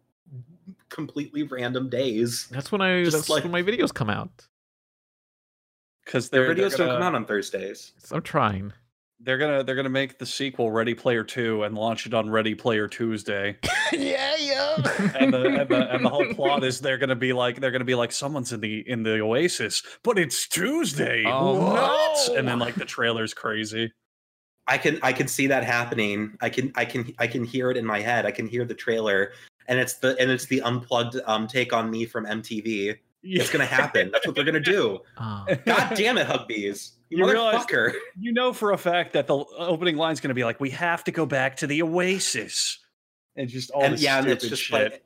completely 0.88 1.42
random 1.44 1.88
days? 1.88 2.48
That's 2.50 2.70
when 2.72 2.80
I 2.80 3.04
Just 3.04 3.16
that's 3.16 3.28
like- 3.28 3.42
when 3.44 3.52
my 3.52 3.62
videos 3.62 3.92
come 3.92 4.10
out. 4.10 4.46
Because 6.04 6.30
Their 6.30 6.52
they're, 6.54 6.54
videos 6.66 6.76
they're 6.76 6.86
don't 6.86 6.96
come 6.96 7.02
out 7.02 7.14
on 7.14 7.24
Thursdays. 7.26 7.92
I'm 8.10 8.22
trying. 8.22 8.72
They're 9.20 9.38
gonna 9.38 9.62
they're 9.62 9.76
gonna 9.76 9.88
make 9.88 10.18
the 10.18 10.26
sequel 10.26 10.72
Ready 10.72 10.94
Player 10.94 11.22
Two 11.22 11.62
and 11.62 11.76
launch 11.76 12.06
it 12.06 12.12
on 12.14 12.28
Ready 12.28 12.56
Player 12.56 12.88
Tuesday. 12.88 13.56
yeah, 13.92 14.34
yeah. 14.36 14.74
and 15.16 15.32
the, 15.32 15.60
and 15.60 15.68
the 15.68 15.94
and 15.94 16.04
the 16.04 16.08
whole 16.08 16.26
plot 16.34 16.64
is 16.64 16.80
they're 16.80 16.98
gonna 16.98 17.14
be 17.14 17.32
like 17.32 17.60
they're 17.60 17.70
gonna 17.70 17.84
be 17.84 17.94
like 17.94 18.10
someone's 18.10 18.52
in 18.52 18.58
the 18.60 18.80
in 18.90 19.04
the 19.04 19.20
Oasis, 19.20 19.84
but 20.02 20.18
it's 20.18 20.48
Tuesday. 20.48 21.22
Oh, 21.24 21.54
what? 21.72 22.28
no. 22.28 22.34
And 22.36 22.48
then 22.48 22.58
like 22.58 22.74
the 22.74 22.84
trailer's 22.84 23.32
crazy. 23.32 23.92
I 24.68 24.78
can 24.78 24.98
I 25.02 25.12
can 25.12 25.26
see 25.28 25.46
that 25.48 25.64
happening. 25.64 26.36
I 26.40 26.48
can 26.48 26.72
I 26.76 26.84
can 26.84 27.12
I 27.18 27.26
can 27.26 27.44
hear 27.44 27.70
it 27.70 27.76
in 27.76 27.84
my 27.84 28.00
head. 28.00 28.26
I 28.26 28.30
can 28.30 28.46
hear 28.46 28.64
the 28.64 28.74
trailer, 28.74 29.32
and 29.68 29.78
it's 29.78 29.94
the 29.94 30.16
and 30.20 30.30
it's 30.30 30.46
the 30.46 30.62
unplugged 30.62 31.16
um 31.26 31.46
take 31.46 31.72
on 31.72 31.90
me 31.90 32.04
from 32.06 32.26
MTV. 32.26 32.96
It's 33.24 33.50
gonna 33.50 33.64
happen. 33.66 34.10
That's 34.12 34.26
what 34.26 34.34
they're 34.34 34.44
gonna 34.44 34.60
do. 34.60 35.00
Oh. 35.18 35.44
God 35.64 35.94
damn 35.96 36.18
it, 36.18 36.26
Hugbees! 36.26 36.92
You, 37.08 37.18
You 37.18 37.30
realize- 37.30 37.64
motherfucker! 37.66 37.92
You 38.18 38.32
know 38.32 38.52
for 38.52 38.72
a 38.72 38.78
fact 38.78 39.12
that 39.12 39.26
the 39.28 39.36
opening 39.36 39.96
line's 39.96 40.20
gonna 40.20 40.34
be 40.34 40.44
like, 40.44 40.60
"We 40.60 40.70
have 40.70 41.04
to 41.04 41.10
go 41.12 41.26
back 41.26 41.56
to 41.58 41.66
the 41.66 41.82
Oasis," 41.82 42.78
and 43.36 43.48
just 43.48 43.70
all 43.70 43.82
and 43.84 43.94
this 43.94 44.02
yeah, 44.02 44.16
and 44.18 44.24
stupid 44.26 44.36
it's 44.42 44.48
just 44.48 44.62
shit. 44.62 44.70
play, 44.90 45.00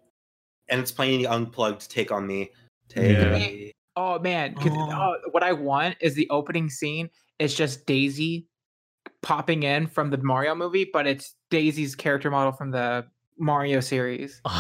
and 0.69 0.81
it's 0.81 0.93
playing 0.93 1.21
the 1.23 1.29
unplugged 1.29 1.91
take 1.91 2.11
on 2.13 2.27
me. 2.27 2.51
Take 2.89 3.13
Yeah. 3.19 3.33
me. 3.33 3.73
Oh 3.97 4.19
man, 4.19 4.55
'cause, 4.55 4.73
Oh. 4.73 4.91
uh, 4.91 5.15
what 5.33 5.43
I 5.43 5.53
want 5.53 5.97
is 6.01 6.15
the 6.15 6.29
opening 6.31 6.69
scene. 6.71 7.11
It's 7.39 7.55
just 7.55 7.85
Daisy 7.87 8.47
popping 9.27 9.65
in 9.65 9.89
from 9.89 10.11
the 10.11 10.17
Mario 10.19 10.55
movie, 10.55 10.89
but 10.93 11.05
it's 11.07 11.35
Daisy's 11.51 11.97
character 11.97 12.31
model 12.31 12.53
from 12.53 12.71
the 12.71 13.07
Mario 13.39 13.81
series. 13.81 14.41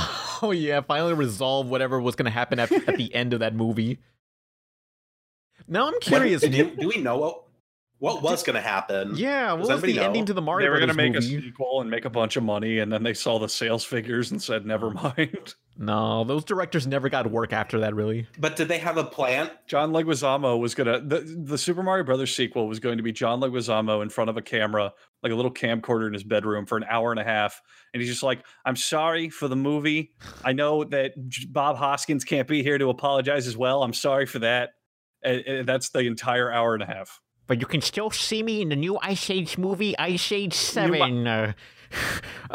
Oh 0.43 0.51
yeah, 0.51 0.82
finally 0.82 1.14
resolve 1.14 1.66
whatever 1.70 1.98
was 1.98 2.14
gonna 2.14 2.28
happen 2.28 2.59
at, 2.59 2.70
at 2.70 2.98
the 2.98 3.14
end 3.14 3.32
of 3.32 3.40
that 3.40 3.55
movie. 3.55 4.01
Now 5.66 5.86
I'm 5.86 5.94
What- 5.94 6.02
curious. 6.02 6.43
do, 6.43 6.76
do 6.76 6.88
we 6.88 6.98
know 6.98 7.16
what 7.16 7.45
what 7.98 8.23
was 8.23 8.43
gonna 8.43 8.60
happen? 8.60 9.12
yeah, 9.16 9.52
what 9.52 9.60
Does 9.62 9.68
was 9.68 9.82
the 9.82 9.89
anybody 9.89 10.05
ending 10.06 10.27
to 10.27 10.35
the 10.35 10.43
Mario 10.43 10.66
they 10.66 10.70
were 10.70 10.78
gonna 10.81 10.94
make 10.94 11.14
movie? 11.14 11.36
a 11.36 11.40
sequel 11.43 11.81
and 11.81 11.90
make 11.90 12.05
a 12.05 12.10
bunch 12.10 12.36
of 12.36 12.43
money, 12.43 12.78
and 12.78 12.93
then 12.93 13.02
they 13.02 13.14
saw 13.14 13.39
the 13.39 13.48
sales 13.48 13.85
figures 13.85 14.31
and 14.31 14.43
said. 14.43 14.66
"Never 14.66 14.90
mind." 14.90 15.55
No, 15.78 16.24
those 16.24 16.43
directors 16.43 16.86
never 16.86 17.10
got 17.10 17.31
work 17.31 17.52
after 17.52 17.81
that. 17.81 17.94
Really. 17.94 18.27
But 18.39 18.56
did 18.56 18.68
they 18.68 18.78
have 18.78 18.97
a 18.97 19.05
plan? 19.05 19.51
John 19.66 19.93
Leguizamo 19.93 20.59
was 20.59 20.74
gonna 20.74 21.01
the, 21.01 21.20
the 21.20 21.59
Super 21.59 21.82
Mario 21.82 22.02
Brothers 22.02 22.35
sequel 22.35 22.66
was 22.66 22.81
going 22.81 22.97
to 22.97 23.02
be 23.02 23.12
John 23.12 23.40
Leguizamo 23.40 24.02
in 24.02 24.09
front 24.09 24.31
of 24.31 24.39
a 24.39 24.40
camera, 24.43 24.94
like 25.23 25.32
a 25.32 25.35
little 25.35 25.52
camcorder 25.52 26.06
in 26.06 26.14
his 26.14 26.24
bedroom 26.24 26.64
for 26.64 26.78
an 26.78 26.86
hour 26.89 27.10
and 27.10 27.20
a 27.20 27.24
half, 27.24 27.60
and 27.93 28.01
he's 28.01 28.10
just 28.10 28.23
like, 28.23 28.43
"I'm 28.64 28.74
sorry 28.77 29.28
for 29.28 29.48
the 29.48 29.56
movie. 29.56 30.12
I 30.43 30.55
know 30.55 30.82
that 30.85 31.12
Bob 31.52 31.77
Hoskins 31.77 32.24
can't 32.24 32.48
be 32.48 32.62
here 32.62 32.78
to 32.78 32.89
apologize 32.89 33.47
as 33.47 33.55
well. 33.59 33.82
I'm 33.82 33.93
sorry 33.93 34.24
for 34.24 34.39
that." 34.39 34.70
And, 35.23 35.40
and 35.43 35.68
that's 35.68 35.90
the 35.90 36.01
entire 36.01 36.51
hour 36.51 36.73
and 36.73 36.82
a 36.82 36.86
half. 36.86 37.20
But 37.47 37.60
you 37.60 37.66
can 37.66 37.81
still 37.81 38.10
see 38.10 38.43
me 38.43 38.60
in 38.62 38.70
the 38.70 38.77
new 38.77 38.98
Ice 39.02 39.31
Age 39.31 39.56
movie, 39.56 39.97
Ice 39.98 40.32
Age 40.32 40.55
Seven. 40.55 41.27
Uh, 41.27 41.52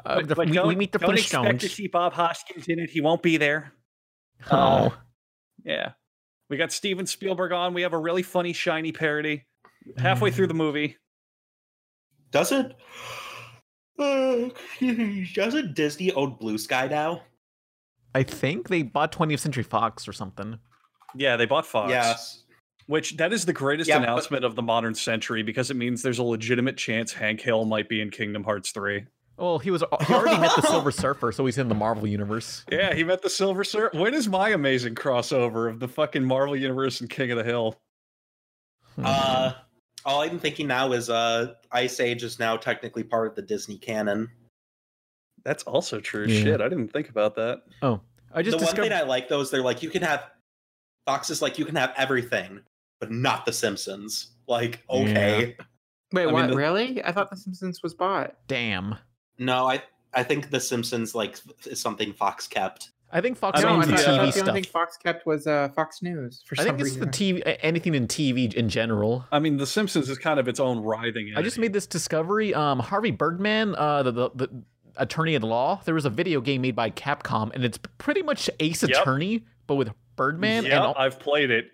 uh, 0.05 0.15
But, 0.15 0.27
the- 0.27 0.35
but 0.35 0.47
we, 0.49 0.53
don't, 0.55 0.67
we 0.67 0.75
meet 0.75 0.91
the 0.91 0.99
don't 0.99 1.17
expect 1.17 1.61
to 1.61 1.69
see 1.69 1.87
Bob 1.87 2.13
Hoskins 2.13 2.67
in 2.67 2.79
it. 2.79 2.89
He 2.89 2.99
won't 3.01 3.21
be 3.21 3.37
there. 3.37 3.71
Oh, 4.51 4.57
Uh, 4.57 4.89
yeah. 5.63 5.91
We 6.49 6.57
got 6.57 6.73
Steven 6.73 7.05
Spielberg 7.05 7.53
on. 7.53 7.73
We 7.73 7.83
have 7.83 7.93
a 7.93 7.97
really 7.97 8.23
funny, 8.23 8.51
Shining 8.51 8.91
parody 8.91 9.45
halfway 9.97 10.31
through 10.31 10.47
the 10.47 10.53
movie. 10.53 10.97
Does 12.31 12.51
it? 12.51 12.75
Uh, 13.97 14.49
doesn't 15.33 15.75
Disney 15.75 16.11
own 16.11 16.35
Blue 16.39 16.57
Sky 16.57 16.87
now? 16.87 17.21
I 18.13 18.23
think 18.23 18.67
they 18.67 18.81
bought 18.83 19.13
20th 19.13 19.39
Century 19.39 19.63
Fox 19.63 20.07
or 20.07 20.11
something. 20.13 20.59
Yeah, 21.15 21.37
they 21.37 21.45
bought 21.45 21.65
Fox. 21.65 21.89
Yes. 21.89 22.43
Which 22.87 23.17
that 23.17 23.31
is 23.31 23.45
the 23.45 23.53
greatest 23.53 23.87
Yeah, 23.89 23.99
but- 23.99 24.03
announcement 24.03 24.43
of 24.43 24.55
the 24.55 24.61
modern 24.61 24.95
century 24.95 25.43
because 25.43 25.69
it 25.71 25.75
means 25.75 26.01
there's 26.01 26.19
a 26.19 26.23
legitimate 26.23 26.77
chance 26.77 27.13
Hank 27.13 27.41
Hill 27.41 27.65
might 27.65 27.87
be 27.87 28.01
in 28.01 28.09
Kingdom 28.09 28.43
Hearts 28.43 28.71
3. 28.71 29.05
Well, 29.37 29.57
he 29.59 29.71
was 29.71 29.83
he 30.07 30.13
already 30.13 30.39
met 30.39 30.55
the 30.55 30.61
Silver 30.67 30.91
Surfer, 30.91 31.31
so 31.31 31.45
he's 31.45 31.57
in 31.57 31.67
the 31.67 31.73
Marvel 31.75 32.05
universe. 32.05 32.63
Yeah, 32.71 32.93
he 32.93 33.03
met 33.03 33.21
the 33.23 33.29
Silver 33.29 33.63
Surfer. 33.63 33.97
When 33.97 34.13
is 34.13 34.27
my 34.27 34.49
amazing 34.49 34.93
crossover 34.95 35.67
of 35.69 35.79
the 35.79 35.87
fucking 35.87 36.23
Marvel 36.23 36.55
Universe 36.55 37.01
and 37.01 37.09
King 37.09 37.31
of 37.31 37.37
the 37.37 37.43
Hill? 37.43 37.75
Uh, 39.01 39.53
all 40.05 40.21
I'm 40.21 40.37
thinking 40.37 40.67
now 40.67 40.91
is 40.91 41.09
uh, 41.09 41.53
Ice 41.71 41.99
Age 41.99 42.23
is 42.23 42.39
now 42.39 42.57
technically 42.57 43.03
part 43.03 43.27
of 43.27 43.35
the 43.35 43.41
Disney 43.41 43.77
canon. 43.77 44.29
That's 45.43 45.63
also 45.63 45.99
true. 45.99 46.25
Yeah. 46.27 46.43
Shit, 46.43 46.61
I 46.61 46.69
didn't 46.69 46.89
think 46.89 47.09
about 47.09 47.35
that. 47.35 47.63
Oh, 47.81 48.01
I 48.33 48.43
just 48.43 48.59
the 48.59 48.65
one 48.65 48.75
thing 48.75 48.93
I 48.93 49.01
like 49.01 49.27
though 49.27 49.41
is 49.41 49.49
they're 49.49 49.63
like 49.63 49.81
you 49.81 49.89
can 49.89 50.03
have 50.03 50.25
Fox 51.07 51.29
is 51.31 51.41
like 51.41 51.57
you 51.57 51.65
can 51.65 51.75
have 51.77 51.93
everything, 51.97 52.59
but 53.01 53.11
not 53.11 53.45
the 53.45 53.51
Simpsons. 53.51 54.27
Like 54.47 54.81
okay, 54.89 55.55
Wait, 56.13 56.23
I 56.23 56.25
mean, 56.25 56.33
what? 56.33 56.47
the- 56.49 56.55
really? 56.55 57.03
I 57.03 57.11
thought 57.11 57.29
The 57.29 57.35
Simpsons 57.37 57.81
was 57.83 57.93
bought. 57.93 58.35
Damn. 58.47 58.95
no, 59.37 59.67
I 59.69 59.83
I 60.13 60.23
think 60.23 60.49
the 60.51 60.59
Simpsons 60.61 61.13
like 61.15 61.37
is 61.65 61.81
something 61.81 62.13
Fox 62.13 62.47
kept. 62.47 62.91
I 63.13 63.19
think 63.19 63.37
Fox 63.37 63.59
I 63.59 63.63
no, 63.63 63.69
owns 63.75 63.87
I 63.87 63.91
the 63.91 63.97
thought, 63.97 64.07
I 64.07 64.11
TV 64.11 64.25
thought 64.25 64.33
the 64.33 64.49
only 64.49 64.61
thing 64.61 64.71
Fox 64.71 64.95
kept 64.97 65.25
was 65.25 65.45
uh, 65.47 65.67
Fox 65.75 66.01
News. 66.01 66.43
For 66.45 66.55
I 66.55 66.63
some 66.63 66.77
think 66.77 66.87
it's 66.87 66.95
reason. 66.97 67.01
the 67.01 67.41
TV, 67.43 67.57
anything 67.61 67.93
in 67.93 68.07
TV 68.07 68.53
in 68.53 68.69
general. 68.69 69.25
I 69.33 69.39
mean, 69.39 69.57
The 69.57 69.65
Simpsons 69.67 70.09
is 70.09 70.17
kind 70.17 70.39
of 70.39 70.47
its 70.47 70.61
own 70.61 70.79
writhing. 70.79 71.33
I 71.35 71.41
just 71.41 71.59
made 71.59 71.73
this 71.73 71.85
discovery. 71.87 72.53
Um, 72.53 72.79
Harvey 72.79 73.11
Birdman, 73.11 73.75
uh, 73.75 74.03
the, 74.03 74.11
the 74.11 74.29
the 74.35 74.49
attorney 74.97 75.35
at 75.35 75.43
law. 75.43 75.81
There 75.85 75.93
was 75.95 76.05
a 76.05 76.09
video 76.09 76.39
game 76.41 76.61
made 76.61 76.75
by 76.75 76.89
Capcom, 76.91 77.51
and 77.53 77.63
it's 77.65 77.79
pretty 77.97 78.21
much 78.21 78.49
Ace 78.61 78.81
Yep. 78.83 78.91
Attorney, 79.01 79.45
but 79.67 79.75
with 79.75 79.91
Birdman. 80.15 80.65
Yeah, 80.65 80.85
and 80.87 80.95
I've 80.97 81.19
played 81.19 81.51
it. 81.51 81.65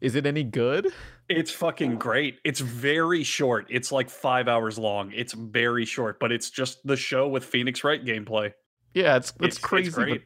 Is 0.00 0.14
it 0.14 0.26
any 0.26 0.44
good? 0.44 0.92
It's 1.28 1.50
fucking 1.50 1.96
great. 1.96 2.38
It's 2.44 2.60
very 2.60 3.22
short. 3.24 3.66
It's 3.70 3.90
like 3.90 4.10
five 4.10 4.46
hours 4.48 4.78
long. 4.78 5.12
It's 5.12 5.32
very 5.32 5.84
short, 5.84 6.20
but 6.20 6.30
it's 6.32 6.50
just 6.50 6.86
the 6.86 6.96
show 6.96 7.26
with 7.28 7.44
Phoenix 7.44 7.82
Wright 7.82 8.04
gameplay. 8.04 8.52
Yeah, 8.94 9.16
it's 9.16 9.30
It's- 9.30 9.46
it's 9.48 9.56
it's 9.56 9.64
crazy. 9.64 9.90
but 9.90 9.96
great. 10.04 10.22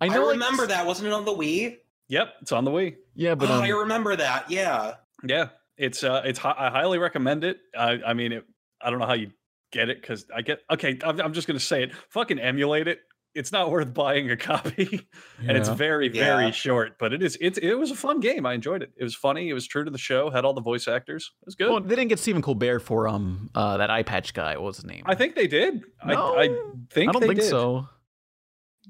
I 0.00 0.06
I, 0.06 0.08
know. 0.08 0.22
like, 0.26 0.32
remember 0.32 0.66
that 0.66 0.86
wasn't 0.86 1.08
it 1.08 1.12
on 1.14 1.24
the 1.24 1.32
Wii? 1.32 1.78
Yep, 2.08 2.34
it's 2.42 2.52
on 2.52 2.64
the 2.64 2.70
Wii. 2.70 2.96
Yeah, 3.14 3.34
but 3.34 3.48
oh, 3.48 3.54
um, 3.54 3.62
I 3.62 3.68
remember 3.70 4.14
that. 4.16 4.50
Yeah. 4.50 4.96
Yeah, 5.26 5.48
it's 5.78 6.04
uh, 6.04 6.20
it's 6.24 6.44
I 6.44 6.68
highly 6.70 6.98
recommend 6.98 7.44
it. 7.44 7.58
I 7.76 8.00
I 8.06 8.12
mean, 8.12 8.32
it, 8.32 8.44
I 8.82 8.90
don't 8.90 8.98
know 8.98 9.06
how 9.06 9.14
you 9.14 9.30
get 9.72 9.88
it 9.88 10.00
because 10.02 10.26
I 10.34 10.42
get 10.42 10.60
okay. 10.70 10.98
I'm, 11.02 11.18
I'm 11.20 11.32
just 11.32 11.46
gonna 11.46 11.58
say 11.60 11.82
it. 11.84 11.92
Fucking 12.10 12.38
emulate 12.38 12.88
it. 12.88 13.00
It's 13.34 13.50
not 13.50 13.70
worth 13.70 13.92
buying 13.92 14.30
a 14.30 14.36
copy, 14.36 15.08
and 15.46 15.56
it's 15.56 15.68
very 15.68 16.08
very 16.08 16.44
Yeah. 16.46 16.50
short. 16.52 16.98
But 16.98 17.12
it 17.12 17.22
is 17.22 17.36
it 17.40 17.58
it 17.58 17.74
was 17.74 17.90
a 17.90 17.96
fun 17.96 18.20
game. 18.20 18.46
I 18.46 18.54
enjoyed 18.54 18.82
it. 18.82 18.92
It 18.96 19.02
was 19.04 19.14
funny. 19.14 19.48
It 19.48 19.54
was 19.54 19.66
true 19.66 19.84
to 19.84 19.90
the 19.90 19.98
show. 19.98 20.30
Had 20.30 20.44
all 20.44 20.54
the 20.54 20.60
voice 20.62 20.86
actors. 20.88 21.32
It 21.42 21.46
was 21.46 21.54
good. 21.54 21.70
well, 21.70 21.80
they 21.80 21.96
didn't 21.96 22.08
get 22.08 22.18
Stephen 22.20 22.42
Colbert 22.42 22.80
for 22.80 23.08
um 23.08 23.50
uh 23.54 23.76
that 23.78 23.90
eye 23.90 24.02
patch 24.04 24.34
guy. 24.34 24.54
What 24.56 24.66
was 24.66 24.76
his 24.76 24.84
name? 24.86 25.02
I 25.06 25.14
think 25.14 25.34
they 25.34 25.46
did. 25.46 25.82
No, 26.06 26.36
I 26.36 26.42
I 26.42 26.48
think 26.90 27.08
I 27.08 27.12
don't 27.12 27.20
they 27.20 27.26
think 27.28 27.40
did. 27.40 27.48
so. 27.48 27.88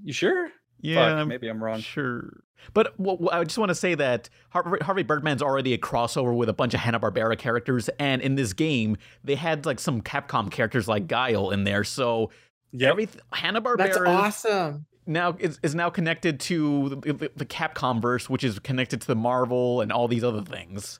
You 0.02 0.12
sure? 0.12 0.50
Yeah, 0.80 0.96
Fuck, 1.08 1.18
I'm 1.20 1.28
maybe 1.28 1.48
I'm 1.48 1.62
wrong. 1.62 1.80
Sure. 1.80 2.40
But 2.74 2.94
wh- 2.98 3.22
wh- 3.22 3.32
I 3.32 3.44
just 3.44 3.58
want 3.58 3.70
to 3.70 3.74
say 3.74 3.94
that 3.94 4.28
Harvey, 4.50 4.78
Harvey 4.82 5.02
Birdman's 5.04 5.40
already 5.42 5.72
a 5.72 5.78
crossover 5.78 6.36
with 6.36 6.48
a 6.48 6.52
bunch 6.52 6.74
of 6.74 6.80
Hanna 6.80 7.00
Barbera 7.00 7.38
characters, 7.38 7.88
and 7.98 8.20
in 8.20 8.34
this 8.34 8.52
game 8.52 8.96
they 9.22 9.34
had 9.34 9.64
like 9.66 9.78
some 9.80 10.02
Capcom 10.02 10.50
characters 10.50 10.86
like 10.88 11.06
Guile 11.06 11.50
in 11.50 11.64
there. 11.64 11.84
So 11.84 12.30
Yep. 12.76 12.90
everything 12.90 13.20
Hanna 13.32 13.60
That's 13.76 13.96
Barbera 13.96 14.08
awesome. 14.08 14.86
now 15.06 15.36
is, 15.38 15.58
is 15.62 15.74
now 15.74 15.90
connected 15.90 16.40
to 16.40 16.88
the, 16.90 16.96
the, 17.12 17.30
the 17.36 17.46
Capcom 17.46 18.02
verse, 18.02 18.28
which 18.28 18.42
is 18.44 18.58
connected 18.58 19.00
to 19.00 19.06
the 19.06 19.14
Marvel 19.16 19.80
and 19.80 19.90
all 19.92 20.08
these 20.08 20.24
other 20.24 20.42
things. 20.42 20.98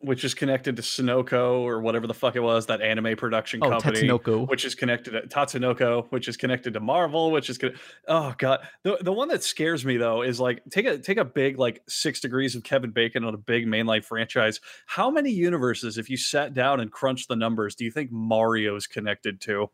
which 0.00 0.22
is 0.24 0.34
connected 0.34 0.76
to 0.76 0.82
Sunoco 0.82 1.60
or 1.62 1.80
whatever 1.80 2.06
the 2.06 2.12
fuck 2.14 2.36
it 2.36 2.40
was, 2.40 2.66
that 2.66 2.82
anime 2.82 3.16
production 3.16 3.60
Oh, 3.62 3.70
company. 3.70 4.02
Tatsunoko. 4.02 4.46
Which 4.46 4.66
is 4.66 4.74
connected 4.74 5.12
to 5.12 5.22
Tatsunoko, 5.22 6.06
which 6.10 6.28
is 6.28 6.36
connected 6.36 6.74
to 6.74 6.80
Marvel, 6.80 7.30
which 7.32 7.48
is 7.48 7.56
con- 7.56 7.74
oh 8.06 8.34
god. 8.36 8.60
The 8.82 8.98
the 9.00 9.12
one 9.12 9.28
that 9.28 9.42
scares 9.42 9.84
me 9.86 9.96
though 9.96 10.20
is 10.22 10.38
like 10.38 10.62
take 10.70 10.84
a 10.86 10.98
take 10.98 11.16
a 11.16 11.24
big 11.24 11.58
like 11.58 11.82
six 11.88 12.20
degrees 12.20 12.54
of 12.54 12.62
Kevin 12.62 12.90
Bacon 12.90 13.24
on 13.24 13.32
a 13.32 13.38
big 13.38 13.66
mainline 13.66 14.04
franchise. 14.04 14.60
How 14.84 15.10
many 15.10 15.30
universes, 15.30 15.96
if 15.96 16.10
you 16.10 16.18
sat 16.18 16.52
down 16.52 16.80
and 16.80 16.92
crunched 16.92 17.28
the 17.28 17.36
numbers, 17.36 17.74
do 17.74 17.84
you 17.86 17.90
think 17.90 18.10
Mario's 18.12 18.86
connected 18.86 19.40
to? 19.42 19.70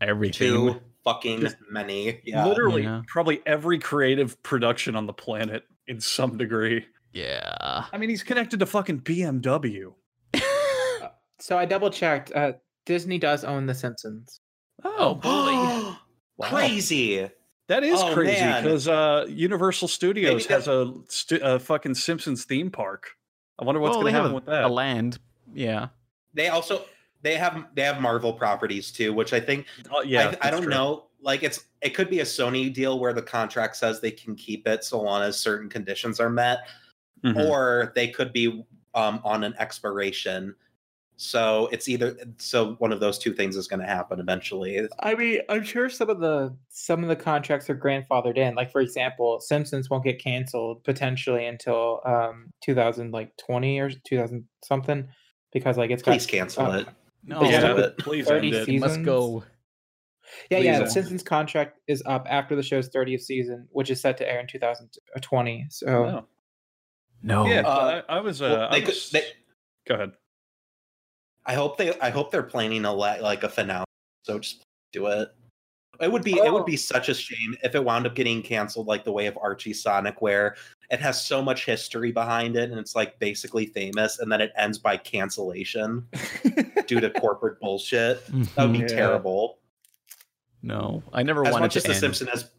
Everything. 0.00 0.48
Too 0.48 0.80
fucking 1.04 1.40
Just 1.40 1.56
many. 1.70 2.20
Yeah. 2.24 2.46
Literally, 2.46 2.82
Yeah. 2.82 3.02
probably 3.08 3.40
every 3.46 3.78
creative 3.78 4.42
production 4.42 4.94
on 4.96 5.06
the 5.06 5.12
planet 5.12 5.64
in 5.86 6.00
some 6.00 6.36
degree. 6.36 6.86
Yeah. 7.12 7.84
I 7.92 7.96
mean, 7.98 8.10
he's 8.10 8.22
connected 8.22 8.60
to 8.60 8.66
fucking 8.66 9.00
BMW. 9.00 9.92
So 11.40 11.56
I 11.56 11.64
double 11.66 11.90
checked. 11.90 12.32
Uh, 12.34 12.54
Disney 12.84 13.16
does 13.18 13.44
own 13.44 13.66
The 13.66 13.74
Simpsons. 13.74 14.40
Oh 14.84 15.14
boy. 15.14 15.94
Wow. 16.36 16.50
Crazy. 16.50 17.28
That 17.66 17.82
is 17.82 18.00
Oh, 18.00 18.14
crazy 18.14 18.44
because 18.44 18.86
uh, 18.86 19.26
Universal 19.28 19.88
Studios 19.88 20.46
has 20.46 20.68
a, 20.68 20.92
stu- 21.08 21.40
a 21.42 21.58
fucking 21.58 21.94
Simpsons 21.96 22.44
theme 22.44 22.70
park. 22.70 23.10
I 23.58 23.64
wonder 23.64 23.80
what's 23.80 23.96
well, 23.96 24.02
going 24.02 24.12
they 24.12 24.18
to 24.18 24.22
have 24.22 24.30
happen 24.30 24.32
a, 24.32 24.34
with 24.36 24.46
that. 24.46 24.64
a 24.64 24.68
land. 24.68 25.18
Yeah. 25.52 25.88
They 26.34 26.46
also 26.48 26.84
they 27.22 27.36
have 27.36 27.66
they 27.74 27.82
have 27.82 28.00
Marvel 28.00 28.32
properties 28.32 28.90
too, 28.92 29.12
which 29.12 29.32
I 29.32 29.40
think 29.40 29.66
Oh, 29.90 30.02
yeah, 30.02 30.34
I, 30.42 30.48
I 30.48 30.50
don't 30.50 30.62
true. 30.62 30.70
know. 30.70 31.04
Like 31.20 31.42
it's 31.42 31.64
it 31.82 31.90
could 31.90 32.10
be 32.10 32.20
a 32.20 32.24
Sony 32.24 32.72
deal 32.72 32.98
where 32.98 33.12
the 33.12 33.22
contract 33.22 33.76
says 33.76 34.00
they 34.00 34.10
can 34.10 34.34
keep 34.36 34.66
it 34.68 34.84
so 34.84 35.00
long 35.00 35.22
as 35.22 35.38
certain 35.38 35.68
conditions 35.68 36.20
are 36.20 36.30
met, 36.30 36.60
Mhm. 37.24 37.36
or 37.36 37.92
they 37.94 38.08
could 38.08 38.32
be 38.32 38.64
um, 38.94 39.20
on 39.24 39.44
an 39.44 39.54
expiration. 39.58 40.54
So 41.20 41.68
it's 41.72 41.88
either 41.88 42.16
so 42.38 42.74
one 42.74 42.92
of 42.92 43.00
those 43.00 43.18
two 43.18 43.34
things 43.34 43.56
is 43.56 43.66
going 43.66 43.80
to 43.80 43.86
happen 43.86 44.20
eventually. 44.20 44.86
I 45.00 45.16
mean, 45.16 45.40
I'm 45.48 45.64
sure 45.64 45.90
some 45.90 46.10
of 46.10 46.20
the 46.20 46.56
some 46.68 47.02
of 47.02 47.08
the 47.08 47.16
contracts 47.16 47.68
are 47.68 47.76
grandfathered 47.76 48.38
in. 48.38 48.54
Like 48.54 48.70
for 48.70 48.80
example, 48.80 49.40
Simpsons 49.40 49.90
won't 49.90 50.04
get 50.04 50.22
canceled 50.22 50.84
potentially 50.84 51.46
until 51.46 52.00
um 52.04 52.52
2000 52.62 53.10
like 53.10 53.36
20 53.36 53.80
or 53.80 53.90
2000 53.90 54.46
something 54.62 55.08
because 55.52 55.76
like 55.76 55.90
it's 55.90 56.04
got 56.04 56.12
Please 56.12 56.26
cancel 56.26 56.66
uh, 56.66 56.78
it. 56.78 56.88
No, 57.24 57.40
They 57.40 57.50
Yeah, 57.50 57.60
stuck 57.74 57.98
please 57.98 58.26
30 58.26 58.46
end 58.48 58.56
it. 58.56 58.68
it 58.68 58.78
must 58.80 59.02
go. 59.02 59.44
Yeah, 60.50 60.58
Please 60.58 60.64
yeah. 60.66 60.72
end 60.76 60.86
The. 60.86 60.90
Simpsons 60.90 61.22
contract 61.22 61.78
is 61.88 62.02
up 62.06 62.26
after 62.28 62.54
the 62.56 62.62
show's 62.62 62.88
30th 62.90 63.22
season, 63.22 63.66
which 63.70 63.90
is 63.90 64.00
set 64.00 64.16
to 64.18 64.30
air 64.30 64.40
in 64.40 64.46
2020. 64.46 65.66
So 65.70 65.86
No. 65.86 66.26
No. 67.22 67.46
Yeah, 67.46 67.62
Uh, 67.62 68.02
I, 68.08 68.16
I 68.16 68.20
was. 68.20 68.40
Uh, 68.42 68.44
well, 68.58 68.68
I 68.68 68.72
they 68.72 68.80
could- 68.80 68.88
was- 68.88 69.10
they- 69.10 69.32
Go 69.86 69.94
ahead. 69.94 70.12
I 71.46 71.54
hope 71.54 71.78
they 71.78 71.98
I 72.00 72.10
hope 72.10 72.30
they're 72.30 72.42
planning 72.42 72.84
a 72.84 72.92
la- 72.92 73.16
like 73.20 73.42
a 73.42 73.48
finale. 73.48 73.86
So 74.24 74.38
just 74.38 74.62
do 74.92 75.06
it. 75.06 75.28
It 76.00 76.12
would 76.12 76.22
be 76.22 76.34
it 76.34 76.52
would 76.52 76.66
be 76.66 76.76
such 76.76 77.08
a 77.08 77.14
shame 77.14 77.56
if 77.64 77.74
it 77.74 77.82
wound 77.82 78.06
up 78.06 78.14
getting 78.14 78.42
canceled 78.42 78.86
like 78.86 79.02
the 79.04 79.12
way 79.12 79.26
of 79.26 79.38
Archie 79.40 79.72
Sonic, 79.72 80.20
where 80.20 80.56
it 80.90 81.00
has 81.00 81.20
so 81.24 81.42
much 81.42 81.64
history 81.66 82.12
behind 82.12 82.56
it 82.56 82.70
and 82.70 82.78
it's 82.80 82.94
like 82.96 83.18
basically 83.18 83.66
famous, 83.66 84.18
and 84.20 84.30
then 84.32 84.40
it 84.40 84.52
ends 84.56 84.78
by 84.78 84.96
cancellation 84.96 86.06
due 86.86 87.00
to 87.00 87.10
corporate 87.10 87.60
bullshit. 87.60 88.24
That 88.54 88.64
would 88.64 88.72
be 88.72 88.78
Yeah. 88.80 88.86
terrible. 88.86 89.58
No, 90.62 91.02
I 91.12 91.22
never 91.22 91.46
As 91.46 91.52
wanted 91.52 91.64
much 91.66 91.72
to 91.74 91.78
as 91.78 91.82
The 91.84 91.90
end. 91.90 91.98
Simpsons 92.00 92.30
has. 92.30 92.50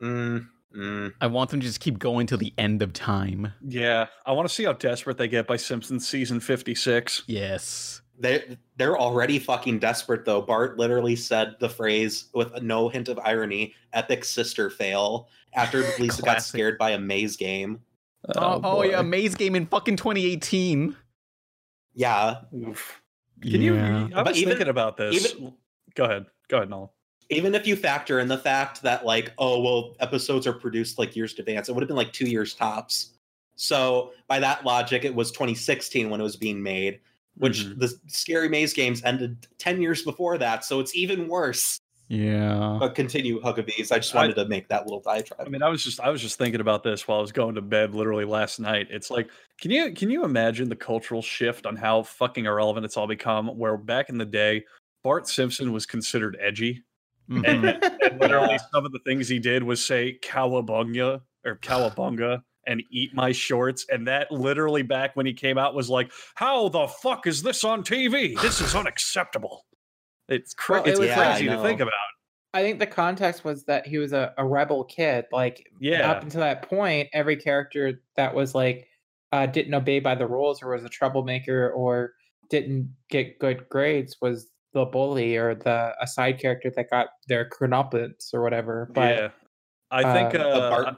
Mm, 0.00 0.48
mm. 0.76 1.12
I 1.20 1.26
want 1.26 1.50
them 1.50 1.60
to 1.60 1.66
just 1.66 1.80
keep 1.80 1.98
going 1.98 2.26
till 2.26 2.38
the 2.38 2.52
end 2.58 2.82
of 2.82 2.92
time. 2.92 3.52
Yeah, 3.66 4.06
I 4.26 4.32
want 4.32 4.48
to 4.48 4.54
see 4.54 4.64
how 4.64 4.72
desperate 4.72 5.18
they 5.18 5.28
get 5.28 5.46
by 5.46 5.56
Simpsons 5.56 6.06
season 6.08 6.40
fifty-six. 6.40 7.22
Yes. 7.26 8.01
They 8.22 8.56
they're 8.76 8.96
already 8.96 9.38
fucking 9.40 9.80
desperate 9.80 10.24
though. 10.24 10.40
Bart 10.40 10.78
literally 10.78 11.16
said 11.16 11.56
the 11.60 11.68
phrase 11.68 12.26
with 12.32 12.62
no 12.62 12.88
hint 12.88 13.08
of 13.08 13.18
irony, 13.18 13.74
"epic 13.92 14.24
sister 14.24 14.70
fail," 14.70 15.28
after 15.54 15.82
Lisa 15.98 16.22
got 16.22 16.40
scared 16.42 16.78
by 16.78 16.90
a 16.90 16.98
maze 16.98 17.36
game. 17.36 17.80
Oh, 18.28 18.32
oh, 18.36 18.60
oh 18.62 18.76
boy. 18.76 18.90
yeah, 18.90 19.02
Maze 19.02 19.34
Game 19.34 19.56
in 19.56 19.66
fucking 19.66 19.96
2018. 19.96 20.94
Yeah, 21.94 22.36
Oof. 22.54 23.02
Can 23.42 23.60
you? 23.60 23.76
I 23.76 24.08
But 24.14 24.28
was 24.28 24.36
even- 24.38 24.50
thinking 24.52 24.68
about 24.68 24.96
this. 24.96 25.34
even- 25.34 25.54
Go 25.96 26.04
ahead. 26.04 26.26
Go 26.48 26.58
ahead, 26.58 26.70
Noel. 26.70 26.94
even 27.30 27.54
if 27.54 27.66
you 27.66 27.74
factor 27.76 28.20
in 28.20 28.28
the 28.28 28.38
fact 28.38 28.82
that 28.82 29.04
like, 29.04 29.32
oh 29.38 29.60
well, 29.60 29.96
episodes 30.00 30.46
are 30.46 30.52
produced 30.52 30.98
like 30.98 31.16
years 31.16 31.34
in 31.34 31.40
advance, 31.40 31.68
it 31.68 31.72
would 31.74 31.82
have 31.82 31.88
been 31.88 31.96
like 31.96 32.12
two 32.12 32.26
years 32.26 32.54
tops. 32.54 33.10
So 33.56 34.12
by 34.28 34.38
that 34.38 34.64
logic, 34.64 35.04
it 35.04 35.14
was 35.14 35.32
2016 35.32 36.08
when 36.08 36.20
it 36.20 36.24
was 36.24 36.36
being 36.36 36.62
made, 36.62 37.00
which 37.36 37.64
Mhm. 37.64 37.78
the 37.78 37.94
Scary 38.08 38.48
Maze 38.48 38.72
games 38.72 39.02
ended 39.04 39.46
10 39.58 39.80
years 39.80 40.02
before 40.02 40.38
that, 40.38 40.64
so 40.64 40.80
it's 40.80 40.94
even 40.94 41.28
worse. 41.28 41.78
Yeah. 42.08 42.76
But 42.78 42.94
continue, 42.94 43.40
Hugbees. 43.40 43.90
I 43.90 43.98
just 43.98 44.14
I- 44.14 44.18
wanted 44.20 44.34
to 44.36 44.46
make 44.46 44.68
that 44.68 44.84
little 44.86 45.00
diatribe. 45.00 45.46
I 45.46 45.48
mean, 45.48 45.62
I 45.62 45.68
was 45.70 45.82
just 45.82 45.98
I 45.98 46.10
was 46.10 46.20
just 46.20 46.36
thinking 46.36 46.60
about 46.60 46.82
this 46.82 47.08
while 47.08 47.18
I 47.18 47.22
was 47.22 47.32
going 47.32 47.54
to 47.54 47.62
bed 47.62 47.94
literally 47.94 48.26
last 48.26 48.60
night. 48.60 48.88
It's 48.90 49.10
like, 49.10 49.30
can 49.60 49.70
you 49.70 49.92
can 49.92 50.10
you 50.10 50.24
imagine 50.24 50.68
the 50.68 50.76
cultural 50.76 51.22
shift 51.22 51.64
on 51.64 51.74
how 51.76 52.02
fucking 52.02 52.44
irrelevant 52.44 52.84
it's 52.84 52.96
all 52.98 53.06
become? 53.06 53.48
Where 53.56 53.78
back 53.78 54.10
in 54.10 54.18
the 54.18 54.26
day, 54.26 54.64
Bart 55.02 55.26
Simpson 55.26 55.72
was 55.72 55.86
considered 55.86 56.36
edgy, 56.38 56.82
Mhm. 57.30 57.48
and, 57.48 57.84
and 58.02 58.20
literally 58.20 58.52
Yeah. 58.52 58.58
some 58.74 58.84
of 58.84 58.92
the 58.92 59.00
things 59.06 59.26
he 59.28 59.38
did 59.38 59.62
was 59.62 59.82
say 59.84 60.18
"cowabunga" 60.22 61.22
or 61.46 61.56
"cowabunga" 61.62 62.42
and 62.66 62.82
"eat 62.90 63.14
my 63.14 63.32
shorts," 63.32 63.86
and 63.90 64.06
that 64.06 64.30
literally 64.30 64.82
back 64.82 65.16
when 65.16 65.26
he 65.26 65.32
came 65.32 65.58
out 65.58 65.74
was 65.74 65.90
like, 65.90 66.12
"How 66.34 66.68
the 66.68 66.86
fuck 66.88 67.26
is 67.26 67.42
this 67.42 67.64
on 67.64 67.82
TV? 67.82 68.40
This 68.40 68.60
is 68.60 68.74
unacceptable." 68.74 69.66
It's, 70.28 70.54
cra- 70.54 70.76
Well, 70.76 70.84
it 70.84 70.90
it's 70.90 70.98
was 71.00 71.08
Yeah, 71.08 71.30
crazy 71.32 71.48
to 71.48 71.62
think 71.62 71.80
about. 71.80 71.92
I 72.54 72.62
think 72.62 72.78
the 72.78 72.86
context 72.86 73.44
was 73.44 73.64
that 73.64 73.86
he 73.86 73.98
was 73.98 74.12
a, 74.12 74.32
a 74.38 74.46
rebel 74.46 74.84
kid. 74.84 75.24
Like 75.32 75.66
Yeah. 75.80 76.10
up 76.10 76.22
until 76.22 76.40
that 76.40 76.62
point, 76.68 77.08
every 77.12 77.36
character 77.36 78.00
that 78.16 78.34
was 78.34 78.54
like 78.54 78.86
uh, 79.32 79.46
didn't 79.46 79.72
obey 79.74 79.98
by 80.00 80.14
the 80.14 80.26
rules 80.26 80.62
or 80.62 80.70
was 80.72 80.84
a 80.84 80.88
troublemaker 80.88 81.70
or 81.70 82.12
didn't 82.50 82.94
get 83.08 83.38
good 83.38 83.66
grades 83.70 84.18
was 84.20 84.50
the 84.74 84.84
bully 84.84 85.36
or 85.36 85.54
the 85.54 85.94
a 86.00 86.06
side 86.06 86.38
character 86.38 86.70
that 86.76 86.90
got 86.90 87.08
their 87.26 87.48
comeuppance 87.48 88.32
or 88.34 88.42
whatever. 88.42 88.90
But 88.92 89.16
yeah, 89.16 89.28
I 89.90 90.12
think 90.12 90.34
uh, 90.34 90.38
uh, 90.48 90.52
But 90.52 90.70
Bart, 90.84 90.96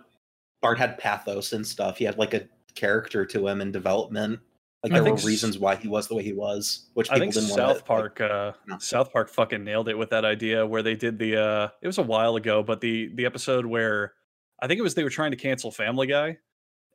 Bart 0.64 0.78
had 0.78 0.96
pathos 0.96 1.52
and 1.52 1.66
stuff. 1.66 1.98
He 1.98 2.04
had 2.04 2.16
like 2.16 2.32
a 2.32 2.48
character 2.74 3.26
to 3.26 3.48
him 3.48 3.60
in 3.60 3.70
development. 3.70 4.40
Like 4.82 4.92
I 4.92 5.00
there 5.00 5.12
were 5.12 5.18
reasons 5.18 5.58
why 5.58 5.76
he 5.76 5.88
was 5.88 6.08
the 6.08 6.14
way 6.14 6.22
he 6.22 6.32
was, 6.32 6.90
which 6.94 7.10
I 7.10 7.14
people 7.14 7.32
think 7.32 7.34
didn't 7.34 7.50
want 7.50 7.76
South. 7.76 7.84
Park, 7.84 8.20
uh, 8.20 8.52
no. 8.66 8.78
South 8.78 9.12
Park 9.12 9.28
fucking 9.28 9.62
nailed 9.62 9.88
it 9.88 9.96
with 9.98 10.10
that 10.10 10.24
idea 10.24 10.66
where 10.66 10.82
they 10.82 10.94
did 10.94 11.18
the. 11.18 11.36
uh 11.36 11.68
It 11.82 11.86
was 11.86 11.98
a 11.98 12.02
while 12.02 12.36
ago, 12.36 12.62
but 12.62 12.80
the 12.80 13.10
the 13.14 13.26
episode 13.26 13.66
where 13.66 14.14
I 14.60 14.66
think 14.66 14.78
it 14.78 14.82
was 14.82 14.94
they 14.94 15.04
were 15.04 15.10
trying 15.10 15.32
to 15.32 15.36
cancel 15.36 15.70
Family 15.70 16.06
Guy, 16.06 16.38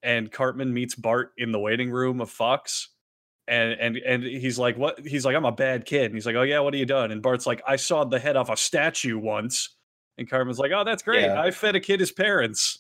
and 0.02 0.32
Cartman 0.32 0.74
meets 0.74 0.96
Bart 0.96 1.34
in 1.38 1.52
the 1.52 1.60
waiting 1.60 1.92
room 1.92 2.22
of 2.22 2.30
Fox, 2.32 2.90
and 3.48 3.74
and 3.74 3.98
and 3.98 4.24
he's 4.24 4.58
like, 4.58 4.78
"What?" 4.78 5.00
He's 5.06 5.26
like, 5.26 5.36
"I'm 5.36 5.46
a 5.46 5.52
bad 5.52 5.86
kid," 5.86 6.06
and 6.06 6.16
he's 6.16 6.26
like, 6.26 6.36
"Oh 6.36 6.44
yeah, 6.44 6.60
what 6.60 6.74
have 6.74 6.80
you 6.80 6.86
done?" 6.88 7.12
And 7.12 7.22
Bart's 7.22 7.46
like, 7.46 7.62
"I 7.68 7.76
sawed 7.76 8.10
the 8.10 8.20
head 8.20 8.36
off 8.36 8.50
a 8.50 8.58
statue 8.58 9.18
once," 9.20 9.76
and 10.18 10.28
Cartman's 10.28 10.60
like, 10.60 10.72
"Oh, 10.74 10.84
that's 10.84 11.04
great. 11.04 11.22
Yeah. 11.22 11.40
I 11.40 11.52
fed 11.52 11.76
a 11.76 11.80
kid 11.80 12.00
his 12.00 12.12
parents." 12.12 12.80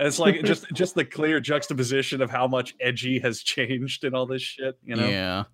And 0.00 0.06
it's 0.08 0.18
like 0.18 0.42
just 0.44 0.64
just 0.72 0.94
the 0.94 1.04
clear 1.04 1.40
juxtaposition 1.40 2.22
of 2.22 2.30
how 2.30 2.48
much 2.48 2.74
edgy 2.80 3.18
has 3.20 3.40
changed 3.42 4.02
and 4.04 4.14
all 4.16 4.24
this 4.26 4.40
shit, 4.40 4.78
you 4.82 4.96
know? 4.96 5.06
Yeah. 5.06 5.44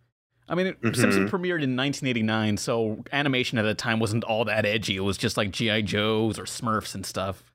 I 0.48 0.55
mean, 0.55 0.68
it, 0.68 0.81
Mhm. 0.81 0.94
Simpsons 0.94 1.28
premiered 1.28 1.64
in 1.64 1.74
1989, 1.74 2.56
so 2.56 3.02
animation 3.10 3.59
at 3.59 3.62
the 3.62 3.74
time 3.74 3.98
wasn't 3.98 4.23
all 4.23 4.44
that 4.44 4.64
edgy. 4.64 4.94
It 4.97 5.01
was 5.01 5.18
just 5.18 5.36
like 5.36 5.51
G.I. 5.51 5.81
Joes 5.82 6.39
or 6.39 6.44
Smurfs 6.44 6.94
and 6.94 7.05
stuff. 7.05 7.52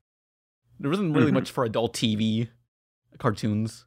There 0.78 0.90
wasn't 0.90 1.16
really 1.16 1.30
Mhm. 1.30 1.34
much 1.36 1.50
for 1.50 1.64
adult 1.64 1.94
TV 1.94 2.50
cartoons. 3.18 3.86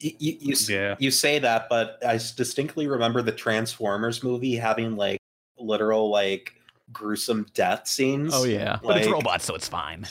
You, 0.00 0.10
you, 0.18 0.36
you, 0.40 0.54
Yeah. 0.68 0.96
you 0.98 1.12
say 1.12 1.38
that, 1.38 1.68
but 1.70 2.04
I 2.04 2.14
distinctly 2.16 2.88
remember 2.88 3.22
the 3.22 3.30
Transformers 3.30 4.24
movie 4.24 4.56
having 4.56 4.96
like 4.96 5.20
literal 5.56 6.10
like 6.10 6.54
gruesome 6.92 7.46
death 7.54 7.86
scenes. 7.86 8.32
Oh, 8.34 8.42
yeah. 8.42 8.80
But 8.82 8.98
it's 8.98 9.06
robots, 9.08 9.44
so 9.44 9.54
it's 9.54 9.68
fine. 9.68 10.06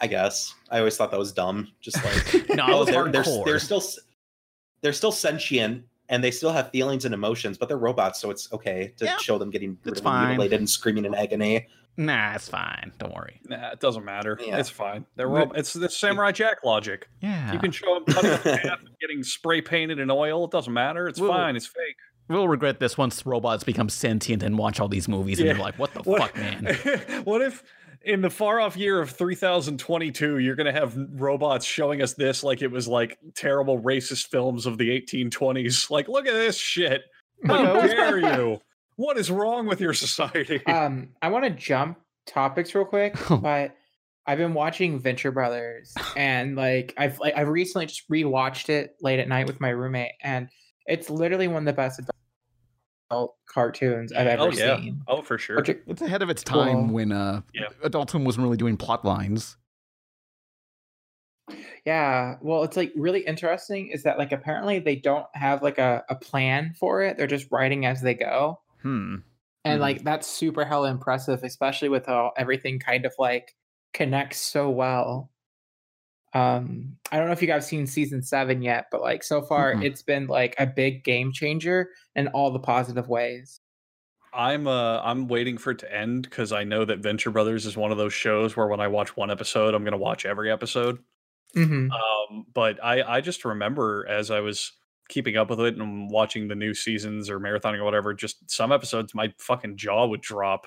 I 0.00 0.06
guess 0.06 0.54
I 0.70 0.78
always 0.78 0.96
thought 0.96 1.10
that 1.10 1.18
was 1.18 1.32
dumb. 1.32 1.68
Just 1.80 2.02
like 2.04 2.48
No, 2.56 2.64
oh, 2.68 2.84
they're, 2.84 3.10
they're, 3.10 3.24
they're 3.44 3.58
still 3.58 3.82
they're 4.80 4.92
still 4.92 5.12
sentient 5.12 5.84
and 6.08 6.22
they 6.24 6.30
still 6.30 6.52
have 6.52 6.70
feelings 6.70 7.04
and 7.04 7.12
emotions, 7.12 7.58
but 7.58 7.68
they're 7.68 7.76
robots, 7.78 8.20
so 8.20 8.30
it's 8.30 8.50
okay 8.52 8.94
to 8.98 9.04
Yeah, 9.04 9.16
show 9.18 9.38
them 9.38 9.50
getting 9.50 9.76
it's 9.84 10.00
fine. 10.00 10.28
mutilated 10.28 10.58
and 10.60 10.70
screaming 10.70 11.04
in 11.04 11.14
agony. 11.14 11.66
Nah, 11.98 12.34
it's 12.34 12.48
fine. 12.48 12.92
Don't 12.98 13.12
worry. 13.12 13.40
Nah, 13.48 13.70
it 13.72 13.80
doesn't 13.80 14.04
matter. 14.04 14.38
Yeah. 14.40 14.56
It's 14.58 14.70
fine. 14.70 15.04
They're 15.16 15.28
But- 15.28 15.34
rob- 15.48 15.56
it's 15.56 15.72
the 15.72 15.90
Samurai 15.90 16.30
Jack 16.30 16.58
logic. 16.64 17.08
Yeah. 17.20 17.52
You 17.52 17.58
can 17.58 17.72
show 17.72 17.94
them 17.94 18.04
cutting 18.04 18.30
in 18.52 18.58
half 18.58 18.78
and 18.78 18.88
getting 19.00 19.22
spray 19.24 19.60
painted 19.60 19.98
in 19.98 20.08
oil. 20.10 20.44
It 20.44 20.52
doesn't 20.52 20.72
matter. 20.72 21.08
It's 21.08 21.18
Whoa. 21.20 21.26
fine. 21.28 21.56
It's 21.56 21.66
fake. 21.66 21.96
We'll 22.28 22.46
regret 22.46 22.78
this 22.78 22.96
once 22.96 23.26
robots 23.26 23.64
become 23.64 23.88
sentient 23.88 24.42
and 24.44 24.56
watch 24.56 24.78
all 24.80 24.88
these 24.88 25.08
movies, 25.08 25.40
and 25.40 25.46
Yeah. 25.48 25.54
you're 25.54 25.62
like, 25.62 25.78
what 25.78 25.92
the 25.92 26.02
What- 26.02 26.20
fuck, 26.20 26.36
man? 26.36 26.64
what 27.24 27.42
if 27.42 27.64
in 28.02 28.20
the 28.20 28.30
far 28.30 28.60
off 28.60 28.76
year 28.76 29.00
of 29.00 29.10
3022 29.10 30.38
you're 30.38 30.54
going 30.54 30.72
to 30.72 30.72
have 30.72 30.96
robots 31.12 31.64
showing 31.66 32.02
us 32.02 32.14
this 32.14 32.42
like 32.42 32.62
it 32.62 32.70
was 32.70 32.86
like 32.86 33.18
terrible 33.34 33.80
racist 33.80 34.28
films 34.28 34.66
of 34.66 34.78
the 34.78 34.88
1820s? 35.00 35.90
Like, 35.98 36.08
look 36.08 36.26
at 36.26 36.34
this 36.34 36.56
shit. 36.56 37.02
How 37.46 37.86
dare 37.86 38.18
you? 38.18 38.60
What 38.96 39.16
is 39.16 39.30
wrong 39.30 39.66
with 39.66 39.80
your 39.80 39.94
society? 39.94 40.64
um, 40.66 41.10
I 41.22 41.28
want 41.28 41.44
to 41.44 41.50
jump 41.50 42.00
topics 42.26 42.74
real 42.74 42.84
quick, 42.84 43.16
but 43.40 43.76
I've 44.26 44.38
been 44.38 44.54
watching 44.54 44.98
Venture 44.98 45.30
Brothers, 45.30 45.94
and 46.16 46.56
like 46.56 46.94
I've 46.98 47.18
like 47.20 47.34
I've 47.36 47.46
recently 47.46 47.86
just 47.86 48.08
rewatched 48.10 48.68
it 48.68 48.96
late 49.00 49.20
at 49.20 49.28
night 49.28 49.46
with 49.46 49.60
my 49.60 49.68
roommate, 49.68 50.12
and 50.22 50.48
it's 50.86 51.10
literally 51.10 51.46
one 51.46 51.62
of 51.62 51.64
the 51.66 51.72
best 51.72 52.00
adult 52.00 52.17
cartoons 53.46 54.12
I've 54.12 54.26
ever 54.26 54.42
oh 54.42 54.50
yeah. 54.50 54.76
seen. 54.76 55.02
Oh 55.08 55.22
for 55.22 55.38
sure. 55.38 55.56
Which- 55.56 55.78
It's 55.86 56.02
ahead 56.02 56.22
of 56.22 56.30
its 56.30 56.42
time 56.42 56.84
Well, 56.88 56.94
when 56.94 57.12
uh, 57.12 57.40
Yeah. 57.54 57.68
adulthood 57.82 58.22
wasn't 58.24 58.44
really 58.44 58.56
doing 58.56 58.76
plot 58.76 59.04
lines. 59.04 59.56
Yeah, 61.86 62.36
well, 62.42 62.64
it's 62.64 62.76
like 62.76 62.92
really 62.94 63.20
interesting 63.20 63.88
is 63.88 64.02
that 64.02 64.18
like 64.18 64.32
apparently 64.32 64.78
they 64.80 64.96
don't 64.96 65.26
have 65.32 65.62
like 65.62 65.78
a, 65.78 66.04
a 66.10 66.14
plan 66.14 66.74
for 66.78 67.02
it. 67.02 67.16
They're 67.16 67.26
just 67.26 67.50
writing 67.50 67.86
as 67.86 68.02
they 68.02 68.14
go. 68.14 68.60
Hmm. 68.82 69.16
And 69.64 69.78
Mhm. 69.78 69.82
like 69.82 70.04
that's 70.04 70.26
super 70.26 70.64
hella 70.64 70.90
impressive, 70.90 71.42
especially 71.42 71.88
with 71.88 72.06
how 72.06 72.32
everything 72.36 72.78
kind 72.78 73.06
of 73.06 73.14
like 73.18 73.56
connects 73.94 74.40
so 74.40 74.68
well. 74.68 75.30
Um, 76.34 76.96
I 77.10 77.16
don't 77.16 77.26
know 77.26 77.32
if 77.32 77.40
you 77.40 77.48
guys 77.48 77.66
seen 77.66 77.86
season 77.86 78.22
seven 78.22 78.62
yet, 78.62 78.86
but 78.92 79.00
like 79.00 79.22
so 79.24 79.40
far, 79.42 79.74
Mhm. 79.74 79.84
it's 79.84 80.02
been 80.02 80.26
like 80.26 80.54
a 80.58 80.66
big 80.66 81.04
game 81.04 81.32
changer 81.32 81.90
in 82.14 82.28
all 82.28 82.50
the 82.50 82.58
positive 82.58 83.08
ways. 83.08 83.60
I'm 84.32 84.66
uh 84.66 85.00
I'm 85.02 85.26
waiting 85.26 85.56
for 85.56 85.70
it 85.70 85.78
to 85.80 85.92
end 85.94 86.22
because 86.24 86.52
I 86.52 86.62
know 86.64 86.84
that 86.84 86.98
Venture 86.98 87.30
Brothers 87.30 87.64
is 87.64 87.76
one 87.78 87.90
of 87.92 87.98
those 87.98 88.12
shows 88.12 88.56
where 88.56 88.66
when 88.66 88.80
I 88.80 88.88
watch 88.88 89.16
one 89.16 89.30
episode, 89.30 89.74
I'm 89.74 89.84
gonna 89.84 89.96
watch 89.96 90.26
every 90.26 90.50
episode. 90.52 90.98
Mm-hmm. 91.56 91.90
Um, 91.90 92.46
but 92.52 92.82
I 92.84 93.02
I 93.02 93.20
just 93.22 93.44
remember 93.46 94.06
as 94.06 94.30
I 94.30 94.40
was 94.40 94.72
keeping 95.08 95.38
up 95.38 95.48
with 95.48 95.60
it 95.60 95.76
and 95.78 96.10
watching 96.10 96.48
the 96.48 96.54
new 96.54 96.74
seasons 96.74 97.30
or 97.30 97.40
marathoning 97.40 97.78
or 97.78 97.84
whatever, 97.84 98.12
just 98.12 98.50
some 98.50 98.70
episodes 98.70 99.14
my 99.14 99.32
fucking 99.38 99.78
jaw 99.78 100.06
would 100.06 100.20
drop 100.20 100.66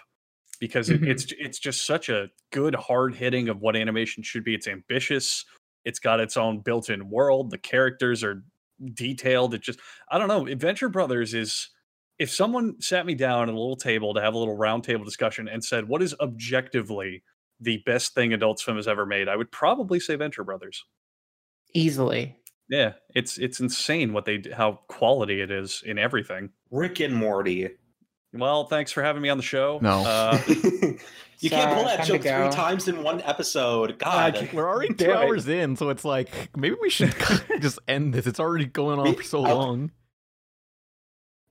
because 0.61 0.89
it, 0.89 1.01
Mhm. 1.01 1.09
it's 1.09 1.33
it's 1.39 1.59
just 1.59 1.85
such 1.85 2.07
a 2.09 2.29
good 2.51 2.75
hard 2.75 3.15
hitting 3.15 3.49
of 3.49 3.59
what 3.61 3.75
animation 3.75 4.23
should 4.23 4.45
be. 4.45 4.55
It's 4.55 4.69
ambitious. 4.69 5.45
It's 5.83 5.99
got 5.99 6.21
its 6.21 6.38
own 6.38 6.61
built-in 6.61 7.09
world. 7.09 7.51
The 7.51 7.57
characters 7.57 8.23
are 8.23 8.45
detailed. 8.93 9.53
It 9.55 9.61
just 9.61 9.81
I 10.09 10.17
don't 10.19 10.29
know. 10.29 10.47
Adventure 10.47 10.89
Brothers 10.89 11.33
is 11.33 11.69
if 12.19 12.29
someone 12.31 12.79
sat 12.81 13.05
me 13.05 13.15
down 13.15 13.49
at 13.49 13.55
a 13.55 13.59
little 13.59 13.75
table 13.75 14.13
to 14.13 14.21
have 14.21 14.35
a 14.35 14.38
little 14.38 14.55
round 14.57 14.83
table 14.85 15.03
discussion 15.03 15.49
and 15.49 15.65
said, 15.65 15.89
"What 15.89 16.01
is 16.03 16.15
objectively 16.21 17.23
the 17.59 17.79
best 17.85 18.13
thing 18.15 18.33
Adult 18.33 18.59
Swim 18.59 18.77
has 18.77 18.88
ever 18.88 19.05
made?" 19.05 19.27
I 19.27 19.35
would 19.35 19.51
probably 19.51 19.99
say 19.99 20.15
Venture 20.15 20.43
Brothers. 20.45 20.85
Easily. 21.73 22.38
Yeah, 22.69 22.93
it's 23.15 23.38
it's 23.38 23.59
insane 23.59 24.13
what 24.13 24.25
they 24.25 24.41
how 24.53 24.73
quality 24.88 25.41
it 25.41 25.51
is 25.51 25.83
in 25.85 25.97
everything. 25.99 26.51
Rick 26.69 26.99
and 27.01 27.13
Morty. 27.15 27.69
Well, 28.33 28.65
thanks 28.65 28.91
for 28.91 29.03
having 29.03 29.21
me 29.21 29.29
on 29.29 29.37
the 29.37 29.43
show. 29.43 29.79
No. 29.81 30.03
Uh, 30.05 30.39
you 30.47 31.49
can't 31.49 31.73
pull 31.75 31.83
that 31.85 31.97
time 31.97 32.05
joke 32.07 32.21
three 32.21 32.49
times 32.49 32.87
in 32.87 33.03
one 33.03 33.21
episode. 33.23 33.99
God. 33.99 34.49
We're 34.53 34.69
already 34.69 34.93
two 34.93 35.11
hours 35.11 35.47
in, 35.47 35.75
so 35.75 35.89
it's 35.89 36.05
like 36.05 36.29
maybe 36.55 36.75
we 36.81 36.89
should 36.89 37.13
just 37.61 37.79
end 37.87 38.13
this. 38.13 38.27
It's 38.27 38.39
already 38.39 38.65
going 38.65 38.99
on 38.99 39.15
for 39.15 39.23
so 39.23 39.43
I- 39.43 39.51
long. 39.53 39.91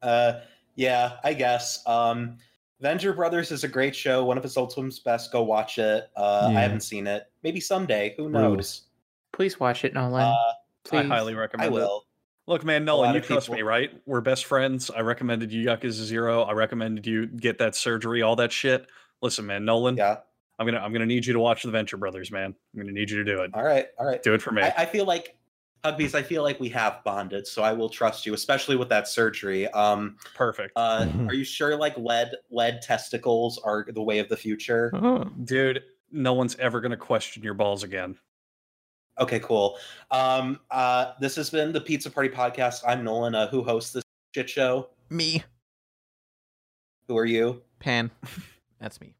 Uh, 0.02 0.40
yeah, 0.76 1.16
I 1.22 1.34
guess. 1.34 1.86
Um, 1.86 2.38
Venture 2.80 3.12
Brothers 3.12 3.52
is 3.52 3.64
a 3.64 3.68
great 3.68 3.94
show. 3.94 4.24
One 4.24 4.38
of 4.38 4.44
Adult 4.46 4.72
Swim's 4.72 4.98
best. 5.00 5.30
Go 5.32 5.42
watch 5.42 5.78
it. 5.78 6.08
Uh, 6.16 6.48
Yeah. 6.50 6.58
I 6.58 6.62
haven't 6.62 6.80
seen 6.80 7.06
it. 7.06 7.24
Maybe 7.42 7.60
someday. 7.60 8.14
Who 8.16 8.24
Rude. 8.24 8.32
knows? 8.32 8.82
Please 9.32 9.60
watch 9.60 9.84
it, 9.84 9.92
Nolan. 9.92 10.22
Uh, 10.22 10.34
Please. 10.84 11.00
I 11.00 11.02
highly 11.04 11.34
recommend. 11.34 11.74
I 11.74 11.76
recommend 11.76 11.92
it. 11.92 12.06
Will. 12.50 12.54
Look, 12.54 12.64
man, 12.64 12.84
Nolan, 12.84 13.14
you 13.14 13.20
of 13.20 13.26
trust 13.26 13.50
me, 13.50 13.62
right? 13.62 13.90
We're 14.06 14.20
best 14.20 14.44
friends. 14.44 14.90
I 14.90 15.00
recommended 15.00 15.52
you 15.52 15.66
yuck 15.66 15.82
Yakuza 15.82 16.04
Zero. 16.04 16.42
I 16.42 16.52
recommended 16.52 17.06
you 17.06 17.26
get 17.26 17.58
that 17.58 17.76
surgery, 17.76 18.22
all 18.22 18.36
that 18.36 18.52
shit. 18.52 18.86
Listen, 19.22 19.46
man, 19.46 19.64
Nolan, 19.64 19.96
Yeah. 19.96 20.18
I'm 20.58 20.66
gonna 20.66 20.78
I'm 20.78 20.92
gonna 20.92 21.06
need 21.06 21.24
you 21.24 21.32
to 21.32 21.40
watch 21.40 21.62
the 21.62 21.70
Venture 21.70 21.96
Brothers, 21.96 22.30
man. 22.30 22.54
I'm 22.74 22.80
gonna 22.80 22.92
need 22.92 23.08
you 23.10 23.16
to 23.16 23.24
do 23.24 23.40
it. 23.42 23.50
All 23.54 23.62
right. 23.62 23.86
All 23.98 24.06
right. 24.06 24.22
Do 24.22 24.34
it 24.34 24.42
for 24.42 24.50
me. 24.52 24.60
I, 24.62 24.74
I 24.82 24.84
feel 24.86 25.06
like 25.06 25.34
Hugbees. 25.84 26.14
I 26.14 26.22
feel 26.22 26.42
like 26.42 26.60
we 26.60 26.68
have 26.68 27.02
bonded, 27.02 27.46
so 27.46 27.62
I 27.62 27.72
will 27.72 27.88
trust 27.88 28.26
you, 28.26 28.34
especially 28.34 28.76
with 28.76 28.90
that 28.90 29.08
surgery. 29.08 29.68
Um, 29.68 30.16
Perfect. 30.34 30.72
uh, 30.76 31.06
are 31.28 31.32
you 31.34 31.44
sure 31.44 31.76
like 31.76 31.96
lead 31.96 32.32
lead 32.50 32.82
testicles 32.82 33.58
are 33.64 33.86
the 33.88 34.02
way 34.02 34.18
of 34.18 34.28
the 34.28 34.36
future? 34.36 34.90
Oh. 34.94 35.24
Dude, 35.44 35.82
no 36.12 36.34
one's 36.34 36.56
ever 36.56 36.82
gonna 36.82 36.96
question 36.96 37.42
your 37.42 37.54
balls 37.54 37.82
again. 37.82 38.16
Okay, 39.20 39.38
cool. 39.40 39.76
Um, 40.10 40.60
uh, 40.70 41.12
this 41.20 41.36
has 41.36 41.50
been 41.50 41.72
the 41.72 41.80
Pizza 41.80 42.10
Party 42.10 42.30
podcast. 42.30 42.82
I'm 42.86 43.04
Nolan, 43.04 43.34
uh, 43.34 43.48
who 43.48 43.62
hosts 43.62 43.92
this 43.92 44.02
shit 44.34 44.48
show. 44.48 44.88
Me, 45.10 45.42
Who 47.06 47.18
are 47.18 47.26
you? 47.26 47.60
Pan. 47.80 48.10
That's 48.80 48.98
me. 49.00 49.14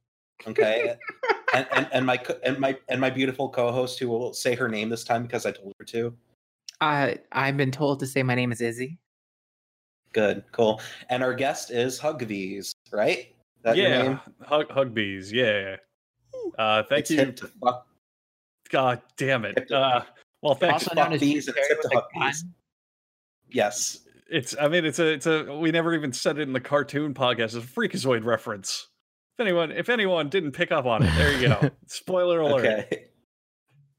Okay, 0.46 0.94
and, 1.54 1.66
and 1.72 1.88
and 1.92 2.06
my 2.06 2.18
and 2.44 2.58
my 2.58 2.78
and 2.88 2.98
my 2.98 3.10
beautiful 3.10 3.50
co-host 3.50 3.98
who 3.98 4.08
will 4.08 4.32
say 4.32 4.54
her 4.54 4.68
name 4.70 4.88
this 4.88 5.04
time 5.04 5.22
because 5.22 5.44
I 5.44 5.50
told 5.50 5.74
her 5.78 5.84
to. 5.86 6.14
Uh, 6.80 7.12
I've 7.32 7.58
been 7.58 7.70
told 7.70 8.00
to 8.00 8.06
say 8.06 8.22
my 8.22 8.34
name 8.34 8.52
is 8.52 8.62
Izzy. 8.62 8.98
Good, 10.14 10.44
cool. 10.52 10.80
And 11.10 11.22
our 11.22 11.34
guest 11.34 11.70
is 11.70 12.00
Hugbees, 12.00 12.74
right? 12.90 13.34
That 13.62 13.76
yeah, 13.76 14.02
name? 14.02 14.20
hug 14.40 14.68
Hugbees. 14.70 15.30
Yeah. 15.30 15.76
Uh, 16.58 16.84
thank 16.88 17.10
It's 17.10 17.42
you. 17.42 17.50
Hip 18.70 18.78
to 18.78 18.86
fuck, 18.86 19.00
God 19.00 19.02
damn 19.16 19.44
it. 19.44 19.70
Uh, 19.70 20.02
well, 20.42 20.54
thanks. 20.54 20.88
Also 20.88 20.94
known 20.94 21.12
as 21.12 21.20
bees 21.20 21.46
and 21.48 21.56
Terry 21.56 21.66
it's 21.70 21.74
hip 21.74 21.80
to 21.82 21.88
with 21.94 22.04
hug 22.14 22.26
bees. 22.26 22.44
Yes. 23.50 23.98
It's. 24.30 24.56
I 24.60 24.68
mean, 24.68 24.84
it's 24.84 24.98
a. 24.98 25.06
It's 25.12 25.26
a. 25.26 25.56
We 25.58 25.70
never 25.70 25.94
even 25.94 26.12
said 26.12 26.38
it 26.38 26.42
in 26.42 26.52
the 26.52 26.60
cartoon 26.60 27.14
podcast. 27.14 27.54
It's 27.54 27.54
a 27.56 27.60
Freakazoid 27.60 28.24
reference. 28.24 28.88
If 29.38 29.42
anyone, 29.42 29.72
if 29.72 29.88
anyone 29.88 30.28
didn't 30.28 30.52
pick 30.52 30.70
up 30.70 30.86
on 30.86 31.02
it, 31.02 31.10
there 31.16 31.32
you 31.32 31.48
go. 31.48 31.70
Spoiler 31.86 32.40
alert. 32.40 32.64
Okay. 32.66 33.06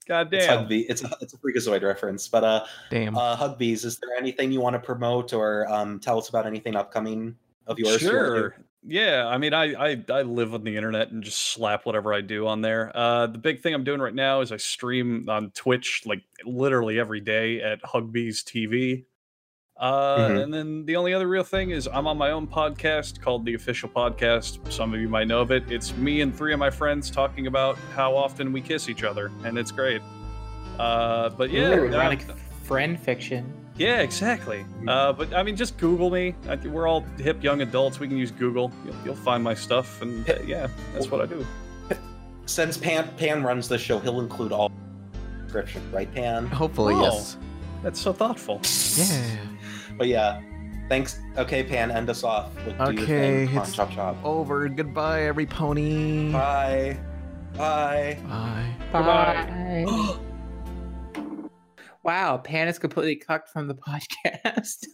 God 0.08 0.34
It's 0.34 0.46
damn. 0.46 0.66
Hugbees. 0.68 0.86
It's 0.90 1.04
a 1.04 1.10
it's 1.22 1.34
a 1.34 1.38
Freakazoid 1.38 1.84
reference. 1.84 2.28
But 2.28 2.44
uh, 2.44 2.66
Damn. 2.90 3.18
uh, 3.18 3.36
Hugbees, 3.38 3.86
is 3.86 4.00
there 4.00 4.18
anything 4.18 4.52
you 4.52 4.60
want 4.62 4.74
to 4.74 4.80
promote 4.80 5.34
or 5.34 5.72
um 5.72 6.00
tell 6.00 6.18
us 6.18 6.30
about 6.30 6.46
anything 6.46 6.76
upcoming 6.76 7.36
of 7.68 7.80
yours? 7.80 8.02
you 8.02 8.08
wanna 8.10 8.20
do? 8.30 8.36
Sure. 8.36 8.56
Yeah, 8.84 9.28
I 9.28 9.38
mean, 9.38 9.54
I, 9.54 9.92
I 9.92 10.04
I 10.10 10.22
live 10.24 10.56
on 10.56 10.64
the 10.64 10.76
internet 10.76 11.12
and 11.12 11.22
just 11.24 11.40
slap 11.54 11.86
whatever 11.86 12.14
I 12.16 12.22
do 12.22 12.48
on 12.48 12.62
there. 12.62 12.92
Uh, 12.96 13.28
the 13.28 13.38
big 13.38 13.62
thing 13.62 13.76
I'm 13.76 13.84
doing 13.84 14.02
right 14.02 14.14
now 14.16 14.42
is 14.42 14.52
I 14.52 14.58
stream 14.58 15.30
on 15.30 15.52
Twitch 15.52 16.02
like 16.08 16.24
literally 16.46 17.00
every 17.00 17.20
day 17.20 17.62
at 17.62 17.80
Hugbees 17.84 18.44
TV. 18.44 19.06
Uh, 19.78 20.18
Mhm. 20.18 20.44
And 20.44 20.54
then 20.54 20.86
the 20.86 20.96
only 20.96 21.14
other 21.14 21.28
real 21.28 21.44
thing 21.44 21.70
is 21.72 21.88
I'm 21.92 22.06
on 22.08 22.18
my 22.18 22.32
own 22.32 22.48
podcast 22.48 23.20
called 23.22 23.46
The 23.46 23.54
Official 23.56 23.90
Podcast. 23.90 24.72
Some 24.72 24.94
of 24.94 25.00
you 25.00 25.10
might 25.10 25.28
know 25.28 25.42
of 25.42 25.52
it. 25.52 25.64
It's 25.72 25.96
me 25.98 26.22
and 26.22 26.36
three 26.36 26.54
of 26.54 26.60
my 26.60 26.70
friends 26.72 27.10
talking 27.12 27.46
about 27.48 27.78
how 27.96 28.16
often 28.16 28.52
we 28.52 28.62
kiss 28.62 28.90
each 28.90 29.04
other, 29.04 29.32
and 29.44 29.58
it's 29.60 29.72
great. 29.72 30.02
Uh, 30.80 31.30
but 31.30 31.52
yeah, 31.52 31.76
Ooh, 31.76 31.96
uh, 31.96 32.16
friend 32.64 33.00
fiction. 33.00 33.52
Yeah, 33.82 34.00
exactly. 34.02 34.66
Uh, 34.88 35.12
but 35.14 35.34
I 35.34 35.44
mean, 35.44 35.56
just 35.56 35.78
Google 35.78 36.10
me. 36.10 36.36
I, 36.48 36.56
we're 36.56 36.88
all 36.88 37.02
hip 37.18 37.44
young 37.44 37.62
adults. 37.62 38.00
We 38.00 38.08
can 38.08 38.18
use 38.18 38.32
Google. 38.32 38.72
You'll, 38.86 38.96
you'll 39.06 39.16
find 39.16 39.44
my 39.44 39.54
stuff, 39.54 40.02
and 40.02 40.30
uh, 40.30 40.36
yeah, 40.46 40.68
that's 40.94 41.10
what 41.10 41.22
I 41.22 41.26
do. 41.26 41.46
Since 42.46 42.78
Pan 42.78 43.08
Pan 43.18 43.44
runs 43.44 43.68
the 43.68 43.78
show, 43.78 44.00
he'll 44.00 44.20
include 44.20 44.52
all 44.52 44.72
description, 45.44 45.82
right, 45.92 46.12
Pan? 46.14 46.48
Hopefully, 46.48 46.94
Oh. 46.96 47.02
yes. 47.04 47.38
That's 47.84 48.00
so 48.00 48.14
thoughtful. 48.14 48.62
Yeah. 48.98 49.38
But 49.98 50.08
yeah, 50.08 50.42
thanks. 50.90 51.20
Okay, 51.38 51.64
Pan, 51.64 51.92
end 51.92 52.10
us 52.10 52.24
off. 52.24 52.50
With 52.66 52.80
Okay, 52.80 53.06
thing. 53.06 53.48
Come 53.50 53.58
on, 53.58 53.64
it's- 53.64 53.76
chop 53.76 53.92
chop. 53.92 54.16
Over. 54.24 54.68
Goodbye, 54.70 55.24
every 55.24 55.46
pony. 55.46 56.32
Bye. 56.32 56.98
Bye. 57.58 58.18
Bye. 58.28 58.76
Bye. 58.94 60.18
wow, 62.04 62.38
Pan 62.38 62.68
is 62.68 62.80
completely 62.80 63.16
cucked 63.16 63.50
from 63.50 63.68
the 63.68 63.76
podcast. 64.56 64.86